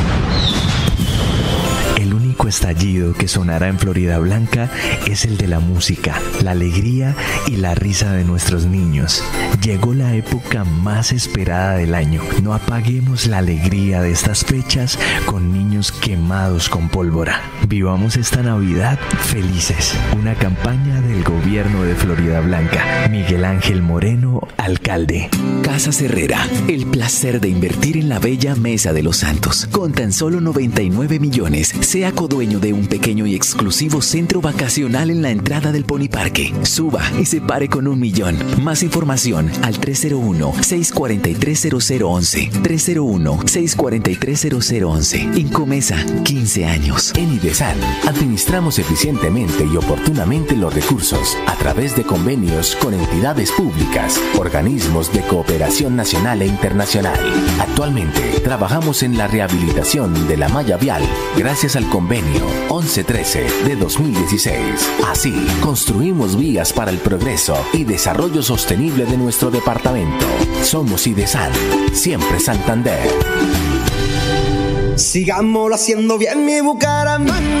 Estallido 2.51 3.13
que 3.13 3.29
sonará 3.29 3.69
en 3.69 3.79
Florida 3.79 4.19
Blanca 4.19 4.69
es 5.07 5.23
el 5.23 5.37
de 5.37 5.47
la 5.47 5.61
música, 5.61 6.19
la 6.43 6.51
alegría 6.51 7.15
y 7.47 7.55
la 7.55 7.75
risa 7.75 8.11
de 8.11 8.25
nuestros 8.25 8.65
niños. 8.65 9.23
Llegó 9.63 9.93
la 9.93 10.15
época 10.15 10.65
más 10.65 11.13
esperada 11.13 11.77
del 11.77 11.95
año. 11.95 12.21
No 12.43 12.53
apaguemos 12.53 13.25
la 13.25 13.37
alegría 13.37 14.01
de 14.01 14.11
estas 14.11 14.43
fechas 14.43 14.99
con 15.25 15.53
niños 15.53 15.93
quemados 15.93 16.67
con 16.67 16.89
pólvora. 16.89 17.41
Vivamos 17.69 18.17
esta 18.17 18.43
Navidad 18.43 18.99
felices. 18.99 19.95
Una 20.19 20.35
campaña 20.35 20.99
del 21.01 21.23
gobierno 21.23 21.83
de 21.83 21.95
Florida 21.95 22.41
Blanca. 22.41 23.07
Miguel 23.09 23.45
Ángel 23.45 23.81
Moreno, 23.81 24.41
alcalde. 24.57 25.29
Casa 25.63 25.91
Herrera, 26.03 26.45
el 26.67 26.85
placer 26.85 27.39
de 27.39 27.47
invertir 27.47 27.95
en 27.95 28.09
la 28.09 28.19
bella 28.19 28.55
Mesa 28.55 28.91
de 28.91 29.03
los 29.03 29.17
Santos. 29.17 29.69
Con 29.71 29.93
tan 29.93 30.11
solo 30.11 30.41
99 30.41 31.19
millones, 31.19 31.73
sea 31.79 32.11
de 32.41 32.73
un 32.73 32.87
pequeño 32.87 33.27
y 33.27 33.35
exclusivo 33.35 34.01
centro 34.01 34.41
vacacional 34.41 35.11
en 35.11 35.21
la 35.21 35.29
entrada 35.29 35.71
del 35.71 35.85
Pony 35.85 36.07
Parque. 36.09 36.51
Suba 36.63 37.03
y 37.19 37.25
se 37.25 37.39
pare 37.39 37.69
con 37.69 37.87
un 37.87 37.99
millón. 37.99 38.35
Más 38.63 38.81
información 38.81 39.51
al 39.61 39.79
301-643-0011. 39.79 42.49
301-643-0011. 42.63 45.37
Incomesa, 45.37 46.03
15 46.23 46.65
años. 46.65 47.13
En 47.15 47.35
IDESAN, 47.35 47.77
administramos 48.07 48.79
eficientemente 48.79 49.63
y 49.63 49.77
oportunamente 49.77 50.55
los 50.55 50.73
recursos 50.73 51.37
a 51.45 51.55
través 51.57 51.95
de 51.95 52.01
convenios 52.01 52.75
con 52.77 52.95
entidades 52.95 53.51
públicas, 53.51 54.19
organismos 54.39 55.13
de 55.13 55.21
cooperación 55.21 55.95
nacional 55.95 56.41
e 56.41 56.47
internacional. 56.47 57.19
Actualmente, 57.59 58.39
trabajamos 58.43 59.03
en 59.03 59.15
la 59.15 59.27
rehabilitación 59.27 60.27
de 60.27 60.37
la 60.37 60.49
malla 60.49 60.77
vial 60.77 61.03
gracias 61.37 61.75
al 61.75 61.87
convenio 61.87 62.30
1113 62.69 63.65
de 63.65 63.75
2016. 63.75 64.89
Así, 65.07 65.33
construimos 65.61 66.37
vías 66.37 66.73
para 66.73 66.91
el 66.91 66.97
progreso 66.97 67.55
y 67.73 67.83
desarrollo 67.83 68.41
sostenible 68.41 69.05
de 69.05 69.17
nuestro 69.17 69.51
departamento. 69.51 70.25
Somos 70.63 71.07
IDESAN, 71.07 71.51
siempre 71.93 72.39
Santander. 72.39 73.09
Sigámoslo 74.95 75.75
haciendo 75.75 76.17
bien 76.17 76.45
mi 76.45 76.61
Bucaramanga. 76.61 77.60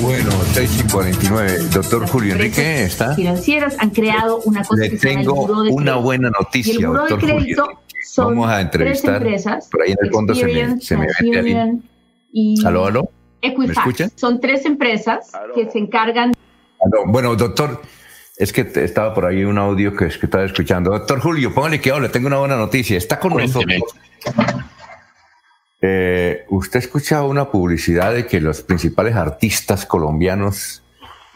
Bueno, 0.00 0.30
6 0.52 0.84
y 0.86 0.90
49. 0.90 1.58
Doctor 1.72 2.06
Julio 2.08 2.34
Enrique, 2.34 2.84
¿está? 2.84 3.14
Financieras 3.14 3.76
han 3.78 3.90
creado 3.90 4.40
una 4.44 4.62
cosa 4.64 4.82
Le 4.82 4.90
tengo 4.90 5.44
una 5.70 5.96
buena 5.96 6.30
noticia, 6.30 6.86
doctor 6.88 7.20
Julio. 7.20 7.66
Vamos 8.16 8.48
a 8.48 8.60
entrevistar. 8.60 9.16
empresas, 9.16 9.68
por 9.70 9.82
ahí 9.82 9.92
en 9.92 9.98
el 10.02 10.10
fondo 10.10 10.34
se 10.34 10.44
me, 10.46 10.80
se 10.80 10.96
me 10.96 11.06
mete 11.20 11.78
y 12.32 12.64
¿Aló, 12.66 12.86
aló? 12.86 13.10
Equifax. 13.40 13.66
¿Me 13.68 13.72
escuchan? 13.72 14.12
Son 14.16 14.40
tres 14.40 14.64
empresas 14.64 15.30
que 15.54 15.70
se 15.70 15.78
encargan. 15.78 16.32
Aló. 16.84 17.04
Bueno, 17.06 17.36
doctor, 17.36 17.80
es 18.36 18.52
que 18.52 18.64
te- 18.64 18.84
estaba 18.84 19.14
por 19.14 19.26
ahí 19.26 19.44
un 19.44 19.58
audio 19.58 19.94
que, 19.94 20.06
es 20.06 20.18
que 20.18 20.26
estaba 20.26 20.44
escuchando. 20.44 20.90
Doctor 20.90 21.20
Julio, 21.20 21.54
póngale 21.54 21.80
que 21.80 21.92
le 21.92 22.08
tengo 22.08 22.26
una 22.26 22.38
buena 22.38 22.56
noticia. 22.56 22.96
Está 22.98 23.18
con 23.20 23.36
nosotros. 23.36 23.82
Eh, 25.80 26.44
¿Usted 26.48 26.80
escucha 26.80 27.22
una 27.22 27.50
publicidad 27.50 28.12
de 28.12 28.26
que 28.26 28.40
los 28.40 28.62
principales 28.62 29.14
artistas 29.14 29.86
colombianos 29.86 30.82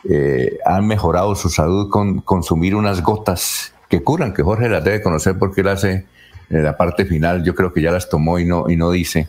eh, 0.08 0.58
han 0.64 0.86
mejorado 0.86 1.34
su 1.36 1.48
salud 1.48 1.88
con 1.90 2.20
consumir 2.20 2.74
unas 2.74 3.02
gotas 3.02 3.74
que 3.88 4.02
curan? 4.02 4.34
Que 4.34 4.42
Jorge 4.42 4.68
las 4.68 4.84
debe 4.84 5.02
conocer 5.02 5.38
porque 5.38 5.60
él 5.60 5.68
hace 5.68 6.06
en 6.50 6.64
la 6.64 6.76
parte 6.76 7.04
final. 7.04 7.44
Yo 7.44 7.54
creo 7.54 7.72
que 7.72 7.80
ya 7.82 7.92
las 7.92 8.08
tomó 8.08 8.38
y 8.38 8.44
no, 8.44 8.68
y 8.68 8.76
no 8.76 8.90
dice. 8.90 9.28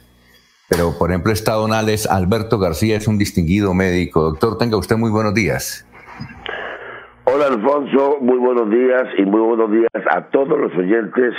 Pero, 0.67 0.97
por 0.97 1.11
ejemplo, 1.11 1.31
está 1.31 1.53
don 1.53 1.73
Alex 1.73 2.07
Alberto 2.07 2.57
García, 2.57 2.97
es 2.97 3.07
un 3.07 3.19
distinguido 3.19 3.73
médico. 3.75 4.23
Doctor, 4.23 4.57
tenga 4.57 4.77
usted 4.77 4.97
muy 4.97 5.11
buenos 5.11 5.35
días. 5.35 5.85
Hola 7.25 7.45
Alfonso, 7.47 8.17
muy 8.19 8.37
buenos 8.37 8.69
días 8.69 9.07
y 9.17 9.23
muy 9.23 9.39
buenos 9.39 9.71
días 9.71 9.89
a 10.11 10.23
todos 10.29 10.59
los 10.59 10.73
oyentes 10.75 11.33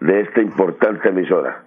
de 0.00 0.22
esta 0.22 0.40
importante 0.40 1.08
emisora. 1.10 1.64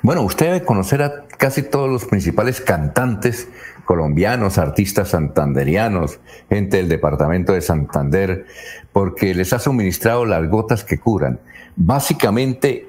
Bueno, 0.00 0.22
usted 0.22 0.46
debe 0.46 0.64
conocer 0.64 1.02
a 1.02 1.26
casi 1.38 1.68
todos 1.68 1.90
los 1.90 2.06
principales 2.06 2.60
cantantes 2.60 3.48
colombianos, 3.84 4.58
artistas 4.58 5.10
santanderianos, 5.10 6.20
gente 6.48 6.78
del 6.78 6.88
departamento 6.88 7.52
de 7.52 7.60
Santander, 7.60 8.46
porque 8.92 9.34
les 9.34 9.52
ha 9.52 9.58
suministrado 9.58 10.24
las 10.24 10.48
gotas 10.48 10.84
que 10.84 10.98
curan. 10.98 11.38
Básicamente, 11.76 12.88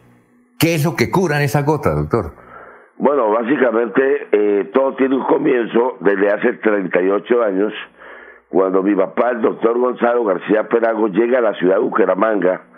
¿qué 0.57 0.75
es 0.75 0.85
lo 0.85 0.95
que 0.95 1.11
curan 1.11 1.41
esas 1.41 1.65
gotas, 1.65 1.95
doctor? 1.95 2.33
Bueno, 2.97 3.29
básicamente 3.31 4.27
eh, 4.31 4.71
todo 4.73 4.95
tiene 4.95 5.15
un 5.15 5.25
comienzo 5.25 5.97
desde 5.99 6.29
hace 6.29 6.53
38 6.53 7.43
años, 7.43 7.73
cuando 8.49 8.81
mi 8.81 8.95
papá, 8.95 9.31
el 9.31 9.41
doctor 9.41 9.77
Gonzalo 9.77 10.23
García 10.23 10.67
Perago, 10.67 11.07
llega 11.07 11.39
a 11.39 11.41
la 11.41 11.53
ciudad 11.55 11.75
de 11.75 11.81
Bucaramanga 11.81 12.72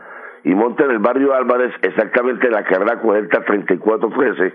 y 0.46 0.54
monta 0.54 0.86
en 0.86 0.92
el 0.92 1.00
barrio 1.00 1.34
Álvarez, 1.34 1.74
exactamente 1.82 2.46
en 2.46 2.54
la 2.54 2.64
carrera 2.64 3.02
403413, 3.02 4.54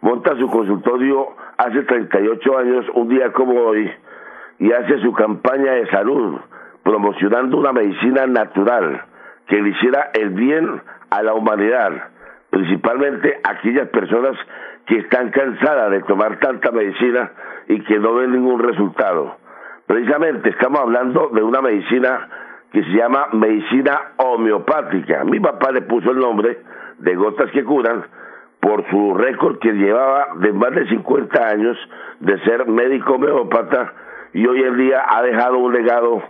monta 0.00 0.34
su 0.36 0.50
consultorio 0.50 1.28
hace 1.58 1.82
38 1.82 2.58
años, 2.58 2.86
un 2.94 3.08
día 3.10 3.30
como 3.32 3.52
hoy, 3.60 3.90
y 4.58 4.72
hace 4.72 4.98
su 5.00 5.12
campaña 5.12 5.72
de 5.72 5.86
salud, 5.88 6.38
promocionando 6.82 7.58
una 7.58 7.74
medicina 7.74 8.26
natural 8.26 9.04
que 9.46 9.60
le 9.60 9.68
hiciera 9.68 10.10
el 10.14 10.30
bien 10.30 10.80
a 11.10 11.22
la 11.22 11.34
humanidad, 11.34 11.92
principalmente 12.48 13.38
a 13.44 13.50
aquellas 13.50 13.88
personas 13.88 14.38
que 14.86 14.96
están 15.00 15.30
cansadas 15.30 15.90
de 15.90 16.00
tomar 16.04 16.38
tanta 16.38 16.70
medicina 16.70 17.30
y 17.68 17.82
que 17.82 17.98
no 17.98 18.14
ven 18.14 18.32
ningún 18.32 18.58
resultado. 18.58 19.36
Precisamente 19.86 20.48
estamos 20.48 20.80
hablando 20.80 21.28
de 21.28 21.42
una 21.42 21.60
medicina 21.60 22.26
que 22.76 22.82
se 22.82 22.90
llama 22.90 23.28
medicina 23.32 24.12
homeopática. 24.18 25.24
Mi 25.24 25.40
papá 25.40 25.72
le 25.72 25.80
puso 25.80 26.10
el 26.10 26.18
nombre 26.18 26.58
de 26.98 27.14
gotas 27.14 27.50
que 27.50 27.64
curan 27.64 28.04
por 28.60 28.86
su 28.90 29.14
récord 29.14 29.58
que 29.60 29.72
llevaba 29.72 30.26
de 30.40 30.52
más 30.52 30.72
de 30.72 30.86
50 30.86 31.42
años 31.42 31.78
de 32.20 32.38
ser 32.40 32.66
médico 32.66 33.14
homeópata 33.14 33.94
y 34.34 34.46
hoy 34.46 34.62
en 34.62 34.76
día 34.76 35.02
ha 35.08 35.22
dejado 35.22 35.56
un 35.56 35.72
legado 35.72 36.22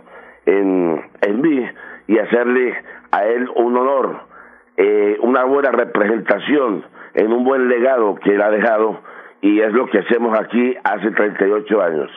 en, 0.45 1.01
en 1.19 1.41
mí 1.41 1.67
y 2.07 2.17
hacerle 2.17 2.81
a 3.11 3.25
él 3.25 3.49
un 3.53 3.75
honor, 3.75 4.21
eh, 4.77 5.17
una 5.23 5.43
buena 5.43 5.71
representación 5.71 6.85
en 7.13 7.33
un 7.33 7.43
buen 7.43 7.67
legado 7.67 8.15
que 8.23 8.35
él 8.35 8.41
ha 8.41 8.51
dejado 8.51 9.01
y 9.41 9.59
es 9.59 9.73
lo 9.73 9.87
que 9.87 9.99
hacemos 9.99 10.39
aquí 10.39 10.77
hace 10.81 11.11
38 11.11 11.81
años. 11.81 12.09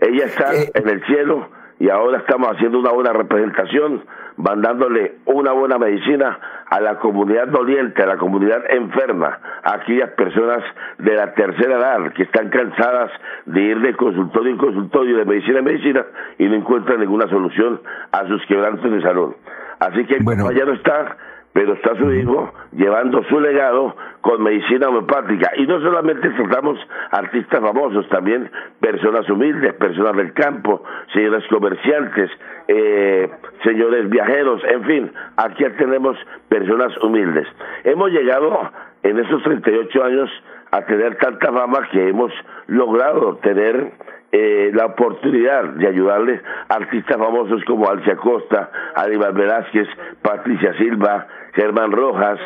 Ella 0.00 0.24
está 0.24 0.52
en 0.72 0.88
el 0.88 1.04
cielo 1.04 1.50
y 1.78 1.88
ahora 1.90 2.18
estamos 2.18 2.48
haciendo 2.48 2.78
una 2.78 2.92
buena 2.92 3.12
representación, 3.12 4.04
mandándole 4.36 5.16
una 5.26 5.52
buena 5.52 5.78
medicina 5.78 6.38
a 6.70 6.80
la 6.80 6.98
comunidad 6.98 7.48
doliente, 7.48 8.02
a 8.02 8.06
la 8.06 8.16
comunidad 8.16 8.62
enferma, 8.70 9.38
a 9.62 9.74
aquellas 9.74 10.10
personas 10.10 10.62
de 10.98 11.14
la 11.14 11.34
tercera 11.34 11.76
edad 11.76 12.12
que 12.12 12.22
están 12.22 12.48
cansadas 12.48 13.10
de 13.46 13.60
ir 13.60 13.80
de 13.80 13.94
consultorio 13.94 14.52
en 14.52 14.58
consultorio, 14.58 15.16
de 15.16 15.24
medicina 15.24 15.58
en 15.58 15.64
medicina 15.64 16.04
y 16.38 16.44
no 16.44 16.54
encuentran 16.54 17.00
ninguna 17.00 17.28
solución 17.28 17.80
a 18.12 18.26
sus 18.26 18.44
quebrantos 18.46 18.90
de 18.90 19.02
salud. 19.02 19.34
Así 19.80 20.04
que 20.06 20.16
el 20.16 20.24
papá 20.24 20.52
ya 20.52 20.64
no 20.64 20.72
está, 20.72 21.16
pero 21.54 21.74
está 21.74 21.96
su 21.96 22.12
hijo 22.12 22.52
llevando 22.72 23.22
su 23.24 23.38
legado 23.38 23.94
con 24.20 24.42
medicina 24.42 24.88
homeopática. 24.88 25.52
Y 25.56 25.66
no 25.68 25.80
solamente 25.80 26.28
tratamos 26.30 26.76
artistas 27.12 27.60
famosos, 27.60 28.08
también 28.08 28.50
personas 28.80 29.30
humildes, 29.30 29.72
personas 29.74 30.16
del 30.16 30.32
campo, 30.32 30.82
señores 31.12 31.44
comerciantes, 31.48 32.28
eh, 32.66 33.30
señores 33.62 34.10
viajeros, 34.10 34.62
en 34.64 34.84
fin, 34.84 35.12
aquí 35.36 35.64
tenemos 35.78 36.18
personas 36.48 36.92
humildes. 37.02 37.46
Hemos 37.84 38.10
llegado 38.10 38.72
en 39.04 39.20
esos 39.20 39.40
38 39.44 40.04
años 40.04 40.30
a 40.72 40.84
tener 40.86 41.16
tanta 41.18 41.52
fama 41.52 41.88
que 41.92 42.08
hemos 42.08 42.32
logrado 42.66 43.36
tener 43.36 43.92
eh, 44.32 44.72
la 44.74 44.86
oportunidad 44.86 45.62
de 45.74 45.86
ayudarles 45.86 46.42
a 46.68 46.74
artistas 46.74 47.16
famosos 47.16 47.62
como 47.64 47.88
Alcia 47.88 48.16
Costa, 48.16 48.68
Aníbal 48.96 49.32
Velázquez, 49.32 49.86
Patricia 50.20 50.74
Silva, 50.76 51.28
Germán 51.54 51.92
Rojas, 51.92 52.38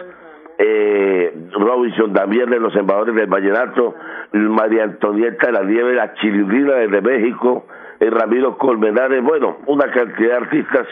eh, 0.59 1.33
Robinson 1.53 2.13
también 2.13 2.51
de 2.51 2.59
los 2.59 2.75
embajadores 2.75 3.15
del 3.15 3.27
Vallenato, 3.27 3.95
María 4.33 4.85
Antonieta 4.85 5.47
de 5.47 5.53
la 5.53 5.63
Nieve, 5.63 5.95
la 5.95 6.15
Chilindrina 6.15 6.75
desde 6.75 7.01
México, 7.01 7.67
el 8.01 8.11
Ramiro 8.11 8.59
Colmenares, 8.59 9.23
bueno, 9.23 9.59
una 9.67 9.91
cantidad 9.91 10.31
de 10.31 10.35
artistas 10.35 10.87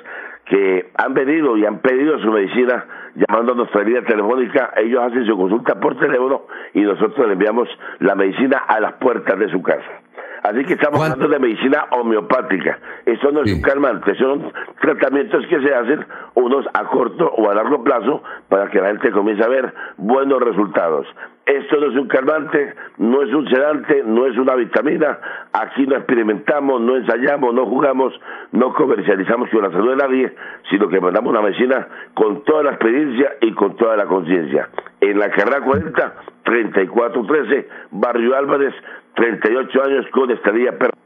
que 0.47 0.91
han 0.97 1.15
venido 1.15 1.57
y 1.57 1.67
han 1.67 1.81
pedido 1.81 2.19
su 2.21 2.31
medicina 2.31 2.85
llamando 3.15 3.53
a 3.53 3.57
nuestra 3.57 3.83
línea 3.83 4.03
telefónica, 4.03 4.73
ellos 4.77 5.03
hacen 5.03 5.27
su 5.27 5.37
consulta 5.37 5.81
por 5.81 5.99
teléfono 5.99 6.43
y 6.73 6.83
nosotros 6.83 7.27
le 7.27 7.33
enviamos 7.33 7.69
la 7.99 8.15
medicina 8.15 8.59
a 8.59 8.79
las 8.81 8.95
puertas 8.95 9.39
de 9.39 9.49
su 9.51 9.63
casa. 9.63 10.06
Así 10.47 10.65
que 10.65 10.75
estamos 10.75 11.03
hablando 11.03 11.27
de 11.27 11.41
medicina 11.41 11.87
homeopática. 11.91 12.79
Eso 13.05 13.33
no 13.33 13.43
es 13.43 13.53
un 13.53 13.61
calmante, 13.63 14.15
son 14.15 14.53
tratamientos 14.81 15.45
que 15.49 15.61
se 15.61 15.75
hacen 15.75 16.07
unos 16.35 16.65
a 16.73 16.85
corto 16.85 17.27
o 17.27 17.51
a 17.51 17.55
largo 17.55 17.83
plazo 17.83 18.23
para 18.49 18.71
que 18.71 18.81
la 18.81 18.89
gente 18.91 19.11
comience 19.11 19.43
a 19.43 19.49
ver 19.49 19.75
buenos 19.97 20.41
resultados. 20.41 21.05
Esto 21.47 21.81
no 21.81 21.91
es 21.91 21.97
un 21.97 22.07
calmante, 22.07 22.75
no 22.99 23.23
es 23.23 23.35
un 23.35 23.49
sedante, 23.49 24.05
no 24.05 24.27
es 24.27 24.39
una 24.39 24.55
vitamina. 24.55 25.19
Aquí 25.53 25.85
no 25.85 25.97
experimentamos, 25.97 26.81
no 26.81 26.97
ensayamos, 26.97 27.53
no 27.53 27.67
jugamos, 27.67 28.13
no 28.53 28.73
comercializamos 28.73 29.51
con 29.51 29.63
la 29.63 29.71
salud 29.73 29.91
de 29.91 29.97
nadie, 29.97 30.35
sino 30.71 30.89
que 30.89 31.01
mandamos 31.01 31.31
una 31.31 31.43
medicina 31.43 31.89
con 32.15 32.45
toda 32.45 32.63
la 32.63 32.71
experiencia 32.71 33.33
y 33.41 33.53
con 33.53 33.75
toda 33.77 33.97
la 33.97 34.07
conciencia. 34.07 34.69
En 35.01 35.19
la 35.19 35.29
carrera 35.31 35.61
40, 35.61 36.15
3413, 36.47 37.69
Barrio 37.91 38.37
Álvarez, 38.37 38.73
38 39.17 39.83
años 39.83 40.07
con 40.13 40.31
estadía 40.31 40.71
permanente. 40.71 40.97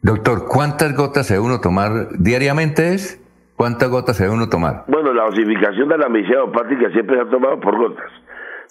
Doctor, 0.00 0.46
¿cuántas 0.48 0.96
gotas 0.96 1.26
se 1.26 1.34
debe 1.34 1.46
uno 1.46 1.60
tomar 1.60 1.90
diariamente 2.18 2.94
es? 2.94 3.20
¿Cuántas 3.56 3.90
gotas 3.90 4.16
se 4.16 4.24
debe 4.24 4.36
uno 4.36 4.48
tomar? 4.48 4.84
Bueno, 4.86 5.12
la 5.12 5.24
dosificación 5.24 5.88
de 5.88 5.98
la 5.98 6.08
medicina 6.08 6.44
homeopática 6.44 6.90
siempre 6.90 7.16
se 7.16 7.22
ha 7.22 7.30
tomado 7.30 7.58
por 7.58 7.76
gotas. 7.76 8.10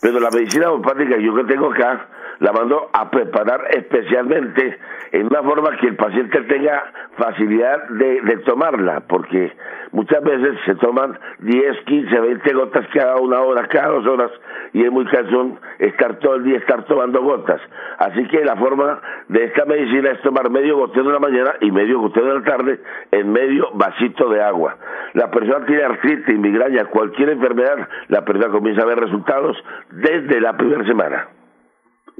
Pero 0.01 0.19
la 0.19 0.29
medicina 0.29 0.71
homeopática 0.71 1.17
yo 1.17 1.35
que 1.35 1.43
tengo 1.45 1.71
acá, 1.71 2.07
la 2.39 2.51
mando 2.51 2.89
a 2.91 3.09
preparar 3.09 3.61
especialmente 3.71 4.77
en 5.11 5.27
una 5.27 5.41
forma 5.43 5.77
que 5.77 5.87
el 5.87 5.95
paciente 5.95 6.41
tenga 6.41 6.83
facilidad 7.17 7.87
de, 7.89 8.21
de 8.21 8.37
tomarla, 8.37 9.01
porque 9.07 9.53
muchas 9.91 10.21
veces 10.23 10.57
se 10.65 10.75
toman 10.75 11.17
10, 11.39 11.77
15, 11.85 12.19
20 12.19 12.53
gotas 12.53 12.85
cada 12.93 13.15
una 13.17 13.39
hora, 13.39 13.67
cada 13.67 13.87
dos 13.87 14.05
horas, 14.05 14.31
y 14.73 14.83
es 14.83 14.91
muy 14.91 15.05
cansón 15.05 15.57
estar 15.79 16.19
todo 16.19 16.35
el 16.35 16.43
día 16.43 16.57
estar 16.57 16.83
tomando 16.83 17.21
gotas. 17.21 17.61
Así 17.97 18.27
que 18.27 18.43
la 18.43 18.57
forma 18.57 18.99
de 19.29 19.45
esta 19.45 19.63
medicina 19.65 20.11
es 20.11 20.21
tomar 20.21 20.49
medio 20.49 20.77
goteo 20.77 21.03
en 21.03 21.13
la 21.13 21.19
mañana 21.19 21.55
y 21.61 21.71
medio 21.71 21.99
goteo 21.99 22.23
en 22.27 22.35
la 22.35 22.43
tarde 22.43 22.79
en 23.11 23.31
medio 23.31 23.69
vasito 23.73 24.29
de 24.29 24.43
agua. 24.43 24.75
La 25.13 25.31
persona 25.31 25.65
tiene 25.65 25.83
artritis, 25.83 26.37
migraña, 26.37 26.85
cualquier 26.85 27.29
enfermedad, 27.29 27.87
la 28.09 28.25
persona 28.25 28.51
comienza 28.51 28.81
a 28.81 28.85
ver 28.85 28.99
resultados 28.99 29.57
desde 29.91 30.41
la 30.41 30.55
primera 30.57 30.85
semana. 30.85 31.27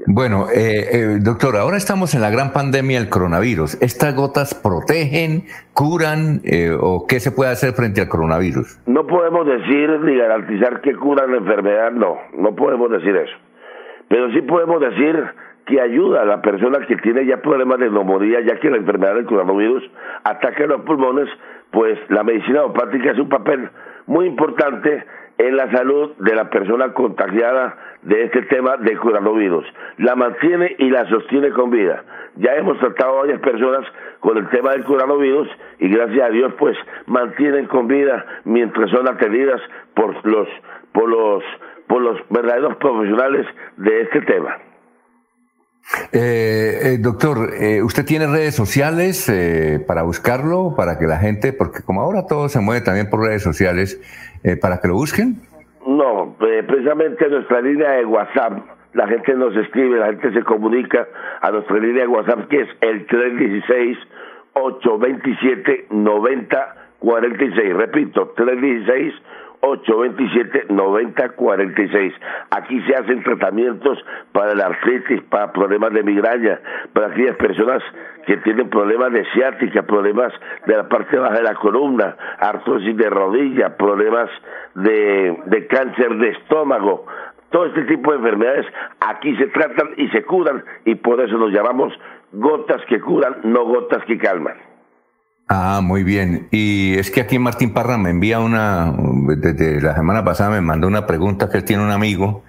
Bueno, 0.06 0.46
eh, 0.54 0.84
eh, 0.92 1.18
doctor, 1.24 1.56
ahora 1.56 1.78
estamos 1.78 2.14
en 2.14 2.20
la 2.20 2.28
gran 2.28 2.52
pandemia 2.52 3.00
del 3.00 3.08
coronavirus. 3.08 3.80
¿Estas 3.80 4.14
gotas 4.14 4.52
protegen, 4.54 5.44
curan 5.72 6.42
eh, 6.44 6.76
o 6.78 7.06
qué 7.08 7.18
se 7.18 7.32
puede 7.32 7.50
hacer 7.50 7.72
frente 7.72 8.02
al 8.02 8.08
coronavirus? 8.08 8.78
No 8.86 9.06
podemos 9.06 9.46
decir 9.46 9.88
ni 10.00 10.16
garantizar 10.16 10.82
que 10.82 10.94
curan 10.94 11.30
la 11.30 11.38
enfermedad, 11.38 11.92
no, 11.92 12.18
no 12.36 12.54
podemos 12.54 12.90
decir 12.90 13.16
eso. 13.16 13.36
Pero 14.08 14.30
sí 14.32 14.42
podemos 14.42 14.80
decir 14.82 15.16
que 15.64 15.80
ayuda 15.80 16.22
a 16.22 16.24
la 16.26 16.42
persona 16.42 16.86
que 16.86 16.96
tiene 16.96 17.24
ya 17.24 17.38
problemas 17.38 17.78
de 17.78 17.90
neumonía, 17.90 18.40
ya 18.42 18.60
que 18.60 18.70
la 18.70 18.76
enfermedad 18.76 19.14
del 19.14 19.24
coronavirus 19.24 19.82
ataca 20.24 20.66
los 20.66 20.82
pulmones, 20.82 21.28
pues 21.70 21.98
la 22.10 22.22
medicina 22.22 22.64
homeopática 22.64 23.12
es 23.12 23.18
un 23.18 23.30
papel 23.30 23.70
muy 24.06 24.26
importante 24.26 25.04
en 25.38 25.56
la 25.56 25.70
salud 25.70 26.12
de 26.18 26.34
la 26.34 26.48
persona 26.50 26.92
contagiada 26.92 27.76
de 28.02 28.24
este 28.24 28.42
tema 28.42 28.76
de 28.76 28.96
coronavirus. 28.96 29.66
La 29.98 30.14
mantiene 30.14 30.76
y 30.78 30.90
la 30.90 31.08
sostiene 31.08 31.50
con 31.50 31.70
vida. 31.70 32.04
Ya 32.36 32.54
hemos 32.54 32.78
tratado 32.78 33.18
a 33.18 33.20
varias 33.22 33.40
personas 33.40 33.86
con 34.20 34.38
el 34.38 34.48
tema 34.50 34.72
del 34.72 34.84
coronavirus 34.84 35.48
y 35.78 35.88
gracias 35.88 36.26
a 36.26 36.30
Dios 36.30 36.54
pues 36.58 36.76
mantienen 37.06 37.66
con 37.66 37.86
vida 37.88 38.24
mientras 38.44 38.90
son 38.90 39.08
atendidas 39.08 39.60
por 39.94 40.24
los 40.26 40.48
por 40.92 41.08
los 41.08 41.42
por 41.86 42.02
los 42.02 42.18
verdaderos 42.30 42.76
profesionales 42.76 43.46
de 43.76 44.02
este 44.02 44.20
tema. 44.22 44.56
Eh, 46.12 46.80
eh, 46.82 46.98
doctor, 46.98 47.54
eh, 47.54 47.80
¿usted 47.82 48.04
tiene 48.04 48.26
redes 48.26 48.56
sociales 48.56 49.30
para 49.86 50.02
buscarlo, 50.02 50.74
para 50.76 50.98
que 50.98 51.06
la 51.06 51.18
gente, 51.18 51.52
porque 51.52 51.82
como 51.82 52.00
ahora 52.00 52.26
todo 52.26 52.48
se 52.48 52.58
mueve 52.58 52.80
también 52.84 53.08
por 53.08 53.20
redes 53.20 53.42
sociales, 53.42 54.00
para 54.54 54.78
que 54.80 54.86
lo 54.88 54.94
busquen? 54.94 55.34
No, 55.86 56.36
precisamente 56.38 57.28
nuestra 57.28 57.60
línea 57.60 57.90
de 57.92 58.04
WhatsApp, 58.04 58.58
la 58.94 59.08
gente 59.08 59.34
nos 59.34 59.56
escribe, 59.56 59.98
la 59.98 60.06
gente 60.06 60.32
se 60.32 60.42
comunica 60.42 61.06
a 61.40 61.50
nuestra 61.50 61.78
línea 61.78 62.02
de 62.02 62.08
WhatsApp 62.08 62.48
que 62.48 62.60
es 62.62 62.68
el 62.80 63.06
316 63.06 63.98
827 64.54 65.86
9046. 65.90 67.76
Repito, 67.76 68.32
316 68.36 69.14
827-9046. 69.66 72.14
Aquí 72.50 72.80
se 72.82 72.94
hacen 72.94 73.22
tratamientos 73.22 73.98
para 74.32 74.54
la 74.54 74.66
artritis, 74.66 75.22
para 75.22 75.52
problemas 75.52 75.92
de 75.92 76.02
migraña, 76.02 76.60
para 76.92 77.06
aquellas 77.08 77.36
personas 77.36 77.82
que 78.26 78.36
tienen 78.38 78.70
problemas 78.70 79.12
de 79.12 79.24
ciática, 79.32 79.82
problemas 79.82 80.32
de 80.66 80.76
la 80.76 80.88
parte 80.88 81.18
baja 81.18 81.34
de 81.34 81.42
la 81.42 81.54
columna, 81.54 82.16
artrosis 82.38 82.96
de 82.96 83.08
rodilla, 83.08 83.76
problemas 83.76 84.28
de, 84.74 85.38
de 85.46 85.66
cáncer 85.66 86.16
de 86.16 86.30
estómago. 86.30 87.06
Todo 87.50 87.66
este 87.66 87.82
tipo 87.82 88.10
de 88.10 88.18
enfermedades 88.18 88.66
aquí 89.00 89.36
se 89.36 89.46
tratan 89.46 89.90
y 89.96 90.08
se 90.08 90.24
curan 90.24 90.64
y 90.84 90.96
por 90.96 91.20
eso 91.20 91.38
nos 91.38 91.52
llamamos 91.52 91.92
gotas 92.32 92.84
que 92.86 93.00
curan, 93.00 93.36
no 93.44 93.64
gotas 93.64 94.04
que 94.04 94.18
calman. 94.18 94.65
Ah, 95.48 95.80
muy 95.82 96.02
bien. 96.02 96.48
Y 96.50 96.98
es 96.98 97.10
que 97.10 97.20
aquí 97.20 97.38
Martín 97.38 97.72
Parra 97.72 97.98
me 97.98 98.10
envía 98.10 98.40
una, 98.40 98.92
desde 99.36 99.80
la 99.80 99.94
semana 99.94 100.24
pasada 100.24 100.50
me 100.50 100.60
mandó 100.60 100.88
una 100.88 101.06
pregunta 101.06 101.48
que 101.48 101.58
él 101.58 101.64
tiene 101.64 101.84
un 101.84 101.92
amigo, 101.92 102.42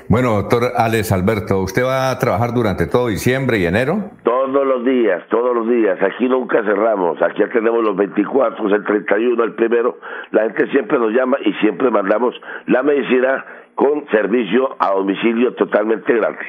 Bueno, 0.09 0.35
doctor 0.35 0.73
Alex 0.77 1.13
Alberto, 1.13 1.61
¿usted 1.61 1.85
va 1.85 2.11
a 2.11 2.19
trabajar 2.19 2.55
durante 2.55 2.87
todo 2.87 3.09
diciembre 3.09 3.59
y 3.59 3.67
enero? 3.67 4.11
Todos 4.23 4.67
los 4.67 4.85
días, 4.85 5.23
todos 5.31 5.55
los 5.55 5.69
días. 5.69 5.99
Aquí 6.03 6.29
nunca 6.29 6.63
cerramos. 6.63 7.21
Aquí 7.23 7.43
tenemos 7.53 7.83
los 7.83 7.97
24, 7.97 8.75
el 8.75 8.85
31, 8.85 9.45
el 9.45 9.55
primero. 9.55 9.99
La 10.31 10.43
gente 10.43 10.71
siempre 10.71 10.99
nos 10.99 11.13
llama 11.13 11.37
y 11.45 11.53
siempre 11.55 11.91
mandamos 11.91 12.35
la 12.67 12.83
medicina 12.83 13.45
con 13.75 14.07
servicio 14.11 14.77
a 14.79 14.91
domicilio 14.93 15.55
totalmente 15.55 16.15
gratis. 16.15 16.49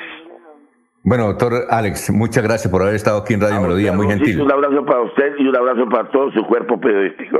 Bueno, 1.05 1.25
doctor 1.27 1.53
Alex, 1.69 2.11
muchas 2.11 2.43
gracias 2.43 2.71
por 2.71 2.81
haber 2.81 2.95
estado 2.95 3.19
aquí 3.19 3.33
en 3.33 3.41
Radio 3.41 3.61
Melodía, 3.61 3.91
muy 3.91 4.07
gentil. 4.07 4.41
Un 4.41 4.51
abrazo 4.51 4.85
para 4.85 5.01
usted 5.01 5.33
y 5.37 5.47
un 5.47 5.55
abrazo 5.55 5.89
para 5.89 6.09
todo 6.09 6.31
su 6.31 6.45
cuerpo 6.45 6.79
periodístico. 6.79 7.39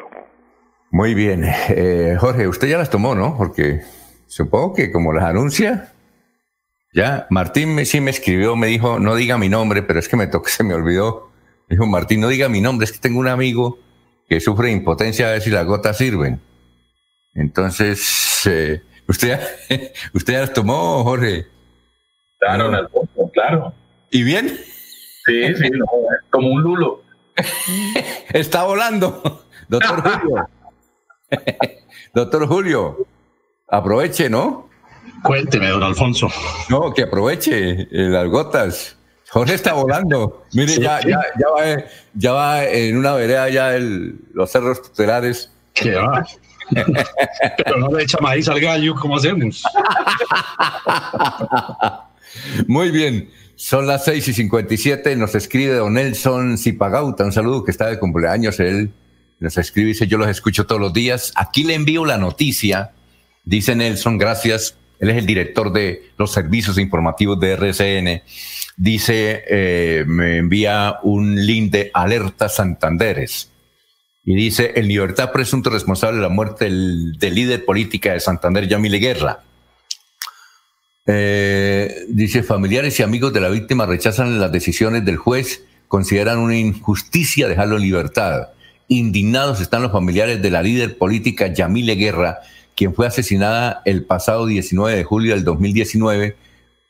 Muy 0.92 1.14
bien. 1.14 1.44
Eh, 1.70 2.16
Jorge, 2.20 2.48
usted 2.48 2.68
ya 2.68 2.78
las 2.78 2.90
tomó, 2.90 3.16
¿no? 3.16 3.36
Porque 3.38 3.80
supongo 4.34 4.74
que 4.74 4.92
como 4.92 5.14
las 5.14 5.26
anuncia, 5.26 5.94
ya, 6.92 7.28
Martín 7.30 7.76
me, 7.76 7.86
sí 7.86 8.02
me 8.02 8.10
escribió, 8.10 8.56
me 8.56 8.66
dijo, 8.68 9.00
no 9.00 9.16
diga 9.16 9.38
mi 9.38 9.48
nombre, 9.48 9.84
pero 9.84 10.00
es 10.00 10.10
que 10.10 10.18
me 10.18 10.26
tocó, 10.26 10.48
se 10.50 10.64
me 10.64 10.74
olvidó. 10.74 11.30
dijo, 11.70 11.86
Martín, 11.86 12.22
no 12.22 12.28
diga 12.28 12.50
mi 12.50 12.60
nombre, 12.60 12.86
es 12.86 12.92
que 12.92 12.98
tengo 12.98 13.20
un 13.20 13.28
amigo 13.28 13.80
que 14.28 14.40
sufre 14.40 14.72
impotencia 14.72 15.28
a 15.28 15.32
ver 15.32 15.42
si 15.42 15.52
las 15.52 15.66
gotas 15.66 15.98
sirven. 15.98 16.42
Entonces, 17.36 18.48
eh, 18.48 18.82
¿usted, 19.08 19.40
¿usted 20.14 20.34
ya 20.34 20.40
las 20.42 20.54
tomó, 20.54 21.04
Jorge? 21.04 21.46
Claro, 22.40 22.90
claro. 23.34 23.74
¿Y 24.10 24.24
bien? 24.24 24.48
Sí, 25.26 25.56
sí, 25.56 25.70
como 26.32 26.50
un 26.50 26.62
lulo. 26.62 27.04
Está 28.34 28.64
volando, 28.64 29.46
doctor 29.70 30.02
Julio. 30.02 30.50
doctor 32.14 32.48
Julio, 32.48 33.08
aproveche, 33.68 34.30
¿no? 34.30 34.70
Cuénteme, 35.24 35.70
don 35.70 35.84
Alfonso. 35.84 36.28
No, 36.70 36.94
que 36.94 37.04
aproveche 37.04 37.82
eh, 37.82 37.88
las 37.92 38.28
gotas. 38.28 38.98
Jorge 39.30 39.56
está 39.56 39.74
volando. 39.74 40.44
Mire, 40.54 40.78
ya, 40.80 41.02
ya, 41.02 41.20
ya, 41.40 41.50
va, 41.50 41.84
ya 42.14 42.34
va 42.34 42.66
en 42.66 42.98
una 42.98 43.14
vereda 43.14 43.50
ya 43.50 43.76
el, 43.76 44.20
los 44.34 44.52
cerros 44.52 44.82
tutelares. 44.82 45.52
¿Qué 45.74 45.96
va? 45.96 46.26
Pero 47.58 47.78
no 47.80 47.90
le 47.90 48.04
echa 48.04 48.20
maíz 48.22 48.48
al 48.48 48.60
gallo, 48.60 48.96
¿cómo 48.96 49.18
hacemos? 49.18 49.64
Muy 52.68 52.92
bien. 52.92 53.30
Son 53.56 53.88
las 53.88 54.06
6 54.06 54.28
y 54.28 54.34
57. 54.34 55.16
Nos 55.16 55.36
escribe 55.36 55.76
don 55.76 55.94
Nelson 55.94 56.58
Zipagauta. 56.58 57.24
Un 57.24 57.32
saludo 57.32 57.64
que 57.64 57.72
está 57.72 57.88
de 57.88 58.00
cumpleaños. 58.00 58.60
Él 58.60 58.92
nos 59.40 59.58
escribe 59.58 59.90
y 59.90 59.94
dice: 59.94 60.08
Yo 60.08 60.18
los 60.18 60.28
escucho 60.28 60.66
todos 60.66 60.82
los 60.82 60.94
días. 60.94 61.32
Aquí 61.36 61.64
le 61.64 61.74
envío 61.74 62.06
la 62.06 62.18
noticia. 62.18 62.92
Dice 63.44 63.76
Nelson, 63.76 64.18
gracias 64.18 64.76
él 65.04 65.10
es 65.10 65.18
el 65.18 65.26
director 65.26 65.74
de 65.74 66.12
los 66.18 66.32
servicios 66.32 66.78
informativos 66.78 67.38
de 67.38 67.52
RCN, 67.52 68.22
dice, 68.78 69.44
eh, 69.50 70.06
me 70.08 70.38
envía 70.38 70.96
un 71.04 71.46
link 71.46 71.74
de 71.74 71.92
Alerta 71.94 72.48
Santanderes 72.48 73.52
y 74.24 74.34
dice, 74.34 74.72
en 74.76 74.88
libertad 74.88 75.34
presunto 75.34 75.70
responsable 75.70 76.16
de 76.16 76.22
la 76.22 76.30
muerte 76.30 76.66
del, 76.66 77.18
líder 77.20 77.66
política 77.66 78.14
de 78.14 78.22
Santander, 78.22 78.66
Yamile 78.66 79.00
Guerra. 79.00 79.44
Eh, 81.06 82.06
dice, 82.08 82.42
familiares 82.42 82.98
y 82.98 83.04
amigos 83.04 83.34
de 83.34 83.42
la 83.42 83.50
víctima 83.50 83.86
rechazan 83.86 84.40
las 84.40 84.54
decisiones 84.54 85.04
del 85.04 85.18
juez, 85.18 85.66
consideran 85.90 86.38
una 86.38 86.56
injusticia 86.56 87.50
dejarlo 87.50 87.76
en 87.76 87.82
libertad. 87.82 88.52
Indignados 88.88 89.60
están 89.60 89.82
los 89.82 89.92
familiares 89.92 90.42
de 90.42 90.50
la 90.50 90.62
líder 90.62 90.98
política 90.98 91.48
Yamile 91.48 91.96
Guerra, 91.96 92.40
quien 92.76 92.94
fue 92.94 93.08
asesinada 93.08 93.82
el 93.86 94.06
pasado 94.06 94.46
19 94.46 94.96
de 94.98 95.04
julio 95.04 95.36
del 95.36 95.44
2019 95.44 96.36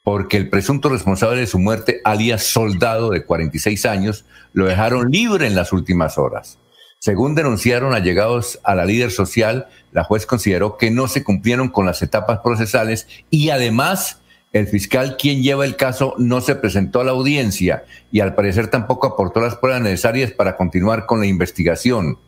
porque 0.03 0.35
el 0.35 0.49
presunto 0.49 0.89
responsable 0.89 1.39
de 1.39 1.47
su 1.47 1.59
muerte, 1.59 2.01
alias 2.03 2.43
Soldado, 2.43 3.09
de 3.09 3.23
46 3.23 3.85
años, 3.85 4.25
lo 4.51 4.65
dejaron 4.65 5.09
libre 5.09 5.47
en 5.47 5.55
las 5.55 5.71
últimas 5.71 6.17
horas. 6.17 6.59
Según 6.99 7.35
denunciaron 7.35 7.93
allegados 7.93 8.59
a 8.63 8.75
la 8.75 8.85
líder 8.85 9.11
social, 9.11 9.67
la 9.91 10.03
juez 10.03 10.25
consideró 10.25 10.77
que 10.77 10.91
no 10.91 11.07
se 11.07 11.23
cumplieron 11.23 11.69
con 11.69 11.85
las 11.85 12.01
etapas 12.01 12.39
procesales 12.39 13.07
y 13.29 13.49
además 13.49 14.21
el 14.51 14.67
fiscal 14.67 15.17
quien 15.17 15.41
lleva 15.41 15.65
el 15.65 15.75
caso 15.75 16.15
no 16.17 16.39
se 16.39 16.55
presentó 16.55 17.01
a 17.01 17.03
la 17.03 17.11
audiencia 17.11 17.85
y 18.11 18.19
al 18.19 18.35
parecer 18.35 18.67
tampoco 18.67 19.07
aportó 19.07 19.41
las 19.41 19.55
pruebas 19.55 19.81
necesarias 19.81 20.31
para 20.31 20.55
continuar 20.55 21.05
con 21.05 21.19
la 21.19 21.25
investigación. 21.25 22.19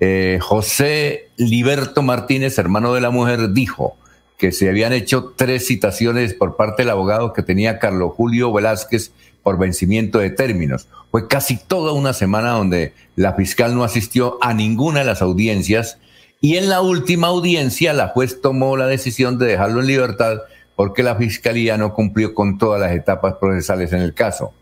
Eh, 0.00 0.38
José 0.40 1.28
Liberto 1.36 2.02
Martínez, 2.02 2.58
hermano 2.58 2.94
de 2.94 3.02
la 3.02 3.10
mujer, 3.10 3.52
dijo 3.52 3.96
que 4.38 4.50
se 4.50 4.70
habían 4.70 4.94
hecho 4.94 5.34
tres 5.36 5.66
citaciones 5.66 6.32
por 6.32 6.56
parte 6.56 6.82
del 6.82 6.90
abogado 6.90 7.34
que 7.34 7.42
tenía 7.42 7.78
Carlos 7.78 8.14
Julio 8.16 8.50
Velázquez 8.50 9.12
por 9.42 9.58
vencimiento 9.58 10.18
de 10.18 10.30
términos. 10.30 10.88
Fue 11.10 11.28
casi 11.28 11.58
toda 11.58 11.92
una 11.92 12.14
semana 12.14 12.52
donde 12.52 12.94
la 13.16 13.34
fiscal 13.34 13.74
no 13.74 13.84
asistió 13.84 14.38
a 14.40 14.54
ninguna 14.54 15.00
de 15.00 15.06
las 15.06 15.20
audiencias 15.20 15.98
y 16.40 16.56
en 16.56 16.70
la 16.70 16.80
última 16.80 17.26
audiencia 17.26 17.92
la 17.92 18.08
juez 18.08 18.40
tomó 18.40 18.78
la 18.78 18.86
decisión 18.86 19.38
de 19.38 19.46
dejarlo 19.46 19.80
en 19.80 19.86
libertad 19.86 20.38
porque 20.74 21.02
la 21.02 21.16
fiscalía 21.16 21.76
no 21.76 21.92
cumplió 21.92 22.32
con 22.32 22.56
todas 22.56 22.80
las 22.80 22.92
etapas 22.92 23.34
procesales 23.34 23.92
en 23.92 24.00
el 24.00 24.14
caso. 24.14 24.54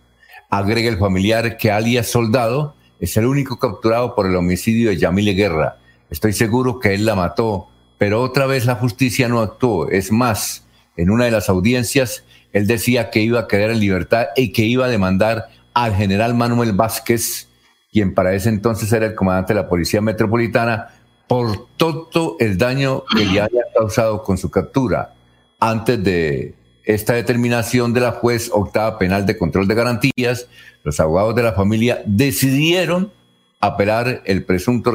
Agrega 0.51 0.89
el 0.89 0.99
familiar 0.99 1.57
que 1.57 1.71
alias 1.71 2.09
Soldado 2.09 2.75
es 3.01 3.17
el 3.17 3.27
único 3.27 3.59
capturado 3.59 4.15
por 4.15 4.27
el 4.27 4.37
homicidio 4.37 4.91
de 4.91 4.97
Yamile 4.97 5.35
Guerra. 5.35 5.79
Estoy 6.11 6.33
seguro 6.33 6.81
que 6.81 6.95
él 6.95 7.05
la 7.05 7.15
mató, 7.15 7.69
pero 7.99 8.23
otra 8.23 8.47
vez 8.47 8.67
la 8.67 8.77
justicia 8.77 9.29
no 9.29 9.41
actuó. 9.41 9.89
Es 9.89 10.11
más, 10.11 10.67
en 10.97 11.11
una 11.11 11.27
de 11.27 11.31
las 11.31 11.49
audiencias, 11.49 12.25
él 12.53 12.67
decía 12.67 13.11
que 13.11 13.21
iba 13.21 13.41
a 13.41 13.49
quedar 13.49 13.71
en 13.71 13.81
libertad 13.81 14.27
y 14.37 14.53
que 14.53 14.63
iba 14.63 14.87
a 14.87 14.89
demandar 14.89 15.49
al 15.75 15.95
general 15.95 16.35
Manuel 16.35 16.73
Vázquez, 16.73 17.49
quien 17.93 18.15
para 18.15 18.35
ese 18.35 18.49
entonces 18.49 18.93
era 18.93 19.07
el 19.07 19.15
comandante 19.15 19.55
de 19.55 19.61
la 19.61 19.69
Policía 19.69 20.01
Metropolitana, 20.01 20.89
por 21.29 21.69
todo 21.77 22.37
el 22.41 22.57
daño 22.57 23.05
que 23.15 23.25
le 23.25 23.41
había 23.41 23.63
causado 23.75 24.23
con 24.23 24.39
su 24.39 24.51
captura. 24.51 25.15
Antes 25.61 26.03
de 26.03 26.55
esta 26.89 27.13
determinación 27.13 27.93
de 27.93 28.01
la 28.01 28.13
juez 28.13 28.51
octava 28.51 28.99
penal 28.99 29.27
de 29.27 29.37
control 29.37 29.69
de 29.69 29.75
garantías, 29.75 30.49
los 30.85 30.99
abogados 31.01 31.35
de 31.35 31.43
la 31.43 31.53
familia 31.53 32.03
decidieron 32.07 33.13
apelar 33.61 34.23
el 34.25 34.43
presunto, 34.45 34.95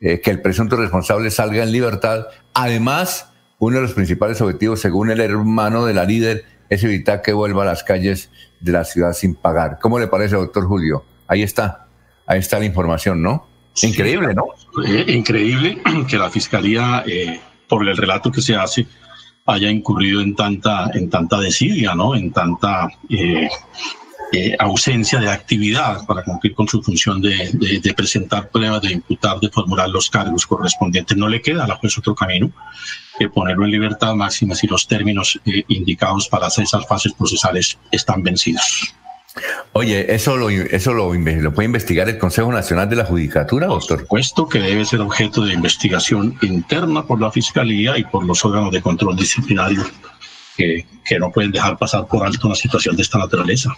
eh, 0.00 0.20
que 0.20 0.30
el 0.32 0.42
presunto 0.42 0.74
responsable 0.74 1.30
salga 1.30 1.62
en 1.62 1.70
libertad. 1.70 2.26
Además, 2.52 3.30
uno 3.60 3.76
de 3.76 3.82
los 3.82 3.92
principales 3.92 4.40
objetivos, 4.40 4.80
según 4.80 5.08
el 5.08 5.20
hermano 5.20 5.86
de 5.86 5.94
la 5.94 6.04
líder, 6.04 6.46
es 6.68 6.82
evitar 6.82 7.22
que 7.22 7.32
vuelva 7.32 7.62
a 7.62 7.66
las 7.66 7.84
calles 7.84 8.28
de 8.58 8.72
la 8.72 8.84
ciudad 8.84 9.12
sin 9.12 9.36
pagar. 9.36 9.78
¿Cómo 9.80 10.00
le 10.00 10.08
parece, 10.08 10.34
doctor 10.34 10.66
Julio? 10.66 11.04
Ahí 11.28 11.44
está, 11.44 11.86
ahí 12.26 12.40
está 12.40 12.58
la 12.58 12.64
información, 12.64 13.22
¿no? 13.22 13.46
Increíble, 13.82 14.34
¿no? 14.34 14.46
Eh, 14.84 15.04
increíble 15.12 15.78
que 16.08 16.18
la 16.18 16.28
fiscalía, 16.28 17.04
eh, 17.06 17.40
por 17.68 17.88
el 17.88 17.96
relato 17.96 18.32
que 18.32 18.42
se 18.42 18.56
hace, 18.56 18.84
haya 19.46 19.70
incurrido 19.70 20.20
en 20.20 20.34
tanta, 20.34 20.90
en 20.94 21.10
tanta 21.10 21.38
desidia, 21.38 21.94
¿no? 21.94 22.14
En 22.14 22.32
tanta 22.32 22.88
eh, 23.08 23.48
eh, 24.32 24.56
ausencia 24.58 25.20
de 25.20 25.30
actividad 25.30 26.04
para 26.06 26.24
cumplir 26.24 26.54
con 26.54 26.66
su 26.66 26.82
función 26.82 27.20
de, 27.20 27.94
presentar 27.94 28.48
pruebas, 28.48 28.82
de 28.82 28.92
imputar, 28.92 29.38
de 29.40 29.50
formular 29.50 29.88
los 29.90 30.08
cargos 30.08 30.46
correspondientes. 30.46 31.16
No 31.16 31.28
le 31.28 31.42
queda 31.42 31.64
a 31.64 31.68
la 31.68 31.76
juez 31.76 31.96
otro 31.98 32.14
camino 32.14 32.50
que 33.18 33.28
ponerlo 33.28 33.64
en 33.64 33.70
libertad 33.70 34.14
máxima 34.14 34.54
si 34.54 34.66
los 34.66 34.88
términos 34.88 35.38
eh, 35.44 35.62
indicados 35.68 36.28
para 36.28 36.48
esas 36.48 36.86
fases 36.86 37.12
procesales 37.12 37.78
están 37.92 38.22
vencidos. 38.22 38.94
Oye, 39.72 40.14
¿eso 40.14 40.36
lo, 40.36 40.48
eso 40.50 40.94
lo, 40.94 41.08
puede 41.52 41.66
investigar 41.66 42.08
el 42.08 42.18
Consejo 42.18 42.52
Nacional 42.52 42.88
de 42.88 42.96
la 42.96 43.04
Judicatura, 43.04 43.66
doctor? 43.66 43.98
Por 43.98 44.02
supuesto 44.04 44.48
que 44.48 44.60
debe 44.60 44.84
ser 44.84 45.00
objeto 45.00 45.44
de 45.44 45.52
investigación 45.52 46.38
interna 46.42 47.04
por 47.04 47.20
la 47.20 47.32
Fiscalía 47.32 47.98
y 47.98 48.04
por 48.04 48.24
los 48.24 48.44
órganos 48.44 48.70
de 48.70 48.80
control 48.80 49.16
disciplinario 49.16 49.84
que, 50.56 50.86
que 51.04 51.18
no 51.18 51.32
pueden 51.32 51.50
dejar 51.50 51.76
pasar 51.76 52.06
por 52.06 52.24
alto 52.24 52.46
una 52.46 52.54
situación 52.54 52.94
de 52.94 53.02
esta 53.02 53.18
naturaleza. 53.18 53.74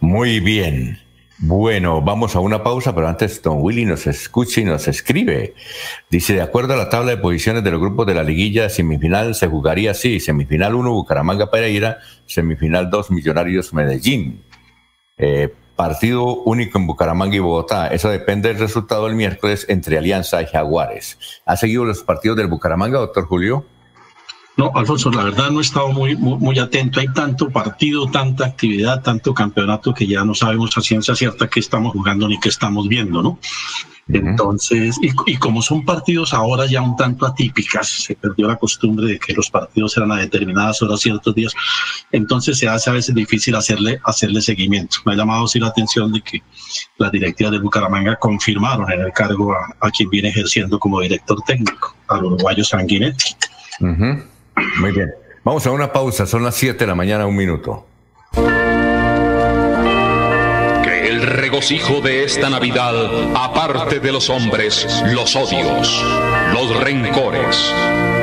Muy 0.00 0.40
bien. 0.40 0.98
Bueno, 1.40 2.02
vamos 2.02 2.34
a 2.34 2.40
una 2.40 2.64
pausa, 2.64 2.92
pero 2.92 3.06
antes 3.06 3.40
Don 3.42 3.58
Willy 3.60 3.84
nos 3.84 4.08
escucha 4.08 4.60
y 4.60 4.64
nos 4.64 4.88
escribe. 4.88 5.54
Dice, 6.10 6.34
de 6.34 6.42
acuerdo 6.42 6.74
a 6.74 6.76
la 6.76 6.90
tabla 6.90 7.12
de 7.12 7.16
posiciones 7.16 7.62
de 7.62 7.70
los 7.70 7.80
grupos 7.80 8.08
de 8.08 8.14
la 8.14 8.24
liguilla 8.24 8.68
semifinal, 8.68 9.36
se 9.36 9.46
jugaría 9.46 9.92
así, 9.92 10.18
semifinal 10.18 10.74
1 10.74 10.90
Bucaramanga 10.90 11.48
Pereira, 11.48 11.98
semifinal 12.26 12.90
2 12.90 13.12
Millonarios 13.12 13.72
Medellín. 13.72 14.42
Eh, 15.16 15.54
partido 15.76 16.24
único 16.42 16.76
en 16.76 16.88
Bucaramanga 16.88 17.36
y 17.36 17.38
Bogotá. 17.38 17.86
Eso 17.86 18.10
depende 18.10 18.48
del 18.48 18.58
resultado 18.58 19.06
del 19.06 19.14
miércoles 19.14 19.64
entre 19.68 19.96
Alianza 19.96 20.42
y 20.42 20.46
Jaguares. 20.46 21.40
¿Ha 21.46 21.56
seguido 21.56 21.84
los 21.84 22.02
partidos 22.02 22.36
del 22.36 22.48
Bucaramanga, 22.48 22.98
doctor 22.98 23.26
Julio? 23.26 23.64
No, 24.58 24.72
Alfonso, 24.74 25.12
la 25.12 25.22
verdad 25.22 25.50
no 25.50 25.60
he 25.60 25.62
estado 25.62 25.92
muy, 25.92 26.16
muy, 26.16 26.58
atento. 26.58 26.98
Hay 26.98 27.06
tanto 27.14 27.48
partido, 27.48 28.10
tanta 28.10 28.44
actividad, 28.44 29.00
tanto 29.02 29.32
campeonato 29.32 29.94
que 29.94 30.04
ya 30.04 30.24
no 30.24 30.34
sabemos 30.34 30.76
a 30.76 30.80
ciencia 30.80 31.14
cierta 31.14 31.48
qué 31.48 31.60
estamos 31.60 31.92
jugando 31.92 32.26
ni 32.26 32.40
qué 32.40 32.48
estamos 32.48 32.88
viendo, 32.88 33.22
¿no? 33.22 33.38
Entonces, 34.08 34.96
y, 35.00 35.36
como 35.36 35.62
son 35.62 35.84
partidos 35.84 36.34
ahora 36.34 36.66
ya 36.66 36.82
un 36.82 36.96
tanto 36.96 37.24
atípicas, 37.24 37.86
se 37.88 38.16
perdió 38.16 38.48
la 38.48 38.56
costumbre 38.56 39.06
de 39.06 39.18
que 39.20 39.32
los 39.32 39.48
partidos 39.48 39.96
eran 39.96 40.10
a 40.10 40.16
determinadas 40.16 40.82
horas, 40.82 41.00
ciertos 41.00 41.34
días, 41.36 41.54
entonces 42.10 42.58
se 42.58 42.66
hace 42.66 42.90
a 42.90 42.94
veces 42.94 43.14
difícil 43.14 43.54
hacerle, 43.54 44.00
hacerle 44.02 44.40
seguimiento. 44.40 44.96
Me 45.04 45.12
ha 45.12 45.16
llamado 45.16 45.44
así 45.44 45.60
la 45.60 45.68
atención 45.68 46.10
de 46.10 46.22
que 46.22 46.42
las 46.96 47.12
directivas 47.12 47.52
de 47.52 47.60
Bucaramanga 47.60 48.16
confirmaron 48.16 48.90
en 48.90 49.02
el 49.02 49.12
cargo 49.12 49.52
a, 49.52 49.90
quien 49.90 50.10
viene 50.10 50.30
ejerciendo 50.30 50.80
como 50.80 51.00
director 51.00 51.40
técnico, 51.46 51.94
al 52.08 52.24
uruguayo 52.24 52.64
Sanguinetti. 52.64 53.36
Muy 54.80 54.92
bien. 54.92 55.12
Vamos 55.44 55.66
a 55.66 55.70
una 55.70 55.92
pausa, 55.92 56.26
son 56.26 56.44
las 56.44 56.56
7 56.56 56.78
de 56.78 56.86
la 56.86 56.94
mañana, 56.94 57.26
un 57.26 57.36
minuto. 57.36 57.86
Que 60.84 61.08
el 61.08 61.22
regocijo 61.22 62.00
de 62.00 62.24
esta 62.24 62.50
Navidad, 62.50 62.94
aparte 63.34 64.00
de 64.00 64.12
los 64.12 64.28
hombres, 64.30 65.02
los 65.12 65.34
odios, 65.36 66.04
los 66.52 66.80
rencores, 66.80 67.72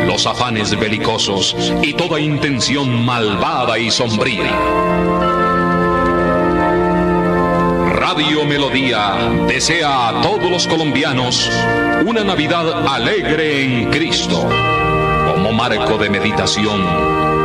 los 0.05 0.27
afanes 0.27 0.79
belicosos 0.79 1.55
y 1.81 1.93
toda 1.93 2.19
intención 2.19 3.05
malvada 3.05 3.79
y 3.79 3.89
sombría. 3.89 4.51
Radio 7.95 8.45
Melodía 8.45 9.15
desea 9.47 10.09
a 10.09 10.21
todos 10.21 10.51
los 10.51 10.67
colombianos 10.67 11.49
una 12.05 12.23
Navidad 12.23 12.87
alegre 12.87 13.63
en 13.63 13.89
Cristo, 13.89 14.47
marco 15.55 15.97
de 15.97 16.09
meditación 16.09 17.44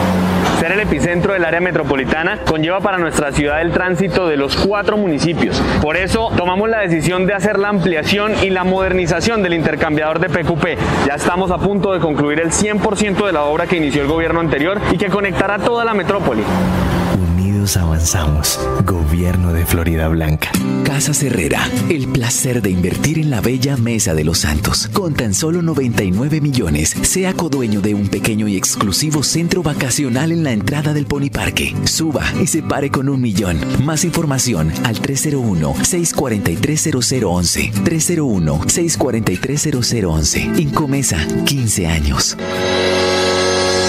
Ser 0.61 0.73
el 0.73 0.81
epicentro 0.81 1.33
del 1.33 1.43
área 1.43 1.59
metropolitana 1.59 2.41
conlleva 2.45 2.81
para 2.81 2.99
nuestra 2.99 3.31
ciudad 3.31 3.61
el 3.61 3.71
tránsito 3.71 4.27
de 4.27 4.37
los 4.37 4.55
cuatro 4.55 4.95
municipios. 4.95 5.59
Por 5.81 5.97
eso 5.97 6.31
tomamos 6.37 6.69
la 6.69 6.81
decisión 6.81 7.25
de 7.25 7.33
hacer 7.33 7.57
la 7.57 7.69
ampliación 7.69 8.33
y 8.43 8.51
la 8.51 8.63
modernización 8.63 9.41
del 9.41 9.55
intercambiador 9.55 10.19
de 10.19 10.29
PQP. 10.29 11.07
Ya 11.07 11.15
estamos 11.15 11.49
a 11.49 11.57
punto 11.57 11.93
de 11.93 11.99
concluir 11.99 12.39
el 12.39 12.51
100% 12.51 13.25
de 13.25 13.31
la 13.31 13.45
obra 13.45 13.65
que 13.65 13.77
inició 13.77 14.03
el 14.03 14.07
gobierno 14.07 14.39
anterior 14.39 14.79
y 14.91 14.99
que 14.99 15.07
conectará 15.07 15.57
toda 15.57 15.83
la 15.83 15.95
metrópoli 15.95 16.43
avanzamos. 17.77 18.59
Gobierno 18.85 19.53
de 19.53 19.65
Florida 19.65 20.07
Blanca. 20.07 20.51
Casa 20.83 21.11
Herrera, 21.25 21.69
el 21.89 22.07
placer 22.07 22.61
de 22.61 22.69
invertir 22.71 23.19
en 23.19 23.29
la 23.29 23.39
bella 23.39 23.77
Mesa 23.77 24.15
de 24.15 24.23
los 24.23 24.39
Santos. 24.39 24.89
Con 24.93 25.13
tan 25.13 25.35
solo 25.35 25.61
99 25.61 26.41
millones, 26.41 26.95
sea 27.01 27.33
codueño 27.33 27.81
de 27.81 27.93
un 27.93 28.07
pequeño 28.07 28.47
y 28.47 28.57
exclusivo 28.57 29.21
centro 29.21 29.61
vacacional 29.61 30.31
en 30.31 30.43
la 30.43 30.53
entrada 30.53 30.91
del 30.93 31.05
Pony 31.05 31.29
Parque. 31.31 31.75
Suba 31.83 32.23
y 32.41 32.47
se 32.47 32.63
pare 32.63 32.89
con 32.89 33.09
un 33.09 33.21
millón. 33.21 33.59
Más 33.83 34.05
información 34.05 34.73
al 34.83 34.99
301-643-0011. 34.99 37.73
301-643-0011. 37.83 40.59
Incomesa, 40.59 41.27
15 41.45 41.87
años. 41.87 42.37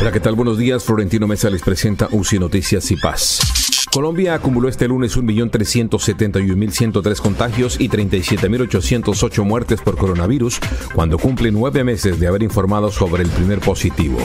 Hola, 0.01 0.13
¿qué 0.13 0.21
tal? 0.21 0.35
Buenos 0.35 0.57
días. 0.57 0.83
Florentino 0.83 1.27
Mesa 1.27 1.51
les 1.51 1.61
presenta 1.61 2.09
UCI 2.11 2.39
Noticias 2.39 2.91
y 2.91 2.97
Paz. 2.97 3.41
Colombia 3.93 4.33
acumuló 4.33 4.71
este 4.71 4.89
lunes 4.89 5.19
1.371.103 5.19 7.21
contagios 7.21 7.79
y 7.79 7.91
37.808 7.91 9.45
muertes 9.45 9.83
por 9.83 9.99
coronavirus, 9.99 10.59
cuando 10.95 11.19
cumple 11.19 11.51
nueve 11.51 11.85
meses 11.85 12.19
de 12.19 12.29
haber 12.29 12.43
informado 12.43 12.91
sobre 12.91 13.25
el 13.25 13.29
primer 13.29 13.61
positivo. 13.61 14.17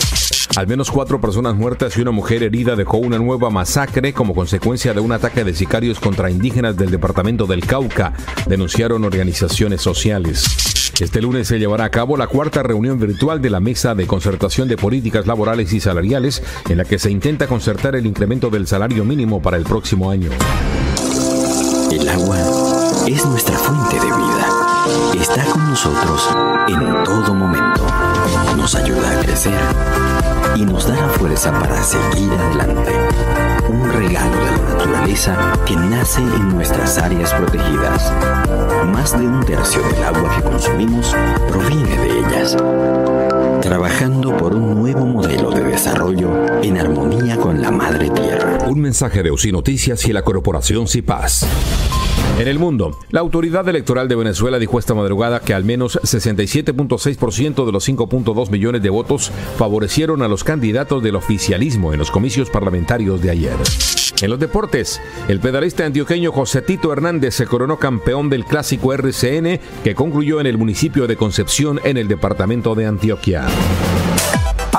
Al 0.57 0.67
menos 0.67 0.91
cuatro 0.91 1.21
personas 1.21 1.55
muertas 1.55 1.95
y 1.97 2.01
una 2.01 2.11
mujer 2.11 2.43
herida 2.43 2.75
dejó 2.75 2.97
una 2.97 3.17
nueva 3.17 3.49
masacre 3.49 4.11
como 4.11 4.35
consecuencia 4.35 4.93
de 4.93 4.99
un 4.99 5.13
ataque 5.13 5.45
de 5.45 5.53
sicarios 5.53 5.99
contra 6.01 6.29
indígenas 6.29 6.75
del 6.75 6.91
departamento 6.91 7.45
del 7.45 7.65
Cauca, 7.65 8.13
denunciaron 8.47 9.05
organizaciones 9.05 9.81
sociales. 9.81 10.43
Este 10.99 11.21
lunes 11.21 11.47
se 11.47 11.57
llevará 11.57 11.85
a 11.85 11.89
cabo 11.89 12.17
la 12.17 12.27
cuarta 12.27 12.63
reunión 12.63 12.99
virtual 12.99 13.41
de 13.41 13.49
la 13.49 13.61
Mesa 13.61 13.95
de 13.95 14.05
Concertación 14.05 14.67
de 14.67 14.75
Políticas 14.75 15.25
Laborales 15.25 15.71
y 15.71 15.79
Salariales, 15.79 16.43
en 16.67 16.77
la 16.77 16.85
que 16.85 16.99
se 16.99 17.09
intenta 17.09 17.47
concertar 17.47 17.95
el 17.95 18.05
incremento 18.05 18.49
del 18.49 18.67
salario 18.67 19.05
mínimo 19.05 19.41
para 19.41 19.55
el 19.55 19.63
próximo 19.63 20.11
año. 20.11 20.29
El 21.91 22.09
agua 22.09 22.37
es 23.07 23.25
nuestra 23.25 23.57
fuente 23.57 23.95
de 23.95 24.05
vida. 24.05 24.47
Está 25.19 25.45
con 25.45 25.69
nosotros 25.69 26.29
en 26.67 27.03
todo 27.03 27.33
momento. 27.33 27.87
Nos 28.57 28.75
ayuda 28.75 29.17
a 29.17 29.23
crecer 29.23 30.00
y 30.55 30.65
nos 30.65 30.87
da 30.87 30.95
fuerza 31.09 31.51
para 31.51 31.81
seguir 31.83 32.31
adelante. 32.31 32.91
Un 33.69 33.91
regalo 33.91 34.37
de 34.37 34.51
la 34.51 34.57
naturaleza 34.57 35.53
que 35.65 35.75
nace 35.75 36.21
en 36.21 36.49
nuestras 36.49 36.97
áreas 36.97 37.33
protegidas. 37.33 38.11
Más 38.91 39.17
de 39.17 39.25
un 39.25 39.43
tercio 39.45 39.81
del 39.83 40.03
agua 40.03 40.35
que 40.35 40.43
consumimos 40.43 41.15
proviene 41.49 41.97
de 41.97 42.19
ellas. 42.19 42.57
Trabajando 43.61 44.35
por 44.37 44.55
un 44.55 44.75
nuevo 44.75 45.05
modelo 45.05 45.51
de 45.51 45.63
desarrollo 45.63 46.61
en 46.63 46.77
armonía 46.77 47.37
con 47.37 47.61
la 47.61 47.71
Madre 47.71 48.09
Tierra. 48.09 48.57
Un 48.67 48.81
mensaje 48.81 49.23
de 49.23 49.31
UCI 49.31 49.51
Noticias 49.51 50.05
y 50.05 50.13
la 50.13 50.23
Corporación 50.23 50.87
CIPAS. 50.87 51.45
En 52.39 52.47
el 52.47 52.57
mundo, 52.57 52.97
la 53.11 53.19
autoridad 53.19 53.67
electoral 53.69 54.07
de 54.07 54.15
Venezuela 54.15 54.57
dijo 54.57 54.79
esta 54.79 54.95
madrugada 54.95 55.41
que 55.41 55.53
al 55.53 55.63
menos 55.63 55.99
67.6% 56.01 57.65
de 57.65 57.71
los 57.71 57.87
5.2 57.87 58.49
millones 58.49 58.81
de 58.81 58.89
votos 58.89 59.31
favorecieron 59.57 60.23
a 60.23 60.27
los 60.27 60.43
candidatos 60.43 61.03
del 61.03 61.17
oficialismo 61.17 61.93
en 61.93 61.99
los 61.99 62.09
comicios 62.09 62.49
parlamentarios 62.49 63.21
de 63.21 63.29
ayer. 63.29 63.53
En 64.21 64.29
los 64.29 64.39
deportes, 64.39 65.01
el 65.27 65.39
pedalista 65.39 65.85
antioqueño 65.85 66.31
José 66.31 66.61
Tito 66.61 66.93
Hernández 66.93 67.35
se 67.35 67.45
coronó 67.45 67.77
campeón 67.77 68.29
del 68.29 68.45
clásico 68.45 68.93
RCN 68.93 69.59
que 69.83 69.95
concluyó 69.95 70.39
en 70.39 70.47
el 70.47 70.57
municipio 70.57 71.07
de 71.07 71.17
Concepción 71.17 71.79
en 71.83 71.97
el 71.97 72.07
departamento 72.07 72.75
de 72.75 72.85
Antioquia. 72.85 73.47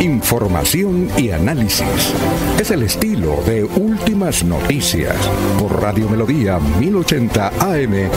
Información 0.00 1.08
y 1.16 1.30
análisis. 1.30 2.14
Es 2.60 2.70
el 2.70 2.84
estilo 2.84 3.42
de 3.44 3.64
Últimas 3.64 4.44
Noticias 4.44 5.16
por 5.58 5.82
Radio 5.82 6.08
Melodía 6.08 6.60
1080 6.60 7.48
AM. 7.58 8.08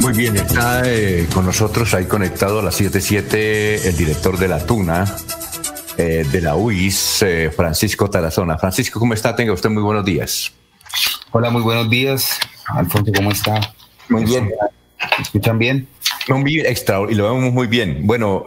Muy 0.00 0.12
bien, 0.12 0.36
está 0.36 0.82
eh, 0.84 1.28
con 1.32 1.46
nosotros 1.46 1.94
ahí 1.94 2.06
conectado 2.06 2.58
a 2.58 2.62
las 2.62 2.74
77 2.74 3.88
el 3.88 3.96
director 3.96 4.36
de 4.38 4.48
la 4.48 4.66
Tuna, 4.66 5.04
eh, 5.96 6.26
de 6.30 6.40
la 6.40 6.56
UIS, 6.56 7.22
eh, 7.22 7.52
Francisco 7.54 8.10
Tarazona. 8.10 8.58
Francisco, 8.58 8.98
¿cómo 8.98 9.14
está? 9.14 9.36
Tenga 9.36 9.52
usted 9.52 9.70
muy 9.70 9.84
buenos 9.84 10.04
días. 10.04 10.52
Hola, 11.36 11.50
muy 11.50 11.62
buenos 11.62 11.90
días. 11.90 12.38
Alfonso, 12.68 13.10
¿cómo 13.12 13.32
está? 13.32 13.74
Muy 14.08 14.24
bien. 14.24 14.52
¿Me 15.18 15.22
escuchan 15.24 15.58
bien? 15.58 15.88
Muy 16.28 16.60
extra 16.60 17.00
y 17.10 17.14
lo 17.16 17.24
vemos 17.24 17.52
muy 17.52 17.66
bien. 17.66 18.06
Bueno, 18.06 18.46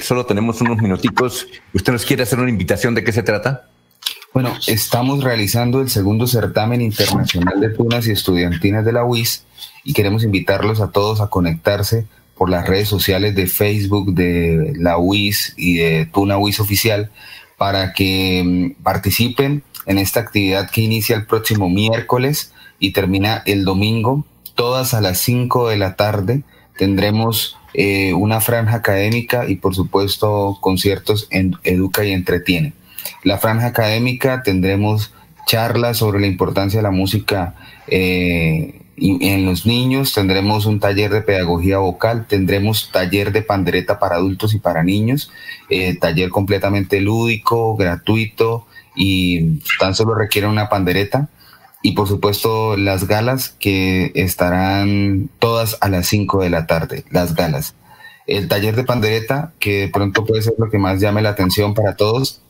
solo 0.00 0.24
tenemos 0.24 0.60
unos 0.60 0.78
minuticos. 0.78 1.48
¿Usted 1.74 1.92
nos 1.92 2.04
quiere 2.04 2.22
hacer 2.22 2.38
una 2.38 2.48
invitación? 2.48 2.94
¿De 2.94 3.02
qué 3.02 3.10
se 3.10 3.24
trata? 3.24 3.66
Bueno, 4.32 4.54
estamos 4.68 5.24
realizando 5.24 5.80
el 5.80 5.90
segundo 5.90 6.28
certamen 6.28 6.80
internacional 6.80 7.60
de 7.60 7.70
tunas 7.70 8.06
y 8.06 8.12
estudiantinas 8.12 8.84
de 8.84 8.92
la 8.92 9.04
UIS 9.04 9.44
y 9.82 9.92
queremos 9.92 10.22
invitarlos 10.22 10.80
a 10.80 10.92
todos 10.92 11.20
a 11.20 11.26
conectarse 11.26 12.06
por 12.36 12.50
las 12.50 12.68
redes 12.68 12.86
sociales 12.88 13.34
de 13.34 13.48
Facebook 13.48 14.14
de 14.14 14.74
la 14.76 14.96
UIS 14.96 15.54
y 15.56 15.78
de 15.78 16.06
Tuna 16.06 16.38
UIS 16.38 16.60
Oficial 16.60 17.10
para 17.56 17.92
que 17.92 18.44
mm, 18.78 18.82
participen 18.84 19.64
en 19.88 19.98
esta 19.98 20.20
actividad 20.20 20.70
que 20.70 20.82
inicia 20.82 21.16
el 21.16 21.26
próximo 21.26 21.68
miércoles 21.68 22.52
y 22.78 22.92
termina 22.92 23.42
el 23.46 23.64
domingo, 23.64 24.24
todas 24.54 24.92
a 24.94 25.00
las 25.00 25.18
5 25.18 25.68
de 25.68 25.78
la 25.78 25.96
tarde. 25.96 26.42
Tendremos 26.76 27.56
eh, 27.72 28.12
una 28.12 28.40
franja 28.40 28.76
académica 28.76 29.48
y 29.48 29.56
por 29.56 29.74
supuesto 29.74 30.58
conciertos 30.60 31.26
en 31.30 31.54
Educa 31.64 32.04
y 32.04 32.12
Entretiene. 32.12 32.74
La 33.24 33.38
franja 33.38 33.68
académica 33.68 34.42
tendremos 34.42 35.12
charlas 35.46 35.96
sobre 35.96 36.20
la 36.20 36.26
importancia 36.26 36.80
de 36.80 36.82
la 36.82 36.90
música 36.90 37.54
eh, 37.86 38.82
en 39.00 39.46
los 39.46 39.64
niños, 39.64 40.12
tendremos 40.12 40.66
un 40.66 40.80
taller 40.80 41.10
de 41.10 41.22
pedagogía 41.22 41.78
vocal, 41.78 42.26
tendremos 42.28 42.90
taller 42.92 43.32
de 43.32 43.42
pandereta 43.42 43.98
para 43.98 44.16
adultos 44.16 44.54
y 44.54 44.58
para 44.58 44.82
niños, 44.82 45.30
eh, 45.70 45.96
taller 45.96 46.30
completamente 46.30 47.00
lúdico, 47.00 47.76
gratuito 47.76 48.66
y 48.98 49.60
tan 49.78 49.94
solo 49.94 50.14
requiere 50.14 50.48
una 50.48 50.68
pandereta. 50.68 51.28
Y 51.82 51.92
por 51.92 52.08
supuesto 52.08 52.76
las 52.76 53.06
galas 53.06 53.50
que 53.50 54.10
estarán 54.14 55.30
todas 55.38 55.78
a 55.80 55.88
las 55.88 56.08
5 56.08 56.42
de 56.42 56.50
la 56.50 56.66
tarde, 56.66 57.04
las 57.10 57.34
galas. 57.34 57.74
El 58.26 58.48
taller 58.48 58.76
de 58.76 58.84
pandereta, 58.84 59.52
que 59.60 59.82
de 59.82 59.88
pronto 59.88 60.26
puede 60.26 60.42
ser 60.42 60.54
lo 60.58 60.68
que 60.68 60.78
más 60.78 61.00
llame 61.00 61.22
la 61.22 61.30
atención 61.30 61.72
para 61.72 61.96
todos, 61.96 62.42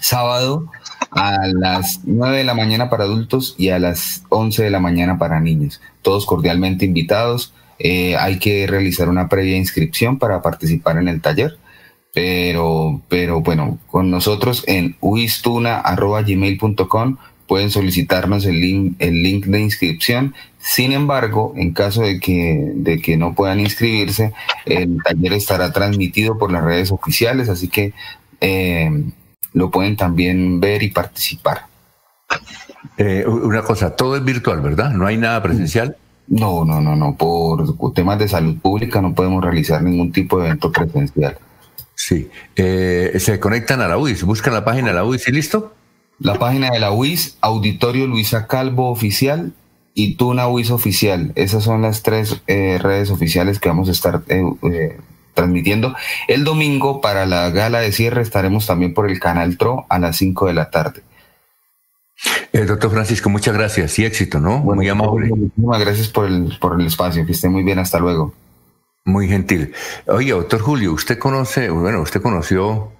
sábado 0.00 0.68
a 1.10 1.46
las 1.46 2.00
9 2.04 2.38
de 2.38 2.44
la 2.44 2.54
mañana 2.54 2.88
para 2.90 3.04
adultos 3.04 3.54
y 3.58 3.68
a 3.68 3.78
las 3.78 4.24
11 4.30 4.64
de 4.64 4.70
la 4.70 4.80
mañana 4.80 5.18
para 5.18 5.40
niños. 5.40 5.80
Todos 6.02 6.26
cordialmente 6.26 6.86
invitados. 6.86 7.52
Eh, 7.78 8.16
hay 8.16 8.38
que 8.38 8.66
realizar 8.66 9.08
una 9.08 9.28
previa 9.28 9.56
inscripción 9.56 10.18
para 10.18 10.40
participar 10.42 10.96
en 10.96 11.08
el 11.08 11.20
taller. 11.20 11.58
Pero, 12.16 13.02
pero 13.10 13.42
bueno, 13.42 13.78
con 13.88 14.10
nosotros 14.10 14.64
en 14.66 14.96
uistuna.gmail.com 15.02 17.18
pueden 17.46 17.70
solicitarnos 17.70 18.46
el 18.46 18.58
link, 18.58 18.94
el 19.00 19.22
link 19.22 19.44
de 19.44 19.60
inscripción. 19.60 20.34
Sin 20.58 20.92
embargo, 20.92 21.52
en 21.56 21.74
caso 21.74 22.00
de 22.00 22.18
que, 22.18 22.72
de 22.74 23.02
que 23.02 23.18
no 23.18 23.34
puedan 23.34 23.60
inscribirse, 23.60 24.32
el 24.64 24.96
taller 25.04 25.34
estará 25.34 25.74
transmitido 25.74 26.38
por 26.38 26.50
las 26.50 26.64
redes 26.64 26.90
oficiales, 26.90 27.50
así 27.50 27.68
que 27.68 27.92
eh, 28.40 28.90
lo 29.52 29.70
pueden 29.70 29.98
también 29.98 30.58
ver 30.58 30.82
y 30.82 30.92
participar. 30.92 31.66
Eh, 32.96 33.26
una 33.26 33.60
cosa, 33.60 33.94
todo 33.94 34.16
es 34.16 34.24
virtual, 34.24 34.62
¿verdad? 34.62 34.88
¿No 34.88 35.06
hay 35.06 35.18
nada 35.18 35.42
presencial? 35.42 35.98
No, 36.28 36.64
no, 36.64 36.80
no, 36.80 36.96
no. 36.96 37.14
Por 37.14 37.92
temas 37.92 38.18
de 38.18 38.26
salud 38.26 38.56
pública 38.56 39.02
no 39.02 39.14
podemos 39.14 39.44
realizar 39.44 39.82
ningún 39.82 40.12
tipo 40.12 40.38
de 40.38 40.46
evento 40.46 40.72
presencial. 40.72 41.36
Sí. 41.96 42.30
Eh, 42.54 43.16
se 43.18 43.40
conectan 43.40 43.80
a 43.80 43.88
la 43.88 43.98
UIS, 43.98 44.22
buscan 44.22 44.54
la 44.54 44.64
página 44.64 44.88
de 44.88 44.94
la 44.94 45.04
UIS 45.04 45.26
y 45.26 45.32
listo. 45.32 45.74
La 46.18 46.38
página 46.38 46.70
de 46.70 46.78
la 46.78 46.92
UIS, 46.92 47.36
Auditorio 47.40 48.06
Luisa 48.06 48.46
Calvo 48.46 48.90
Oficial 48.90 49.52
y 49.94 50.14
Tuna 50.14 50.46
UIS 50.46 50.70
Oficial. 50.70 51.32
Esas 51.34 51.64
son 51.64 51.82
las 51.82 52.02
tres 52.02 52.42
eh, 52.46 52.78
redes 52.80 53.10
oficiales 53.10 53.58
que 53.58 53.68
vamos 53.68 53.88
a 53.88 53.92
estar 53.92 54.22
transmitiendo. 55.34 55.94
El 56.28 56.44
domingo 56.44 57.00
para 57.00 57.26
la 57.26 57.50
gala 57.50 57.80
de 57.80 57.92
cierre 57.92 58.22
estaremos 58.22 58.66
también 58.66 58.94
por 58.94 59.10
el 59.10 59.18
canal 59.18 59.56
TRO 59.56 59.86
a 59.88 59.98
las 59.98 60.16
5 60.16 60.46
de 60.46 60.54
la 60.54 60.70
tarde. 60.70 61.02
Eh, 62.52 62.64
doctor 62.64 62.90
Francisco, 62.90 63.28
muchas 63.28 63.54
gracias 63.54 63.98
y 63.98 64.04
éxito, 64.04 64.40
¿no? 64.40 64.58
muy 64.60 64.88
amable. 64.88 65.28
Muchísimas 65.28 65.80
gracias 65.80 66.08
por 66.08 66.26
el, 66.26 66.56
por 66.60 66.80
el 66.80 66.86
espacio, 66.86 67.24
que 67.26 67.32
esté 67.32 67.48
muy 67.48 67.62
bien, 67.62 67.78
hasta 67.78 67.98
luego. 67.98 68.32
Muy 69.06 69.28
gentil. 69.28 69.72
Oye, 70.06 70.32
doctor 70.32 70.60
Julio, 70.60 70.92
usted 70.92 71.18
conoce, 71.18 71.70
bueno, 71.70 72.02
usted 72.02 72.20
conoció 72.20 72.92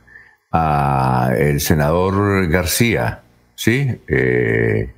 a 0.53 1.33
el 1.37 1.61
senador 1.61 2.49
García, 2.49 3.23
¿sí? 3.55 4.01
Eh, 4.09 4.91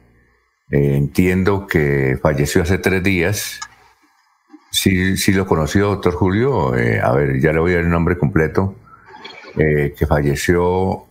entiendo 0.71 1.67
que 1.67 2.17
falleció 2.23 2.63
hace 2.63 2.79
tres 2.79 3.03
días 3.03 3.59
Sí, 4.71 5.17
sí 5.17 5.33
lo 5.33 5.47
conoció, 5.47 5.89
doctor 5.89 6.15
Julio. 6.15 6.77
Eh, 6.77 7.01
a 7.01 7.13
ver, 7.13 7.41
ya 7.41 7.53
le 7.53 7.61
voy 7.61 7.73
a 7.73 7.77
dar 7.77 7.85
el 7.85 7.91
nombre 7.91 8.19
completo. 8.19 8.75
Eh, 9.57 9.95
que 9.97 10.07
falleció 10.07 11.07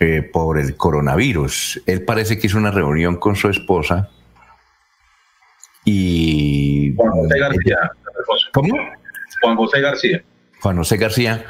eh, 0.00 0.22
por 0.22 0.58
el 0.58 0.76
coronavirus. 0.76 1.82
Él 1.86 2.02
parece 2.02 2.38
que 2.38 2.48
hizo 2.48 2.58
una 2.58 2.70
reunión 2.70 3.16
con 3.16 3.34
su 3.34 3.48
esposa 3.48 4.10
y... 5.84 6.94
José 6.96 7.38
García. 7.38 7.78
¿Cómo? 8.52 8.74
Juan 9.42 9.56
José 9.56 9.80
García. 9.80 10.22
Juan 10.60 10.76
José 10.76 10.96
García. 10.96 11.44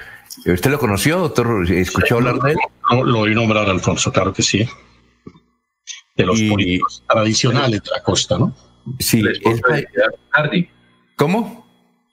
¿Usted 0.46 0.70
lo 0.70 0.78
conoció, 0.78 1.18
doctor? 1.18 1.70
¿Escuchó 1.70 2.16
hablar 2.16 2.38
de 2.40 2.52
él? 2.52 2.58
lo 2.90 3.20
oí 3.20 3.34
nombrar, 3.34 3.68
Alfonso, 3.68 4.12
claro 4.12 4.32
que 4.32 4.42
sí. 4.42 4.68
De 6.16 6.26
los 6.26 6.40
políticos 6.42 7.04
tradicionales 7.08 7.82
de 7.82 7.90
la 7.90 8.02
costa, 8.02 8.38
¿no? 8.38 8.54
Sí. 8.98 9.22
Hardy. 10.30 10.68
¿Cómo? 11.16 11.66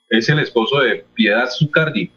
Es 0.10 0.30
el 0.30 0.40
esposo 0.40 0.80
de 0.80 1.06
Piedad 1.14 1.50
Zucardi. 1.50 2.12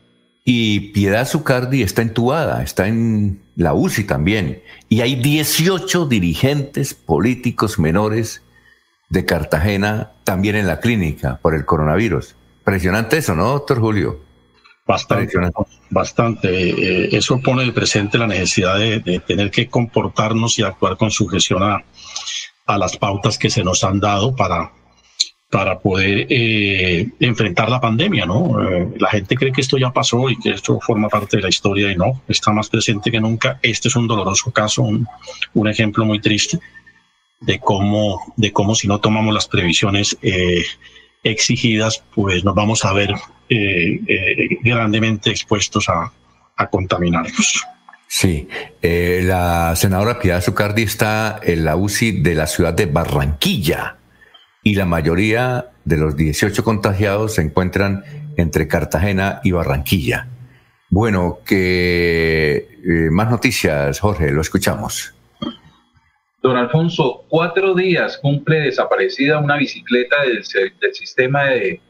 Y 0.44 0.92
Piedad 0.92 1.28
Zucardi 1.28 1.82
está 1.82 2.02
entubada, 2.02 2.62
está 2.62 2.88
en 2.88 3.42
la 3.56 3.74
UCI 3.74 4.04
también. 4.04 4.62
Y 4.88 5.02
hay 5.02 5.16
18 5.16 6.06
dirigentes 6.06 6.94
políticos 6.94 7.78
menores 7.78 8.42
de 9.10 9.24
Cartagena 9.24 10.12
también 10.24 10.56
en 10.56 10.66
la 10.66 10.80
clínica 10.80 11.38
por 11.42 11.54
el 11.54 11.64
coronavirus. 11.64 12.34
Impresionante 12.68 13.16
eso, 13.16 13.34
¿no, 13.34 13.48
doctor 13.52 13.80
Julio? 13.80 14.20
Bastante, 14.86 15.38
bastante. 15.88 16.48
Eh, 16.50 17.08
eso 17.12 17.40
pone 17.40 17.64
de 17.64 17.72
presente 17.72 18.18
la 18.18 18.26
necesidad 18.26 18.78
de, 18.78 19.22
tener 19.26 19.50
que 19.50 19.68
comportarnos 19.68 20.58
y 20.58 20.62
actuar 20.64 20.98
con 20.98 21.10
sujeción 21.10 21.62
a, 21.62 21.82
a 22.66 22.76
las 22.76 22.94
pautas 22.98 23.38
que 23.38 23.48
se 23.48 23.64
nos 23.64 23.84
han 23.84 24.00
dado 24.00 24.36
para, 24.36 24.70
para 25.48 25.78
poder 25.78 26.26
eh, 26.28 27.08
enfrentar 27.20 27.70
la 27.70 27.80
pandemia, 27.80 28.26
¿no? 28.26 28.62
Eh, 28.62 28.88
la 28.98 29.08
gente 29.08 29.34
cree 29.34 29.50
que 29.50 29.62
esto 29.62 29.78
ya 29.78 29.90
pasó 29.90 30.28
y 30.28 30.38
que 30.38 30.50
esto 30.50 30.78
forma 30.78 31.08
parte 31.08 31.38
de 31.38 31.44
la 31.44 31.48
historia 31.48 31.90
y 31.90 31.96
no, 31.96 32.20
está 32.28 32.52
más 32.52 32.68
presente 32.68 33.10
que 33.10 33.18
nunca. 33.18 33.58
Este 33.62 33.88
es 33.88 33.96
un 33.96 34.06
doloroso 34.06 34.50
caso, 34.50 34.82
un, 34.82 35.08
un 35.54 35.68
ejemplo 35.68 36.04
muy 36.04 36.20
triste 36.20 36.60
de 37.40 37.58
cómo, 37.60 38.34
de 38.36 38.52
cómo 38.52 38.74
si 38.74 38.88
no 38.88 39.00
tomamos 39.00 39.32
las 39.32 39.48
previsiones 39.48 40.18
eh, 40.20 40.66
exigidas, 41.22 42.02
pues 42.14 42.44
nos 42.44 42.54
vamos 42.54 42.84
a 42.84 42.92
ver 42.92 43.14
grandemente 44.62 45.30
expuestos 45.30 45.88
a, 45.88 46.12
a 46.56 46.66
contaminarnos. 46.68 47.64
Sí, 48.06 48.48
la 48.82 49.74
senadora 49.76 50.18
Piedad 50.18 50.42
Zucardi 50.42 50.82
está 50.82 51.40
en 51.42 51.64
la 51.64 51.76
UCI 51.76 52.20
de 52.20 52.34
la 52.34 52.46
ciudad 52.46 52.74
de 52.74 52.86
Barranquilla 52.86 53.96
y 54.62 54.74
la 54.74 54.84
mayoría 54.84 55.70
de 55.84 55.96
los 55.96 56.16
18 56.16 56.62
contagiados 56.64 57.34
se 57.34 57.42
encuentran 57.42 58.04
entre 58.36 58.68
Cartagena 58.68 59.40
y 59.42 59.52
Barranquilla. 59.52 60.28
Bueno, 60.90 61.40
que 61.44 62.68
eh, 62.84 63.08
más 63.10 63.30
noticias, 63.30 64.00
Jorge, 64.00 64.30
lo 64.30 64.40
escuchamos. 64.40 65.14
Don 66.40 66.56
Alfonso, 66.56 67.24
cuatro 67.28 67.74
días 67.74 68.16
cumple 68.18 68.60
desaparecida 68.60 69.38
una 69.38 69.56
bicicleta 69.56 70.22
del, 70.22 70.44
sistema 70.94 71.46
de 71.46 71.80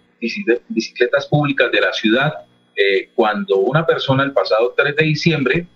bicicletas 0.68 1.26
públicas 1.26 1.70
de 1.70 1.80
la 1.82 1.92
ciudad, 1.92 2.32
eh, 2.74 3.10
cuando 3.14 3.58
una 3.58 3.84
persona 3.84 4.24
el 4.24 4.32
pasado 4.32 4.72
3 4.74 4.96
de 4.96 5.04
diciembre 5.04 5.66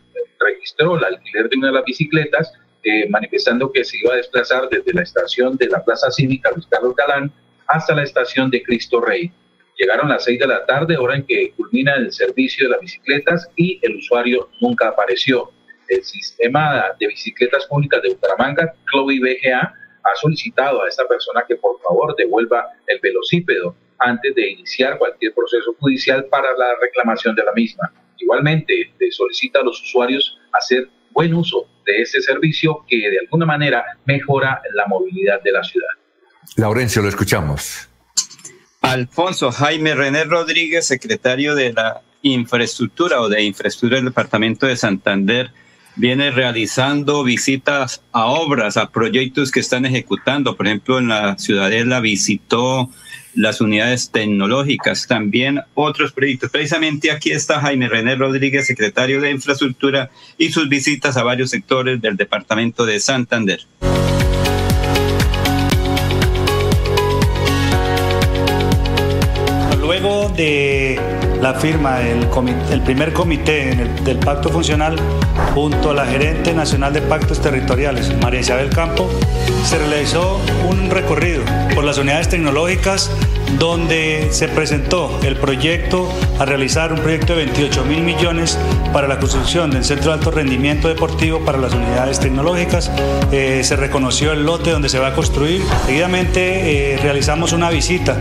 registró 0.40 0.96
el 0.96 1.04
alquiler 1.04 1.50
de 1.50 1.58
una 1.58 1.66
de 1.66 1.72
las 1.74 1.84
bicicletas, 1.84 2.52
eh, 2.82 3.08
manifestando 3.10 3.70
que 3.70 3.84
se 3.84 3.98
iba 3.98 4.14
a 4.14 4.16
desplazar 4.16 4.68
desde 4.70 4.92
la 4.94 5.02
estación 5.02 5.56
de 5.58 5.68
la 5.68 5.84
Plaza 5.84 6.10
Cívica 6.10 6.50
Luis 6.50 6.66
Carlos 6.66 6.96
Galán 6.96 7.30
hasta 7.66 7.94
la 7.94 8.02
estación 8.02 8.50
de 8.50 8.62
Cristo 8.62 9.02
Rey. 9.02 9.30
Llegaron 9.76 10.08
las 10.08 10.24
6 10.24 10.38
de 10.38 10.46
la 10.46 10.64
tarde, 10.64 10.96
hora 10.96 11.16
en 11.16 11.26
que 11.26 11.52
culmina 11.52 11.94
el 11.94 12.10
servicio 12.10 12.66
de 12.66 12.70
las 12.70 12.80
bicicletas 12.80 13.50
y 13.54 13.78
el 13.82 13.96
usuario 13.96 14.48
nunca 14.60 14.88
apareció. 14.88 15.52
El 15.92 16.04
sistema 16.04 16.84
de 16.98 17.06
bicicletas 17.06 17.66
públicas 17.66 18.00
de 18.00 18.08
Bucaramanga, 18.14 18.72
Chloe 18.90 19.20
BGA, 19.20 19.60
ha 19.60 20.16
solicitado 20.20 20.82
a 20.82 20.88
esta 20.88 21.06
persona 21.06 21.44
que 21.46 21.56
por 21.56 21.78
favor 21.82 22.16
devuelva 22.16 22.66
el 22.86 22.98
velocípedo 23.00 23.76
antes 23.98 24.34
de 24.34 24.52
iniciar 24.52 24.96
cualquier 24.96 25.34
proceso 25.34 25.76
judicial 25.78 26.24
para 26.30 26.56
la 26.56 26.76
reclamación 26.80 27.36
de 27.36 27.44
la 27.44 27.52
misma. 27.52 27.92
Igualmente, 28.16 28.90
le 28.98 29.12
solicita 29.12 29.60
a 29.60 29.64
los 29.64 29.82
usuarios 29.82 30.38
hacer 30.54 30.88
buen 31.10 31.34
uso 31.34 31.68
de 31.84 32.00
este 32.00 32.22
servicio 32.22 32.86
que 32.88 32.96
de 33.10 33.18
alguna 33.20 33.44
manera 33.44 33.84
mejora 34.06 34.62
la 34.72 34.86
movilidad 34.86 35.42
de 35.42 35.52
la 35.52 35.62
ciudad. 35.62 35.90
Laurencio, 36.56 37.02
lo 37.02 37.08
escuchamos. 37.08 37.90
Alfonso 38.80 39.52
Jaime 39.52 39.94
René 39.94 40.24
Rodríguez, 40.24 40.86
secretario 40.86 41.54
de 41.54 41.74
la 41.74 42.00
infraestructura 42.22 43.20
o 43.20 43.28
de 43.28 43.42
infraestructura 43.42 43.96
del 43.96 44.06
departamento 44.06 44.66
de 44.66 44.76
Santander, 44.76 45.50
viene 45.96 46.30
realizando 46.30 47.22
visitas 47.24 48.02
a 48.12 48.26
obras, 48.26 48.76
a 48.76 48.90
proyectos 48.90 49.50
que 49.50 49.60
están 49.60 49.84
ejecutando. 49.84 50.56
Por 50.56 50.66
ejemplo, 50.66 50.98
en 50.98 51.08
la 51.08 51.36
Ciudadela 51.38 52.00
visitó 52.00 52.90
las 53.34 53.60
unidades 53.60 54.10
tecnológicas, 54.10 55.06
también 55.06 55.60
otros 55.74 56.12
proyectos. 56.12 56.50
Precisamente 56.50 57.10
aquí 57.10 57.30
está 57.30 57.60
Jaime 57.60 57.88
René 57.88 58.14
Rodríguez, 58.14 58.66
secretario 58.66 59.20
de 59.20 59.30
Infraestructura, 59.30 60.10
y 60.38 60.50
sus 60.50 60.68
visitas 60.68 61.16
a 61.16 61.22
varios 61.22 61.50
sectores 61.50 62.00
del 62.00 62.16
departamento 62.16 62.84
de 62.84 63.00
Santander. 63.00 63.60
Luego 69.80 70.30
de 70.30 71.11
la 71.42 71.54
firma 71.54 71.98
del 71.98 72.28
el 72.70 72.80
primer 72.82 73.12
comité 73.12 73.74
del 74.04 74.16
pacto 74.18 74.48
funcional 74.48 74.96
junto 75.54 75.90
a 75.90 75.94
la 75.94 76.06
gerente 76.06 76.54
nacional 76.54 76.92
de 76.92 77.02
pactos 77.02 77.40
territoriales, 77.40 78.14
María 78.22 78.40
Isabel 78.40 78.70
Campo, 78.70 79.10
se 79.64 79.76
realizó 79.76 80.40
un 80.70 80.88
recorrido 80.88 81.42
por 81.74 81.82
las 81.82 81.98
unidades 81.98 82.28
tecnológicas 82.28 83.10
donde 83.58 84.28
se 84.30 84.46
presentó 84.48 85.18
el 85.24 85.36
proyecto 85.36 86.08
a 86.38 86.44
realizar 86.44 86.92
un 86.92 87.00
proyecto 87.00 87.34
de 87.34 87.44
28 87.44 87.84
mil 87.84 88.02
millones 88.02 88.56
para 88.92 89.08
la 89.08 89.18
construcción 89.18 89.70
del 89.70 89.84
centro 89.84 90.12
de 90.12 90.18
alto 90.18 90.30
rendimiento 90.30 90.88
deportivo 90.88 91.40
para 91.44 91.58
las 91.58 91.74
unidades 91.74 92.20
tecnológicas. 92.20 92.90
Eh, 93.30 93.62
se 93.64 93.76
reconoció 93.76 94.32
el 94.32 94.44
lote 94.44 94.70
donde 94.70 94.88
se 94.88 94.98
va 95.00 95.08
a 95.08 95.14
construir. 95.14 95.62
Seguidamente 95.86 96.94
eh, 96.94 96.98
realizamos 96.98 97.52
una 97.52 97.68
visita 97.68 98.16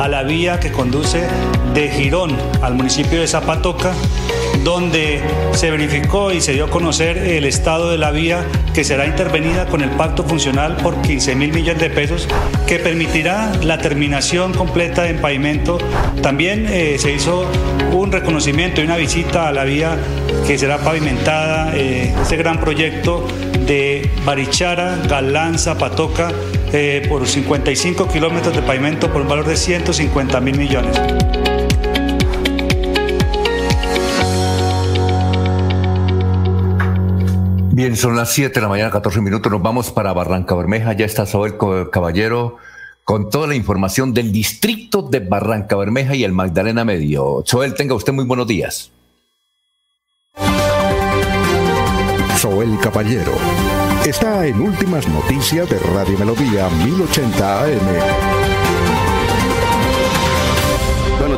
a 0.00 0.08
la 0.08 0.22
vía 0.22 0.60
que 0.60 0.72
conduce 0.72 1.26
de 1.72 1.88
Girón 1.88 2.36
al 2.64 2.74
municipio 2.74 3.20
de 3.20 3.26
Zapatoca 3.26 3.92
donde 4.62 5.20
se 5.52 5.70
verificó 5.70 6.32
y 6.32 6.40
se 6.40 6.52
dio 6.52 6.66
a 6.66 6.70
conocer 6.70 7.18
el 7.18 7.44
estado 7.44 7.90
de 7.90 7.98
la 7.98 8.10
vía 8.10 8.44
que 8.72 8.82
será 8.84 9.06
intervenida 9.06 9.66
con 9.66 9.82
el 9.82 9.90
pacto 9.90 10.24
funcional 10.24 10.76
por 10.76 11.00
15 11.02 11.34
mil 11.34 11.52
millones 11.52 11.80
de 11.80 11.90
pesos, 11.90 12.28
que 12.66 12.78
permitirá 12.78 13.52
la 13.62 13.78
terminación 13.78 14.52
completa 14.52 15.08
en 15.08 15.20
pavimento. 15.20 15.78
También 16.22 16.66
eh, 16.68 16.96
se 16.98 17.12
hizo 17.12 17.46
un 17.92 18.10
reconocimiento 18.10 18.80
y 18.80 18.84
una 18.84 18.96
visita 18.96 19.48
a 19.48 19.52
la 19.52 19.64
vía 19.64 19.96
que 20.46 20.58
será 20.58 20.78
pavimentada, 20.78 21.72
eh, 21.76 22.14
este 22.20 22.36
gran 22.36 22.60
proyecto 22.60 23.26
de 23.66 24.10
Barichara, 24.24 24.98
Galán, 25.08 25.58
Zapatoca, 25.58 26.32
eh, 26.72 27.06
por 27.08 27.26
55 27.26 28.08
kilómetros 28.08 28.54
de 28.54 28.62
pavimento 28.62 29.12
por 29.12 29.22
un 29.22 29.28
valor 29.28 29.46
de 29.46 29.56
150 29.56 30.40
mil 30.40 30.58
millones. 30.58 31.00
Bien, 37.74 37.96
son 37.96 38.14
las 38.14 38.32
7 38.32 38.54
de 38.54 38.60
la 38.60 38.68
mañana, 38.68 38.88
14 38.88 39.20
minutos. 39.20 39.50
Nos 39.50 39.60
vamos 39.60 39.90
para 39.90 40.12
Barranca 40.12 40.54
Bermeja. 40.54 40.92
Ya 40.92 41.06
está 41.06 41.26
Samuel 41.26 41.56
Caballero 41.90 42.58
con 43.02 43.30
toda 43.30 43.48
la 43.48 43.56
información 43.56 44.14
del 44.14 44.30
distrito 44.30 45.02
de 45.02 45.18
Barranca 45.18 45.74
Bermeja 45.74 46.14
y 46.14 46.22
el 46.22 46.30
Magdalena 46.30 46.84
Medio. 46.84 47.42
Soel, 47.44 47.74
tenga 47.74 47.96
usted 47.96 48.12
muy 48.12 48.26
buenos 48.26 48.46
días. 48.46 48.92
Soel 52.38 52.78
Caballero 52.80 53.32
está 54.06 54.46
en 54.46 54.60
Últimas 54.60 55.08
Noticias 55.08 55.68
de 55.68 55.80
Radio 55.80 56.16
Melodía 56.16 56.68
1080 56.68 57.62
AM. 57.64 58.63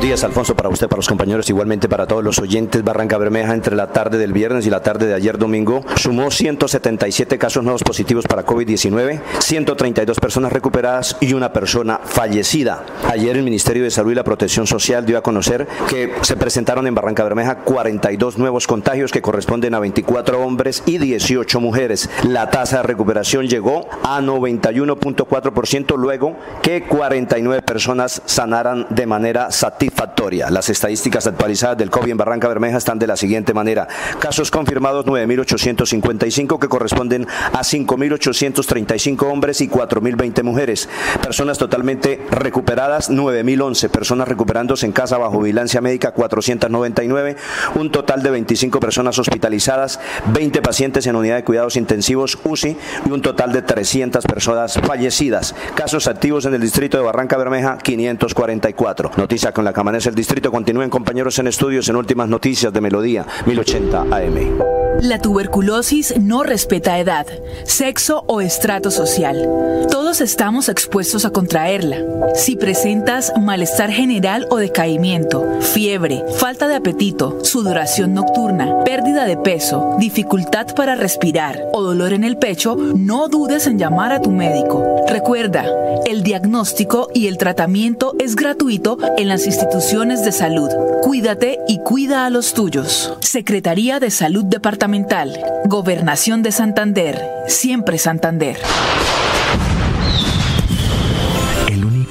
Días, 0.07 0.23
Alfonso, 0.23 0.55
para 0.55 0.69
usted, 0.69 0.87
para 0.87 0.99
los 0.99 1.09
compañeros, 1.09 1.51
igualmente 1.51 1.89
para 1.89 2.07
todos 2.07 2.23
los 2.23 2.39
oyentes. 2.39 2.85
Barranca 2.85 3.19
Bermeja, 3.19 3.53
entre 3.53 3.74
la 3.74 3.89
tarde 3.89 4.19
del 4.19 4.33
viernes 4.33 4.65
y 4.65 4.70
la 4.70 4.81
tarde 4.81 5.09
de 5.09 5.15
ayer 5.15 5.37
domingo, 5.37 5.85
sumó 5.97 6.31
177 6.31 7.39
casos 7.39 7.65
nuevos 7.65 7.83
positivos 7.83 8.24
para 8.24 8.47
COVID-19, 8.47 9.20
132 9.41 10.20
personas 10.20 10.53
recuperadas 10.53 11.16
y 11.19 11.33
una 11.33 11.53
persona 11.53 11.99
fallecida. 12.05 12.85
Ayer 13.09 13.37
el 13.37 13.43
Ministerio 13.43 13.83
de 13.83 13.91
Salud 13.91 14.12
y 14.12 14.15
la 14.15 14.23
Protección 14.23 14.69
Social 14.69 15.05
dio 15.05 15.19
a 15.19 15.23
conocer 15.23 15.66
que 15.91 16.12
se 16.20 16.37
presentaron 16.37 16.87
en 16.87 16.95
Barranca 16.95 17.24
Bermeja 17.24 17.65
42 17.65 18.39
nuevos 18.39 18.69
contagios 18.69 19.11
que 19.11 19.23
corresponden 19.23 19.74
a 19.74 19.81
24 19.81 20.41
hombres 20.41 20.85
y 20.87 20.99
18 20.99 21.61
mujeres. 21.61 22.09
La 22.23 22.49
tasa 22.51 22.77
de 22.77 22.83
recuperación 22.85 23.49
llegó 23.49 23.89
a 24.05 24.20
91.4% 24.20 25.97
luego 25.97 26.37
que 26.62 26.85
49 26.85 27.62
personas 27.62 28.23
sanaran 28.24 28.87
de 28.91 29.07
manera 29.07 29.51
satisfactoria 29.51 29.95
satisfactoria. 29.97 30.51
Las 30.51 30.68
estadísticas 30.68 31.27
actualizadas 31.27 31.78
del 31.78 31.90
COVID 31.90 32.10
en 32.10 32.16
Barranca 32.16 32.48
Bermeja 32.48 32.77
están 32.77 32.98
de 32.98 33.06
la 33.06 33.16
siguiente 33.16 33.55
manera. 33.55 33.89
Casos 34.18 34.51
confirmados 34.51 35.06
9.855 35.06 36.59
que 36.59 36.68
corresponden 36.68 37.27
a 37.52 37.60
5.835 37.60 39.23
hombres 39.24 39.60
y 39.62 39.68
4.020 39.68 40.43
mujeres. 40.43 40.89
Personas 41.23 41.56
totalmente 41.56 42.20
recuperadas 42.31 43.10
9.011. 43.10 43.89
Personas 43.89 44.28
recuperándose 44.28 44.85
en 44.86 44.93
casa 44.93 45.16
bajo 45.16 45.40
vigilancia 45.40 45.81
médica 45.81 46.12
499. 46.12 47.36
Un 47.77 47.90
total 47.90 48.23
de 48.23 48.31
25 48.31 48.81
personas 48.81 49.18
hospitalizadas, 49.18 49.98
20 50.27 50.60
pacientes 50.60 51.06
en 51.06 51.16
unidad 51.16 51.36
de 51.36 51.44
cuidados 51.44 51.77
intensivos 51.77 52.39
UCI 52.44 52.77
y 53.06 53.10
un 53.10 53.23
total 53.23 53.52
de 53.52 53.62
300 53.62 54.27
personas 54.27 54.78
fallecidas. 54.82 55.55
Casos 55.74 56.06
activos 56.06 56.44
en 56.44 56.55
el 56.55 56.60
distrito 56.60 56.98
de 56.98 57.05
Barranca 57.05 57.36
Bermeja 57.39 57.78
544. 57.78 59.12
Noticia 59.16 59.52
con 59.52 59.64
la 59.64 59.73
amanece 59.81 60.09
el 60.09 60.15
distrito. 60.15 60.51
Continúen 60.51 60.90
compañeros 60.90 61.39
en 61.39 61.48
estudios 61.48 61.89
en 61.89 61.97
últimas 61.97 62.28
noticias 62.28 62.73
de 62.73 62.81
Melodía 62.81 63.27
1080 63.47 64.03
AM. 64.03 64.77
La 65.03 65.20
tuberculosis 65.20 66.15
no 66.19 66.43
respeta 66.43 66.98
edad, 66.98 67.27
sexo 67.65 68.24
o 68.28 68.40
estrato 68.40 68.90
social. 68.90 69.36
Todos 69.90 70.23
estamos 70.23 70.70
expuestos 70.70 71.27
a 71.27 71.31
contraerla. 71.31 71.98
Si 72.35 72.57
presentas 72.57 73.31
malestar 73.39 73.90
general 73.90 74.47
o 74.51 74.57
decaimiento, 74.57 75.44
fiebre, 75.61 76.24
falta 76.39 76.66
de 76.66 76.77
apetito, 76.77 77.44
sudoración 77.44 78.15
nocturna, 78.15 78.85
pérdida 78.85 79.27
de 79.27 79.36
peso, 79.36 79.97
dificultad 79.98 80.74
para 80.74 80.94
respirar 80.94 81.61
o 81.74 81.82
dolor 81.82 82.15
en 82.15 82.24
el 82.24 82.39
pecho, 82.39 82.77
no 82.77 83.28
dudes 83.28 83.66
en 83.66 83.78
llamar 83.78 84.12
a 84.12 84.23
tu 84.23 84.31
médico. 84.31 85.05
Recuerda, 85.09 85.66
el 86.07 86.23
diagnóstico 86.23 87.11
y 87.12 87.27
el 87.27 87.36
tratamiento 87.36 88.15
es 88.19 88.35
gratuito 88.35 88.98
en 89.19 89.28
las 89.28 89.47
instituciones 89.47 89.65
de 90.24 90.32
salud. 90.32 90.70
Cuídate 91.02 91.59
y 91.66 91.80
cuida 91.80 92.24
a 92.24 92.30
los 92.30 92.55
tuyos. 92.55 93.14
Secretaría 93.20 94.01
de 94.01 94.10
Salud 94.10 94.44
Departamental. 94.44 95.38
Gobernación 95.66 96.43
de 96.43 96.52
Santander. 96.52 97.20
Siempre 97.47 97.98
Santander 97.98 98.56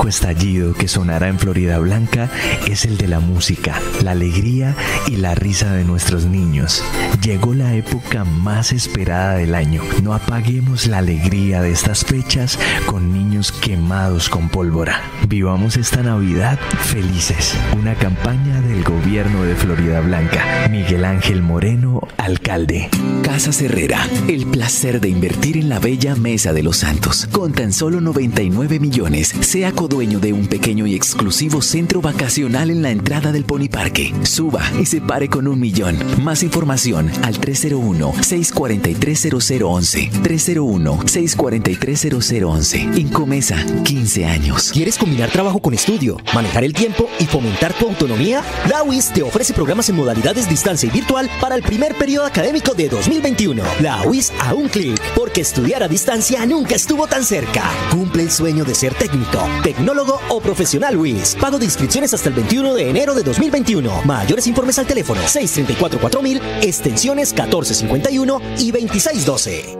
estallido 0.07 0.73
que 0.73 0.87
sonará 0.87 1.27
en 1.27 1.39
Florida 1.39 1.79
Blanca 1.79 2.29
es 2.67 2.85
el 2.85 2.97
de 2.97 3.07
la 3.07 3.19
música, 3.19 3.79
la 4.03 4.11
alegría 4.11 4.75
y 5.07 5.17
la 5.17 5.35
risa 5.35 5.73
de 5.73 5.83
nuestros 5.83 6.25
niños. 6.25 6.83
Llegó 7.21 7.53
la 7.53 7.73
época 7.75 8.23
más 8.25 8.71
esperada 8.71 9.35
del 9.35 9.55
año. 9.55 9.81
No 10.03 10.13
apaguemos 10.13 10.87
la 10.87 10.99
alegría 10.99 11.61
de 11.61 11.71
estas 11.71 12.05
fechas 12.05 12.59
con 12.85 13.13
niños 13.13 13.51
quemados 13.51 14.29
con 14.29 14.49
pólvora. 14.49 15.01
Vivamos 15.27 15.77
esta 15.77 16.03
Navidad 16.03 16.59
felices. 16.59 17.57
Una 17.77 17.95
campaña 17.95 18.61
del 18.61 18.83
gobierno 18.83 19.43
de 19.43 19.55
Florida 19.55 20.01
Blanca. 20.01 20.67
Miguel 20.69 21.05
Ángel 21.05 21.41
Moreno, 21.41 22.01
alcalde. 22.17 22.89
Casa 23.23 23.51
Herrera, 23.63 24.07
el 24.27 24.45
placer 24.45 25.01
de 25.01 25.09
invertir 25.09 25.57
en 25.57 25.69
la 25.69 25.79
bella 25.79 26.15
Mesa 26.15 26.53
de 26.53 26.63
los 26.63 26.77
Santos. 26.77 27.27
Con 27.31 27.53
tan 27.53 27.73
solo 27.73 28.01
99 28.01 28.79
millones, 28.79 29.29
sea 29.41 29.71
codueño 29.95 30.19
de 30.19 30.33
un 30.33 30.47
pequeño 30.47 30.85
y 30.85 30.93
exclusivo 30.93 31.61
centro 31.61 32.01
vacacional 32.01 32.69
en 32.69 32.81
la 32.81 32.91
entrada 32.91 33.31
del 33.31 33.45
Pony 33.45 33.69
Parque. 33.71 34.13
Suba 34.23 34.61
y 34.77 34.85
se 34.85 34.99
pare 34.99 35.29
con 35.29 35.47
un 35.47 35.57
millón. 35.57 35.97
Más 36.21 36.43
información 36.43 37.09
al 37.23 37.39
301-643-0011. 37.39 40.11
301-643-0011. 40.21 42.97
Incomesa, 42.97 43.55
15 43.85 44.25
años. 44.25 44.69
¿Quieres 44.73 44.97
combinar 44.97 45.31
trabajo 45.31 45.61
con 45.61 45.73
estudio, 45.73 46.17
manejar 46.33 46.65
el 46.65 46.73
tiempo 46.73 47.07
y 47.17 47.25
fomentar 47.25 47.71
tu 47.71 47.87
autonomía? 47.87 48.43
La 48.69 48.83
UIS 48.83 49.13
te 49.13 49.23
ofrece 49.23 49.53
programas 49.53 49.87
en 49.87 49.95
modalidades 49.95 50.49
distancia 50.49 50.89
y 50.89 50.91
virtual 50.91 51.29
para 51.39 51.55
el 51.55 51.63
primer 51.63 51.95
periodo 51.95 52.25
académico 52.25 52.73
de 52.73 52.89
2021. 52.89 53.63
La 53.79 54.05
UIS 54.05 54.33
a 54.41 54.53
un 54.53 54.67
clic, 54.67 55.01
porque 55.15 55.39
estudiar 55.39 55.83
a 55.83 55.87
distancia 55.87 56.45
nunca 56.45 56.75
estuvo 56.75 57.07
tan 57.07 57.23
cerca. 57.23 57.63
Cumple 57.91 58.23
el 58.23 58.31
sueño 58.31 58.65
de 58.65 58.75
ser 58.75 58.93
técnico, 58.93 59.39
tecnólogo 59.85 60.19
o 60.29 60.41
profesional 60.41 60.97
UIS. 60.97 61.37
Pago 61.39 61.59
de 61.59 61.65
inscripciones 61.65 62.11
hasta 62.11 62.29
el 62.29 62.35
21 62.35 62.73
de 62.73 62.89
enero 62.89 63.13
de 63.13 63.21
2021. 63.21 64.01
Mayores 64.03 64.47
informes 64.47 64.79
al 64.79 64.87
teléfono 64.87 65.21
634-4000, 65.21 66.41
extensiones 66.63 67.31
1451 67.33 68.41
y 68.57 68.71
2612. 68.71 69.77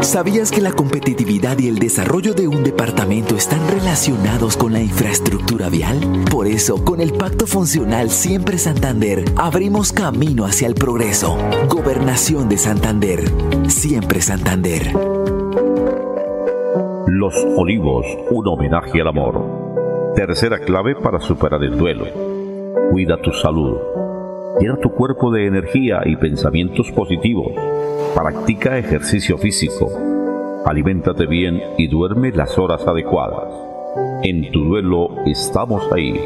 ¿Sabías 0.00 0.50
que 0.50 0.60
la 0.60 0.72
competitividad 0.72 1.58
y 1.58 1.68
el 1.68 1.78
desarrollo 1.78 2.34
de 2.34 2.48
un 2.48 2.64
departamento 2.64 3.36
están 3.36 3.66
relacionados 3.68 4.56
con 4.56 4.72
la 4.72 4.80
infraestructura 4.80 5.68
vial? 5.68 6.24
Por 6.30 6.48
eso, 6.48 6.84
con 6.84 7.00
el 7.00 7.12
Pacto 7.12 7.46
Funcional 7.46 8.10
Siempre 8.10 8.58
Santander, 8.58 9.24
abrimos 9.36 9.92
camino 9.92 10.44
hacia 10.44 10.66
el 10.66 10.74
progreso. 10.74 11.38
Gobernación 11.68 12.48
de 12.48 12.58
Santander. 12.58 13.32
Siempre 13.68 14.20
Santander. 14.20 14.92
Los 17.16 17.36
Olivos, 17.56 18.04
un 18.30 18.48
homenaje 18.48 19.00
al 19.00 19.06
amor. 19.06 20.12
Tercera 20.16 20.58
clave 20.58 20.96
para 20.96 21.20
superar 21.20 21.62
el 21.62 21.78
duelo. 21.78 22.06
Cuida 22.90 23.16
tu 23.18 23.30
salud. 23.30 23.76
Llena 24.58 24.78
tu 24.78 24.90
cuerpo 24.90 25.30
de 25.30 25.46
energía 25.46 26.00
y 26.04 26.16
pensamientos 26.16 26.90
positivos 26.90 27.52
Practica 28.16 28.78
ejercicio 28.78 29.38
físico, 29.38 29.88
aliméntate 30.66 31.26
bien 31.26 31.62
y 31.78 31.86
duerme 31.86 32.32
las 32.32 32.58
horas 32.58 32.84
adecuadas. 32.84 33.48
En 34.24 34.50
tu 34.50 34.64
duelo 34.64 35.10
estamos 35.24 35.84
ahí. 35.92 36.20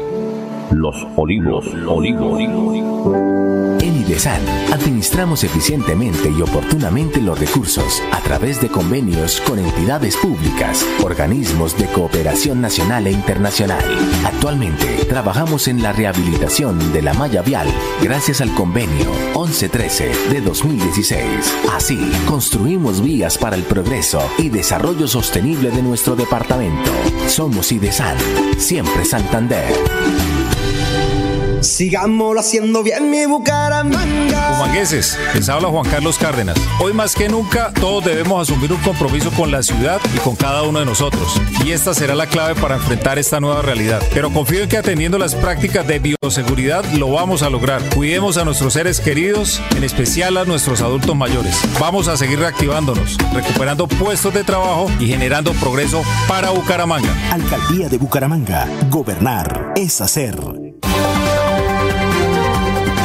Los 0.71 1.05
olivos, 1.17 1.71
olivos. 1.87 2.33
olivos. 2.33 3.58
IDESAN 3.85 4.41
administramos 4.73 5.43
eficientemente 5.43 6.29
y 6.29 6.41
oportunamente 6.41 7.21
los 7.21 7.39
recursos 7.39 8.01
a 8.11 8.19
través 8.21 8.59
de 8.61 8.69
convenios 8.69 9.41
con 9.41 9.59
entidades 9.59 10.17
públicas, 10.17 10.85
organismos 11.03 11.77
de 11.77 11.85
cooperación 11.87 12.61
nacional 12.61 13.07
e 13.07 13.11
internacional. 13.11 13.83
Actualmente 14.25 15.05
trabajamos 15.05 15.67
en 15.67 15.81
la 15.81 15.93
rehabilitación 15.93 16.91
de 16.93 17.01
la 17.01 17.13
malla 17.13 17.41
vial 17.41 17.67
gracias 18.01 18.41
al 18.41 18.53
convenio 18.53 19.11
1113 19.35 20.11
de 20.29 20.41
2016. 20.41 21.25
Así, 21.73 22.11
construimos 22.27 23.01
vías 23.01 23.37
para 23.37 23.55
el 23.55 23.63
progreso 23.63 24.21
y 24.37 24.49
desarrollo 24.49 25.07
sostenible 25.07 25.71
de 25.71 25.81
nuestro 25.81 26.15
departamento. 26.15 26.91
Somos 27.27 27.71
IDESAN, 27.71 28.17
siempre 28.57 29.05
Santander. 29.05 30.28
Sigámoslo 31.61 32.39
haciendo 32.39 32.83
bien 32.83 33.09
mi 33.09 33.25
Bucaramanga. 33.25 34.53
Humangueses, 34.55 35.17
les 35.33 35.49
habla 35.49 35.67
Juan 35.69 35.85
Carlos 35.89 36.17
Cárdenas. 36.17 36.57
Hoy 36.81 36.93
más 36.93 37.15
que 37.15 37.27
nunca 37.27 37.73
todos 37.73 38.03
debemos 38.05 38.49
asumir 38.49 38.71
un 38.71 38.79
compromiso 38.79 39.31
con 39.31 39.51
la 39.51 39.61
ciudad 39.63 39.99
y 40.15 40.19
con 40.19 40.35
cada 40.35 40.63
uno 40.63 40.79
de 40.79 40.85
nosotros. 40.85 41.41
Y 41.65 41.71
esta 41.71 41.93
será 41.93 42.15
la 42.15 42.27
clave 42.27 42.55
para 42.59 42.75
enfrentar 42.75 43.19
esta 43.19 43.39
nueva 43.39 43.61
realidad. 43.61 44.01
Pero 44.13 44.31
confío 44.31 44.63
en 44.63 44.69
que 44.69 44.77
atendiendo 44.77 45.17
las 45.17 45.35
prácticas 45.35 45.85
de 45.85 45.99
bioseguridad 45.99 46.85
lo 46.93 47.11
vamos 47.11 47.43
a 47.43 47.49
lograr. 47.49 47.81
Cuidemos 47.95 48.37
a 48.37 48.45
nuestros 48.45 48.73
seres 48.73 48.99
queridos, 48.99 49.61
en 49.75 49.83
especial 49.83 50.37
a 50.37 50.45
nuestros 50.45 50.81
adultos 50.81 51.15
mayores. 51.15 51.59
Vamos 51.79 52.07
a 52.07 52.17
seguir 52.17 52.39
reactivándonos, 52.39 53.17
recuperando 53.33 53.87
puestos 53.87 54.33
de 54.33 54.43
trabajo 54.43 54.89
y 54.99 55.07
generando 55.07 55.51
progreso 55.53 56.03
para 56.27 56.51
Bucaramanga. 56.51 57.13
Alcaldía 57.31 57.89
de 57.89 57.97
Bucaramanga. 57.97 58.67
Gobernar 58.89 59.73
es 59.75 60.01
hacer. 60.01 60.68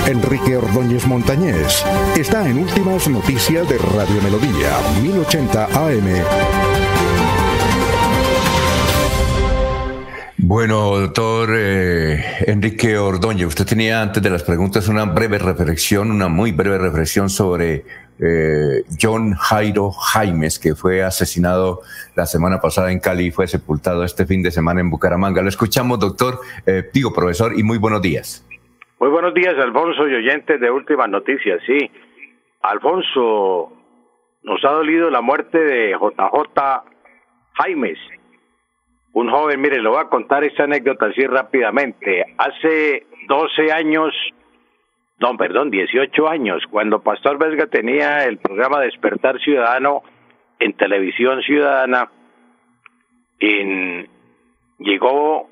Enrique 0.07 0.55
Ordóñez 0.59 1.07
Montañés 1.07 1.83
está 2.15 2.47
en 2.47 2.59
Últimas 2.59 3.09
Noticias 3.09 3.67
de 3.67 3.79
Radio 3.79 4.21
Melodía, 4.23 4.77
1080 5.03 5.65
AM. 5.65 6.05
Bueno, 10.37 10.99
doctor 10.99 11.55
eh, 11.57 12.23
Enrique 12.47 12.99
Ordóñez, 12.99 13.47
usted 13.47 13.65
tenía 13.65 14.03
antes 14.03 14.23
de 14.23 14.29
las 14.29 14.43
preguntas 14.43 14.89
una 14.89 15.07
breve 15.07 15.39
reflexión, 15.39 16.11
una 16.11 16.29
muy 16.29 16.53
breve 16.53 16.77
reflexión 16.77 17.31
sobre 17.31 17.87
eh, 18.19 18.85
John 19.01 19.33
Jairo 19.33 19.91
Jaimes, 19.91 20.59
que 20.59 20.75
fue 20.75 21.03
asesinado 21.03 21.81
la 22.15 22.27
semana 22.27 22.61
pasada 22.61 22.93
en 22.93 23.01
Cali 23.01 23.29
y 23.29 23.31
fue 23.31 23.49
sepultado 23.49 24.05
este 24.05 24.27
fin 24.27 24.43
de 24.43 24.51
semana 24.51 24.83
en 24.83 24.91
Bucaramanga. 24.91 25.41
Lo 25.41 25.49
escuchamos, 25.49 25.99
doctor, 25.99 26.43
eh, 26.67 26.91
digo, 26.93 27.15
profesor, 27.15 27.59
y 27.59 27.63
muy 27.63 27.79
buenos 27.79 28.03
días. 28.03 28.45
Muy 29.01 29.11
buenos 29.11 29.35
días, 29.35 29.55
Alfonso 29.59 30.07
y 30.09 30.15
oyentes 30.15 30.61
de 30.61 30.71
Últimas 30.71 31.09
Noticias. 31.09 31.61
Sí, 31.67 31.91
Alfonso, 32.63 33.73
nos 34.45 34.65
ha 34.65 34.71
dolido 34.71 35.11
la 35.11 35.21
muerte 35.21 35.59
de 35.59 35.91
JJ 35.93 36.61
Jaimes, 37.55 37.99
un 39.13 39.31
joven. 39.31 39.61
Mire, 39.61 39.83
le 39.83 39.89
voy 39.89 39.99
a 39.99 40.09
contar 40.09 40.45
esta 40.45 40.65
anécdota 40.65 41.07
así 41.07 41.27
rápidamente. 41.27 42.25
Hace 42.39 43.07
12 43.27 43.73
años, 43.73 44.15
no, 45.19 45.37
perdón, 45.37 45.73
18 45.73 46.29
años, 46.29 46.63
cuando 46.71 47.03
Pastor 47.03 47.37
Vesga 47.37 47.67
tenía 47.67 48.25
el 48.25 48.39
programa 48.39 48.81
Despertar 48.81 49.41
Ciudadano 49.41 50.03
en 50.61 50.73
Televisión 50.75 51.43
Ciudadana, 51.43 52.11
en, 53.41 54.09
llegó 54.79 55.51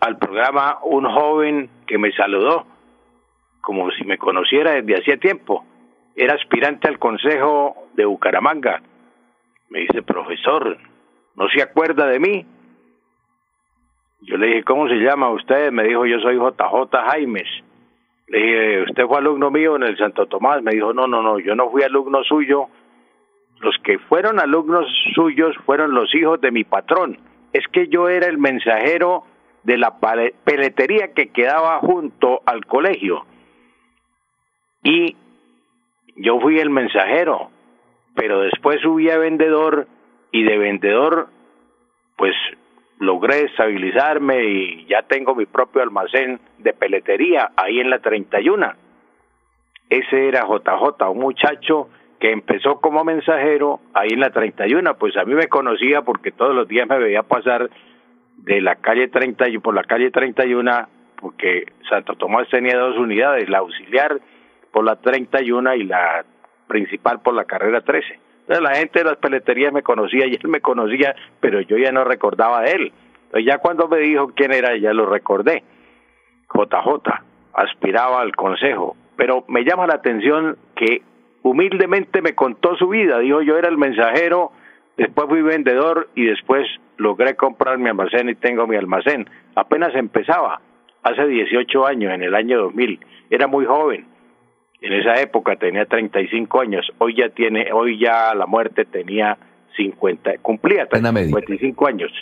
al 0.00 0.18
programa 0.18 0.78
un 0.82 1.04
joven 1.04 1.70
que 1.86 1.98
me 1.98 2.12
saludó, 2.12 2.66
como 3.60 3.90
si 3.92 4.04
me 4.04 4.18
conociera 4.18 4.72
desde 4.72 5.00
hacía 5.00 5.16
tiempo. 5.16 5.64
Era 6.14 6.34
aspirante 6.34 6.88
al 6.88 6.98
Consejo 6.98 7.88
de 7.94 8.04
Bucaramanga. 8.04 8.80
Me 9.68 9.80
dice, 9.80 10.02
profesor, 10.02 10.78
¿no 11.34 11.48
se 11.48 11.62
acuerda 11.62 12.06
de 12.06 12.20
mí? 12.20 12.46
Yo 14.22 14.36
le 14.36 14.46
dije, 14.46 14.64
¿cómo 14.64 14.88
se 14.88 14.94
llama 14.94 15.30
usted? 15.30 15.70
Me 15.72 15.84
dijo, 15.84 16.06
yo 16.06 16.18
soy 16.20 16.36
JJ 16.36 16.90
Jaimes. 17.10 17.48
Le 18.28 18.38
dije, 18.38 18.82
¿usted 18.82 19.06
fue 19.06 19.18
alumno 19.18 19.50
mío 19.50 19.76
en 19.76 19.84
el 19.84 19.96
Santo 19.98 20.26
Tomás? 20.26 20.62
Me 20.62 20.72
dijo, 20.72 20.92
no, 20.92 21.06
no, 21.06 21.22
no, 21.22 21.38
yo 21.38 21.54
no 21.54 21.70
fui 21.70 21.82
alumno 21.82 22.22
suyo. 22.24 22.66
Los 23.60 23.76
que 23.84 23.98
fueron 23.98 24.40
alumnos 24.40 24.86
suyos 25.14 25.56
fueron 25.64 25.94
los 25.94 26.14
hijos 26.14 26.40
de 26.40 26.50
mi 26.50 26.64
patrón. 26.64 27.18
Es 27.52 27.66
que 27.68 27.88
yo 27.88 28.08
era 28.08 28.26
el 28.26 28.38
mensajero 28.38 29.24
de 29.66 29.76
la 29.78 29.98
peletería 30.44 31.12
que 31.12 31.30
quedaba 31.30 31.80
junto 31.80 32.40
al 32.46 32.64
colegio. 32.66 33.26
Y 34.84 35.16
yo 36.14 36.38
fui 36.38 36.60
el 36.60 36.70
mensajero, 36.70 37.50
pero 38.14 38.42
después 38.42 38.80
subí 38.80 39.10
a 39.10 39.18
vendedor 39.18 39.88
y 40.30 40.44
de 40.44 40.56
vendedor 40.56 41.28
pues 42.16 42.32
logré 43.00 43.46
estabilizarme 43.46 44.44
y 44.44 44.86
ya 44.86 45.02
tengo 45.02 45.34
mi 45.34 45.46
propio 45.46 45.82
almacén 45.82 46.38
de 46.58 46.72
peletería 46.72 47.50
ahí 47.56 47.80
en 47.80 47.90
la 47.90 47.98
31. 47.98 48.72
Ese 49.90 50.28
era 50.28 50.46
JJ, 50.46 51.10
un 51.10 51.18
muchacho 51.18 51.88
que 52.20 52.30
empezó 52.30 52.80
como 52.80 53.02
mensajero 53.02 53.80
ahí 53.94 54.10
en 54.12 54.20
la 54.20 54.30
31, 54.30 54.96
pues 54.96 55.16
a 55.16 55.24
mí 55.24 55.34
me 55.34 55.48
conocía 55.48 56.02
porque 56.02 56.30
todos 56.30 56.54
los 56.54 56.68
días 56.68 56.88
me 56.88 56.98
veía 56.98 57.24
pasar 57.24 57.68
de 58.36 58.60
la 58.60 58.76
calle 58.76 59.08
30 59.08 59.48
y 59.48 59.58
por 59.58 59.74
la 59.74 59.84
calle 59.84 60.10
31 60.10 60.88
porque 61.16 61.72
Santo 61.88 62.14
Tomás 62.14 62.48
tenía 62.50 62.76
dos 62.76 62.96
unidades, 62.98 63.48
la 63.48 63.58
auxiliar 63.58 64.20
por 64.70 64.84
la 64.84 64.96
31 64.96 65.74
y 65.74 65.84
la 65.84 66.24
principal 66.68 67.20
por 67.20 67.34
la 67.34 67.44
carrera 67.44 67.80
13. 67.80 68.18
la 68.60 68.74
gente 68.76 69.00
de 69.00 69.04
las 69.04 69.16
peleterías 69.16 69.72
me 69.72 69.82
conocía 69.82 70.26
y 70.28 70.34
él 70.34 70.48
me 70.48 70.60
conocía, 70.60 71.14
pero 71.40 71.60
yo 71.60 71.76
ya 71.78 71.92
no 71.92 72.04
recordaba 72.04 72.62
de 72.62 72.72
él. 72.72 72.92
Entonces 73.26 73.46
ya 73.46 73.58
cuando 73.58 73.88
me 73.88 73.98
dijo 73.98 74.32
quién 74.34 74.52
era, 74.52 74.76
ya 74.76 74.92
lo 74.92 75.06
recordé. 75.06 75.64
JJ 76.54 77.10
aspiraba 77.54 78.20
al 78.20 78.36
consejo, 78.36 78.96
pero 79.16 79.44
me 79.48 79.64
llama 79.64 79.86
la 79.86 79.94
atención 79.94 80.56
que 80.76 81.02
humildemente 81.42 82.22
me 82.22 82.34
contó 82.34 82.76
su 82.76 82.88
vida. 82.88 83.18
Dijo, 83.18 83.42
yo 83.42 83.56
era 83.56 83.68
el 83.68 83.78
mensajero, 83.78 84.52
después 84.96 85.28
fui 85.28 85.42
vendedor 85.42 86.08
y 86.14 86.24
después 86.24 86.66
logré 86.96 87.34
comprar 87.36 87.78
mi 87.78 87.88
almacén 87.88 88.28
y 88.28 88.34
tengo 88.34 88.66
mi 88.66 88.76
almacén. 88.76 89.28
Apenas 89.54 89.94
empezaba, 89.94 90.60
hace 91.02 91.26
18 91.26 91.86
años, 91.86 92.12
en 92.12 92.22
el 92.22 92.34
año 92.34 92.58
2000. 92.58 93.00
Era 93.30 93.46
muy 93.46 93.64
joven. 93.66 94.06
En 94.80 94.92
esa 94.92 95.20
época 95.20 95.56
tenía 95.56 95.86
35 95.86 96.60
años. 96.60 96.86
Hoy 96.98 97.16
ya 97.16 97.28
tiene, 97.30 97.72
hoy 97.72 97.98
ya 97.98 98.34
la 98.34 98.46
muerte 98.46 98.84
tenía 98.84 99.36
50, 99.76 100.38
cumplía 100.38 100.86
55 100.90 101.86
años. 101.86 102.12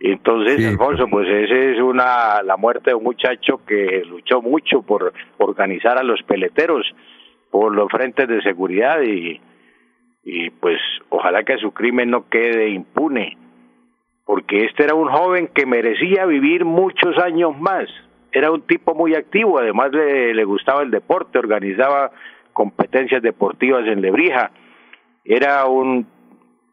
Entonces, 0.00 0.64
Alfonso, 0.64 1.08
pues 1.10 1.28
ese 1.28 1.72
es 1.72 1.80
una 1.80 2.40
la 2.44 2.56
muerte 2.56 2.90
de 2.90 2.94
un 2.94 3.02
muchacho 3.02 3.60
que 3.66 4.02
luchó 4.06 4.40
mucho 4.40 4.82
por 4.82 5.12
organizar 5.38 5.98
a 5.98 6.04
los 6.04 6.22
peleteros 6.22 6.86
por 7.50 7.74
los 7.74 7.90
frentes 7.90 8.28
de 8.28 8.40
seguridad 8.42 9.02
y 9.02 9.40
y 10.30 10.50
pues 10.50 10.78
ojalá 11.08 11.42
que 11.42 11.56
su 11.56 11.72
crimen 11.72 12.10
no 12.10 12.28
quede 12.28 12.68
impune, 12.68 13.38
porque 14.26 14.66
este 14.66 14.84
era 14.84 14.94
un 14.94 15.08
joven 15.08 15.48
que 15.54 15.64
merecía 15.64 16.26
vivir 16.26 16.66
muchos 16.66 17.16
años 17.16 17.58
más. 17.58 17.88
Era 18.30 18.50
un 18.50 18.60
tipo 18.60 18.94
muy 18.94 19.14
activo, 19.14 19.58
además 19.58 19.90
le, 19.92 20.34
le 20.34 20.44
gustaba 20.44 20.82
el 20.82 20.90
deporte, 20.90 21.38
organizaba 21.38 22.10
competencias 22.52 23.22
deportivas 23.22 23.86
en 23.86 24.02
Lebrija. 24.02 24.50
Era 25.24 25.64
un 25.64 26.06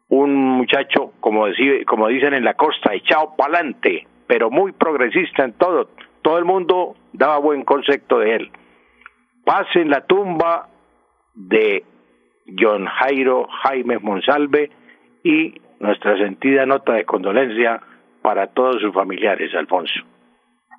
un 0.08 0.34
muchacho, 0.34 1.12
como, 1.20 1.46
como 1.86 2.08
dicen 2.08 2.34
en 2.34 2.44
la 2.44 2.54
costa, 2.54 2.94
echado 2.94 3.34
pa'lante, 3.36 4.06
pero 4.26 4.50
muy 4.50 4.72
progresista 4.72 5.44
en 5.44 5.54
todo. 5.54 5.88
Todo 6.20 6.38
el 6.38 6.44
mundo 6.44 6.94
daba 7.14 7.38
buen 7.38 7.64
concepto 7.64 8.18
de 8.18 8.36
él. 8.36 8.50
Paz 9.44 9.66
en 9.74 9.90
la 9.90 10.02
tumba 10.02 10.68
de 11.34 11.84
John 12.58 12.86
Jairo 12.86 13.46
Jaime 13.62 13.98
Monsalve 13.98 14.70
y 15.22 15.54
nuestra 15.80 16.16
sentida 16.16 16.66
nota 16.66 16.92
de 16.92 17.04
condolencia 17.04 17.80
para 18.22 18.48
todos 18.48 18.80
sus 18.80 18.92
familiares, 18.92 19.54
Alfonso. 19.54 20.02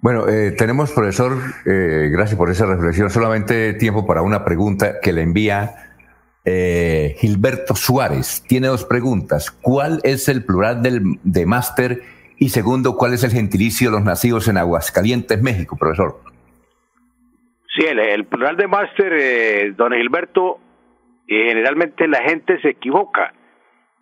Bueno, 0.01 0.27
eh, 0.27 0.51
tenemos, 0.51 0.91
profesor, 0.91 1.33
eh, 1.65 2.09
gracias 2.11 2.37
por 2.37 2.49
esa 2.49 2.65
reflexión, 2.65 3.09
solamente 3.09 3.73
tiempo 3.73 4.05
para 4.05 4.21
una 4.21 4.45
pregunta 4.45 4.99
que 5.01 5.11
le 5.11 5.23
envía 5.23 5.71
eh, 6.45 7.15
Gilberto 7.17 7.75
Suárez. 7.75 8.43
Tiene 8.47 8.67
dos 8.67 8.85
preguntas. 8.85 9.49
¿Cuál 9.49 9.99
es 10.03 10.29
el 10.29 10.45
plural 10.45 10.83
del, 10.83 11.01
de 11.23 11.45
máster? 11.45 12.01
Y 12.37 12.49
segundo, 12.49 12.95
¿cuál 12.95 13.13
es 13.13 13.23
el 13.23 13.31
gentilicio 13.31 13.89
de 13.89 13.97
los 13.97 14.05
nacidos 14.05 14.47
en 14.47 14.57
Aguascalientes, 14.57 15.41
México, 15.41 15.75
profesor? 15.77 16.21
Sí, 17.75 17.85
el, 17.85 18.25
plural 18.25 18.55
de 18.55 18.67
máster, 18.67 19.75
don 19.75 19.93
Gilberto, 19.93 20.59
y 21.27 21.35
generalmente 21.35 22.07
la 22.07 22.21
gente 22.23 22.59
se 22.61 22.69
equivoca 22.69 23.33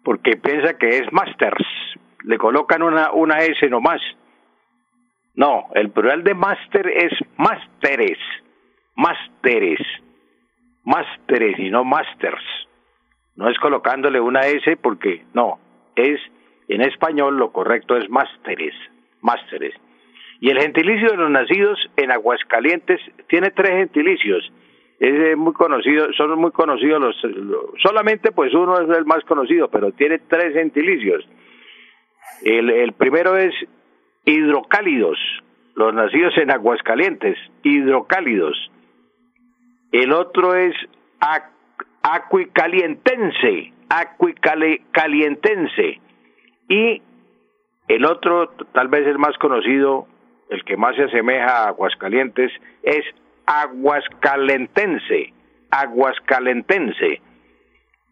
porque 0.04 0.38
piensa 0.38 0.78
que 0.78 0.90
es 1.00 1.12
masters, 1.12 1.66
le 2.24 2.38
colocan 2.38 2.84
una, 2.84 3.12
una 3.12 3.40
S 3.40 3.68
nomás. 3.70 4.02
No, 5.34 5.66
el 5.74 5.90
plural 5.90 6.24
de 6.24 6.36
máster 6.36 6.88
es 6.88 7.12
másteres, 7.36 8.20
másteres, 8.96 9.80
másteres 10.84 11.60
y 11.60 11.70
no 11.72 11.84
masters. 11.84 12.44
No 13.36 13.50
es 13.50 13.58
colocándole 13.58 14.22
una 14.22 14.42
S 14.42 14.78
porque 14.78 15.26
no, 15.34 15.60
es 15.96 16.22
en 16.68 16.82
español 16.82 17.38
lo 17.38 17.52
correcto 17.52 17.98
es 17.98 18.10
másteres, 18.10 18.74
másteres. 19.22 19.74
Y 20.40 20.52
el 20.52 20.62
gentilicio 20.62 21.10
de 21.10 21.18
los 21.18 21.32
nacidos 21.32 21.80
en 21.98 22.12
Aguascalientes 22.12 23.02
tiene 23.28 23.52
tres 23.52 23.72
gentilicios 23.72 24.52
es 25.00 25.38
muy 25.38 25.54
conocido, 25.54 26.12
son 26.14 26.38
muy 26.40 26.52
conocidos 26.52 27.02
los, 27.02 27.16
solamente 27.82 28.32
pues 28.32 28.54
uno 28.54 28.80
es 28.80 28.88
el 28.98 29.06
más 29.06 29.24
conocido, 29.26 29.68
pero 29.70 29.92
tiene 29.92 30.20
tres 30.20 30.54
gentilicios. 30.54 31.28
El, 32.44 32.70
el 32.70 32.94
primero 32.94 33.36
es 33.38 33.54
hidrocálidos, 34.26 35.18
los 35.76 35.94
nacidos 35.94 36.38
en 36.38 36.52
Aguascalientes, 36.52 37.38
hidrocálidos. 37.64 38.72
El 39.92 40.14
otro 40.14 40.56
es 40.56 40.74
acuicalientense, 42.02 43.74
acuicalientense. 43.90 46.00
Y 46.68 47.04
el 47.88 48.06
otro, 48.06 48.50
tal 48.74 48.88
vez 48.88 49.06
el 49.08 49.20
más 49.20 49.38
conocido, 49.38 50.08
el 50.50 50.64
que 50.64 50.78
más 50.78 50.96
se 50.96 51.04
asemeja 51.04 51.64
a 51.64 51.68
Aguascalientes, 51.70 52.52
es 52.84 53.06
aguascalentense, 53.46 55.34
aguascalentense. 55.72 57.22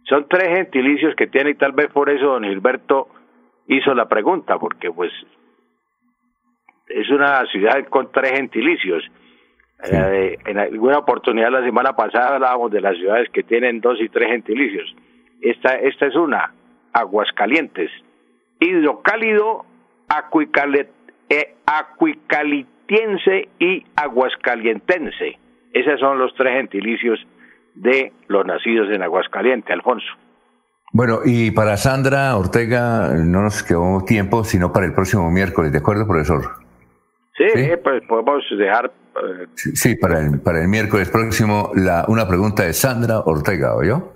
Son 0.07 0.27
tres 0.27 0.49
gentilicios 0.49 1.15
que 1.15 1.27
tiene 1.27 1.51
y 1.51 1.55
tal 1.55 1.71
vez 1.71 1.87
por 1.91 2.09
eso 2.09 2.25
don 2.25 2.43
Gilberto 2.43 3.07
hizo 3.67 3.93
la 3.93 4.07
pregunta, 4.07 4.57
porque 4.59 4.91
pues 4.91 5.11
es 6.87 7.09
una 7.09 7.45
ciudad 7.47 7.85
con 7.89 8.11
tres 8.11 8.31
gentilicios. 8.33 9.03
Eh, 9.91 10.37
en 10.45 10.59
alguna 10.59 10.99
oportunidad 10.99 11.51
la 11.51 11.63
semana 11.63 11.93
pasada 11.93 12.35
hablábamos 12.35 12.71
de 12.71 12.81
las 12.81 12.95
ciudades 12.97 13.29
que 13.29 13.43
tienen 13.43 13.81
dos 13.81 13.99
y 13.99 14.09
tres 14.09 14.29
gentilicios. 14.29 14.95
Esta, 15.41 15.75
esta 15.75 16.05
es 16.05 16.15
una, 16.15 16.53
Aguascalientes, 16.93 17.91
hidrocálido, 18.59 19.65
eh, 21.29 21.55
y 23.59 23.85
aguascalientense. 23.95 25.39
Esos 25.73 25.99
son 25.99 26.19
los 26.19 26.33
tres 26.35 26.53
gentilicios 26.53 27.19
de 27.75 28.13
los 28.27 28.45
nacidos 28.45 28.89
en 28.91 29.01
Aguascaliente, 29.01 29.73
Alfonso. 29.73 30.05
Bueno, 30.91 31.21
y 31.25 31.49
para 31.49 31.75
Sandra 31.77 32.37
Ortega 32.37 33.09
no 33.15 33.41
nos 33.41 33.63
quedó 33.63 34.03
tiempo, 34.05 34.43
sino 34.43 34.71
para 34.71 34.85
el 34.85 34.93
próximo 34.93 35.31
miércoles, 35.31 35.71
¿de 35.71 35.79
acuerdo, 35.79 36.07
profesor? 36.07 36.43
Sí, 37.35 37.47
pues 37.83 38.03
podemos 38.07 38.43
dejar... 38.55 38.91
Eh, 39.15 39.47
sí, 39.55 39.95
para, 39.95 40.19
el, 40.19 40.39
para 40.39 40.61
el 40.61 40.67
miércoles 40.67 41.09
próximo 41.09 41.71
la, 41.73 42.05
una 42.07 42.27
pregunta 42.27 42.63
de 42.63 42.73
Sandra 42.73 43.21
Ortega, 43.21 43.73
yo? 43.83 44.13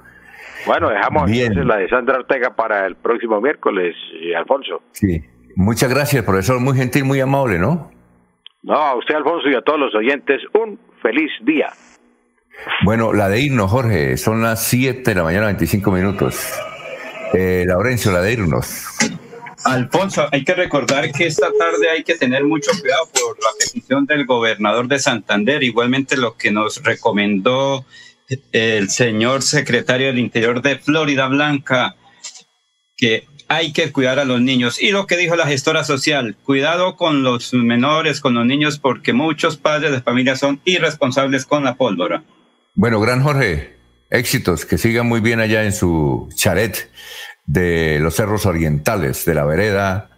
Bueno, 0.68 0.90
dejamos 0.90 1.32
la 1.32 1.78
de 1.78 1.90
Sandra 1.90 2.18
Ortega 2.18 2.56
para 2.56 2.86
el 2.86 2.96
próximo 2.96 3.42
miércoles, 3.42 3.96
Alfonso. 4.38 4.84
Sí, 4.92 5.24
muchas 5.56 5.90
gracias, 5.90 6.24
profesor, 6.24 6.60
muy 6.60 6.78
gentil, 6.78 7.06
muy 7.06 7.20
amable, 7.20 7.58
¿no? 7.58 7.90
No, 8.68 8.76
a 8.76 8.98
usted, 8.98 9.16
Alfonso, 9.16 9.48
y 9.50 9.56
a 9.56 9.62
todos 9.62 9.80
los 9.80 9.96
oyentes, 9.96 10.42
un 10.54 10.78
feliz 11.02 11.32
día. 11.44 11.72
Bueno, 12.84 13.14
la 13.14 13.30
de 13.30 13.40
irnos, 13.40 13.72
Jorge, 13.72 14.18
son 14.18 14.42
las 14.42 14.62
7 14.66 15.04
de 15.06 15.16
la 15.16 15.24
mañana, 15.24 15.46
25 15.46 15.90
minutos. 15.90 16.52
Eh, 17.34 17.64
Laurencio, 17.66 18.12
la 18.12 18.22
de 18.22 18.34
irnos. 18.34 18.84
Alfonso, 19.64 20.28
hay 20.34 20.44
que 20.44 20.54
recordar 20.54 21.10
que 21.14 21.28
esta 21.28 21.48
tarde 21.58 21.90
hay 21.90 22.04
que 22.04 22.16
tener 22.16 22.44
mucho 22.44 22.72
cuidado 22.82 23.06
por 23.06 23.38
la 23.42 23.52
petición 23.58 24.06
del 24.06 24.26
gobernador 24.26 24.90
de 24.90 25.00
Santander, 25.00 25.64
igualmente 25.64 26.18
lo 26.18 26.36
que 26.36 26.52
nos 26.52 26.84
recomendó 26.84 27.86
el 28.52 28.90
señor 28.90 29.44
secretario 29.44 30.08
del 30.08 30.20
Interior 30.20 30.62
de 30.62 30.78
Florida 30.78 31.28
Blanca, 31.28 31.96
que 32.98 33.28
hay 33.48 33.74
que 33.74 33.92
cuidar 33.92 34.20
a 34.20 34.26
los 34.26 34.42
niños. 34.42 34.82
Y 34.82 34.92
lo 34.92 35.08
que 35.08 35.18
dijo 35.18 35.36
la 35.36 35.48
gestora 35.48 35.84
social, 35.84 36.36
cuidado 36.44 36.96
con 36.96 37.24
los 37.24 37.54
menores, 37.54 38.20
con 38.20 38.34
los 38.34 38.46
niños, 38.46 38.80
porque 38.80 39.14
muchos 39.14 39.58
padres 39.58 39.92
de 39.92 40.02
familia 40.02 40.36
son 40.36 40.60
irresponsables 40.66 41.46
con 41.46 41.64
la 41.64 41.76
pólvora. 41.76 42.24
Bueno, 42.76 43.00
gran 43.00 43.24
Jorge, 43.24 43.76
éxitos, 44.10 44.66
que 44.66 44.78
siga 44.78 45.04
muy 45.04 45.20
bien 45.20 45.40
allá 45.40 45.64
en 45.64 45.74
su 45.74 46.30
chalet 46.36 46.90
de 47.46 48.00
los 48.00 48.16
cerros 48.16 48.46
orientales, 48.46 49.26
de 49.26 49.34
la 49.34 49.46
vereda. 49.46 50.10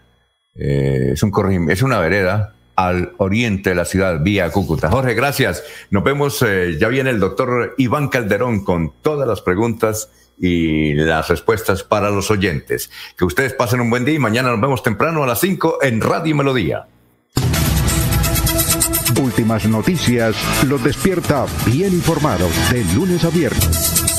Eh, 0.55 1.11
es, 1.13 1.23
un 1.23 1.69
es 1.69 1.81
una 1.83 1.99
vereda 1.99 2.55
al 2.79 3.11
oriente 3.17 3.71
de 3.71 3.75
la 3.75 3.83
ciudad, 3.83 4.21
vía 4.21 4.49
Cúcuta. 4.51 4.89
Jorge, 4.89 5.13
gracias. 5.13 5.63
Nos 5.89 6.01
vemos, 6.01 6.41
eh, 6.41 6.77
ya 6.79 6.87
viene 6.87 7.09
el 7.09 7.19
doctor 7.19 7.75
Iván 7.77 8.07
Calderón 8.07 8.63
con 8.63 8.93
todas 9.01 9.27
las 9.27 9.41
preguntas 9.41 10.09
y 10.39 10.93
las 10.93 11.27
respuestas 11.27 11.83
para 11.83 12.09
los 12.09 12.31
oyentes. 12.31 12.89
Que 13.17 13.25
ustedes 13.25 13.51
pasen 13.51 13.81
un 13.81 13.89
buen 13.89 14.05
día 14.05 14.15
y 14.15 14.19
mañana 14.19 14.51
nos 14.51 14.61
vemos 14.61 14.81
temprano 14.81 15.23
a 15.23 15.27
las 15.27 15.41
5 15.41 15.79
en 15.81 15.99
Radio 15.99 16.37
Melodía. 16.37 16.87
Últimas 19.21 19.65
noticias 19.65 20.37
los 20.65 20.81
despierta 20.81 21.47
bien 21.65 21.91
informados 21.91 22.51
de 22.71 22.85
lunes 22.95 23.25
a 23.25 23.29
viernes. 23.29 24.18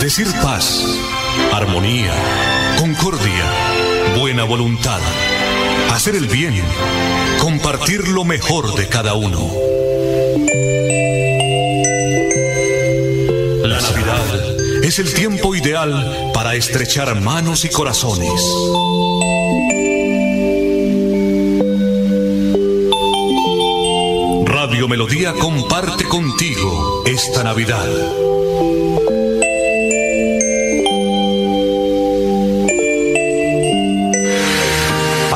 decir 0.00 0.28
paz, 0.42 0.84
armonía, 1.52 2.12
concordia, 2.78 3.44
buena 4.18 4.44
voluntad, 4.44 5.00
hacer 5.90 6.14
el 6.14 6.28
bien, 6.28 6.62
compartir 7.40 8.06
lo 8.08 8.24
mejor 8.24 8.74
de 8.74 8.88
cada 8.88 9.14
uno. 9.14 9.50
La 13.64 13.80
Navidad 13.80 14.84
es 14.84 14.98
el 15.00 15.12
tiempo 15.12 15.54
ideal 15.56 16.30
para 16.32 16.54
estrechar 16.54 17.20
manos 17.20 17.64
y 17.64 17.68
corazones. 17.68 18.40
Radio 24.44 24.86
Melodía 24.86 25.32
comparte 25.32 26.04
contigo 26.04 27.02
esta 27.04 27.42
Navidad. 27.42 27.88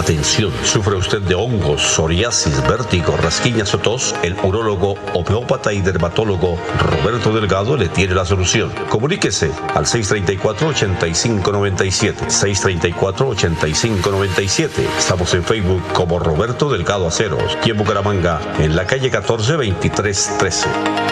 Atención, 0.03 0.51
¿sufre 0.65 0.97
usted 0.97 1.23
de 1.23 1.37
hongos, 1.37 1.81
psoriasis, 1.81 2.61
vértigo, 2.67 3.17
rasquiñas 3.19 3.73
o 3.73 3.79
tos? 3.79 4.17
El 4.25 4.35
urólogo, 4.43 4.97
homeópata 5.15 5.73
y 5.73 5.81
dermatólogo 5.81 6.59
Roberto 6.81 7.33
Delgado 7.33 7.77
le 7.77 7.89
tiene 7.89 8.13
la 8.13 8.25
solución. 8.25 8.73
Comuníquese 8.89 9.53
al 9.77 9.87
634-8597. 9.87 12.17
634-8597. 12.27 14.71
Estamos 14.99 15.33
en 15.35 15.45
Facebook 15.45 15.85
como 15.93 16.19
Roberto 16.19 16.69
Delgado 16.69 17.07
Aceros 17.07 17.57
y 17.65 17.71
en 17.71 17.77
Bucaramanga 17.77 18.41
en 18.59 18.75
la 18.75 18.89
calle 18.89 19.09
14 19.09 19.53
2313. 19.53 21.12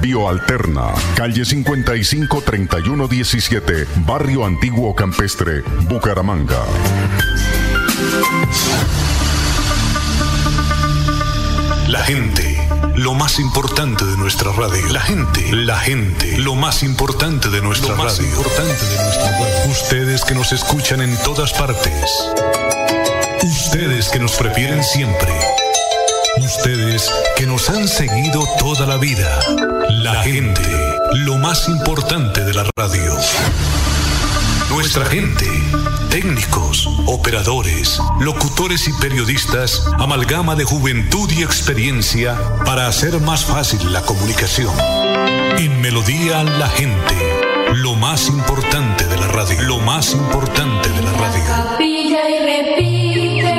Bioalterna, 0.00 0.92
calle 1.14 1.44
55 1.44 2.42
3117, 2.42 3.86
Barrio 4.06 4.44
Antiguo 4.44 4.94
Campestre, 4.94 5.62
Bucaramanga. 5.88 6.62
La 11.88 12.00
gente, 12.04 12.60
lo 12.96 13.14
más 13.14 13.38
importante 13.40 14.04
de 14.04 14.16
nuestra 14.18 14.52
radio. 14.52 14.86
La 14.92 15.00
gente, 15.00 15.52
la 15.52 15.78
gente, 15.78 16.36
lo 16.38 16.54
más 16.54 16.82
importante 16.82 17.48
de 17.48 17.62
nuestra 17.62 17.90
Lo 17.90 17.96
más 18.02 18.18
radio. 18.18 18.28
importante 18.28 18.84
de 18.84 19.02
nuestra 19.02 19.30
radio. 19.30 19.70
Ustedes 19.70 20.24
que 20.24 20.34
nos 20.34 20.52
escuchan 20.52 21.00
en 21.00 21.16
todas 21.24 21.52
partes. 21.54 22.10
Ustedes 23.42 24.10
que 24.10 24.18
nos 24.18 24.32
prefieren 24.32 24.84
siempre. 24.84 25.32
Ustedes 26.48 27.12
que 27.36 27.44
nos 27.46 27.68
han 27.68 27.86
seguido 27.86 28.42
toda 28.58 28.86
la 28.86 28.96
vida. 28.96 29.38
La 29.90 30.22
gente, 30.22 30.62
lo 31.12 31.36
más 31.36 31.68
importante 31.68 32.42
de 32.42 32.54
la 32.54 32.64
radio. 32.74 33.14
Nuestra 34.70 35.04
gente, 35.04 35.44
técnicos, 36.08 36.88
operadores, 37.04 38.00
locutores 38.20 38.88
y 38.88 38.94
periodistas, 38.94 39.82
amalgama 39.98 40.54
de 40.54 40.64
juventud 40.64 41.30
y 41.30 41.42
experiencia 41.42 42.34
para 42.64 42.86
hacer 42.86 43.20
más 43.20 43.44
fácil 43.44 43.92
la 43.92 44.00
comunicación. 44.00 44.74
En 45.58 45.82
Melodía 45.82 46.44
la 46.44 46.70
gente, 46.70 47.14
lo 47.74 47.94
más 47.94 48.26
importante 48.28 49.04
de 49.04 49.18
la 49.18 49.26
radio, 49.28 49.60
lo 49.64 49.80
más 49.80 50.14
importante 50.14 50.88
de 50.88 51.02
la 51.02 51.12
radio. 51.12 51.44
Y 51.78 52.16
repite. 52.46 53.58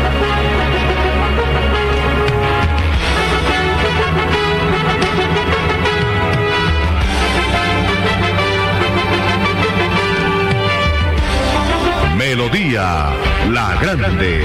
Melodía 12.41 13.11
La 13.51 13.77
Grande. 13.79 14.41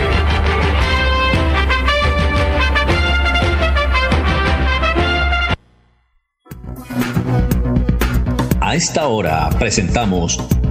A 8.61 8.75
esta 8.75 9.07
hora 9.07 9.49
presentamos 9.59 10.37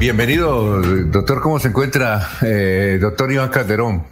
Bienvenido, 0.00 0.80
doctor. 0.80 1.42
¿Cómo 1.42 1.60
se 1.60 1.68
encuentra, 1.68 2.26
eh, 2.42 2.96
doctor 2.98 3.30
Iván 3.30 3.50
Calderón? 3.50 4.06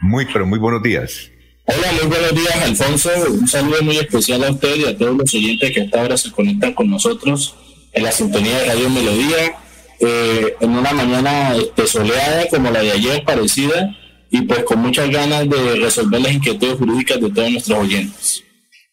Muy, 0.00 0.24
pero 0.32 0.46
muy 0.46 0.60
buenos 0.60 0.84
días. 0.84 1.32
Hola, 1.66 1.88
muy 2.00 2.06
buenos 2.06 2.32
días, 2.32 2.56
Alfonso. 2.64 3.10
Un 3.28 3.48
saludo 3.48 3.82
muy 3.82 3.98
especial 3.98 4.44
a 4.44 4.52
usted 4.52 4.76
y 4.76 4.84
a 4.84 4.96
todos 4.96 5.16
los 5.16 5.34
oyentes 5.34 5.72
que 5.72 5.80
hasta 5.82 6.00
ahora 6.00 6.16
se 6.16 6.30
conectan 6.30 6.74
con 6.74 6.88
nosotros 6.88 7.56
en 7.92 8.04
la 8.04 8.12
sintonía 8.12 8.56
de 8.56 8.66
Radio 8.66 8.88
Melodía, 8.88 9.56
eh, 9.98 10.54
en 10.60 10.70
una 10.70 10.92
mañana 10.92 11.56
este, 11.56 11.88
soleada 11.88 12.46
como 12.48 12.70
la 12.70 12.80
de 12.80 12.92
ayer, 12.92 13.24
parecida, 13.24 13.96
y 14.30 14.42
pues 14.42 14.62
con 14.62 14.78
muchas 14.78 15.10
ganas 15.10 15.48
de 15.48 15.76
resolver 15.76 16.20
las 16.20 16.34
inquietudes 16.34 16.78
jurídicas 16.78 17.20
de 17.20 17.30
todos 17.30 17.50
nuestros 17.50 17.78
oyentes. 17.78 18.44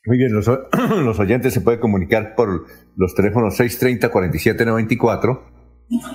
Muy 0.06 0.18
bien, 0.18 0.34
los, 0.34 0.48
los 1.06 1.20
oyentes 1.20 1.54
se 1.54 1.62
pueden 1.62 1.80
comunicar 1.80 2.34
por 2.36 2.66
los 2.96 3.14
teléfonos 3.14 3.60
630-4794, 3.60 5.59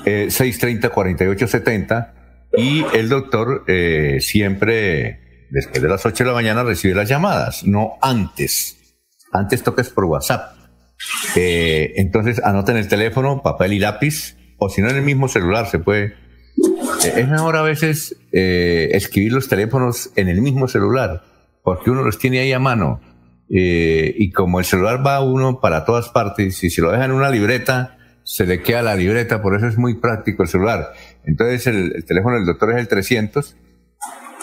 eh, 0.05 0.27
630-4870 0.29 2.13
y 2.57 2.85
el 2.95 3.09
doctor 3.09 3.65
eh, 3.67 4.19
siempre, 4.21 5.47
después 5.51 5.83
de 5.83 5.89
las 5.89 6.05
8 6.07 6.25
de 6.25 6.29
la 6.29 6.35
mañana, 6.35 6.63
recibe 6.63 6.95
las 6.95 7.09
llamadas, 7.09 7.65
no 7.65 7.95
antes. 8.01 8.79
Antes 9.33 9.63
toques 9.63 9.91
por 9.91 10.05
WhatsApp. 10.05 10.57
Eh, 11.35 11.95
entonces 11.97 12.41
anoten 12.43 12.77
el 12.77 12.89
teléfono, 12.89 13.43
papel 13.43 13.73
y 13.73 13.79
lápiz, 13.81 14.37
o 14.59 14.69
si 14.69 14.81
no 14.81 14.89
en 14.91 14.97
el 14.97 15.03
mismo 15.03 15.29
celular 15.29 15.67
se 15.67 15.79
puede. 15.79 16.15
Eh, 17.05 17.13
es 17.17 17.29
mejor 17.29 17.57
a 17.57 17.63
veces 17.63 18.17
eh, 18.33 18.91
escribir 18.93 19.33
los 19.33 19.49
teléfonos 19.49 20.11
en 20.17 20.29
el 20.29 20.41
mismo 20.41 20.69
celular, 20.69 21.23
porque 21.63 21.91
uno 21.91 22.03
los 22.03 22.19
tiene 22.19 22.41
ahí 22.41 22.53
a 22.53 22.59
mano. 22.59 23.01
Eh, 23.51 24.15
y 24.17 24.31
como 24.31 24.59
el 24.59 24.65
celular 24.65 25.07
va 25.07 25.21
uno 25.21 25.61
para 25.61 25.85
todas 25.85 26.09
partes, 26.09 26.57
si 26.57 26.71
se 26.71 26.81
lo 26.81 26.91
deja 26.91 27.05
en 27.05 27.13
una 27.13 27.31
libreta, 27.31 27.99
se 28.25 28.47
le 28.47 28.63
queda 28.63 28.83
la 28.83 28.97
libreta, 28.97 29.41
por 29.43 29.57
eso 29.57 29.69
es 29.69 29.79
muy 29.79 29.95
práctico 29.95 30.43
el 30.43 30.49
celular. 30.49 30.93
Entonces 31.25 31.67
el, 31.67 31.93
el 31.95 32.05
teléfono 32.05 32.37
del 32.37 32.47
doctor 32.47 32.73
es 32.73 32.79
el 32.79 32.89
300, 32.89 33.57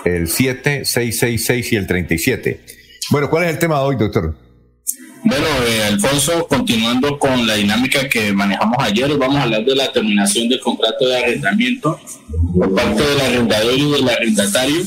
el 0.06 0.28
7666 0.28 1.74
y 1.74 1.76
el 1.76 1.88
37. 1.88 2.62
Bueno, 3.10 3.30
¿cuál 3.30 3.44
es 3.44 3.50
el 3.50 3.60
tema 3.60 3.80
de 3.80 3.82
hoy, 3.82 3.96
doctor? 3.98 4.36
Bueno, 5.24 5.46
eh, 5.68 5.84
Alfonso, 5.84 6.48
continuando 6.48 7.20
con 7.20 7.46
la 7.46 7.54
dinámica 7.56 8.10
que 8.10 8.34
manejamos 8.34 8.78
ayer, 8.80 9.16
vamos 9.18 9.38
a 9.38 9.44
hablar 9.44 9.64
de 9.64 9.76
la 9.76 9.92
terminación 9.92 10.50
del 10.50 10.60
contrato 10.60 11.08
de 11.08 11.18
arrendamiento 11.18 12.00
por 12.56 12.74
parte 12.74 13.04
del 13.04 13.22
arrendador 13.22 13.74
y 13.74 13.92
del 13.92 14.10
arrendatario. 14.10 14.82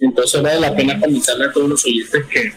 Entonces 0.00 0.42
vale 0.42 0.60
la 0.60 0.74
pena 0.74 0.98
comentarle 0.98 1.44
a 1.44 1.52
todos 1.52 1.68
los 1.68 1.84
oyentes 1.84 2.24
que 2.26 2.52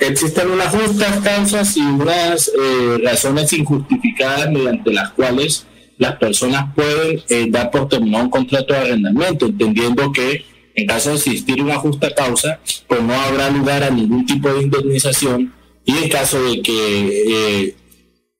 existen 0.00 0.50
unas 0.50 0.74
justas 0.74 1.20
causas 1.20 1.76
y 1.76 1.80
unas 1.80 2.48
eh, 2.48 2.98
razones 3.02 3.52
injustificadas 3.52 4.50
mediante 4.50 4.92
las 4.92 5.10
cuales 5.10 5.66
las 5.98 6.16
personas 6.16 6.74
pueden 6.74 7.22
eh, 7.28 7.46
dar 7.48 7.70
por 7.70 7.88
terminado 7.88 8.24
un 8.24 8.30
contrato 8.30 8.74
de 8.74 8.80
arrendamiento, 8.80 9.46
entendiendo 9.46 10.12
que 10.12 10.44
en 10.74 10.86
caso 10.86 11.10
de 11.10 11.16
existir 11.16 11.62
una 11.62 11.76
justa 11.76 12.14
causa, 12.14 12.60
pues 12.86 13.02
no 13.02 13.14
habrá 13.14 13.48
lugar 13.48 13.82
a 13.82 13.90
ningún 13.90 14.26
tipo 14.26 14.52
de 14.52 14.62
indemnización 14.62 15.54
y 15.86 15.96
en 15.96 16.08
caso 16.10 16.42
de 16.42 16.60
que 16.60 17.64
eh, 17.66 17.76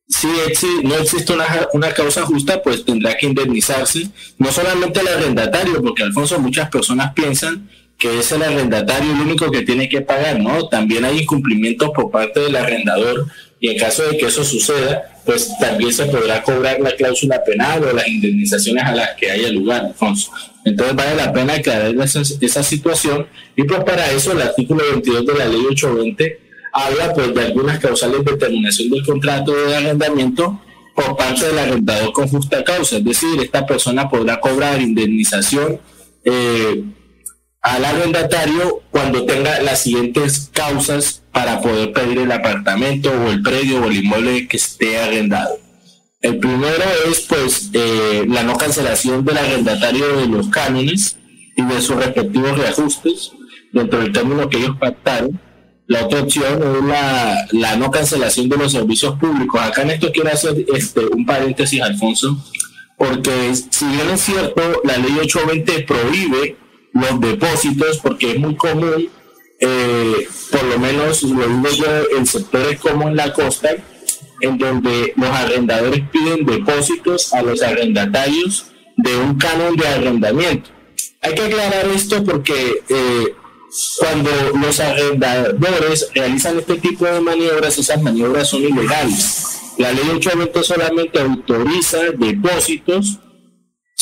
si 0.08 0.28
no 0.84 0.94
existe 0.96 1.32
una, 1.32 1.46
una, 1.72 1.92
causa 1.92 2.22
justa, 2.26 2.62
pues 2.62 2.84
tendrá 2.84 3.16
que 3.16 3.26
indemnizarse, 3.26 4.08
no 4.38 4.52
solamente 4.52 5.00
el 5.00 5.08
arrendatario, 5.08 5.82
porque 5.82 6.04
Alfonso, 6.04 6.38
muchas 6.38 6.68
personas 6.68 7.12
piensan 7.12 7.68
que 7.98 8.18
es 8.18 8.30
el 8.32 8.42
arrendatario 8.42 9.12
el 9.12 9.20
único 9.20 9.50
que 9.50 9.62
tiene 9.62 9.88
que 9.88 10.02
pagar, 10.02 10.38
¿no? 10.38 10.68
También 10.68 11.04
hay 11.04 11.20
incumplimientos 11.20 11.90
por 11.94 12.10
parte 12.10 12.40
del 12.40 12.56
arrendador 12.56 13.26
y 13.58 13.68
en 13.68 13.78
caso 13.78 14.02
de 14.02 14.18
que 14.18 14.26
eso 14.26 14.44
suceda, 14.44 15.20
pues 15.24 15.50
también 15.58 15.92
se 15.92 16.04
podrá 16.06 16.42
cobrar 16.42 16.78
la 16.80 16.94
cláusula 16.94 17.42
penal 17.42 17.82
o 17.84 17.92
las 17.92 18.06
indemnizaciones 18.06 18.84
a 18.84 18.94
las 18.94 19.14
que 19.16 19.30
haya 19.30 19.48
lugar, 19.48 19.86
Alfonso. 19.86 20.30
Entonces 20.64 20.94
vale 20.94 21.16
la 21.16 21.32
pena 21.32 21.54
aclarar 21.54 21.94
esa, 22.00 22.62
situación 22.62 23.26
y 23.56 23.62
pues 23.64 23.82
para 23.84 24.10
eso 24.10 24.32
el 24.32 24.42
artículo 24.42 24.84
22 24.90 25.26
de 25.26 25.34
la 25.34 25.46
ley 25.46 25.64
820 25.70 26.40
habla 26.72 27.14
pues 27.14 27.34
de 27.34 27.40
algunas 27.40 27.78
causales 27.78 28.24
de 28.24 28.36
terminación 28.36 28.90
del 28.90 29.04
contrato 29.06 29.54
de 29.54 29.74
arrendamiento 29.74 30.60
por 30.94 31.16
parte 31.16 31.46
del 31.46 31.58
arrendador 31.58 32.12
con 32.12 32.28
justa 32.28 32.62
causa, 32.64 32.96
es 32.96 33.04
decir, 33.04 33.40
esta 33.40 33.66
persona 33.66 34.08
podrá 34.08 34.40
cobrar 34.40 34.80
indemnización 34.80 35.80
eh, 36.24 36.82
al 37.66 37.84
arrendatario 37.84 38.80
cuando 38.92 39.26
tenga 39.26 39.60
las 39.60 39.82
siguientes 39.82 40.50
causas 40.52 41.24
para 41.32 41.60
poder 41.60 41.92
pedir 41.92 42.18
el 42.18 42.30
apartamento 42.30 43.10
o 43.10 43.28
el 43.28 43.42
predio 43.42 43.82
o 43.82 43.86
el 43.86 43.96
inmueble 43.96 44.46
que 44.46 44.56
esté 44.56 45.00
arrendado. 45.00 45.58
El 46.20 46.38
primero 46.38 46.84
es 47.10 47.22
pues 47.22 47.70
eh, 47.72 48.24
la 48.28 48.44
no 48.44 48.56
cancelación 48.56 49.24
del 49.24 49.38
arrendatario 49.38 50.16
de 50.16 50.28
los 50.28 50.48
cánones 50.48 51.16
y 51.56 51.62
de 51.62 51.82
sus 51.82 51.96
respectivos 51.96 52.56
reajustes 52.56 53.32
dentro 53.72 53.98
del 53.98 54.12
término 54.12 54.48
que 54.48 54.58
ellos 54.58 54.76
pactaron 54.78 55.40
la 55.88 56.04
otra 56.04 56.22
opción 56.22 56.62
es 56.62 56.84
la, 56.84 57.46
la, 57.52 57.76
no 57.76 57.90
cancelación 57.90 58.48
de 58.48 58.56
los 58.56 58.72
servicios 58.72 59.16
públicos. 59.20 59.60
Acá 59.60 59.82
en 59.82 59.90
esto 59.90 60.10
quiero 60.12 60.30
hacer 60.30 60.64
este, 60.74 61.06
un 61.06 61.24
paréntesis, 61.24 61.80
Alfonso, 61.80 62.44
porque 62.98 63.54
si 63.54 63.84
bien 63.86 64.10
es 64.12 64.20
cierto, 64.20 64.62
la 64.82 64.96
ley 64.96 65.16
820 65.20 65.84
prohíbe 65.84 66.56
los 67.00 67.20
depósitos, 67.20 67.98
porque 67.98 68.32
es 68.32 68.38
muy 68.38 68.56
común, 68.56 69.08
eh, 69.60 70.28
por 70.50 70.64
lo 70.64 70.78
menos 70.78 71.22
lo 71.22 71.46
digo 71.46 71.68
yo, 71.70 72.16
en 72.16 72.26
sectores 72.26 72.78
como 72.80 73.08
en 73.08 73.16
la 73.16 73.32
costa, 73.32 73.70
en 74.40 74.58
donde 74.58 75.12
los 75.16 75.30
arrendadores 75.30 76.02
piden 76.10 76.44
depósitos 76.44 77.32
a 77.32 77.42
los 77.42 77.62
arrendatarios 77.62 78.66
de 78.96 79.16
un 79.16 79.36
canon 79.36 79.76
de 79.76 79.86
arrendamiento. 79.88 80.70
Hay 81.22 81.34
que 81.34 81.42
aclarar 81.42 81.86
esto 81.86 82.22
porque 82.24 82.82
eh, 82.88 83.34
cuando 83.98 84.30
los 84.60 84.78
arrendadores 84.80 86.10
realizan 86.14 86.58
este 86.58 86.76
tipo 86.76 87.04
de 87.06 87.20
maniobras, 87.20 87.78
esas 87.78 88.00
maniobras 88.02 88.48
son 88.48 88.62
ilegales. 88.62 89.60
La 89.78 89.92
ley 89.92 90.04
820 90.08 90.62
solamente 90.62 91.20
autoriza 91.20 91.98
depósitos 92.16 93.18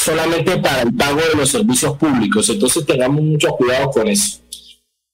solamente 0.05 0.59
para 0.59 0.83
el 0.83 0.95
pago 0.95 1.21
de 1.21 1.37
los 1.37 1.51
servicios 1.51 1.97
públicos. 1.97 2.49
Entonces 2.51 2.85
tengamos 2.85 3.23
mucho 3.23 3.49
cuidado 3.53 3.91
con 3.91 4.09
eso. 4.09 4.39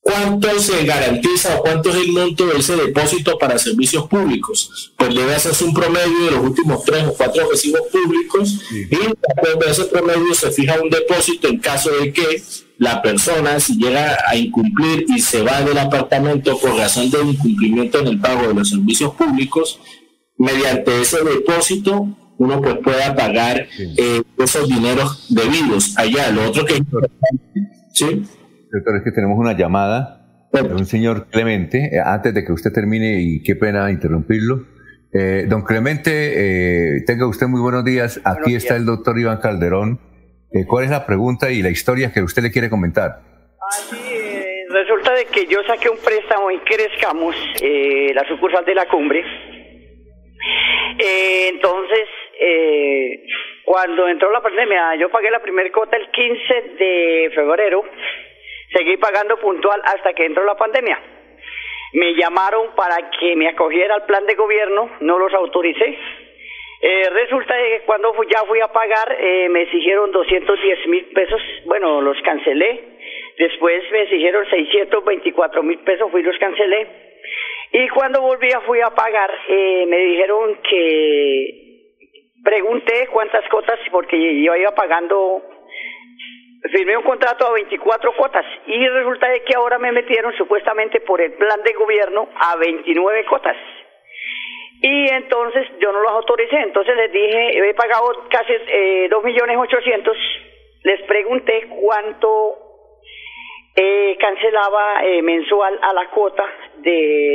¿Cuánto 0.02 0.58
se 0.58 0.84
garantiza 0.84 1.56
o 1.56 1.62
cuánto 1.62 1.90
es 1.90 1.96
el 1.96 2.12
monto 2.12 2.46
de 2.46 2.58
ese 2.58 2.74
depósito 2.74 3.38
para 3.38 3.58
servicios 3.58 4.08
públicos? 4.08 4.92
Pues 4.96 5.14
debe 5.14 5.34
hacerse 5.34 5.62
un 5.62 5.74
promedio 5.74 6.24
de 6.24 6.30
los 6.30 6.40
últimos 6.40 6.82
tres 6.84 7.04
o 7.06 7.12
cuatro 7.12 7.48
recibos 7.50 7.82
públicos 7.92 8.60
y 8.70 8.86
después 8.86 9.58
de 9.60 9.70
ese 9.70 9.84
promedio 9.84 10.34
se 10.34 10.50
fija 10.50 10.80
un 10.82 10.88
depósito 10.88 11.48
en 11.48 11.58
caso 11.58 11.90
de 11.90 12.12
que 12.14 12.42
la 12.78 13.02
persona, 13.02 13.60
si 13.60 13.76
llega 13.76 14.16
a 14.26 14.36
incumplir 14.36 15.04
y 15.14 15.20
se 15.20 15.42
va 15.42 15.60
del 15.60 15.76
apartamento 15.76 16.58
por 16.58 16.76
razón 16.76 17.10
de 17.10 17.20
incumplimiento 17.20 17.98
en 17.98 18.06
el 18.08 18.20
pago 18.20 18.48
de 18.48 18.54
los 18.54 18.70
servicios 18.70 19.14
públicos, 19.14 19.78
mediante 20.38 21.02
ese 21.02 21.22
depósito 21.22 22.08
uno 22.40 22.60
pues 22.62 22.76
pueda 22.78 23.14
pagar 23.14 23.66
eh, 23.78 24.22
esos 24.38 24.66
dineros 24.66 25.26
debidos 25.28 25.94
allá. 25.98 26.30
Lo 26.30 26.48
otro 26.48 26.64
que 26.64 26.74
es 26.74 26.80
¿sí? 27.92 28.24
Doctor, 28.72 28.96
es 28.96 29.02
que 29.04 29.12
tenemos 29.12 29.38
una 29.38 29.52
llamada 29.52 30.48
de 30.50 30.62
un 30.62 30.86
señor 30.86 31.26
Clemente, 31.30 31.90
eh, 31.92 32.00
antes 32.02 32.32
de 32.32 32.42
que 32.42 32.52
usted 32.52 32.72
termine, 32.72 33.20
y 33.20 33.42
qué 33.42 33.56
pena 33.56 33.90
interrumpirlo. 33.90 34.64
Eh, 35.12 35.44
don 35.48 35.62
Clemente, 35.62 36.12
eh, 36.96 37.02
tenga 37.06 37.26
usted 37.26 37.46
muy 37.46 37.60
buenos 37.60 37.84
días. 37.84 38.20
Aquí 38.24 38.54
está 38.54 38.74
el 38.74 38.86
doctor 38.86 39.18
Iván 39.18 39.38
Calderón. 39.38 40.00
Eh, 40.50 40.64
¿Cuál 40.66 40.84
es 40.84 40.90
la 40.90 41.04
pregunta 41.04 41.50
y 41.50 41.60
la 41.60 41.68
historia 41.68 42.10
que 42.10 42.22
usted 42.22 42.42
le 42.42 42.50
quiere 42.50 42.70
comentar? 42.70 43.20
Eh, 43.92 44.64
resulta 44.70 45.12
de 45.12 45.26
que 45.26 45.46
yo 45.46 45.58
saqué 45.66 45.90
un 45.90 45.98
préstamo 45.98 46.50
en 46.50 46.60
Crezcamos, 46.60 47.36
eh, 47.60 48.12
la 48.14 48.26
sucursal 48.26 48.64
de 48.64 48.74
la 48.74 48.88
cumbre. 48.88 49.22
entonces, 50.98 52.08
cuando 53.64 54.08
entró 54.08 54.30
la 54.32 54.40
pandemia, 54.40 54.94
yo 54.96 55.10
pagué 55.10 55.30
la 55.30 55.40
primera 55.40 55.70
cuota 55.70 55.96
el 55.96 56.10
15 56.10 56.54
de 56.78 57.32
febrero 57.34 57.84
seguí 58.72 58.96
pagando 58.96 59.36
puntual 59.38 59.80
hasta 59.84 60.12
que 60.12 60.24
entró 60.24 60.44
la 60.44 60.56
pandemia. 60.56 60.98
Me 61.92 62.14
llamaron 62.14 62.74
para 62.76 63.10
que 63.18 63.34
me 63.34 63.48
acogiera 63.48 63.94
al 63.94 64.06
plan 64.06 64.24
de 64.26 64.34
gobierno, 64.34 64.90
no 65.00 65.18
los 65.18 65.32
autoricé. 65.34 65.98
Eh, 66.82 67.10
resulta 67.10 67.54
que 67.54 67.82
cuando 67.84 68.14
ya 68.24 68.42
fui 68.44 68.60
a 68.60 68.68
pagar 68.68 69.16
eh, 69.20 69.48
me 69.50 69.62
exigieron 69.62 70.12
210 70.12 70.86
mil 70.86 71.04
pesos, 71.06 71.42
bueno, 71.66 72.00
los 72.00 72.20
cancelé. 72.22 72.80
Después 73.36 73.82
me 73.90 74.02
exigieron 74.02 74.48
624 74.48 75.62
mil 75.62 75.78
pesos, 75.80 76.10
fui 76.10 76.20
y 76.20 76.24
los 76.24 76.38
cancelé. 76.38 76.86
Y 77.72 77.88
cuando 77.88 78.22
volví 78.22 78.50
a 78.52 78.60
fui 78.60 78.80
a 78.80 78.90
pagar, 78.90 79.30
eh, 79.48 79.84
me 79.86 79.98
dijeron 79.98 80.58
que 80.68 81.69
pregunté 82.44 83.08
cuántas 83.12 83.48
cuotas, 83.48 83.78
porque 83.90 84.16
yo 84.42 84.54
iba 84.56 84.70
pagando 84.74 85.42
firmé 86.72 86.94
un 86.96 87.02
contrato 87.04 87.46
a 87.46 87.52
24 87.52 88.12
cuotas 88.16 88.44
y 88.66 88.86
resulta 88.88 89.28
de 89.28 89.42
que 89.44 89.54
ahora 89.56 89.78
me 89.78 89.92
metieron 89.92 90.32
supuestamente 90.36 91.00
por 91.00 91.20
el 91.20 91.32
plan 91.32 91.62
de 91.62 91.72
gobierno 91.72 92.28
a 92.36 92.56
29 92.56 93.24
cuotas. 93.26 93.56
Y 94.82 95.10
entonces 95.10 95.66
yo 95.80 95.90
no 95.92 96.00
los 96.00 96.12
autoricé, 96.12 96.56
entonces 96.56 96.96
les 96.96 97.12
dije, 97.12 97.68
he 97.68 97.74
pagado 97.74 98.26
casi 98.30 98.52
eh, 98.68 99.08
dos 99.10 99.22
millones 99.24 99.56
ochocientos, 99.58 100.16
les 100.84 101.00
pregunté 101.02 101.66
cuánto 101.68 102.56
eh, 103.76 104.16
cancelaba 104.18 105.04
eh, 105.04 105.22
mensual 105.22 105.78
a 105.82 105.92
la 105.94 106.08
cuota 106.10 106.44
de, 106.78 106.90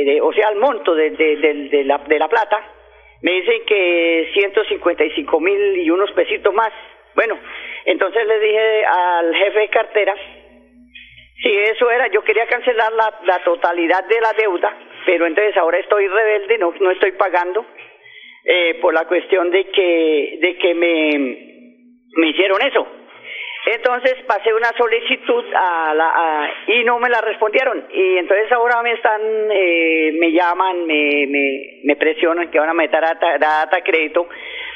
de- 0.06 0.20
o 0.22 0.32
sea, 0.32 0.48
al 0.48 0.56
monto 0.56 0.94
de, 0.94 1.10
de, 1.10 1.36
de- 1.36 1.68
de 1.68 1.84
la, 1.84 1.98
de 1.98 2.18
la 2.18 2.28
plata. 2.28 2.58
Me 3.26 3.32
dicen 3.32 3.64
que 3.66 4.30
155 4.34 5.40
mil 5.40 5.78
y 5.78 5.90
unos 5.90 6.12
pesitos 6.12 6.54
más. 6.54 6.72
Bueno, 7.16 7.36
entonces 7.84 8.24
le 8.24 8.38
dije 8.38 8.84
al 8.84 9.34
jefe 9.34 9.58
de 9.58 9.68
cartera, 9.68 10.14
si 11.42 11.48
eso 11.48 11.90
era, 11.90 12.06
yo 12.06 12.22
quería 12.22 12.46
cancelar 12.46 12.92
la, 12.92 13.42
totalidad 13.42 14.04
de 14.04 14.20
la 14.20 14.32
deuda, 14.38 14.78
pero 15.04 15.26
entonces 15.26 15.56
ahora 15.56 15.78
estoy 15.78 16.06
rebelde, 16.06 16.58
no, 16.58 16.72
no 16.78 16.92
estoy 16.92 17.12
pagando 17.12 17.66
eh, 18.44 18.78
por 18.80 18.94
la 18.94 19.08
cuestión 19.08 19.50
de 19.50 19.70
que, 19.70 20.38
de 20.40 20.56
que 20.58 20.74
me, 20.76 21.18
me 22.18 22.28
hicieron 22.28 22.62
eso. 22.62 22.86
Entonces 23.66 24.14
pasé 24.28 24.54
una 24.54 24.70
solicitud 24.78 25.44
a 25.52 25.92
la, 25.92 26.08
a- 26.14 26.50
y 26.68 26.84
no 26.84 27.00
me 27.00 27.08
la 27.08 27.20
respondieron. 27.20 27.84
Y 27.92 28.16
entonces 28.18 28.50
ahora 28.52 28.80
me 28.82 28.92
están, 28.92 29.20
eh, 29.50 30.12
me 30.20 30.30
llaman, 30.30 30.86
me, 30.86 31.26
me, 31.26 31.80
me 31.82 31.96
presionan 31.96 32.48
que 32.50 32.60
van 32.60 32.68
a 32.68 32.74
meter 32.74 33.00
data, 33.00 33.38
data 33.38 33.82
crédito, 33.82 34.28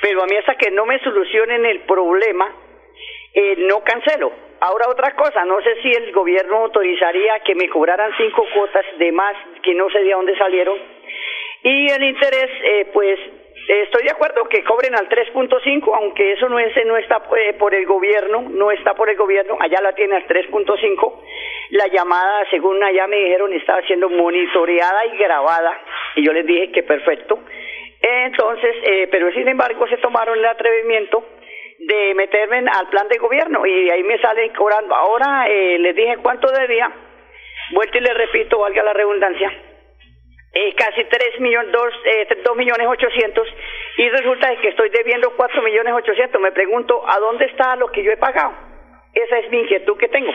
pero 0.03 0.23
a 0.25 0.27
mí 0.27 0.37
hasta 0.37 0.57
que 0.57 0.73
no 0.73 0.87
me 0.87 0.99
solucionen 1.01 1.65
el 1.67 1.81
problema, 1.83 2.53
eh, 3.33 3.55
no 3.59 3.85
cancelo. 3.85 4.33
Ahora 4.61 4.89
otra 4.89 5.15
cosa, 5.15 5.45
no 5.45 5.61
sé 5.63 5.81
si 5.83 5.91
el 5.93 6.11
gobierno 6.13 6.57
autorizaría 6.57 7.39
que 7.47 7.55
me 7.55 7.69
cobraran 7.69 8.11
cinco 8.19 8.45
cuotas 8.53 8.85
de 8.99 9.13
más 9.13 9.35
que 9.63 9.73
no 9.73 9.89
sé 9.91 10.01
de 10.03 10.11
dónde 10.11 10.37
salieron. 10.37 10.77
Y 11.63 11.91
el 11.93 12.03
interés, 12.03 12.51
eh, 12.65 12.91
pues 12.93 13.19
estoy 13.69 14.05
de 14.05 14.11
acuerdo 14.11 14.45
que 14.49 14.65
cobren 14.65 14.95
al 14.95 15.09
3.5, 15.09 15.95
aunque 15.95 16.33
eso 16.33 16.49
no, 16.49 16.59
es, 16.59 16.73
no 16.87 16.97
está 16.97 17.23
eh, 17.37 17.55
por 17.55 17.75
el 17.75 17.87
gobierno, 17.87 18.43
no 18.51 18.71
está 18.71 18.95
por 18.95 19.09
el 19.11 19.17
gobierno, 19.17 19.57
allá 19.61 19.81
la 19.81 19.93
tiene 19.93 20.17
al 20.17 20.27
3.5. 20.27 21.21
La 21.71 21.87
llamada, 21.87 22.45
según 22.51 22.83
allá 22.83 23.07
me 23.07 23.17
dijeron, 23.17 23.53
estaba 23.53 23.83
siendo 23.83 24.09
monitoreada 24.09 25.07
y 25.07 25.17
grabada, 25.19 25.81
y 26.17 26.25
yo 26.25 26.33
les 26.33 26.47
dije 26.47 26.73
que 26.73 26.83
perfecto. 26.83 27.39
Entonces, 28.01 28.77
eh, 28.83 29.09
pero 29.11 29.31
sin 29.33 29.47
embargo 29.47 29.87
se 29.87 29.99
tomaron 29.99 30.39
el 30.39 30.47
atrevimiento 30.47 31.23
de 31.79 32.15
meterme 32.15 32.59
al 32.59 32.89
plan 32.89 33.09
de 33.09 33.19
gobierno 33.19 33.65
y 33.67 33.91
ahí 33.91 34.03
me 34.03 34.19
salen 34.19 34.53
cobrando. 34.53 34.95
Ahora 34.95 35.47
eh, 35.49 35.79
les 35.79 35.95
dije 35.95 36.17
cuánto 36.23 36.51
debía, 36.51 36.91
vuelta 37.73 37.99
y 37.99 38.01
les 38.01 38.15
repito, 38.15 38.59
valga 38.59 38.83
la 38.83 38.93
redundancia, 38.93 39.53
eh, 40.53 40.75
casi 40.77 41.03
3 41.09 41.41
millones, 41.41 41.71
2, 41.73 41.83
eh, 42.31 42.43
2 42.45 42.57
millones 42.57 42.87
800 42.89 43.47
y 43.99 44.09
resulta 44.09 44.49
que 44.61 44.69
estoy 44.69 44.91
debiendo 44.91 45.33
4 45.37 45.63
millones 45.63 45.93
800. 45.95 46.41
Me 46.41 46.53
pregunto, 46.53 47.03
¿a 47.09 47.19
dónde 47.19 47.45
está 47.47 47.77
lo 47.77 47.89
que 47.93 48.03
yo 48.05 48.11
he 48.13 48.17
pagado? 48.17 48.53
Esa 49.15 49.39
es 49.39 49.51
mi 49.51 49.59
inquietud 49.61 49.97
que 49.99 50.09
tengo. 50.09 50.31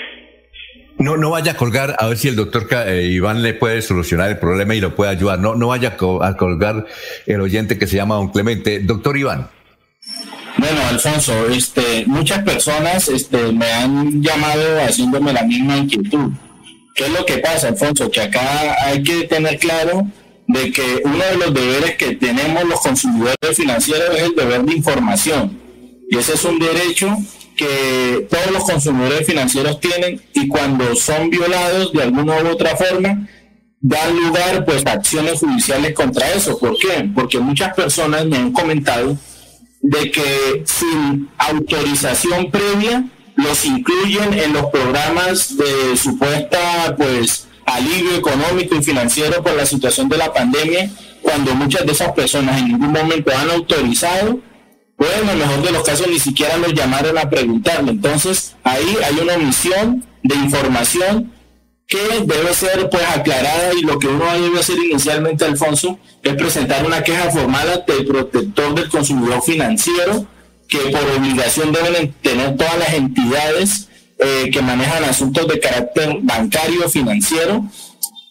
No, 0.97 1.17
no 1.17 1.31
vaya 1.31 1.51
a 1.51 1.57
colgar, 1.57 1.95
a 1.99 2.07
ver 2.07 2.17
si 2.17 2.29
el 2.29 2.35
doctor 2.37 2.67
Ca- 2.69 2.87
eh, 2.89 3.03
Iván 3.03 3.43
le 3.43 3.53
puede 3.53 3.81
solucionar 3.81 4.29
el 4.29 4.39
problema 4.39 4.73
y 4.75 4.79
lo 4.81 4.95
puede 4.95 5.11
ayudar. 5.11 5.39
No, 5.39 5.55
no 5.55 5.67
vaya 5.67 5.89
a 5.97 6.37
colgar 6.37 6.85
el 7.25 7.41
oyente 7.41 7.77
que 7.77 7.85
se 7.87 7.97
llama 7.97 8.15
don 8.15 8.29
Clemente. 8.31 8.79
Doctor 8.79 9.17
Iván. 9.17 9.49
Bueno, 10.57 10.79
Alfonso, 10.89 11.33
este, 11.49 12.05
muchas 12.07 12.39
personas 12.43 13.09
este, 13.09 13.51
me 13.51 13.69
han 13.73 14.21
llamado 14.21 14.79
haciéndome 14.79 15.33
la 15.33 15.43
misma 15.43 15.75
inquietud. 15.77 16.29
¿Qué 16.95 17.03
es 17.03 17.09
lo 17.11 17.25
que 17.25 17.39
pasa, 17.39 17.67
Alfonso? 17.67 18.09
Que 18.09 18.21
acá 18.21 18.73
hay 18.85 19.03
que 19.03 19.23
tener 19.23 19.59
claro 19.59 20.07
de 20.47 20.71
que 20.71 21.01
uno 21.03 21.17
de 21.17 21.37
los 21.37 21.53
deberes 21.53 21.97
que 21.97 22.15
tenemos 22.15 22.63
los 22.63 22.79
consumidores 22.79 23.57
financieros 23.57 24.15
es 24.15 24.23
el 24.23 24.35
deber 24.35 24.63
de 24.63 24.75
información. 24.75 25.59
Y 26.09 26.17
ese 26.17 26.35
es 26.35 26.45
un 26.45 26.57
derecho 26.57 27.17
que 27.57 28.25
todos 28.29 28.49
los 28.51 28.63
consumidores 28.63 29.27
financieros 29.27 29.81
tienen 29.81 30.21
y 30.33 30.47
cuando 30.47 30.95
son 30.95 31.29
violados 31.29 31.91
de 31.91 32.03
alguna 32.03 32.41
u 32.41 32.47
otra 32.47 32.77
forma, 32.77 33.27
dan 33.81 34.15
lugar 34.15 34.63
pues 34.63 34.85
a 34.85 34.93
acciones 34.93 35.39
judiciales 35.39 35.93
contra 35.93 36.31
eso. 36.31 36.57
¿Por 36.57 36.77
qué? 36.77 37.09
Porque 37.13 37.39
muchas 37.39 37.73
personas 37.75 38.25
me 38.25 38.37
han 38.37 38.53
comentado 38.53 39.17
de 39.81 40.11
que 40.11 40.63
sin 40.65 41.29
autorización 41.37 42.49
previa 42.51 43.03
los 43.35 43.65
incluyen 43.65 44.33
en 44.33 44.53
los 44.53 44.65
programas 44.67 45.57
de 45.57 45.97
supuesta 45.97 46.95
pues 46.97 47.47
alivio 47.65 48.15
económico 48.15 48.75
y 48.75 48.83
financiero 48.83 49.43
por 49.43 49.53
la 49.53 49.65
situación 49.65 50.07
de 50.07 50.17
la 50.17 50.31
pandemia 50.31 50.89
cuando 51.21 51.55
muchas 51.55 51.85
de 51.85 51.91
esas 51.91 52.11
personas 52.11 52.59
en 52.59 52.67
ningún 52.69 52.91
momento 52.91 53.31
han 53.35 53.49
autorizado 53.49 54.39
pues 54.95 55.11
en 55.21 55.29
el 55.29 55.37
mejor 55.37 55.61
de 55.61 55.71
los 55.71 55.83
casos 55.83 56.07
ni 56.07 56.19
siquiera 56.19 56.57
los 56.57 56.73
llamaron 56.73 57.17
a 57.17 57.29
preguntarle. 57.29 57.91
Entonces 57.91 58.55
ahí 58.63 58.97
hay 59.03 59.19
una 59.19 59.33
omisión 59.33 60.05
de 60.23 60.35
información 60.35 61.31
que 61.87 61.99
debe 62.25 62.53
ser 62.53 62.89
pues 62.89 63.03
aclarada 63.03 63.73
y 63.73 63.81
lo 63.81 63.99
que 63.99 64.07
uno 64.07 64.25
debe 64.33 64.59
hacer 64.59 64.77
inicialmente, 64.77 65.45
Alfonso, 65.45 65.99
es 66.23 66.33
presentar 66.33 66.85
una 66.85 67.03
queja 67.03 67.29
formal 67.29 67.69
ante 67.69 67.93
el 67.93 68.05
protector 68.05 68.73
del 68.73 68.89
consumidor 68.89 69.43
financiero, 69.43 70.25
que 70.67 70.77
por 70.77 71.03
obligación 71.17 71.71
deben 71.71 72.13
tener 72.21 72.55
todas 72.55 72.77
las 72.77 72.93
entidades 72.93 73.89
eh, 74.17 74.49
que 74.51 74.61
manejan 74.61 75.03
asuntos 75.03 75.47
de 75.47 75.59
carácter 75.59 76.17
bancario 76.21 76.89
financiero 76.89 77.65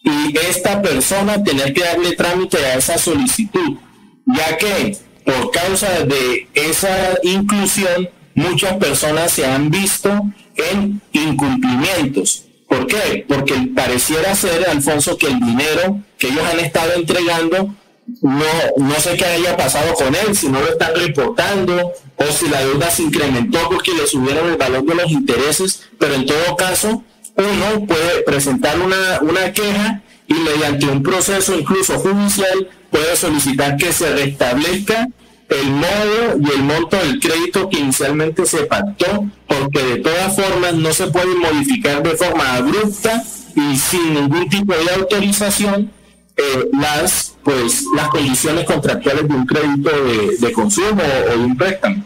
y 0.02 0.36
esta 0.38 0.82
persona 0.82 1.42
tener 1.42 1.72
que 1.72 1.82
darle 1.82 2.14
trámite 2.14 2.58
a 2.58 2.74
esa 2.76 2.98
solicitud, 2.98 3.78
ya 4.26 4.56
que 4.56 4.96
por 5.24 5.50
causa 5.50 6.04
de 6.04 6.48
esa 6.54 7.18
inclusión 7.22 8.10
muchas 8.34 8.74
personas 8.74 9.32
se 9.32 9.46
han 9.46 9.70
visto 9.70 10.10
en 10.56 11.00
incumplimientos. 11.12 12.44
¿Por 12.68 12.86
qué? 12.86 13.24
Porque 13.26 13.54
pareciera 13.74 14.34
ser, 14.34 14.68
Alfonso, 14.68 15.16
que 15.16 15.26
el 15.26 15.40
dinero 15.40 16.00
que 16.18 16.28
ellos 16.28 16.44
han 16.50 16.60
estado 16.60 16.92
entregando, 16.94 17.74
no, 18.20 18.44
no 18.76 18.94
sé 18.96 19.16
qué 19.16 19.24
haya 19.24 19.56
pasado 19.56 19.94
con 19.94 20.14
él, 20.14 20.36
si 20.36 20.48
no 20.48 20.60
lo 20.60 20.68
están 20.68 20.94
reportando 20.94 21.92
o 22.16 22.24
si 22.26 22.48
la 22.48 22.60
deuda 22.60 22.90
se 22.90 23.02
incrementó 23.02 23.58
porque 23.70 23.92
le 23.92 24.06
subieron 24.06 24.50
el 24.50 24.56
valor 24.56 24.84
de 24.84 24.94
los 24.94 25.10
intereses, 25.10 25.82
pero 25.98 26.14
en 26.14 26.26
todo 26.26 26.56
caso, 26.56 27.02
uno 27.36 27.86
puede 27.86 28.22
presentar 28.24 28.78
una, 28.80 29.20
una 29.22 29.52
queja 29.52 30.02
y 30.26 30.34
mediante 30.34 30.86
un 30.86 31.02
proceso 31.02 31.58
incluso 31.58 31.98
judicial 31.98 32.68
puede 32.90 33.16
solicitar 33.16 33.76
que 33.76 33.92
se 33.92 34.14
restablezca 34.14 35.08
el 35.48 35.70
modo 35.70 36.38
y 36.40 36.50
el 36.50 36.62
monto 36.62 36.96
del 36.96 37.20
crédito 37.20 37.68
que 37.68 37.80
inicialmente 37.80 38.46
se 38.46 38.64
pactó, 38.64 39.26
porque 39.46 39.82
de 39.82 39.96
todas 39.96 40.34
formas 40.34 40.74
no 40.74 40.92
se 40.92 41.08
puede 41.08 41.34
modificar 41.34 42.02
de 42.02 42.16
forma 42.16 42.54
abrupta 42.54 43.22
y 43.54 43.76
sin 43.76 44.14
ningún 44.14 44.48
tipo 44.48 44.74
de 44.74 44.90
autorización 44.94 45.92
eh, 46.36 46.68
las 46.72 47.33
pues 47.44 47.86
las 47.94 48.08
condiciones 48.08 48.64
contractuales 48.64 49.28
de 49.28 49.34
un 49.34 49.46
crédito 49.46 49.90
de, 49.90 50.46
de 50.46 50.52
consumo 50.52 51.02
o 51.02 51.38
de 51.38 51.44
un 51.44 51.56
préstamo. 51.56 51.96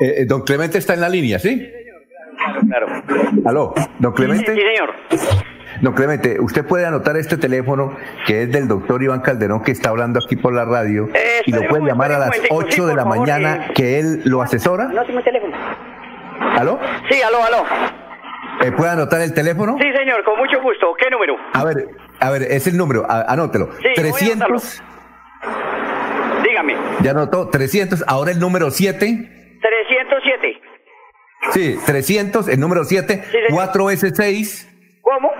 Eh, 0.00 0.14
eh, 0.18 0.24
don 0.26 0.42
Clemente 0.42 0.78
está 0.78 0.94
en 0.94 1.00
la 1.00 1.08
línea, 1.08 1.38
¿sí? 1.38 1.70
Claro. 2.66 2.86
Aló, 3.44 3.74
don 3.98 4.12
Clemente. 4.12 4.54
Sí, 4.54 4.60
señor. 4.60 4.94
Don 5.82 5.92
Clemente, 5.94 6.40
usted 6.40 6.64
puede 6.64 6.86
anotar 6.86 7.16
este 7.16 7.36
teléfono 7.36 7.96
que 8.26 8.42
es 8.42 8.52
del 8.52 8.66
doctor 8.66 9.02
Iván 9.02 9.20
Calderón 9.20 9.62
que 9.62 9.70
está 9.70 9.90
hablando 9.90 10.18
aquí 10.24 10.34
por 10.34 10.52
la 10.52 10.64
radio 10.64 11.08
Eh, 11.14 11.42
y 11.46 11.52
lo 11.52 11.62
puede 11.68 11.84
llamar 11.84 12.12
a 12.12 12.18
las 12.18 12.28
momentico, 12.28 12.60
sí, 12.62 12.66
8 12.80 12.86
de 12.86 12.96
la 12.96 13.02
favor, 13.02 13.18
mañana 13.18 13.66
eh. 13.66 13.72
que 13.74 13.98
él 13.98 14.22
lo 14.24 14.42
asesora. 14.42 14.86
No 14.86 15.04
tengo 15.04 15.22
teléfono. 15.22 15.56
¿Aló? 16.56 16.78
Sí, 17.10 17.20
aló, 17.22 17.38
aló. 17.44 17.64
Eh, 18.62 18.72
¿Puede 18.72 18.90
anotar 18.90 19.20
el 19.20 19.32
teléfono? 19.34 19.76
Sí, 19.80 19.86
señor, 19.96 20.24
con 20.24 20.36
mucho 20.38 20.60
gusto. 20.60 20.94
¿Qué 20.98 21.08
número? 21.10 21.36
A 21.52 21.64
ver, 21.64 21.88
a 22.20 22.30
ver, 22.30 22.42
es 22.42 22.66
el 22.66 22.76
número, 22.76 23.06
a- 23.08 23.22
anótelo. 23.32 23.70
Sí, 23.76 23.82
voy 23.82 23.90
a 23.92 23.94
300, 23.94 24.82
Dígame. 26.44 26.74
ya 27.02 27.10
anotó, 27.12 27.48
300, 27.48 28.04
ahora 28.06 28.30
el 28.32 28.38
número 28.40 28.70
7. 28.70 29.58
307. 29.60 30.60
Sí, 31.52 31.78
300, 31.86 32.48
el 32.48 32.60
número 32.60 32.84
7, 32.84 33.22
4 33.50 33.90
s 33.90 34.12
6. 34.14 34.68
¿Cómo? 35.02 35.30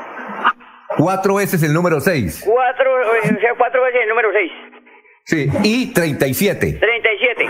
4 0.96 1.40
s 1.40 1.56
es 1.56 1.62
el 1.62 1.72
número 1.72 2.00
6. 2.00 2.42
Cuatro, 2.44 2.90
eh, 3.02 3.34
o 3.36 3.40
sea, 3.40 3.50
cuatro 3.56 3.82
veces 3.82 4.00
el 4.02 4.08
número 4.08 4.28
6. 4.32 4.52
Sí, 5.24 5.50
y 5.62 5.92
37. 5.92 6.78
37. 6.80 7.46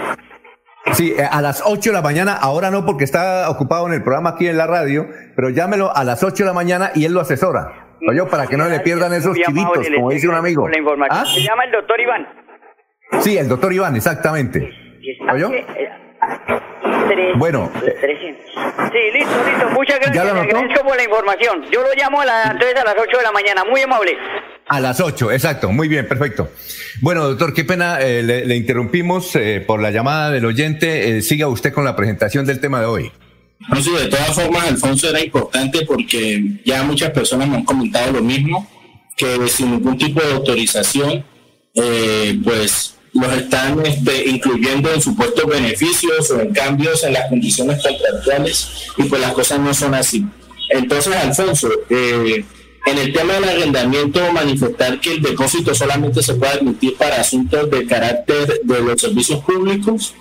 Sí, 0.93 1.15
eh, 1.17 1.23
a 1.31 1.41
las 1.43 1.63
8 1.65 1.91
de 1.91 1.95
la 1.95 2.03
mañana, 2.03 2.33
ahora 2.35 2.71
no 2.71 2.85
porque 2.87 3.05
está 3.05 3.49
ocupado 3.51 3.87
en 3.87 3.93
el 3.95 4.03
programa 4.03 4.31
aquí 4.31 4.49
en 4.49 4.57
la 4.57 4.67
radio, 4.67 5.07
pero 5.37 5.51
llámelo 5.51 5.95
a 5.95 6.03
las 6.05 6.23
8 6.25 6.45
de 6.45 6.47
la 6.49 6.55
mañana 6.55 6.91
y 6.95 7.05
él 7.05 7.13
lo 7.13 7.21
asesora. 7.21 7.88
Oye, 8.07 8.23
para 8.31 8.47
que 8.47 8.57
no 8.57 8.69
le 8.69 8.81
pierdan 8.81 9.13
esos 9.13 9.37
chivitos, 9.37 9.89
como 9.95 10.11
dice 10.11 10.29
un 10.29 10.35
amigo. 10.35 10.69
¿Ah? 11.11 11.25
Se 11.27 11.41
llama 11.43 11.65
el 11.65 11.73
doctor 11.73 12.01
Iván. 12.01 12.27
Sí, 13.21 13.37
el 13.39 13.49
doctor 13.49 13.73
Iván, 13.73 13.97
exactamente. 13.97 14.71
¿Oyó? 15.33 15.51
Tres- 15.51 17.39
Bueno, 17.39 17.71
300. 17.73 18.45
Sí, 18.93 18.99
listo, 19.15 19.33
listo. 19.47 19.71
Muchas 19.71 19.99
¿Ya 20.01 20.25
gracias. 20.25 20.35
Le 20.35 20.41
agradezco 20.41 20.85
por 20.87 20.97
la 20.97 21.05
información. 21.05 21.65
Yo 21.71 21.83
lo 21.83 21.89
llamo 21.97 22.21
a 22.21 22.27
la, 22.27 22.43
entonces 22.53 22.77
a 22.77 22.85
las 22.85 22.95
8 22.99 23.17
de 23.17 23.23
la 23.23 23.33
mañana. 23.33 23.65
Muy 23.65 23.81
amable. 23.81 24.17
A 24.69 24.81
las 24.81 25.01
8, 25.01 25.33
exacto. 25.33 25.71
Muy 25.71 25.89
bien, 25.89 26.07
perfecto. 26.07 26.51
Bueno, 27.01 27.27
doctor, 27.27 27.55
qué 27.55 27.65
pena, 27.65 28.01
eh, 28.01 28.23
le, 28.23 28.45
le, 28.45 28.57
interrumpimos 28.57 29.35
eh, 29.37 29.65
por 29.67 29.81
la 29.81 29.91
llamada 29.91 30.31
del 30.31 30.45
oyente. 30.45 31.17
Eh, 31.17 31.23
siga 31.23 31.49
usted 31.49 31.73
con 31.73 31.85
la 31.85 31.97
presentación 31.97 32.45
del 32.45 32.61
tema 32.61 32.81
de 32.81 32.87
hoy. 32.87 33.13
No, 33.67 33.83
sí, 33.83 33.91
de 33.91 34.07
todas 34.07 34.35
formas, 34.35 34.69
Alfonso, 34.69 35.09
era 35.09 35.23
importante 35.23 35.85
porque 35.85 36.61
ya 36.65 36.83
muchas 36.85 37.11
personas 37.11 37.49
me 37.49 37.57
han 37.57 37.65
comentado 37.65 38.13
lo 38.13 38.23
mismo, 38.23 38.69
que 39.17 39.49
sin 39.49 39.73
ningún 39.73 39.99
tipo 39.99 40.21
de 40.21 40.33
autorización, 40.33 41.25
pues 42.45 42.95
los 43.15 43.33
están 43.33 43.85
este, 43.85 44.29
incluyendo 44.29 44.93
en 44.93 45.03
supuestos 45.03 45.47
beneficios 45.47 46.31
o 46.31 46.41
en 46.41 46.53
cambios 46.53 47.03
en 47.05 47.15
las 47.15 47.29
condiciones 47.29 47.83
contractuales 47.83 48.69
y 48.97 49.05
pues 49.05 49.21
las 49.21 49.33
cosas 49.33 49.61
no 49.61 49.75
son 49.75 49.95
así. 49.95 50.25
Entonces, 50.71 51.15
Alfonso, 51.15 51.69
eh, 51.89 52.45
en 52.87 52.99
el 52.99 53.13
tema 53.13 53.35
del 53.35 53.45
arrendamiento, 53.45 54.33
manifestar 54.33 55.01
que 55.01 55.15
el 55.15 55.23
depósito 55.23 55.75
solamente 55.75 56.23
se 56.23 56.35
puede 56.35 56.53
admitir 56.53 56.97
para 56.97 57.21
asuntos 57.21 57.71
de 57.71 57.87
carácter 57.87 58.61
de 58.63 58.81
los 58.81 59.01
servicios 59.01 59.43
públicos, 59.45 60.15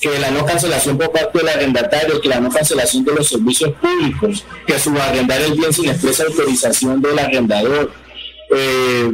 que 0.00 0.18
la 0.18 0.30
no 0.30 0.46
cancelación 0.46 0.96
por 0.96 1.12
parte 1.12 1.38
del 1.38 1.48
arrendatario, 1.48 2.20
que 2.20 2.28
la 2.28 2.40
no 2.40 2.50
cancelación 2.50 3.04
de 3.04 3.14
los 3.14 3.28
servicios 3.28 3.72
públicos, 3.72 4.44
que 4.66 4.78
subarrendar 4.78 5.40
el 5.42 5.54
bien 5.54 5.72
sin 5.72 5.90
expresa 5.90 6.24
autorización 6.24 7.02
del 7.02 7.18
arrendador, 7.18 7.92
eh, 8.56 9.12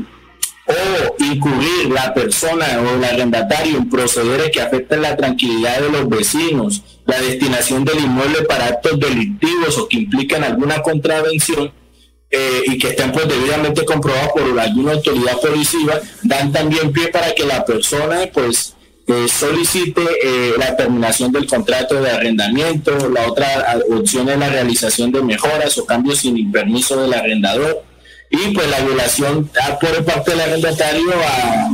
o 0.68 1.24
incurrir 1.24 1.90
la 1.90 2.12
persona 2.12 2.66
o 2.81 2.97
el 2.97 3.05
arrendatario 3.05 3.76
en 3.78 3.89
procederes 3.89 4.50
que 4.50 4.60
afecten 4.60 5.02
la 5.02 5.16
tranquilidad 5.16 5.81
de 5.81 5.90
los 5.90 6.08
vecinos, 6.08 6.82
la 7.05 7.20
destinación 7.20 7.84
del 7.84 8.00
inmueble 8.00 8.42
para 8.42 8.66
actos 8.66 8.98
delictivos 8.98 9.78
o 9.78 9.89
que 9.89 9.98
implican 9.98 10.42
alguna 10.42 10.82
contravención, 10.82 11.73
eh, 12.28 12.62
y 12.66 12.78
que 12.78 12.89
estén 12.89 13.12
pues 13.12 13.28
debidamente 13.28 13.84
comprobados 13.84 14.31
por 14.32 14.58
alguna 14.58 14.92
autoridad 14.92 15.40
policiva, 15.40 16.00
dan 16.24 16.52
también 16.52 16.92
pie 16.92 17.08
para 17.08 17.32
que 17.32 17.44
la 17.44 17.65
persona 17.65 18.28
pues 18.32 18.75
eh, 19.07 19.26
solicite 19.28 20.02
la 20.59 20.76
terminación 20.76 21.31
del 21.33 21.47
contrato 21.47 22.01
de 22.01 22.10
arrendamiento, 22.10 23.09
la 23.09 23.28
otra 23.28 23.81
opción 23.91 24.28
es 24.28 24.39
la 24.39 24.49
realización 24.49 25.12
de 25.12 25.23
mejoras 25.23 25.78
o 25.78 25.86
cambios 25.86 26.18
sin 26.18 26.51
permiso 26.51 27.01
del 27.01 27.15
arrendador 27.15 27.85
y 28.31 28.52
pues 28.52 28.68
la 28.68 28.81
violación 28.81 29.49
por 29.81 30.05
parte 30.05 30.33
del 30.33 30.41
arrendatario 30.41 31.10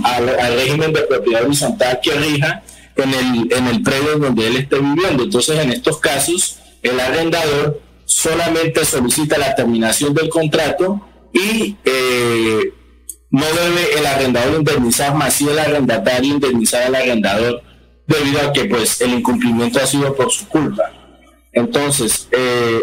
al 0.04 0.54
régimen 0.54 0.92
de 0.92 1.02
propiedad 1.02 1.44
horizontal 1.44 2.00
que 2.02 2.12
rija 2.12 2.62
en 2.96 3.14
el, 3.14 3.52
en 3.52 3.66
el 3.68 3.82
predio 3.82 4.18
donde 4.18 4.46
él 4.46 4.56
esté 4.56 4.78
viviendo. 4.78 5.22
Entonces 5.22 5.58
en 5.58 5.72
estos 5.72 5.98
casos 5.98 6.58
el 6.82 6.98
arrendador 7.00 7.80
solamente 8.04 8.84
solicita 8.84 9.38
la 9.38 9.54
terminación 9.54 10.12
del 10.12 10.28
contrato 10.28 11.00
y 11.32 11.76
eh, 11.84 12.72
no 13.32 13.46
debe 13.46 13.98
el 13.98 14.06
arrendador 14.06 14.58
indemnizar 14.58 15.14
más 15.14 15.34
si 15.34 15.48
el 15.48 15.58
arrendatario 15.58 16.34
indemnizar 16.34 16.82
al 16.82 16.94
arrendador 16.94 17.62
debido 18.06 18.40
a 18.40 18.52
que 18.52 18.66
pues 18.66 19.00
el 19.00 19.14
incumplimiento 19.14 19.80
ha 19.80 19.86
sido 19.86 20.14
por 20.14 20.30
su 20.30 20.46
culpa. 20.48 20.92
Entonces, 21.52 22.28
eh, 22.30 22.80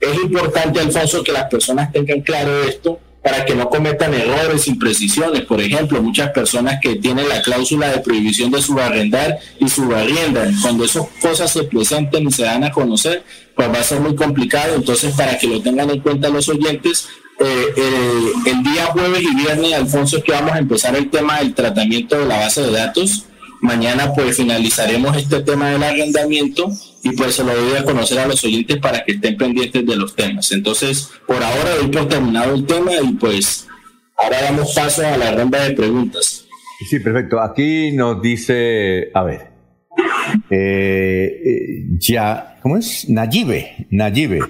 es 0.00 0.14
importante, 0.16 0.80
Alfonso, 0.80 1.22
que 1.22 1.32
las 1.32 1.48
personas 1.48 1.92
tengan 1.92 2.20
claro 2.22 2.64
esto 2.64 2.98
para 3.22 3.44
que 3.44 3.54
no 3.54 3.68
cometan 3.70 4.12
errores, 4.14 4.66
imprecisiones. 4.66 5.42
Por 5.42 5.60
ejemplo, 5.60 6.02
muchas 6.02 6.30
personas 6.30 6.80
que 6.82 6.96
tienen 6.96 7.28
la 7.28 7.40
cláusula 7.40 7.88
de 7.88 7.98
prohibición 8.00 8.50
de 8.50 8.60
subarrendar 8.60 9.38
y 9.60 9.68
subarriendan. 9.68 10.60
Cuando 10.60 10.84
esas 10.84 11.06
cosas 11.20 11.52
se 11.52 11.62
presenten 11.62 12.26
y 12.26 12.32
se 12.32 12.42
dan 12.42 12.64
a 12.64 12.72
conocer, 12.72 13.22
pues 13.54 13.68
va 13.68 13.78
a 13.78 13.84
ser 13.84 14.00
muy 14.00 14.16
complicado. 14.16 14.74
Entonces, 14.74 15.14
para 15.14 15.38
que 15.38 15.46
lo 15.46 15.62
tengan 15.62 15.88
en 15.90 16.00
cuenta 16.00 16.30
los 16.30 16.48
oyentes, 16.48 17.08
eh, 17.40 18.32
el 18.46 18.62
día 18.62 18.86
jueves 18.86 19.22
y 19.22 19.34
viernes, 19.34 19.72
Alfonso, 19.74 20.18
es 20.18 20.24
que 20.24 20.32
vamos 20.32 20.52
a 20.52 20.58
empezar 20.58 20.96
el 20.96 21.10
tema 21.10 21.38
del 21.38 21.54
tratamiento 21.54 22.18
de 22.18 22.26
la 22.26 22.38
base 22.38 22.62
de 22.62 22.72
datos. 22.72 23.26
Mañana 23.60 24.12
pues 24.12 24.36
finalizaremos 24.36 25.16
este 25.16 25.40
tema 25.40 25.70
del 25.70 25.82
arrendamiento 25.82 26.68
y 27.04 27.10
pues 27.10 27.36
se 27.36 27.44
lo 27.44 27.54
doy 27.54 27.76
a 27.76 27.84
conocer 27.84 28.18
a 28.18 28.26
los 28.26 28.42
oyentes 28.44 28.78
para 28.78 29.04
que 29.04 29.12
estén 29.12 29.36
pendientes 29.36 29.86
de 29.86 29.96
los 29.96 30.16
temas. 30.16 30.50
Entonces, 30.50 31.10
por 31.26 31.42
ahora 31.42 31.76
doy 31.76 31.88
por 31.88 32.08
terminado 32.08 32.54
el 32.54 32.66
tema 32.66 32.92
y 33.00 33.12
pues 33.12 33.68
ahora 34.20 34.42
damos 34.42 34.74
paso 34.74 35.06
a 35.06 35.16
la 35.16 35.32
ronda 35.32 35.62
de 35.62 35.74
preguntas. 35.74 36.44
Sí, 36.88 36.98
perfecto. 36.98 37.40
Aquí 37.40 37.92
nos 37.92 38.20
dice, 38.20 39.10
a 39.14 39.22
ver, 39.22 39.52
eh, 40.50 41.40
eh, 41.44 41.86
ya, 41.98 42.58
¿cómo 42.62 42.76
es? 42.76 43.08
Nayibe, 43.08 43.86
Nayibe. 43.90 44.40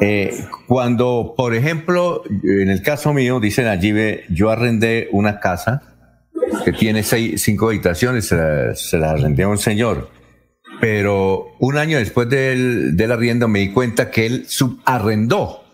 Eh, 0.00 0.34
cuando, 0.66 1.34
por 1.36 1.54
ejemplo, 1.54 2.22
en 2.42 2.68
el 2.68 2.82
caso 2.82 3.12
mío, 3.12 3.40
dice 3.40 3.62
Nayibe, 3.62 4.24
yo 4.28 4.50
arrendé 4.50 5.08
una 5.12 5.40
casa 5.40 5.82
que 6.64 6.72
tiene 6.72 7.02
seis, 7.02 7.42
cinco 7.42 7.68
habitaciones, 7.68 8.26
se 8.26 8.98
la, 8.98 9.10
arrendé 9.10 9.44
a 9.44 9.48
un 9.48 9.58
señor. 9.58 10.10
Pero 10.80 11.54
un 11.60 11.78
año 11.78 11.98
después 11.98 12.28
del, 12.28 12.96
del 12.96 13.12
arriendo 13.12 13.46
me 13.46 13.60
di 13.60 13.70
cuenta 13.70 14.10
que 14.10 14.26
él 14.26 14.44
subarrendó 14.48 15.64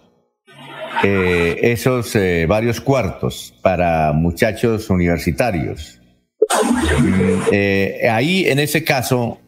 eh, 1.03 1.59
esos 1.63 2.15
eh, 2.15 2.45
varios 2.47 2.81
cuartos 2.81 3.55
para 3.63 4.13
muchachos 4.13 4.91
universitarios. 4.91 6.01
Mm, 7.01 7.41
eh, 7.53 8.09
ahí, 8.11 8.45
en 8.47 8.59
ese 8.59 8.85
caso, 8.85 9.41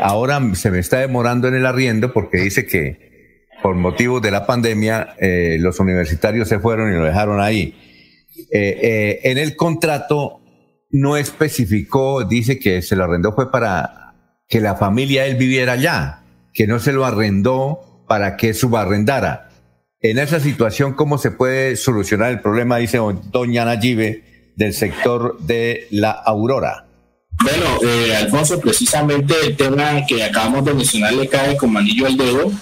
ahora 0.00 0.40
se 0.54 0.70
me 0.70 0.80
está 0.80 0.98
demorando 0.98 1.48
en 1.48 1.54
el 1.54 1.66
arriendo 1.66 2.12
porque 2.12 2.38
dice 2.38 2.66
que 2.66 3.11
por 3.62 3.74
motivos 3.76 4.20
de 4.20 4.30
la 4.30 4.46
pandemia 4.46 5.16
los 5.58 5.78
universitarios 5.80 6.48
se 6.48 6.58
fueron 6.58 6.92
y 6.92 6.96
lo 6.96 7.04
dejaron 7.04 7.40
ahí. 7.40 7.74
en 8.50 9.38
el 9.38 9.56
contrato 9.56 10.40
no 10.92 11.16
especificó, 11.16 12.24
dice 12.24 12.58
que 12.58 12.82
se 12.82 12.96
lo 12.96 13.04
arrendó 13.04 13.32
fue 13.32 13.50
para 13.50 14.02
que 14.48 14.60
la 14.60 14.76
familia 14.76 15.26
él 15.26 15.36
viviera 15.36 15.72
allá, 15.72 16.22
que 16.52 16.66
no 16.66 16.78
se 16.78 16.92
lo 16.92 17.06
arrendó 17.06 18.04
para 18.06 18.36
que 18.36 18.52
subarrendara. 18.52 19.48
En 20.00 20.18
esa 20.18 20.40
situación, 20.40 20.92
¿cómo 20.92 21.16
se 21.16 21.30
puede 21.30 21.76
solucionar 21.76 22.30
el 22.30 22.40
problema? 22.40 22.76
Dice 22.76 22.98
doña 23.30 23.64
Nayibe 23.64 24.52
del 24.56 24.74
sector 24.74 25.38
de 25.40 25.86
la 25.90 26.10
Aurora. 26.10 26.86
Bueno, 27.42 27.64
eh, 27.82 28.14
Alfonso, 28.14 28.60
precisamente 28.60 29.34
el 29.42 29.56
tema 29.56 30.04
que 30.06 30.22
acabamos 30.22 30.64
de 30.66 30.74
mencionar 30.74 31.14
le 31.14 31.28
cae 31.28 31.56
como 31.56 31.78
anillo 31.78 32.06
al 32.06 32.16
dedo 32.18 32.52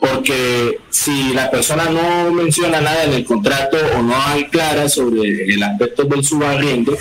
porque 0.00 0.80
si 0.90 1.32
la 1.32 1.50
persona 1.50 1.86
no 1.86 2.30
menciona 2.30 2.80
nada 2.80 3.04
en 3.04 3.14
el 3.14 3.24
contrato 3.24 3.76
o 3.96 4.02
no 4.02 4.14
hay 4.16 4.44
clara 4.44 4.88
sobre 4.88 5.52
el 5.52 5.62
aspecto 5.62 6.04
del 6.04 6.24
subarriendo, 6.24 6.96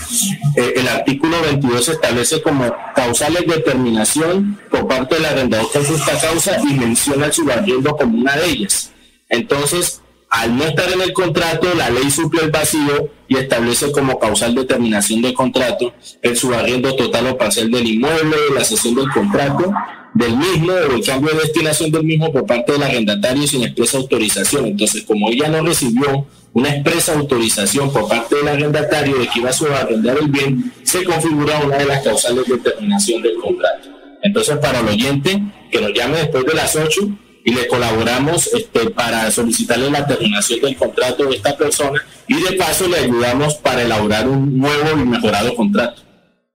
eh, 0.56 0.74
el 0.76 0.88
artículo 0.88 1.40
22 1.42 1.90
establece 1.90 2.42
como 2.42 2.74
causales 2.96 3.46
de 3.46 3.60
terminación 3.60 4.60
por 4.72 4.88
parte 4.88 5.16
del 5.16 5.26
arrendador 5.26 5.72
con 5.72 5.84
justa 5.86 6.20
causa 6.20 6.58
y 6.62 6.74
menciona 6.74 7.28
el 7.28 7.34
subarriendo 7.34 7.96
como 7.96 8.18
una 8.18 8.36
de 8.36 8.50
ellas. 8.50 8.92
Entonces, 9.30 10.02
al 10.30 10.58
no 10.58 10.66
estar 10.66 10.92
en 10.92 11.02
el 11.02 11.14
contrato, 11.14 11.74
la 11.76 11.90
ley 11.90 12.10
suple 12.10 12.44
el 12.44 12.52
vacío 12.52 13.10
y 13.28 13.38
establece 13.38 13.92
como 13.92 14.20
causal 14.20 14.56
de 14.56 14.66
terminación 14.66 15.22
del 15.22 15.34
contrato 15.34 15.94
el 16.22 16.36
subarriendo 16.36 16.96
total 16.96 17.28
o 17.28 17.38
parcial 17.38 17.72
del 17.72 17.88
inmueble, 17.88 18.38
la 18.54 18.64
cesión 18.64 18.96
del 18.96 19.10
contrato 19.10 19.72
del 20.18 20.36
mismo 20.36 20.74
o 20.74 20.96
el 20.96 21.06
cambio 21.06 21.34
de 21.34 21.42
destinación 21.42 21.92
del 21.92 22.04
mismo 22.04 22.32
por 22.32 22.46
parte 22.46 22.72
del 22.72 22.84
arrendatario 22.84 23.46
sin 23.48 23.64
expresa 23.64 23.98
autorización. 23.98 24.66
Entonces, 24.66 25.04
como 25.04 25.30
ella 25.30 25.48
no 25.48 25.62
recibió 25.62 26.26
una 26.54 26.70
expresa 26.70 27.14
autorización 27.14 27.94
por 27.94 28.08
parte 28.08 28.36
del 28.36 28.48
arrendatario 28.48 29.18
de 29.18 29.28
que 29.28 29.40
iba 29.40 29.50
a 29.50 29.54
subarrendar 29.54 30.18
el 30.18 30.30
bien, 30.30 30.74
se 30.84 31.04
configura 31.04 31.60
una 31.64 31.78
de 31.78 31.86
las 31.86 32.04
causales 32.04 32.48
de 32.48 32.58
terminación 32.58 33.22
del 33.22 33.36
contrato. 33.36 33.90
Entonces, 34.24 34.58
para 34.58 34.80
el 34.80 34.88
oyente, 34.88 35.44
que 35.72 35.82
nos 35.82 35.94
llame 35.94 36.18
después 36.18 36.46
de 36.46 36.54
las 36.56 36.76
8 36.76 37.02
y 37.46 37.54
le 37.54 37.68
colaboramos 37.68 38.54
este, 38.54 38.90
para 38.90 39.30
solicitarle 39.30 39.92
la 39.92 40.08
terminación 40.08 40.62
del 40.62 40.76
contrato 40.76 41.26
de 41.26 41.36
esta 41.36 41.56
persona 41.56 42.02
y 42.28 42.42
de 42.42 42.54
paso 42.54 42.88
le 42.88 42.98
ayudamos 42.98 43.56
para 43.56 43.84
elaborar 43.84 44.28
un 44.28 44.58
nuevo 44.58 45.00
y 45.00 45.06
mejorado 45.06 45.56
contrato. 45.56 46.02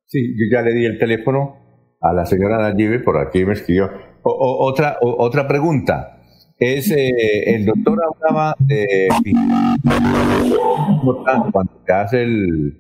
Sí, 0.09 0.35
yo 0.37 0.45
ya 0.51 0.63
le 0.63 0.75
di 0.75 0.85
el 0.85 0.99
teléfono 0.99 1.62
a 2.03 2.13
la 2.13 2.27
señora 2.27 2.59
Nayibe, 2.59 2.99
por 2.99 3.17
aquí 3.17 3.45
me 3.45 3.53
escribió. 3.53 3.91
otra, 4.23 4.99
otra 5.01 5.47
pregunta. 5.47 6.19
Es, 6.59 6.91
eh, 6.91 7.55
el 7.55 7.65
doctor 7.65 7.99
hablaba 8.05 8.55
de 8.59 9.09
cuando 11.53 11.81
se 11.85 11.93
hace 11.93 12.23
el, 12.23 12.77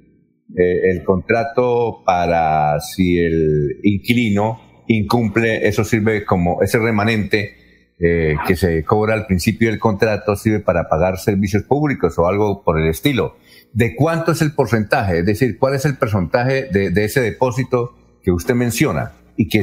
eh, 0.56 0.90
el 0.90 1.04
contrato 1.04 2.02
para 2.04 2.78
si 2.80 3.18
el 3.18 3.80
inquilino 3.82 4.60
incumple, 4.86 5.66
eso 5.66 5.84
sirve 5.84 6.24
como 6.24 6.62
ese 6.62 6.78
remanente 6.78 7.54
eh, 7.98 8.36
que 8.46 8.56
se 8.56 8.84
cobra 8.84 9.14
al 9.14 9.26
principio 9.26 9.68
del 9.68 9.80
contrato, 9.80 10.36
sirve 10.36 10.60
para 10.60 10.88
pagar 10.88 11.18
servicios 11.18 11.64
públicos 11.64 12.18
o 12.18 12.26
algo 12.26 12.62
por 12.62 12.80
el 12.80 12.88
estilo. 12.88 13.36
¿De 13.72 13.96
cuánto 13.96 14.32
es 14.32 14.42
el 14.42 14.54
porcentaje? 14.54 15.20
Es 15.20 15.26
decir, 15.26 15.58
¿cuál 15.58 15.74
es 15.74 15.84
el 15.86 15.96
porcentaje 15.96 16.68
de 16.70 17.04
ese 17.04 17.20
depósito 17.20 17.94
que 18.22 18.30
usted 18.30 18.54
menciona 18.54 19.12
y 19.36 19.48
que, 19.48 19.62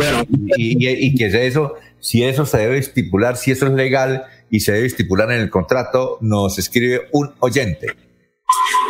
y, 0.58 1.16
que 1.16 1.48
eso, 1.48 1.76
si 2.00 2.24
eso 2.24 2.46
se 2.46 2.58
debe 2.58 2.78
estipular, 2.78 3.38
si 3.38 3.52
eso 3.52 3.68
es 3.68 3.74
legal 3.74 4.24
y 4.50 4.62
se 4.62 4.72
debe 4.72 4.88
estipular 4.88 5.32
en 5.32 5.42
el 5.42 5.50
contrato, 5.50 6.18
nos 6.22 6.58
escribe 6.58 7.08
un 7.12 7.32
oyente. 7.40 7.88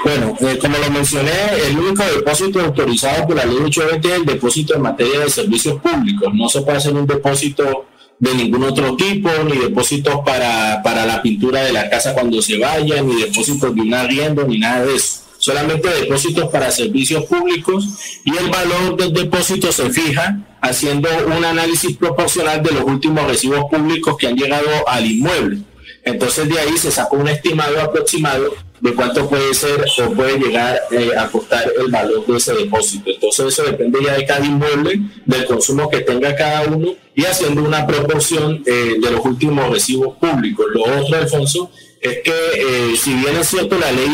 Bueno, 0.03 0.35
eh, 0.39 0.57
como 0.59 0.77
lo 0.77 0.89
mencioné, 0.89 1.31
el 1.67 1.77
único 1.77 2.03
depósito 2.03 2.61
autorizado 2.61 3.27
por 3.27 3.35
la 3.35 3.45
ley 3.45 3.57
820 3.57 4.07
es 4.07 4.13
el 4.13 4.25
depósito 4.25 4.75
en 4.75 4.81
materia 4.81 5.19
de 5.19 5.29
servicios 5.29 5.81
públicos. 5.81 6.33
No 6.33 6.47
se 6.47 6.61
puede 6.61 6.77
hacer 6.77 6.93
un 6.93 7.05
depósito 7.05 7.85
de 8.17 8.33
ningún 8.35 8.63
otro 8.63 8.95
tipo, 8.95 9.29
ni 9.45 9.57
depósitos 9.57 10.21
para, 10.25 10.81
para 10.83 11.05
la 11.05 11.21
pintura 11.21 11.61
de 11.63 11.73
la 11.73 11.89
casa 11.89 12.13
cuando 12.13 12.41
se 12.41 12.57
vaya, 12.57 13.01
ni 13.01 13.21
depósitos 13.21 13.75
de 13.75 13.81
un 13.81 13.93
arriendo, 13.93 14.45
ni 14.45 14.59
nada 14.59 14.85
de 14.85 14.95
eso. 14.95 15.28
Solamente 15.39 15.87
depósitos 15.87 16.49
para 16.49 16.69
servicios 16.69 17.23
públicos 17.23 17.87
y 18.25 18.37
el 18.37 18.49
valor 18.49 18.97
del 18.97 19.13
depósito 19.13 19.71
se 19.71 19.89
fija 19.89 20.37
haciendo 20.61 21.07
un 21.25 21.45
análisis 21.45 21.95
proporcional 21.95 22.61
de 22.61 22.71
los 22.71 22.83
últimos 22.83 23.25
recibos 23.25 23.63
públicos 23.71 24.17
que 24.17 24.27
han 24.27 24.35
llegado 24.35 24.69
al 24.85 25.05
inmueble. 25.05 25.59
Entonces 26.03 26.49
de 26.49 26.59
ahí 26.59 26.77
se 26.77 26.91
saca 26.91 27.15
un 27.15 27.29
estimado 27.29 27.81
aproximado 27.81 28.53
de 28.81 28.93
cuánto 28.93 29.29
puede 29.29 29.53
ser 29.53 29.85
o 30.03 30.11
puede 30.11 30.37
llegar 30.39 30.79
eh, 30.91 31.11
a 31.17 31.27
costar 31.27 31.71
el 31.79 31.91
valor 31.91 32.25
de 32.25 32.37
ese 32.37 32.53
depósito. 32.53 33.09
Entonces 33.09 33.45
eso 33.47 33.63
depende 33.63 33.99
ya 34.03 34.15
de 34.15 34.25
cada 34.25 34.45
inmueble, 34.45 34.99
del 35.25 35.45
consumo 35.45 35.89
que 35.89 36.01
tenga 36.01 36.35
cada 36.35 36.63
uno 36.63 36.93
y 37.15 37.25
haciendo 37.25 37.63
una 37.63 37.85
proporción 37.87 38.63
eh, 38.65 38.95
de 39.01 39.11
los 39.11 39.23
últimos 39.25 39.69
recibos 39.69 40.17
públicos. 40.17 40.65
Lo 40.73 40.83
otro, 40.83 41.17
Alfonso, 41.17 41.71
es 42.01 42.19
que 42.23 42.31
eh, 42.31 42.95
si 42.95 43.13
bien 43.15 43.35
es 43.37 43.47
cierto 43.47 43.77
la 43.77 43.91
ley 43.91 44.09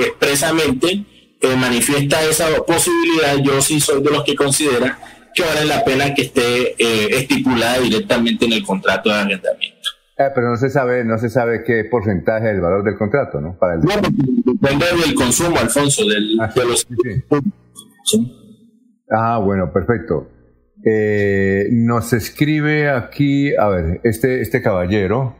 expresamente 0.00 1.04
manifiesta 1.58 2.22
esa 2.24 2.46
posibilidad, 2.64 3.36
yo 3.36 3.60
sí 3.60 3.78
soy 3.78 4.02
de 4.02 4.10
los 4.10 4.24
que 4.24 4.34
considera 4.34 4.98
que 5.34 5.42
vale 5.42 5.66
la 5.66 5.84
pena 5.84 6.12
que 6.14 6.22
esté 6.22 6.74
estipulada 7.16 7.78
directamente 7.78 8.46
en 8.46 8.54
el 8.54 8.64
contrato 8.64 9.10
de 9.10 9.16
arrendamiento. 9.16 9.90
Ah, 10.18 10.30
pero 10.34 10.48
no 10.48 10.56
se 10.56 10.70
sabe, 10.70 11.04
no 11.04 11.18
se 11.18 11.28
sabe 11.28 11.62
qué 11.62 11.84
porcentaje 11.84 12.46
del 12.46 12.62
valor 12.62 12.82
del 12.82 12.96
contrato, 12.96 13.38
¿no? 13.38 13.58
Para 13.58 13.74
el... 13.74 13.80
No, 13.80 13.92
depende 13.96 14.86
del 15.04 15.14
consumo, 15.14 15.58
Alfonso, 15.58 16.06
del, 16.06 16.38
ah, 16.40 16.50
Ah, 19.10 19.38
bueno, 19.38 19.70
perfecto. 19.74 20.30
Eh, 20.82 21.66
nos 21.70 22.14
escribe 22.14 22.88
aquí, 22.88 23.54
a 23.56 23.68
ver, 23.68 24.00
este, 24.04 24.40
este 24.40 24.62
caballero 24.62 25.36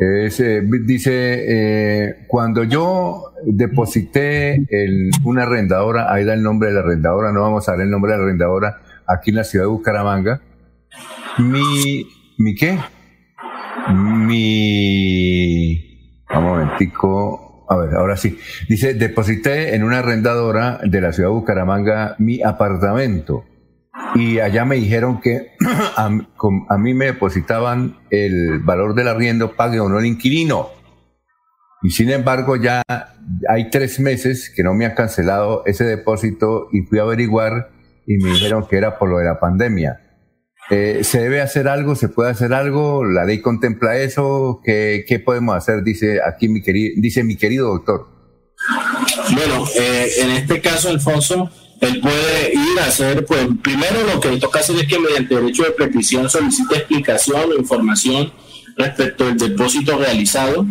eh, 0.00 0.62
dice, 0.84 1.44
eh, 1.48 2.26
cuando 2.26 2.64
yo 2.64 3.32
deposité 3.44 4.54
en 4.54 5.10
una 5.24 5.44
arrendadora, 5.44 6.12
ahí 6.12 6.24
da 6.24 6.34
el 6.34 6.42
nombre 6.42 6.68
de 6.68 6.74
la 6.74 6.80
arrendadora, 6.80 7.32
no 7.32 7.40
vamos 7.42 7.68
a 7.68 7.72
ver 7.72 7.82
el 7.82 7.90
nombre 7.90 8.12
de 8.12 8.18
la 8.18 8.24
arrendadora, 8.24 8.80
aquí 9.06 9.30
en 9.30 9.36
la 9.36 9.44
ciudad 9.44 9.64
de 9.64 9.70
Bucaramanga, 9.70 10.42
mi, 11.38 12.06
¿mi 12.38 12.54
qué? 12.54 12.78
Mi. 13.92 14.36
Un 16.34 16.42
momentico. 16.42 17.66
A 17.68 17.76
ver, 17.76 17.94
ahora 17.94 18.16
sí. 18.16 18.38
Dice: 18.68 18.94
deposité 18.94 19.74
en 19.74 19.84
una 19.84 19.98
arrendadora 19.98 20.80
de 20.82 21.00
la 21.00 21.12
ciudad 21.12 21.28
de 21.28 21.34
Bucaramanga 21.34 22.16
mi 22.18 22.42
apartamento. 22.42 23.44
Y 24.16 24.40
allá 24.40 24.64
me 24.64 24.76
dijeron 24.76 25.20
que 25.20 25.52
a, 25.96 26.06
a 26.06 26.78
mí 26.78 26.94
me 26.94 27.06
depositaban 27.06 27.98
el 28.10 28.60
valor 28.60 28.94
del 28.94 29.08
arriendo, 29.08 29.54
pague 29.54 29.80
o 29.80 29.88
no 29.88 29.98
el 29.98 30.06
inquilino. 30.06 30.70
Y 31.82 31.90
sin 31.90 32.10
embargo, 32.10 32.56
ya 32.56 32.82
hay 33.48 33.70
tres 33.70 34.00
meses 34.00 34.52
que 34.54 34.62
no 34.62 34.74
me 34.74 34.86
han 34.86 34.94
cancelado 34.94 35.62
ese 35.66 35.84
depósito 35.84 36.68
y 36.72 36.82
fui 36.82 36.98
a 36.98 37.02
averiguar 37.02 37.70
y 38.06 38.16
me 38.18 38.30
dijeron 38.30 38.66
que 38.68 38.76
era 38.76 38.98
por 38.98 39.10
lo 39.10 39.18
de 39.18 39.26
la 39.26 39.38
pandemia. 39.38 40.00
Eh, 40.70 41.04
¿Se 41.04 41.20
debe 41.20 41.40
hacer 41.40 41.68
algo? 41.68 41.94
¿Se 41.94 42.08
puede 42.08 42.30
hacer 42.30 42.52
algo? 42.52 43.04
¿La 43.04 43.24
ley 43.24 43.40
contempla 43.40 43.98
eso? 43.98 44.60
¿Qué, 44.64 45.04
qué 45.06 45.20
podemos 45.20 45.54
hacer? 45.54 45.84
Dice 45.84 46.20
aquí 46.26 46.48
mi 46.48 46.62
querido, 46.62 46.94
dice 46.96 47.22
mi 47.22 47.36
querido 47.36 47.68
doctor. 47.68 48.08
Bueno, 49.32 49.64
eh, 49.78 50.08
en 50.22 50.30
este 50.30 50.60
caso, 50.60 50.88
Alfonso, 50.88 51.50
él 51.80 52.00
puede 52.00 52.52
ir 52.52 52.80
a 52.80 52.86
hacer, 52.86 53.24
pues, 53.26 53.46
primero 53.62 54.02
lo 54.12 54.20
que 54.20 54.30
le 54.30 54.38
toca 54.38 54.60
hacer 54.60 54.76
es 54.76 54.86
que 54.86 54.98
mediante 54.98 55.34
derecho 55.34 55.64
de 55.64 55.70
petición 55.72 56.28
solicite 56.28 56.76
explicación 56.76 57.50
o 57.50 57.54
información 57.54 58.32
respecto 58.76 59.26
al 59.26 59.36
depósito 59.36 59.98
realizado 59.98 60.66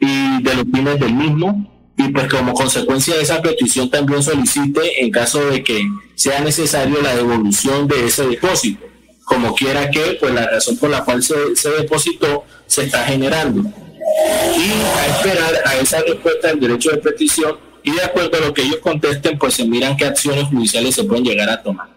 y 0.00 0.42
de 0.42 0.54
los 0.54 0.64
fines 0.64 1.00
del 1.00 1.14
mismo. 1.14 1.70
Y 1.96 2.08
pues 2.08 2.28
como 2.28 2.54
consecuencia 2.54 3.14
de 3.14 3.22
esa 3.22 3.40
petición 3.40 3.88
también 3.88 4.20
solicite, 4.20 5.04
en 5.04 5.12
caso 5.12 5.44
de 5.48 5.62
que 5.62 5.80
sea 6.16 6.40
necesario, 6.40 7.00
la 7.00 7.14
devolución 7.14 7.86
de 7.86 8.06
ese 8.06 8.26
depósito 8.26 8.84
como 9.24 9.54
quiera 9.54 9.90
que, 9.90 10.16
pues 10.20 10.32
la 10.32 10.46
razón 10.46 10.76
por 10.76 10.90
la 10.90 11.04
cual 11.04 11.22
se, 11.22 11.34
depositó 11.70 12.44
se 12.66 12.84
está 12.84 13.04
generando. 13.04 13.62
Y 13.62 14.70
a 14.70 15.06
esperar 15.16 15.62
a 15.64 15.76
esa 15.78 16.00
respuesta 16.02 16.48
del 16.48 16.60
derecho 16.60 16.90
de 16.90 16.98
petición 16.98 17.56
y 17.84 17.92
de 17.92 18.02
acuerdo 18.02 18.38
a 18.38 18.46
lo 18.46 18.54
que 18.54 18.62
ellos 18.62 18.78
contesten, 18.78 19.38
pues 19.38 19.54
se 19.54 19.66
miran 19.66 19.96
qué 19.96 20.06
acciones 20.06 20.44
judiciales 20.44 20.94
se 20.94 21.04
pueden 21.04 21.24
llegar 21.24 21.48
a 21.48 21.62
tomar. 21.62 21.88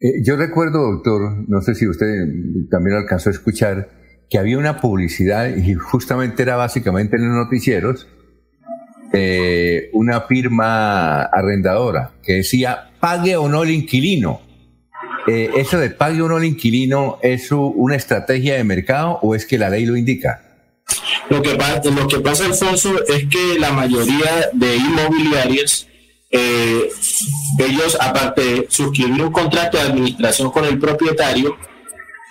Eh, 0.00 0.22
yo 0.24 0.36
recuerdo, 0.36 0.92
doctor, 0.92 1.44
no 1.48 1.60
sé 1.60 1.74
si 1.74 1.86
usted 1.86 2.06
también 2.70 2.96
alcanzó 2.96 3.28
a 3.28 3.32
escuchar, 3.32 3.90
que 4.30 4.38
había 4.38 4.56
una 4.56 4.80
publicidad 4.80 5.54
y 5.54 5.74
justamente 5.74 6.42
era 6.42 6.56
básicamente 6.56 7.16
en 7.16 7.28
los 7.28 7.44
noticieros, 7.44 8.08
eh, 9.12 9.90
una 9.92 10.22
firma 10.22 11.22
arrendadora 11.22 12.12
que 12.22 12.36
decía 12.36 12.92
pague 12.98 13.36
o 13.36 13.46
no 13.46 13.62
el 13.62 13.70
inquilino 13.70 14.40
eh, 15.26 15.50
¿eso 15.56 15.78
de 15.78 15.90
pague 15.90 16.22
uno 16.22 16.36
al 16.36 16.44
inquilino 16.44 17.18
es 17.22 17.52
una 17.52 17.94
estrategia 17.94 18.56
de 18.56 18.64
mercado 18.64 19.20
o 19.22 19.34
es 19.34 19.46
que 19.46 19.56
la 19.56 19.70
ley 19.70 19.86
lo 19.86 19.96
indica? 19.96 20.51
Lo 21.32 21.40
que, 21.40 21.56
lo 21.90 22.08
que 22.08 22.20
pasa, 22.20 22.44
Alfonso, 22.44 22.92
es 23.08 23.26
que 23.26 23.58
la 23.58 23.72
mayoría 23.72 24.50
de 24.52 24.76
inmobiliarias, 24.76 25.86
eh, 26.30 26.90
ellos, 27.56 27.96
aparte 27.98 28.42
de 28.42 28.66
suscribir 28.68 29.22
un 29.22 29.32
contrato 29.32 29.78
de 29.78 29.84
administración 29.84 30.50
con 30.50 30.66
el 30.66 30.78
propietario, 30.78 31.56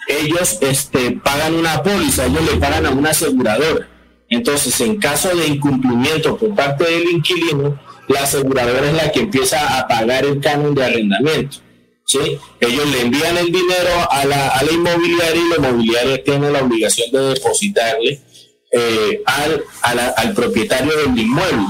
ellos 0.07 0.59
este, 0.61 1.13
pagan 1.13 1.55
una 1.55 1.81
póliza, 1.81 2.27
ellos 2.27 2.43
le 2.45 2.59
pagan 2.59 2.85
a 2.85 2.91
una 2.91 3.09
aseguradora. 3.09 3.89
Entonces, 4.29 4.79
en 4.81 4.97
caso 4.97 5.35
de 5.35 5.47
incumplimiento 5.47 6.37
por 6.37 6.53
parte 6.53 6.83
del 6.83 7.09
inquilino, 7.09 7.79
la 8.07 8.21
aseguradora 8.21 8.87
es 8.87 8.93
la 8.93 9.11
que 9.11 9.21
empieza 9.21 9.79
a 9.79 9.87
pagar 9.87 10.25
el 10.25 10.39
canon 10.39 10.75
de 10.75 10.85
arrendamiento. 10.85 11.57
Ellos 12.59 12.91
le 12.91 13.01
envían 13.01 13.35
el 13.35 13.47
dinero 13.47 14.11
a 14.11 14.25
la, 14.25 14.49
a 14.49 14.63
la 14.63 14.71
inmobiliaria 14.71 15.41
y 15.41 15.49
la 15.49 15.55
inmobiliaria 15.55 16.23
tiene 16.23 16.51
la 16.51 16.61
obligación 16.61 17.09
de 17.11 17.33
depositarle 17.33 18.21
eh, 18.71 19.21
al, 19.25 19.63
al 20.15 20.33
propietario 20.33 20.95
del 20.97 21.17
inmueble. 21.17 21.65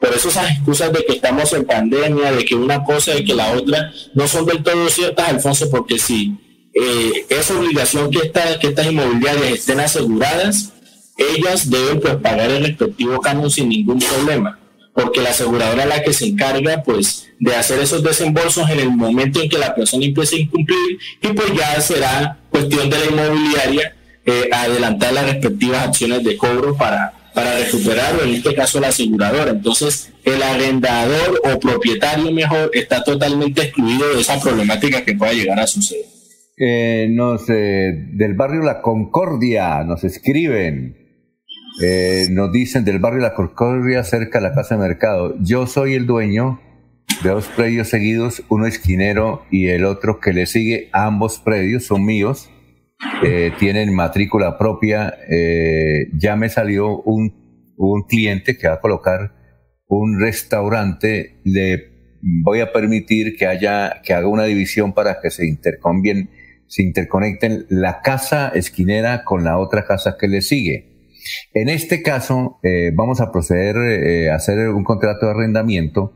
Por 0.00 0.14
eso 0.14 0.28
esas 0.28 0.52
excusas 0.52 0.92
de 0.92 1.04
que 1.04 1.14
estamos 1.14 1.52
en 1.52 1.64
pandemia, 1.64 2.32
de 2.32 2.44
que 2.44 2.54
una 2.54 2.84
cosa 2.84 3.16
y 3.18 3.24
que 3.24 3.34
la 3.34 3.52
otra 3.52 3.92
no 4.14 4.28
son 4.28 4.46
del 4.46 4.62
todo 4.62 4.88
ciertas, 4.88 5.28
Alfonso, 5.28 5.68
porque 5.70 5.98
si 5.98 6.36
eh, 6.72 7.26
esa 7.28 7.58
obligación 7.58 8.10
que, 8.10 8.18
esta, 8.18 8.58
que 8.60 8.68
estas 8.68 8.86
inmobiliarias 8.86 9.52
estén 9.52 9.80
aseguradas, 9.80 10.72
ellas 11.16 11.68
deben 11.68 12.00
pues, 12.00 12.14
pagar 12.16 12.50
el 12.50 12.64
respectivo 12.64 13.20
canon 13.20 13.50
sin 13.50 13.68
ningún 13.68 13.98
problema 13.98 14.58
porque 14.98 15.20
la 15.20 15.30
aseguradora 15.30 15.84
es 15.84 15.88
la 15.88 16.02
que 16.02 16.12
se 16.12 16.26
encarga 16.26 16.82
pues 16.82 17.28
de 17.38 17.54
hacer 17.54 17.78
esos 17.78 18.02
desembolsos 18.02 18.68
en 18.68 18.80
el 18.80 18.90
momento 18.90 19.40
en 19.40 19.48
que 19.48 19.56
la 19.56 19.72
persona 19.72 20.04
empiece 20.04 20.34
a 20.34 20.40
incumplir 20.40 20.98
y 21.22 21.28
pues 21.28 21.52
ya 21.56 21.80
será 21.80 22.36
cuestión 22.50 22.90
de 22.90 22.98
la 22.98 23.04
inmobiliaria 23.04 23.96
eh, 24.28 24.50
adelantar 24.52 25.14
las 25.14 25.24
respectivas 25.24 25.88
acciones 25.88 26.22
de 26.22 26.36
cobro 26.36 26.76
para, 26.76 27.14
para 27.32 27.58
recuperarlo, 27.58 28.24
en 28.24 28.34
este 28.34 28.54
caso 28.54 28.78
la 28.78 28.88
aseguradora. 28.88 29.52
Entonces, 29.52 30.12
el 30.22 30.42
arrendador 30.42 31.40
o 31.44 31.58
propietario 31.58 32.30
mejor 32.30 32.70
está 32.74 33.02
totalmente 33.02 33.62
excluido 33.62 34.06
de 34.14 34.20
esa 34.20 34.38
problemática 34.38 35.02
que 35.02 35.14
pueda 35.14 35.32
llegar 35.32 35.58
a 35.58 35.66
suceder. 35.66 36.04
Eh, 36.58 37.08
nos, 37.10 37.46
del 37.46 38.34
barrio 38.34 38.60
La 38.60 38.82
Concordia 38.82 39.82
nos 39.84 40.04
escriben. 40.04 40.96
Eh, 41.80 42.26
nos 42.30 42.52
dicen 42.52 42.84
del 42.84 42.98
barrio 42.98 43.20
La 43.20 43.32
Concordia, 43.32 44.04
cerca 44.04 44.40
de 44.40 44.48
la 44.48 44.54
Casa 44.54 44.74
de 44.74 44.82
Mercado. 44.82 45.36
Yo 45.40 45.66
soy 45.66 45.94
el 45.94 46.06
dueño 46.06 46.60
de 47.22 47.30
dos 47.30 47.46
predios 47.46 47.88
seguidos, 47.88 48.42
uno 48.48 48.66
esquinero 48.66 49.46
y 49.50 49.68
el 49.68 49.86
otro 49.86 50.20
que 50.20 50.34
le 50.34 50.44
sigue. 50.44 50.90
Ambos 50.92 51.38
predios 51.38 51.84
son 51.84 52.04
míos, 52.04 52.50
eh, 53.22 53.52
tienen 53.58 53.94
matrícula 53.94 54.58
propia. 54.58 55.14
Eh, 55.28 56.08
ya 56.14 56.36
me 56.36 56.48
salió 56.48 57.00
un, 57.02 57.74
un 57.76 58.02
cliente 58.02 58.56
que 58.56 58.68
va 58.68 58.74
a 58.74 58.80
colocar 58.80 59.32
un 59.86 60.20
restaurante. 60.20 61.40
Le 61.44 62.18
voy 62.22 62.60
a 62.60 62.72
permitir 62.72 63.36
que 63.36 63.46
haya, 63.46 64.00
que 64.02 64.14
haga 64.14 64.28
una 64.28 64.44
división 64.44 64.92
para 64.92 65.20
que 65.20 65.30
se 65.30 65.46
intercambien, 65.46 66.30
se 66.66 66.82
interconecten 66.82 67.66
la 67.68 68.00
casa 68.02 68.48
esquinera 68.48 69.24
con 69.24 69.44
la 69.44 69.58
otra 69.58 69.84
casa 69.84 70.16
que 70.18 70.28
le 70.28 70.42
sigue. 70.42 70.88
En 71.52 71.68
este 71.68 72.02
caso, 72.02 72.58
eh, 72.62 72.90
vamos 72.94 73.20
a 73.20 73.30
proceder 73.30 73.76
eh, 73.76 74.30
a 74.30 74.36
hacer 74.36 74.70
un 74.70 74.84
contrato 74.84 75.26
de 75.26 75.32
arrendamiento, 75.32 76.12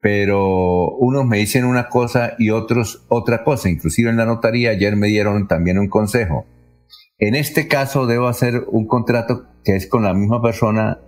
pero 0.00 0.96
unos 0.96 1.26
me 1.26 1.38
dicen 1.38 1.64
una 1.64 1.88
cosa 1.88 2.34
y 2.38 2.50
otros 2.50 3.04
otra 3.08 3.44
cosa. 3.44 3.68
Inclusive 3.68 4.10
en 4.10 4.16
la 4.16 4.24
notaría 4.24 4.70
ayer 4.70 4.96
me 4.96 5.08
dieron 5.08 5.46
también 5.46 5.78
un 5.78 5.88
consejo. 5.88 6.46
En 7.18 7.34
este 7.34 7.68
caso 7.68 8.06
debo 8.06 8.28
hacer 8.28 8.64
un 8.68 8.86
contrato 8.86 9.46
que 9.62 9.76
es 9.76 9.86
con 9.86 10.04
la 10.04 10.14
misma 10.14 10.40
persona, 10.40 11.00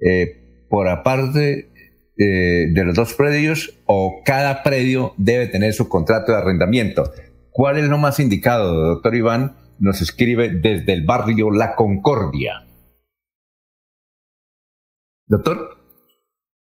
eh, 0.00 0.66
por 0.68 0.88
aparte 0.88 1.70
eh, 2.18 2.72
de 2.72 2.84
los 2.84 2.94
dos 2.94 3.14
predios 3.14 3.80
o 3.86 4.22
cada 4.24 4.62
predio 4.64 5.14
debe 5.16 5.46
tener 5.46 5.72
su 5.72 5.88
contrato 5.88 6.32
de 6.32 6.38
arrendamiento. 6.38 7.04
¿Cuál 7.50 7.78
es 7.78 7.84
lo 7.84 7.98
más 7.98 8.18
indicado, 8.18 8.74
doctor 8.74 9.14
Iván? 9.14 9.56
Nos 9.78 10.02
escribe 10.02 10.48
desde 10.48 10.92
el 10.92 11.04
barrio 11.04 11.52
La 11.52 11.76
Concordia. 11.76 12.66
Doctor. 15.26 15.73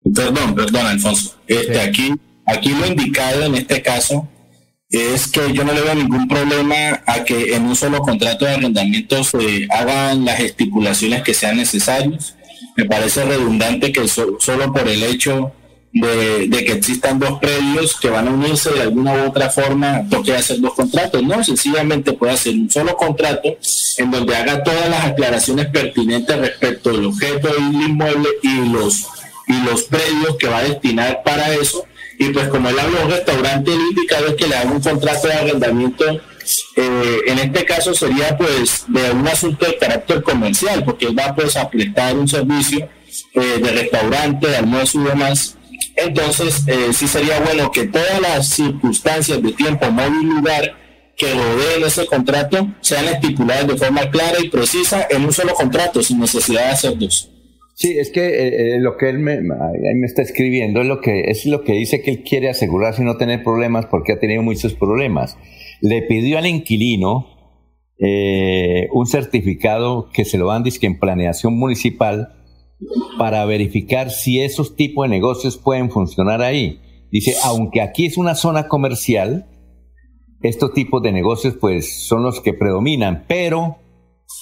Perdón, 0.03 0.55
perdón, 0.55 0.85
Alfonso. 0.85 1.35
Este, 1.47 1.79
aquí, 1.79 2.13
aquí 2.45 2.69
lo 2.69 2.85
indicado 2.85 3.43
en 3.43 3.55
este 3.55 3.81
caso 3.81 4.27
es 4.89 5.27
que 5.27 5.53
yo 5.53 5.63
no 5.63 5.73
le 5.73 5.81
veo 5.81 5.95
ningún 5.95 6.27
problema 6.27 7.01
a 7.07 7.23
que 7.23 7.55
en 7.55 7.65
un 7.65 7.75
solo 7.75 7.99
contrato 8.01 8.45
de 8.45 8.51
arrendamiento 8.51 9.23
se 9.23 9.67
hagan 9.71 10.23
las 10.23 10.39
estipulaciones 10.39 11.23
que 11.23 11.33
sean 11.33 11.57
necesarias. 11.57 12.35
Me 12.77 12.85
parece 12.85 13.23
redundante 13.23 13.91
que 13.91 14.07
solo 14.07 14.71
por 14.71 14.87
el 14.87 15.03
hecho 15.03 15.51
de, 15.93 16.63
que 16.65 16.73
existan 16.73 17.19
dos 17.19 17.39
predios 17.39 17.99
que 17.99 18.09
van 18.09 18.27
a 18.27 18.31
unirse 18.31 18.71
de 18.71 18.81
alguna 18.81 19.13
u 19.13 19.27
otra 19.27 19.49
forma 19.49 20.07
toque 20.09 20.35
hacer 20.35 20.59
dos 20.59 20.73
contratos. 20.73 21.23
No, 21.23 21.43
sencillamente 21.43 22.13
puede 22.13 22.33
hacer 22.33 22.53
un 22.53 22.69
solo 22.69 22.95
contrato 22.95 23.57
en 23.97 24.11
donde 24.11 24.35
haga 24.35 24.63
todas 24.63 24.89
las 24.89 25.05
aclaraciones 25.05 25.67
pertinentes 25.67 26.37
respecto 26.37 26.91
del 26.91 27.05
objeto 27.05 27.47
del 27.47 27.73
inmueble 27.73 28.29
y 28.41 28.69
los, 28.69 29.07
y 29.47 29.61
los 29.61 29.83
predios 29.83 30.37
que 30.37 30.47
va 30.47 30.59
a 30.59 30.63
destinar 30.63 31.23
para 31.23 31.53
eso 31.53 31.85
y 32.19 32.29
pues 32.29 32.47
como 32.47 32.69
él 32.69 32.79
habla 32.79 32.99
de 32.99 33.05
un 33.05 33.11
restaurante, 33.11 33.73
el 33.73 33.81
indicado 33.81 34.27
es 34.27 34.35
que 34.35 34.47
le 34.47 34.55
haga 34.55 34.71
un 34.71 34.81
contrato 34.81 35.27
de 35.27 35.33
arrendamiento. 35.33 36.05
Eh, 36.75 37.19
en 37.27 37.39
este 37.39 37.65
caso 37.65 37.93
sería 37.93 38.37
pues 38.37 38.85
de 38.87 39.11
un 39.11 39.27
asunto 39.27 39.65
de 39.65 39.77
carácter 39.77 40.21
comercial, 40.23 40.83
porque 40.83 41.07
él 41.07 41.17
va 41.17 41.33
pues 41.35 41.55
a 41.55 41.69
prestar 41.69 42.15
un 42.15 42.27
servicio 42.27 42.87
eh, 43.33 43.59
de 43.61 43.71
restaurante, 43.71 44.47
de 44.47 44.57
almuerzo 44.57 45.01
y 45.01 45.05
demás. 45.05 45.57
Entonces, 45.95 46.63
eh, 46.67 46.89
sí 46.93 47.07
sería 47.07 47.39
bueno 47.39 47.71
que 47.71 47.87
todas 47.87 48.19
las 48.21 48.49
circunstancias 48.49 49.41
de 49.41 49.51
tiempo, 49.53 49.89
móvil 49.91 50.23
y 50.23 50.35
lugar 50.35 50.77
que 51.15 51.31
rodeen 51.33 51.83
ese 51.85 52.05
contrato 52.07 52.67
sean 52.81 53.05
estipuladas 53.05 53.67
de 53.67 53.77
forma 53.77 54.09
clara 54.09 54.39
y 54.39 54.49
precisa 54.49 55.07
en 55.09 55.25
un 55.25 55.33
solo 55.33 55.53
contrato, 55.53 56.01
sin 56.01 56.19
necesidad 56.19 56.65
de 56.65 56.71
hacer 56.71 56.97
dos. 56.97 57.29
Sí, 57.75 57.97
es 57.97 58.11
que 58.11 58.21
eh, 58.21 58.75
eh, 58.75 58.79
lo 58.79 58.97
que 58.97 59.09
él 59.09 59.19
me, 59.19 59.39
está 60.05 60.21
escribiendo 60.21 60.81
es 60.81 60.87
lo 60.87 61.01
que 61.01 61.31
es 61.31 61.45
lo 61.45 61.63
que 61.63 61.73
dice 61.73 62.01
que 62.01 62.11
él 62.11 62.23
quiere 62.23 62.49
asegurarse 62.49 63.01
y 63.01 63.05
no 63.05 63.17
tener 63.17 63.43
problemas 63.43 63.87
porque 63.87 64.13
ha 64.13 64.19
tenido 64.19 64.43
muchos 64.43 64.73
problemas. 64.73 65.37
Le 65.81 66.03
pidió 66.03 66.37
al 66.37 66.45
inquilino 66.45 67.27
eh, 67.97 68.87
un 68.91 69.07
certificado 69.07 70.09
que 70.13 70.23
se 70.23 70.37
lo 70.37 70.47
dan 70.47 70.63
que 70.63 70.85
en 70.85 70.99
planeación 70.99 71.57
municipal 71.57 72.35
para 73.17 73.43
verificar 73.45 74.11
si 74.11 74.41
esos 74.41 74.75
tipos 74.75 75.05
de 75.05 75.15
negocios 75.15 75.57
pueden 75.57 75.89
funcionar 75.89 76.41
ahí. 76.41 76.79
Dice, 77.11 77.33
aunque 77.43 77.81
aquí 77.81 78.05
es 78.05 78.17
una 78.17 78.35
zona 78.35 78.67
comercial, 78.67 79.47
estos 80.41 80.73
tipos 80.73 81.01
de 81.01 81.11
negocios 81.11 81.55
pues 81.59 82.05
son 82.07 82.23
los 82.23 82.41
que 82.41 82.53
predominan, 82.53 83.25
pero 83.27 83.77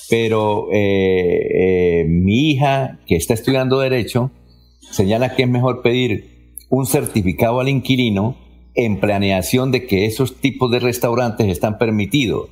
pero 0.09 0.67
eh, 0.71 2.01
eh, 2.01 2.05
mi 2.05 2.51
hija, 2.51 2.99
que 3.07 3.15
está 3.15 3.33
estudiando 3.33 3.79
Derecho, 3.79 4.31
señala 4.91 5.35
que 5.35 5.43
es 5.43 5.49
mejor 5.49 5.81
pedir 5.81 6.57
un 6.69 6.85
certificado 6.85 7.59
al 7.59 7.69
inquilino 7.69 8.37
en 8.73 8.99
planeación 8.99 9.71
de 9.71 9.85
que 9.85 10.05
esos 10.05 10.37
tipos 10.41 10.71
de 10.71 10.79
restaurantes 10.79 11.47
están 11.47 11.77
permitidos. 11.77 12.49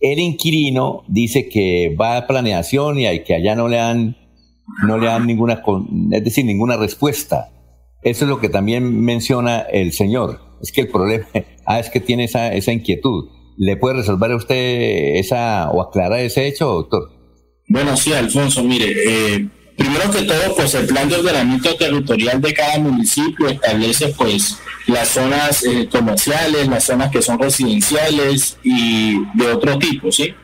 El 0.00 0.18
inquilino 0.18 1.02
dice 1.08 1.48
que 1.48 1.94
va 2.00 2.16
a 2.16 2.26
planeación 2.26 2.98
y 2.98 3.22
que 3.22 3.34
allá 3.34 3.54
no 3.54 3.68
le 3.68 3.76
dan, 3.76 4.16
no 4.86 4.98
le 4.98 5.20
ninguna, 5.20 5.62
es 6.12 6.24
decir, 6.24 6.44
ninguna 6.44 6.76
respuesta. 6.76 7.50
Eso 8.02 8.24
es 8.24 8.28
lo 8.28 8.40
que 8.40 8.48
también 8.48 9.04
menciona 9.04 9.60
el 9.60 9.92
señor. 9.92 10.40
Es 10.62 10.72
que 10.72 10.82
el 10.82 10.88
problema, 10.88 11.26
ah, 11.66 11.80
es 11.80 11.90
que 11.90 12.00
tiene 12.00 12.24
esa, 12.24 12.52
esa 12.54 12.72
inquietud. 12.72 13.28
¿Le 13.60 13.76
puede 13.76 13.96
resolver 13.96 14.32
a 14.32 14.36
usted 14.36 15.16
esa 15.16 15.68
o 15.68 15.82
aclarar 15.82 16.20
ese 16.20 16.46
hecho, 16.46 16.64
doctor? 16.64 17.10
Bueno, 17.68 17.94
sí, 17.94 18.10
Alfonso, 18.10 18.64
mire, 18.64 18.86
eh, 18.86 19.48
primero 19.76 20.10
que 20.10 20.22
todo, 20.22 20.56
pues 20.56 20.74
el 20.76 20.86
plan 20.86 21.10
de 21.10 21.16
ordenamiento 21.16 21.74
territorial 21.76 22.40
de 22.40 22.54
cada 22.54 22.78
municipio 22.78 23.48
establece 23.48 24.14
pues 24.16 24.56
las 24.86 25.08
zonas 25.08 25.62
eh, 25.64 25.86
comerciales, 25.92 26.68
las 26.68 26.84
zonas 26.84 27.10
que 27.10 27.20
son 27.20 27.38
residenciales 27.38 28.56
y 28.64 29.18
de 29.34 29.52
otro 29.52 29.78
tipo, 29.78 30.10
¿sí? 30.10 30.34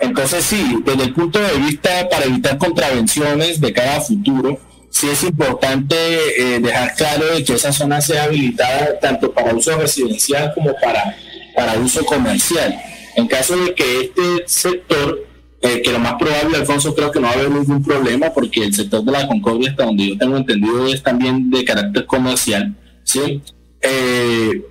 Entonces 0.00 0.42
sí, 0.42 0.80
desde 0.84 1.04
el 1.04 1.14
punto 1.14 1.38
de 1.38 1.58
vista 1.58 2.08
para 2.10 2.24
evitar 2.24 2.58
contravenciones 2.58 3.60
de 3.60 3.72
cada 3.72 4.00
futuro, 4.00 4.58
sí 4.90 5.08
es 5.08 5.22
importante 5.22 5.94
eh, 6.36 6.58
dejar 6.58 6.96
claro 6.96 7.24
que 7.46 7.54
esa 7.54 7.72
zona 7.72 8.00
sea 8.00 8.24
habilitada 8.24 8.98
tanto 8.98 9.32
para 9.32 9.54
uso 9.54 9.78
residencial 9.78 10.52
como 10.54 10.72
para 10.82 11.14
para 11.58 11.76
uso 11.76 12.04
comercial. 12.06 12.80
En 13.16 13.26
caso 13.26 13.56
de 13.56 13.74
que 13.74 14.00
este 14.02 14.44
sector, 14.46 15.26
eh, 15.60 15.82
que 15.82 15.90
lo 15.90 15.98
más 15.98 16.14
probable, 16.14 16.56
Alfonso, 16.56 16.94
creo 16.94 17.10
que 17.10 17.18
no 17.18 17.26
va 17.26 17.32
a 17.32 17.34
haber 17.34 17.50
ningún 17.50 17.82
problema 17.82 18.32
porque 18.32 18.62
el 18.62 18.72
sector 18.72 19.02
de 19.02 19.10
la 19.10 19.26
Concordia, 19.26 19.70
hasta 19.70 19.84
donde 19.84 20.10
yo 20.10 20.18
tengo 20.18 20.36
entendido, 20.36 20.86
es 20.86 21.02
también 21.02 21.50
de 21.50 21.64
carácter 21.64 22.06
comercial, 22.06 22.76
¿sí? 23.02 23.42
Eh, 23.80 24.62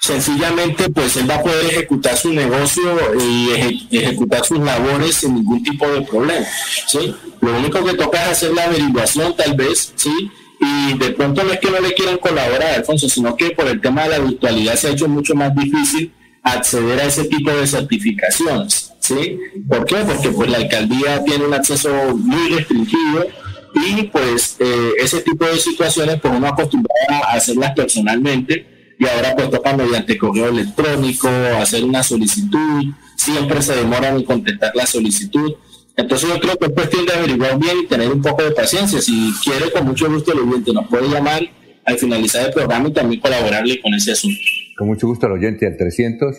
sencillamente, 0.00 0.88
pues 0.88 1.14
él 1.18 1.28
va 1.28 1.34
a 1.34 1.42
poder 1.42 1.66
ejecutar 1.66 2.16
su 2.16 2.32
negocio 2.32 2.82
y 3.20 3.50
ejecutar 3.98 4.42
sus 4.46 4.60
labores 4.60 5.16
sin 5.16 5.34
ningún 5.34 5.62
tipo 5.62 5.86
de 5.90 6.00
problema, 6.00 6.46
¿sí? 6.86 7.14
Lo 7.42 7.58
único 7.58 7.84
que 7.84 7.92
toca 7.92 8.22
es 8.22 8.28
hacer 8.30 8.54
la 8.54 8.64
averiguación, 8.64 9.36
tal 9.36 9.54
vez, 9.54 9.92
¿sí? 9.94 10.30
Y 10.60 10.98
de 10.98 11.10
pronto 11.12 11.42
no 11.42 11.52
es 11.52 11.58
que 11.58 11.70
no 11.70 11.80
le 11.80 11.94
quieran 11.94 12.18
colaborar, 12.18 12.74
Alfonso, 12.74 13.08
sino 13.08 13.34
que 13.34 13.50
por 13.50 13.66
el 13.66 13.80
tema 13.80 14.04
de 14.04 14.10
la 14.10 14.18
virtualidad 14.18 14.74
se 14.76 14.88
ha 14.88 14.90
hecho 14.90 15.08
mucho 15.08 15.34
más 15.34 15.54
difícil 15.54 16.12
acceder 16.42 17.00
a 17.00 17.04
ese 17.04 17.24
tipo 17.24 17.50
de 17.50 17.66
certificaciones, 17.66 18.92
¿sí? 19.00 19.38
¿Por 19.68 19.84
qué? 19.86 19.96
Porque 19.96 20.30
pues 20.30 20.50
la 20.50 20.58
alcaldía 20.58 21.24
tiene 21.24 21.46
un 21.46 21.54
acceso 21.54 21.90
muy 22.14 22.50
restringido 22.50 23.26
y 23.74 24.02
pues 24.04 24.56
eh, 24.58 24.92
ese 24.98 25.20
tipo 25.22 25.46
de 25.46 25.56
situaciones 25.58 26.20
pues 26.20 26.34
uno 26.34 26.48
acostumbrado 26.48 27.24
a 27.24 27.34
hacerlas 27.34 27.72
personalmente 27.74 28.94
y 28.98 29.06
ahora 29.06 29.34
pues 29.34 29.50
toca 29.50 29.74
mediante 29.74 30.18
correo 30.18 30.48
electrónico, 30.48 31.28
hacer 31.58 31.84
una 31.84 32.02
solicitud, 32.02 32.84
siempre 33.16 33.62
se 33.62 33.76
demoran 33.76 34.16
en 34.16 34.24
contestar 34.24 34.72
la 34.74 34.86
solicitud. 34.86 35.54
Entonces 35.96 36.28
yo 36.28 36.40
creo 36.40 36.56
que 36.56 36.66
es 36.66 36.72
cuestión 36.72 37.06
de 37.06 37.12
averiguar 37.12 37.58
bien 37.58 37.78
y 37.84 37.86
tener 37.86 38.10
un 38.10 38.22
poco 38.22 38.42
de 38.42 38.52
paciencia. 38.52 39.00
Si 39.00 39.32
quiere, 39.44 39.70
con 39.72 39.86
mucho 39.86 40.10
gusto 40.10 40.32
el 40.32 40.40
oyente 40.40 40.72
nos 40.72 40.88
puede 40.88 41.08
llamar 41.08 41.42
al 41.84 41.98
finalizar 41.98 42.46
el 42.46 42.52
programa 42.52 42.88
y 42.88 42.92
también 42.92 43.20
colaborarle 43.20 43.80
con 43.80 43.92
ese 43.94 44.12
asunto. 44.12 44.38
Con 44.76 44.88
mucho 44.88 45.06
gusto 45.06 45.26
el 45.26 45.32
oyente 45.32 45.66
al 45.66 45.76
300. 45.76 46.36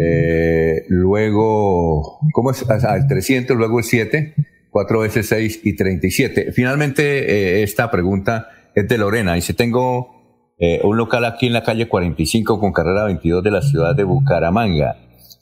Eh, 0.00 0.84
luego, 0.88 2.18
¿cómo 2.32 2.50
es? 2.50 2.68
Al 2.68 2.80
ah, 2.84 3.06
300, 3.06 3.56
luego 3.56 3.78
el 3.78 3.84
7, 3.84 4.34
4 4.70 4.98
veces 5.00 5.28
6 5.28 5.60
y 5.64 5.76
37. 5.76 6.52
Finalmente, 6.52 7.60
eh, 7.60 7.62
esta 7.62 7.90
pregunta 7.90 8.48
es 8.74 8.88
de 8.88 8.98
Lorena. 8.98 9.34
Dice, 9.34 9.54
tengo 9.54 10.54
eh, 10.58 10.80
un 10.82 10.96
local 10.96 11.24
aquí 11.24 11.46
en 11.46 11.52
la 11.52 11.62
calle 11.62 11.86
45 11.88 12.58
con 12.58 12.72
carrera 12.72 13.04
22 13.04 13.44
de 13.44 13.50
la 13.50 13.62
ciudad 13.62 13.94
de 13.94 14.04
Bucaramanga 14.04 14.96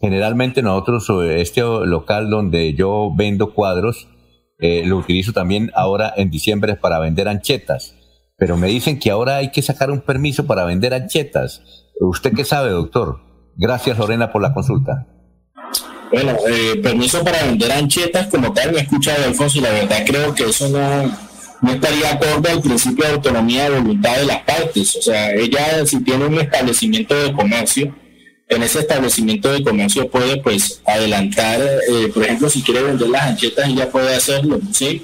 Generalmente 0.04 0.60
nosotros, 0.60 1.08
este 1.30 1.62
local 1.62 2.28
donde 2.28 2.74
yo 2.74 3.10
vendo 3.16 3.54
cuadros, 3.54 4.06
eh, 4.58 4.82
lo 4.84 4.98
utilizo 4.98 5.32
también 5.32 5.70
ahora 5.74 6.12
en 6.14 6.28
diciembre 6.28 6.76
para 6.76 6.98
vender 6.98 7.26
anchetas. 7.26 7.94
Pero 8.36 8.58
me 8.58 8.68
dicen 8.68 8.98
que 8.98 9.10
ahora 9.10 9.36
hay 9.36 9.50
que 9.50 9.62
sacar 9.62 9.90
un 9.90 10.02
permiso 10.02 10.44
para 10.44 10.66
vender 10.66 10.92
anchetas. 10.92 11.62
¿Usted 11.98 12.34
qué 12.34 12.44
sabe, 12.44 12.68
doctor? 12.68 13.18
Gracias, 13.56 13.96
Lorena, 13.96 14.30
por 14.30 14.42
la 14.42 14.52
consulta. 14.52 15.06
Bueno, 16.12 16.36
eh, 16.50 16.82
permiso 16.82 17.24
para 17.24 17.42
vender 17.44 17.72
anchetas, 17.72 18.26
como 18.26 18.52
tal, 18.52 18.72
me 18.72 18.80
he 18.80 18.82
escuchado, 18.82 19.24
Alfonso, 19.24 19.56
y 19.56 19.62
la 19.62 19.70
verdad 19.70 20.04
creo 20.06 20.34
que 20.34 20.44
eso 20.44 20.68
no, 20.68 21.16
no 21.62 21.72
estaría 21.72 22.12
acorde 22.12 22.50
al 22.50 22.60
principio 22.60 23.06
de 23.06 23.14
autonomía 23.14 23.70
de 23.70 23.80
voluntad 23.80 24.18
de 24.18 24.26
las 24.26 24.42
partes. 24.42 24.96
O 24.96 25.00
sea, 25.00 25.32
ella 25.32 25.86
si 25.86 26.04
tiene 26.04 26.26
un 26.26 26.38
establecimiento 26.38 27.14
de 27.14 27.32
comercio, 27.32 28.03
en 28.48 28.62
ese 28.62 28.80
establecimiento 28.80 29.52
de 29.52 29.62
comercio 29.62 30.08
puede 30.08 30.36
pues 30.38 30.82
adelantar, 30.86 31.60
eh, 31.60 32.08
por 32.12 32.24
ejemplo, 32.24 32.50
si 32.50 32.62
quiere 32.62 32.82
vender 32.82 33.08
las 33.08 33.22
anchetas, 33.22 33.68
ella 33.68 33.90
puede 33.90 34.14
hacerlo, 34.14 34.60
¿sí? 34.72 35.02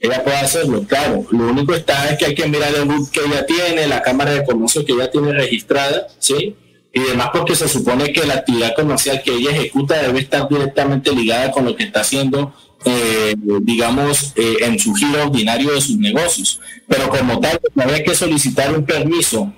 Ella 0.00 0.22
puede 0.22 0.36
hacerlo, 0.36 0.84
claro. 0.84 1.24
Lo 1.30 1.48
único 1.48 1.74
está 1.74 2.10
es 2.10 2.18
que 2.18 2.26
hay 2.26 2.34
que 2.34 2.48
mirar 2.48 2.74
el 2.74 2.84
book 2.84 3.10
que 3.10 3.20
ella 3.20 3.46
tiene, 3.46 3.86
la 3.86 4.02
cámara 4.02 4.32
de 4.32 4.44
comercio 4.44 4.84
que 4.84 4.92
ella 4.92 5.10
tiene 5.10 5.32
registrada, 5.32 6.08
¿sí? 6.18 6.56
Y 6.92 7.00
demás 7.00 7.30
porque 7.32 7.54
se 7.54 7.68
supone 7.68 8.12
que 8.12 8.26
la 8.26 8.34
actividad 8.34 8.74
comercial 8.74 9.22
que 9.22 9.32
ella 9.32 9.52
ejecuta 9.52 10.02
debe 10.02 10.20
estar 10.20 10.48
directamente 10.48 11.12
ligada 11.12 11.50
con 11.50 11.64
lo 11.64 11.74
que 11.74 11.84
está 11.84 12.00
haciendo, 12.00 12.52
eh, 12.84 13.34
digamos, 13.62 14.32
eh, 14.36 14.56
en 14.62 14.78
su 14.78 14.92
giro 14.92 15.22
ordinario 15.22 15.72
de 15.72 15.80
sus 15.80 15.96
negocios. 15.96 16.60
Pero 16.88 17.08
como 17.08 17.40
tal, 17.40 17.58
no 17.74 17.84
hay 17.84 18.02
que 18.02 18.14
solicitar 18.14 18.76
un 18.76 18.84
permiso 18.84 19.52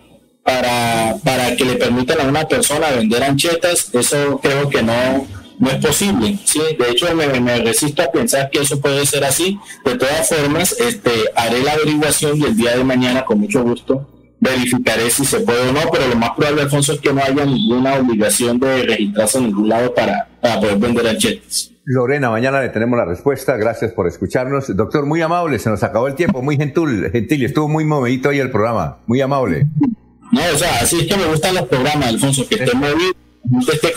para, 0.45 1.17
para 1.25 1.57
que 1.57 1.65
le 1.65 1.77
permitan 1.77 2.21
a 2.21 2.25
una 2.25 2.47
persona 2.47 2.91
vender 2.91 3.23
anchetas, 3.25 3.91
eso 3.95 4.39
creo 4.43 4.69
que 4.69 4.83
no, 4.83 5.27
no 5.59 5.71
es 5.71 5.77
posible. 5.77 6.39
¿sí? 6.45 6.61
De 6.79 6.91
hecho, 6.91 7.07
me, 7.15 7.59
resisto 7.59 8.03
a 8.03 8.13
pensar 8.13 8.51
que 8.51 8.61
eso 8.61 8.81
puede 8.81 9.07
ser 9.07 9.25
así. 9.25 9.59
De 9.85 9.97
todas 9.97 10.29
formas, 10.29 10.79
este, 10.79 11.11
haré 11.35 11.63
la 11.63 11.73
averiguación 11.73 12.39
y 12.39 12.45
el 12.45 12.57
día 12.57 12.77
de 12.77 12.85
mañana, 12.85 13.25
con 13.25 13.41
mucho 13.41 13.63
gusto, 13.63 14.09
verificaré 14.39 15.09
si 15.11 15.25
se 15.25 15.41
puede 15.41 15.71
o 15.71 15.73
no, 15.73 15.81
pero 15.91 16.07
lo 16.09 16.17
más 16.17 16.31
probable, 16.37 16.63
Alfonso, 16.63 16.93
es 16.93 17.01
que 17.01 17.13
no 17.13 17.23
haya 17.23 17.47
ninguna 17.47 17.95
obligación 17.95 18.61
de 18.61 18.83
registrarse 18.83 19.39
en 19.39 19.45
ningún 19.45 19.69
lado 19.71 19.95
para, 19.95 20.29
para 20.41 20.61
poder 20.61 20.77
vender 20.77 21.09
anchetes. 21.09 21.71
Lorena, 21.87 22.31
mañana 22.31 22.63
le 22.63 22.71
tenemos 22.71 22.99
la 22.99 23.05
respuesta. 23.05 23.57
Gracias 23.57 23.93
por 23.93 24.07
escucharnos. 24.07 24.75
Doctor, 24.75 25.05
muy 25.07 25.21
amable, 25.23 25.59
se 25.59 25.71
nos 25.71 25.83
acabó 25.83 26.07
el 26.07 26.15
tiempo, 26.15 26.43
muy 26.43 26.57
gentil, 26.57 27.11
gentil. 27.11 27.45
Estuvo 27.45 27.69
muy 27.69 27.85
movidito 27.85 28.31
ahí 28.31 28.41
el 28.41 28.51
programa, 28.51 28.99
muy 29.07 29.21
amable. 29.21 29.67
No, 30.35 30.41
o 30.53 30.59
sea, 30.59 30.81
así 30.81 30.99
es 30.99 31.07
que 31.07 31.17
me 31.17 31.27
gustan 31.27 31.55
los 31.55 31.69
programas, 31.69 32.09
Alfonso, 32.09 32.45
que 32.49 32.57
esté 32.57 32.75
movido, 32.75 33.15
que 33.65 33.73
esté 33.73 33.93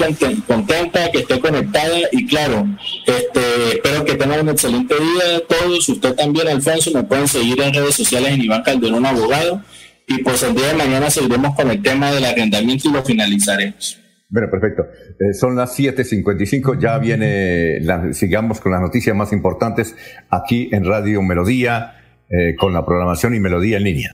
contenta, 0.46 1.12
que 1.12 1.18
esté 1.18 1.40
conectada 1.40 1.98
y 2.12 2.28
claro, 2.28 2.68
este, 3.08 3.70
espero 3.74 4.06
que 4.06 4.14
tengan 4.14 4.42
un 4.42 4.50
excelente 4.50 4.94
día 4.94 5.42
todos. 5.48 5.90
Usted 5.90 6.14
también, 6.14 6.48
Alfonso, 6.48 6.92
me 6.94 7.04
pueden 7.04 7.28
seguir 7.28 7.60
en 7.60 7.74
redes 7.74 7.96
sociales 7.96 8.34
en 8.34 8.42
Iván 8.44 8.62
Calderón 8.62 9.04
Abogado 9.08 9.64
y 10.08 10.22
pues 10.22 10.44
el 10.44 10.54
día 10.54 10.68
de 10.68 10.74
mañana 10.76 11.10
seguiremos 11.10 11.56
con 11.56 11.72
el 11.72 11.82
tema 11.82 12.12
del 12.12 12.26
arrendamiento 12.26 12.88
y 12.88 12.92
lo 12.92 13.04
finalizaremos. 13.04 13.98
Bueno, 14.30 14.48
perfecto. 14.52 14.84
Eh, 15.20 15.34
son 15.34 15.56
las 15.56 15.76
7.55, 15.80 16.80
ya 16.80 17.00
viene, 17.00 17.80
la, 17.82 18.14
sigamos 18.14 18.60
con 18.60 18.74
las 18.74 18.82
noticias 18.82 19.16
más 19.16 19.34
importantes 19.34 19.96
aquí 20.30 20.70
en 20.72 20.86
Radio 20.86 21.24
Melodía, 21.24 21.96
eh, 22.30 22.56
con 22.60 22.74
la 22.74 22.86
programación 22.86 23.34
y 23.34 23.40
Melodía 23.40 23.78
en 23.78 23.84
línea. 23.86 24.14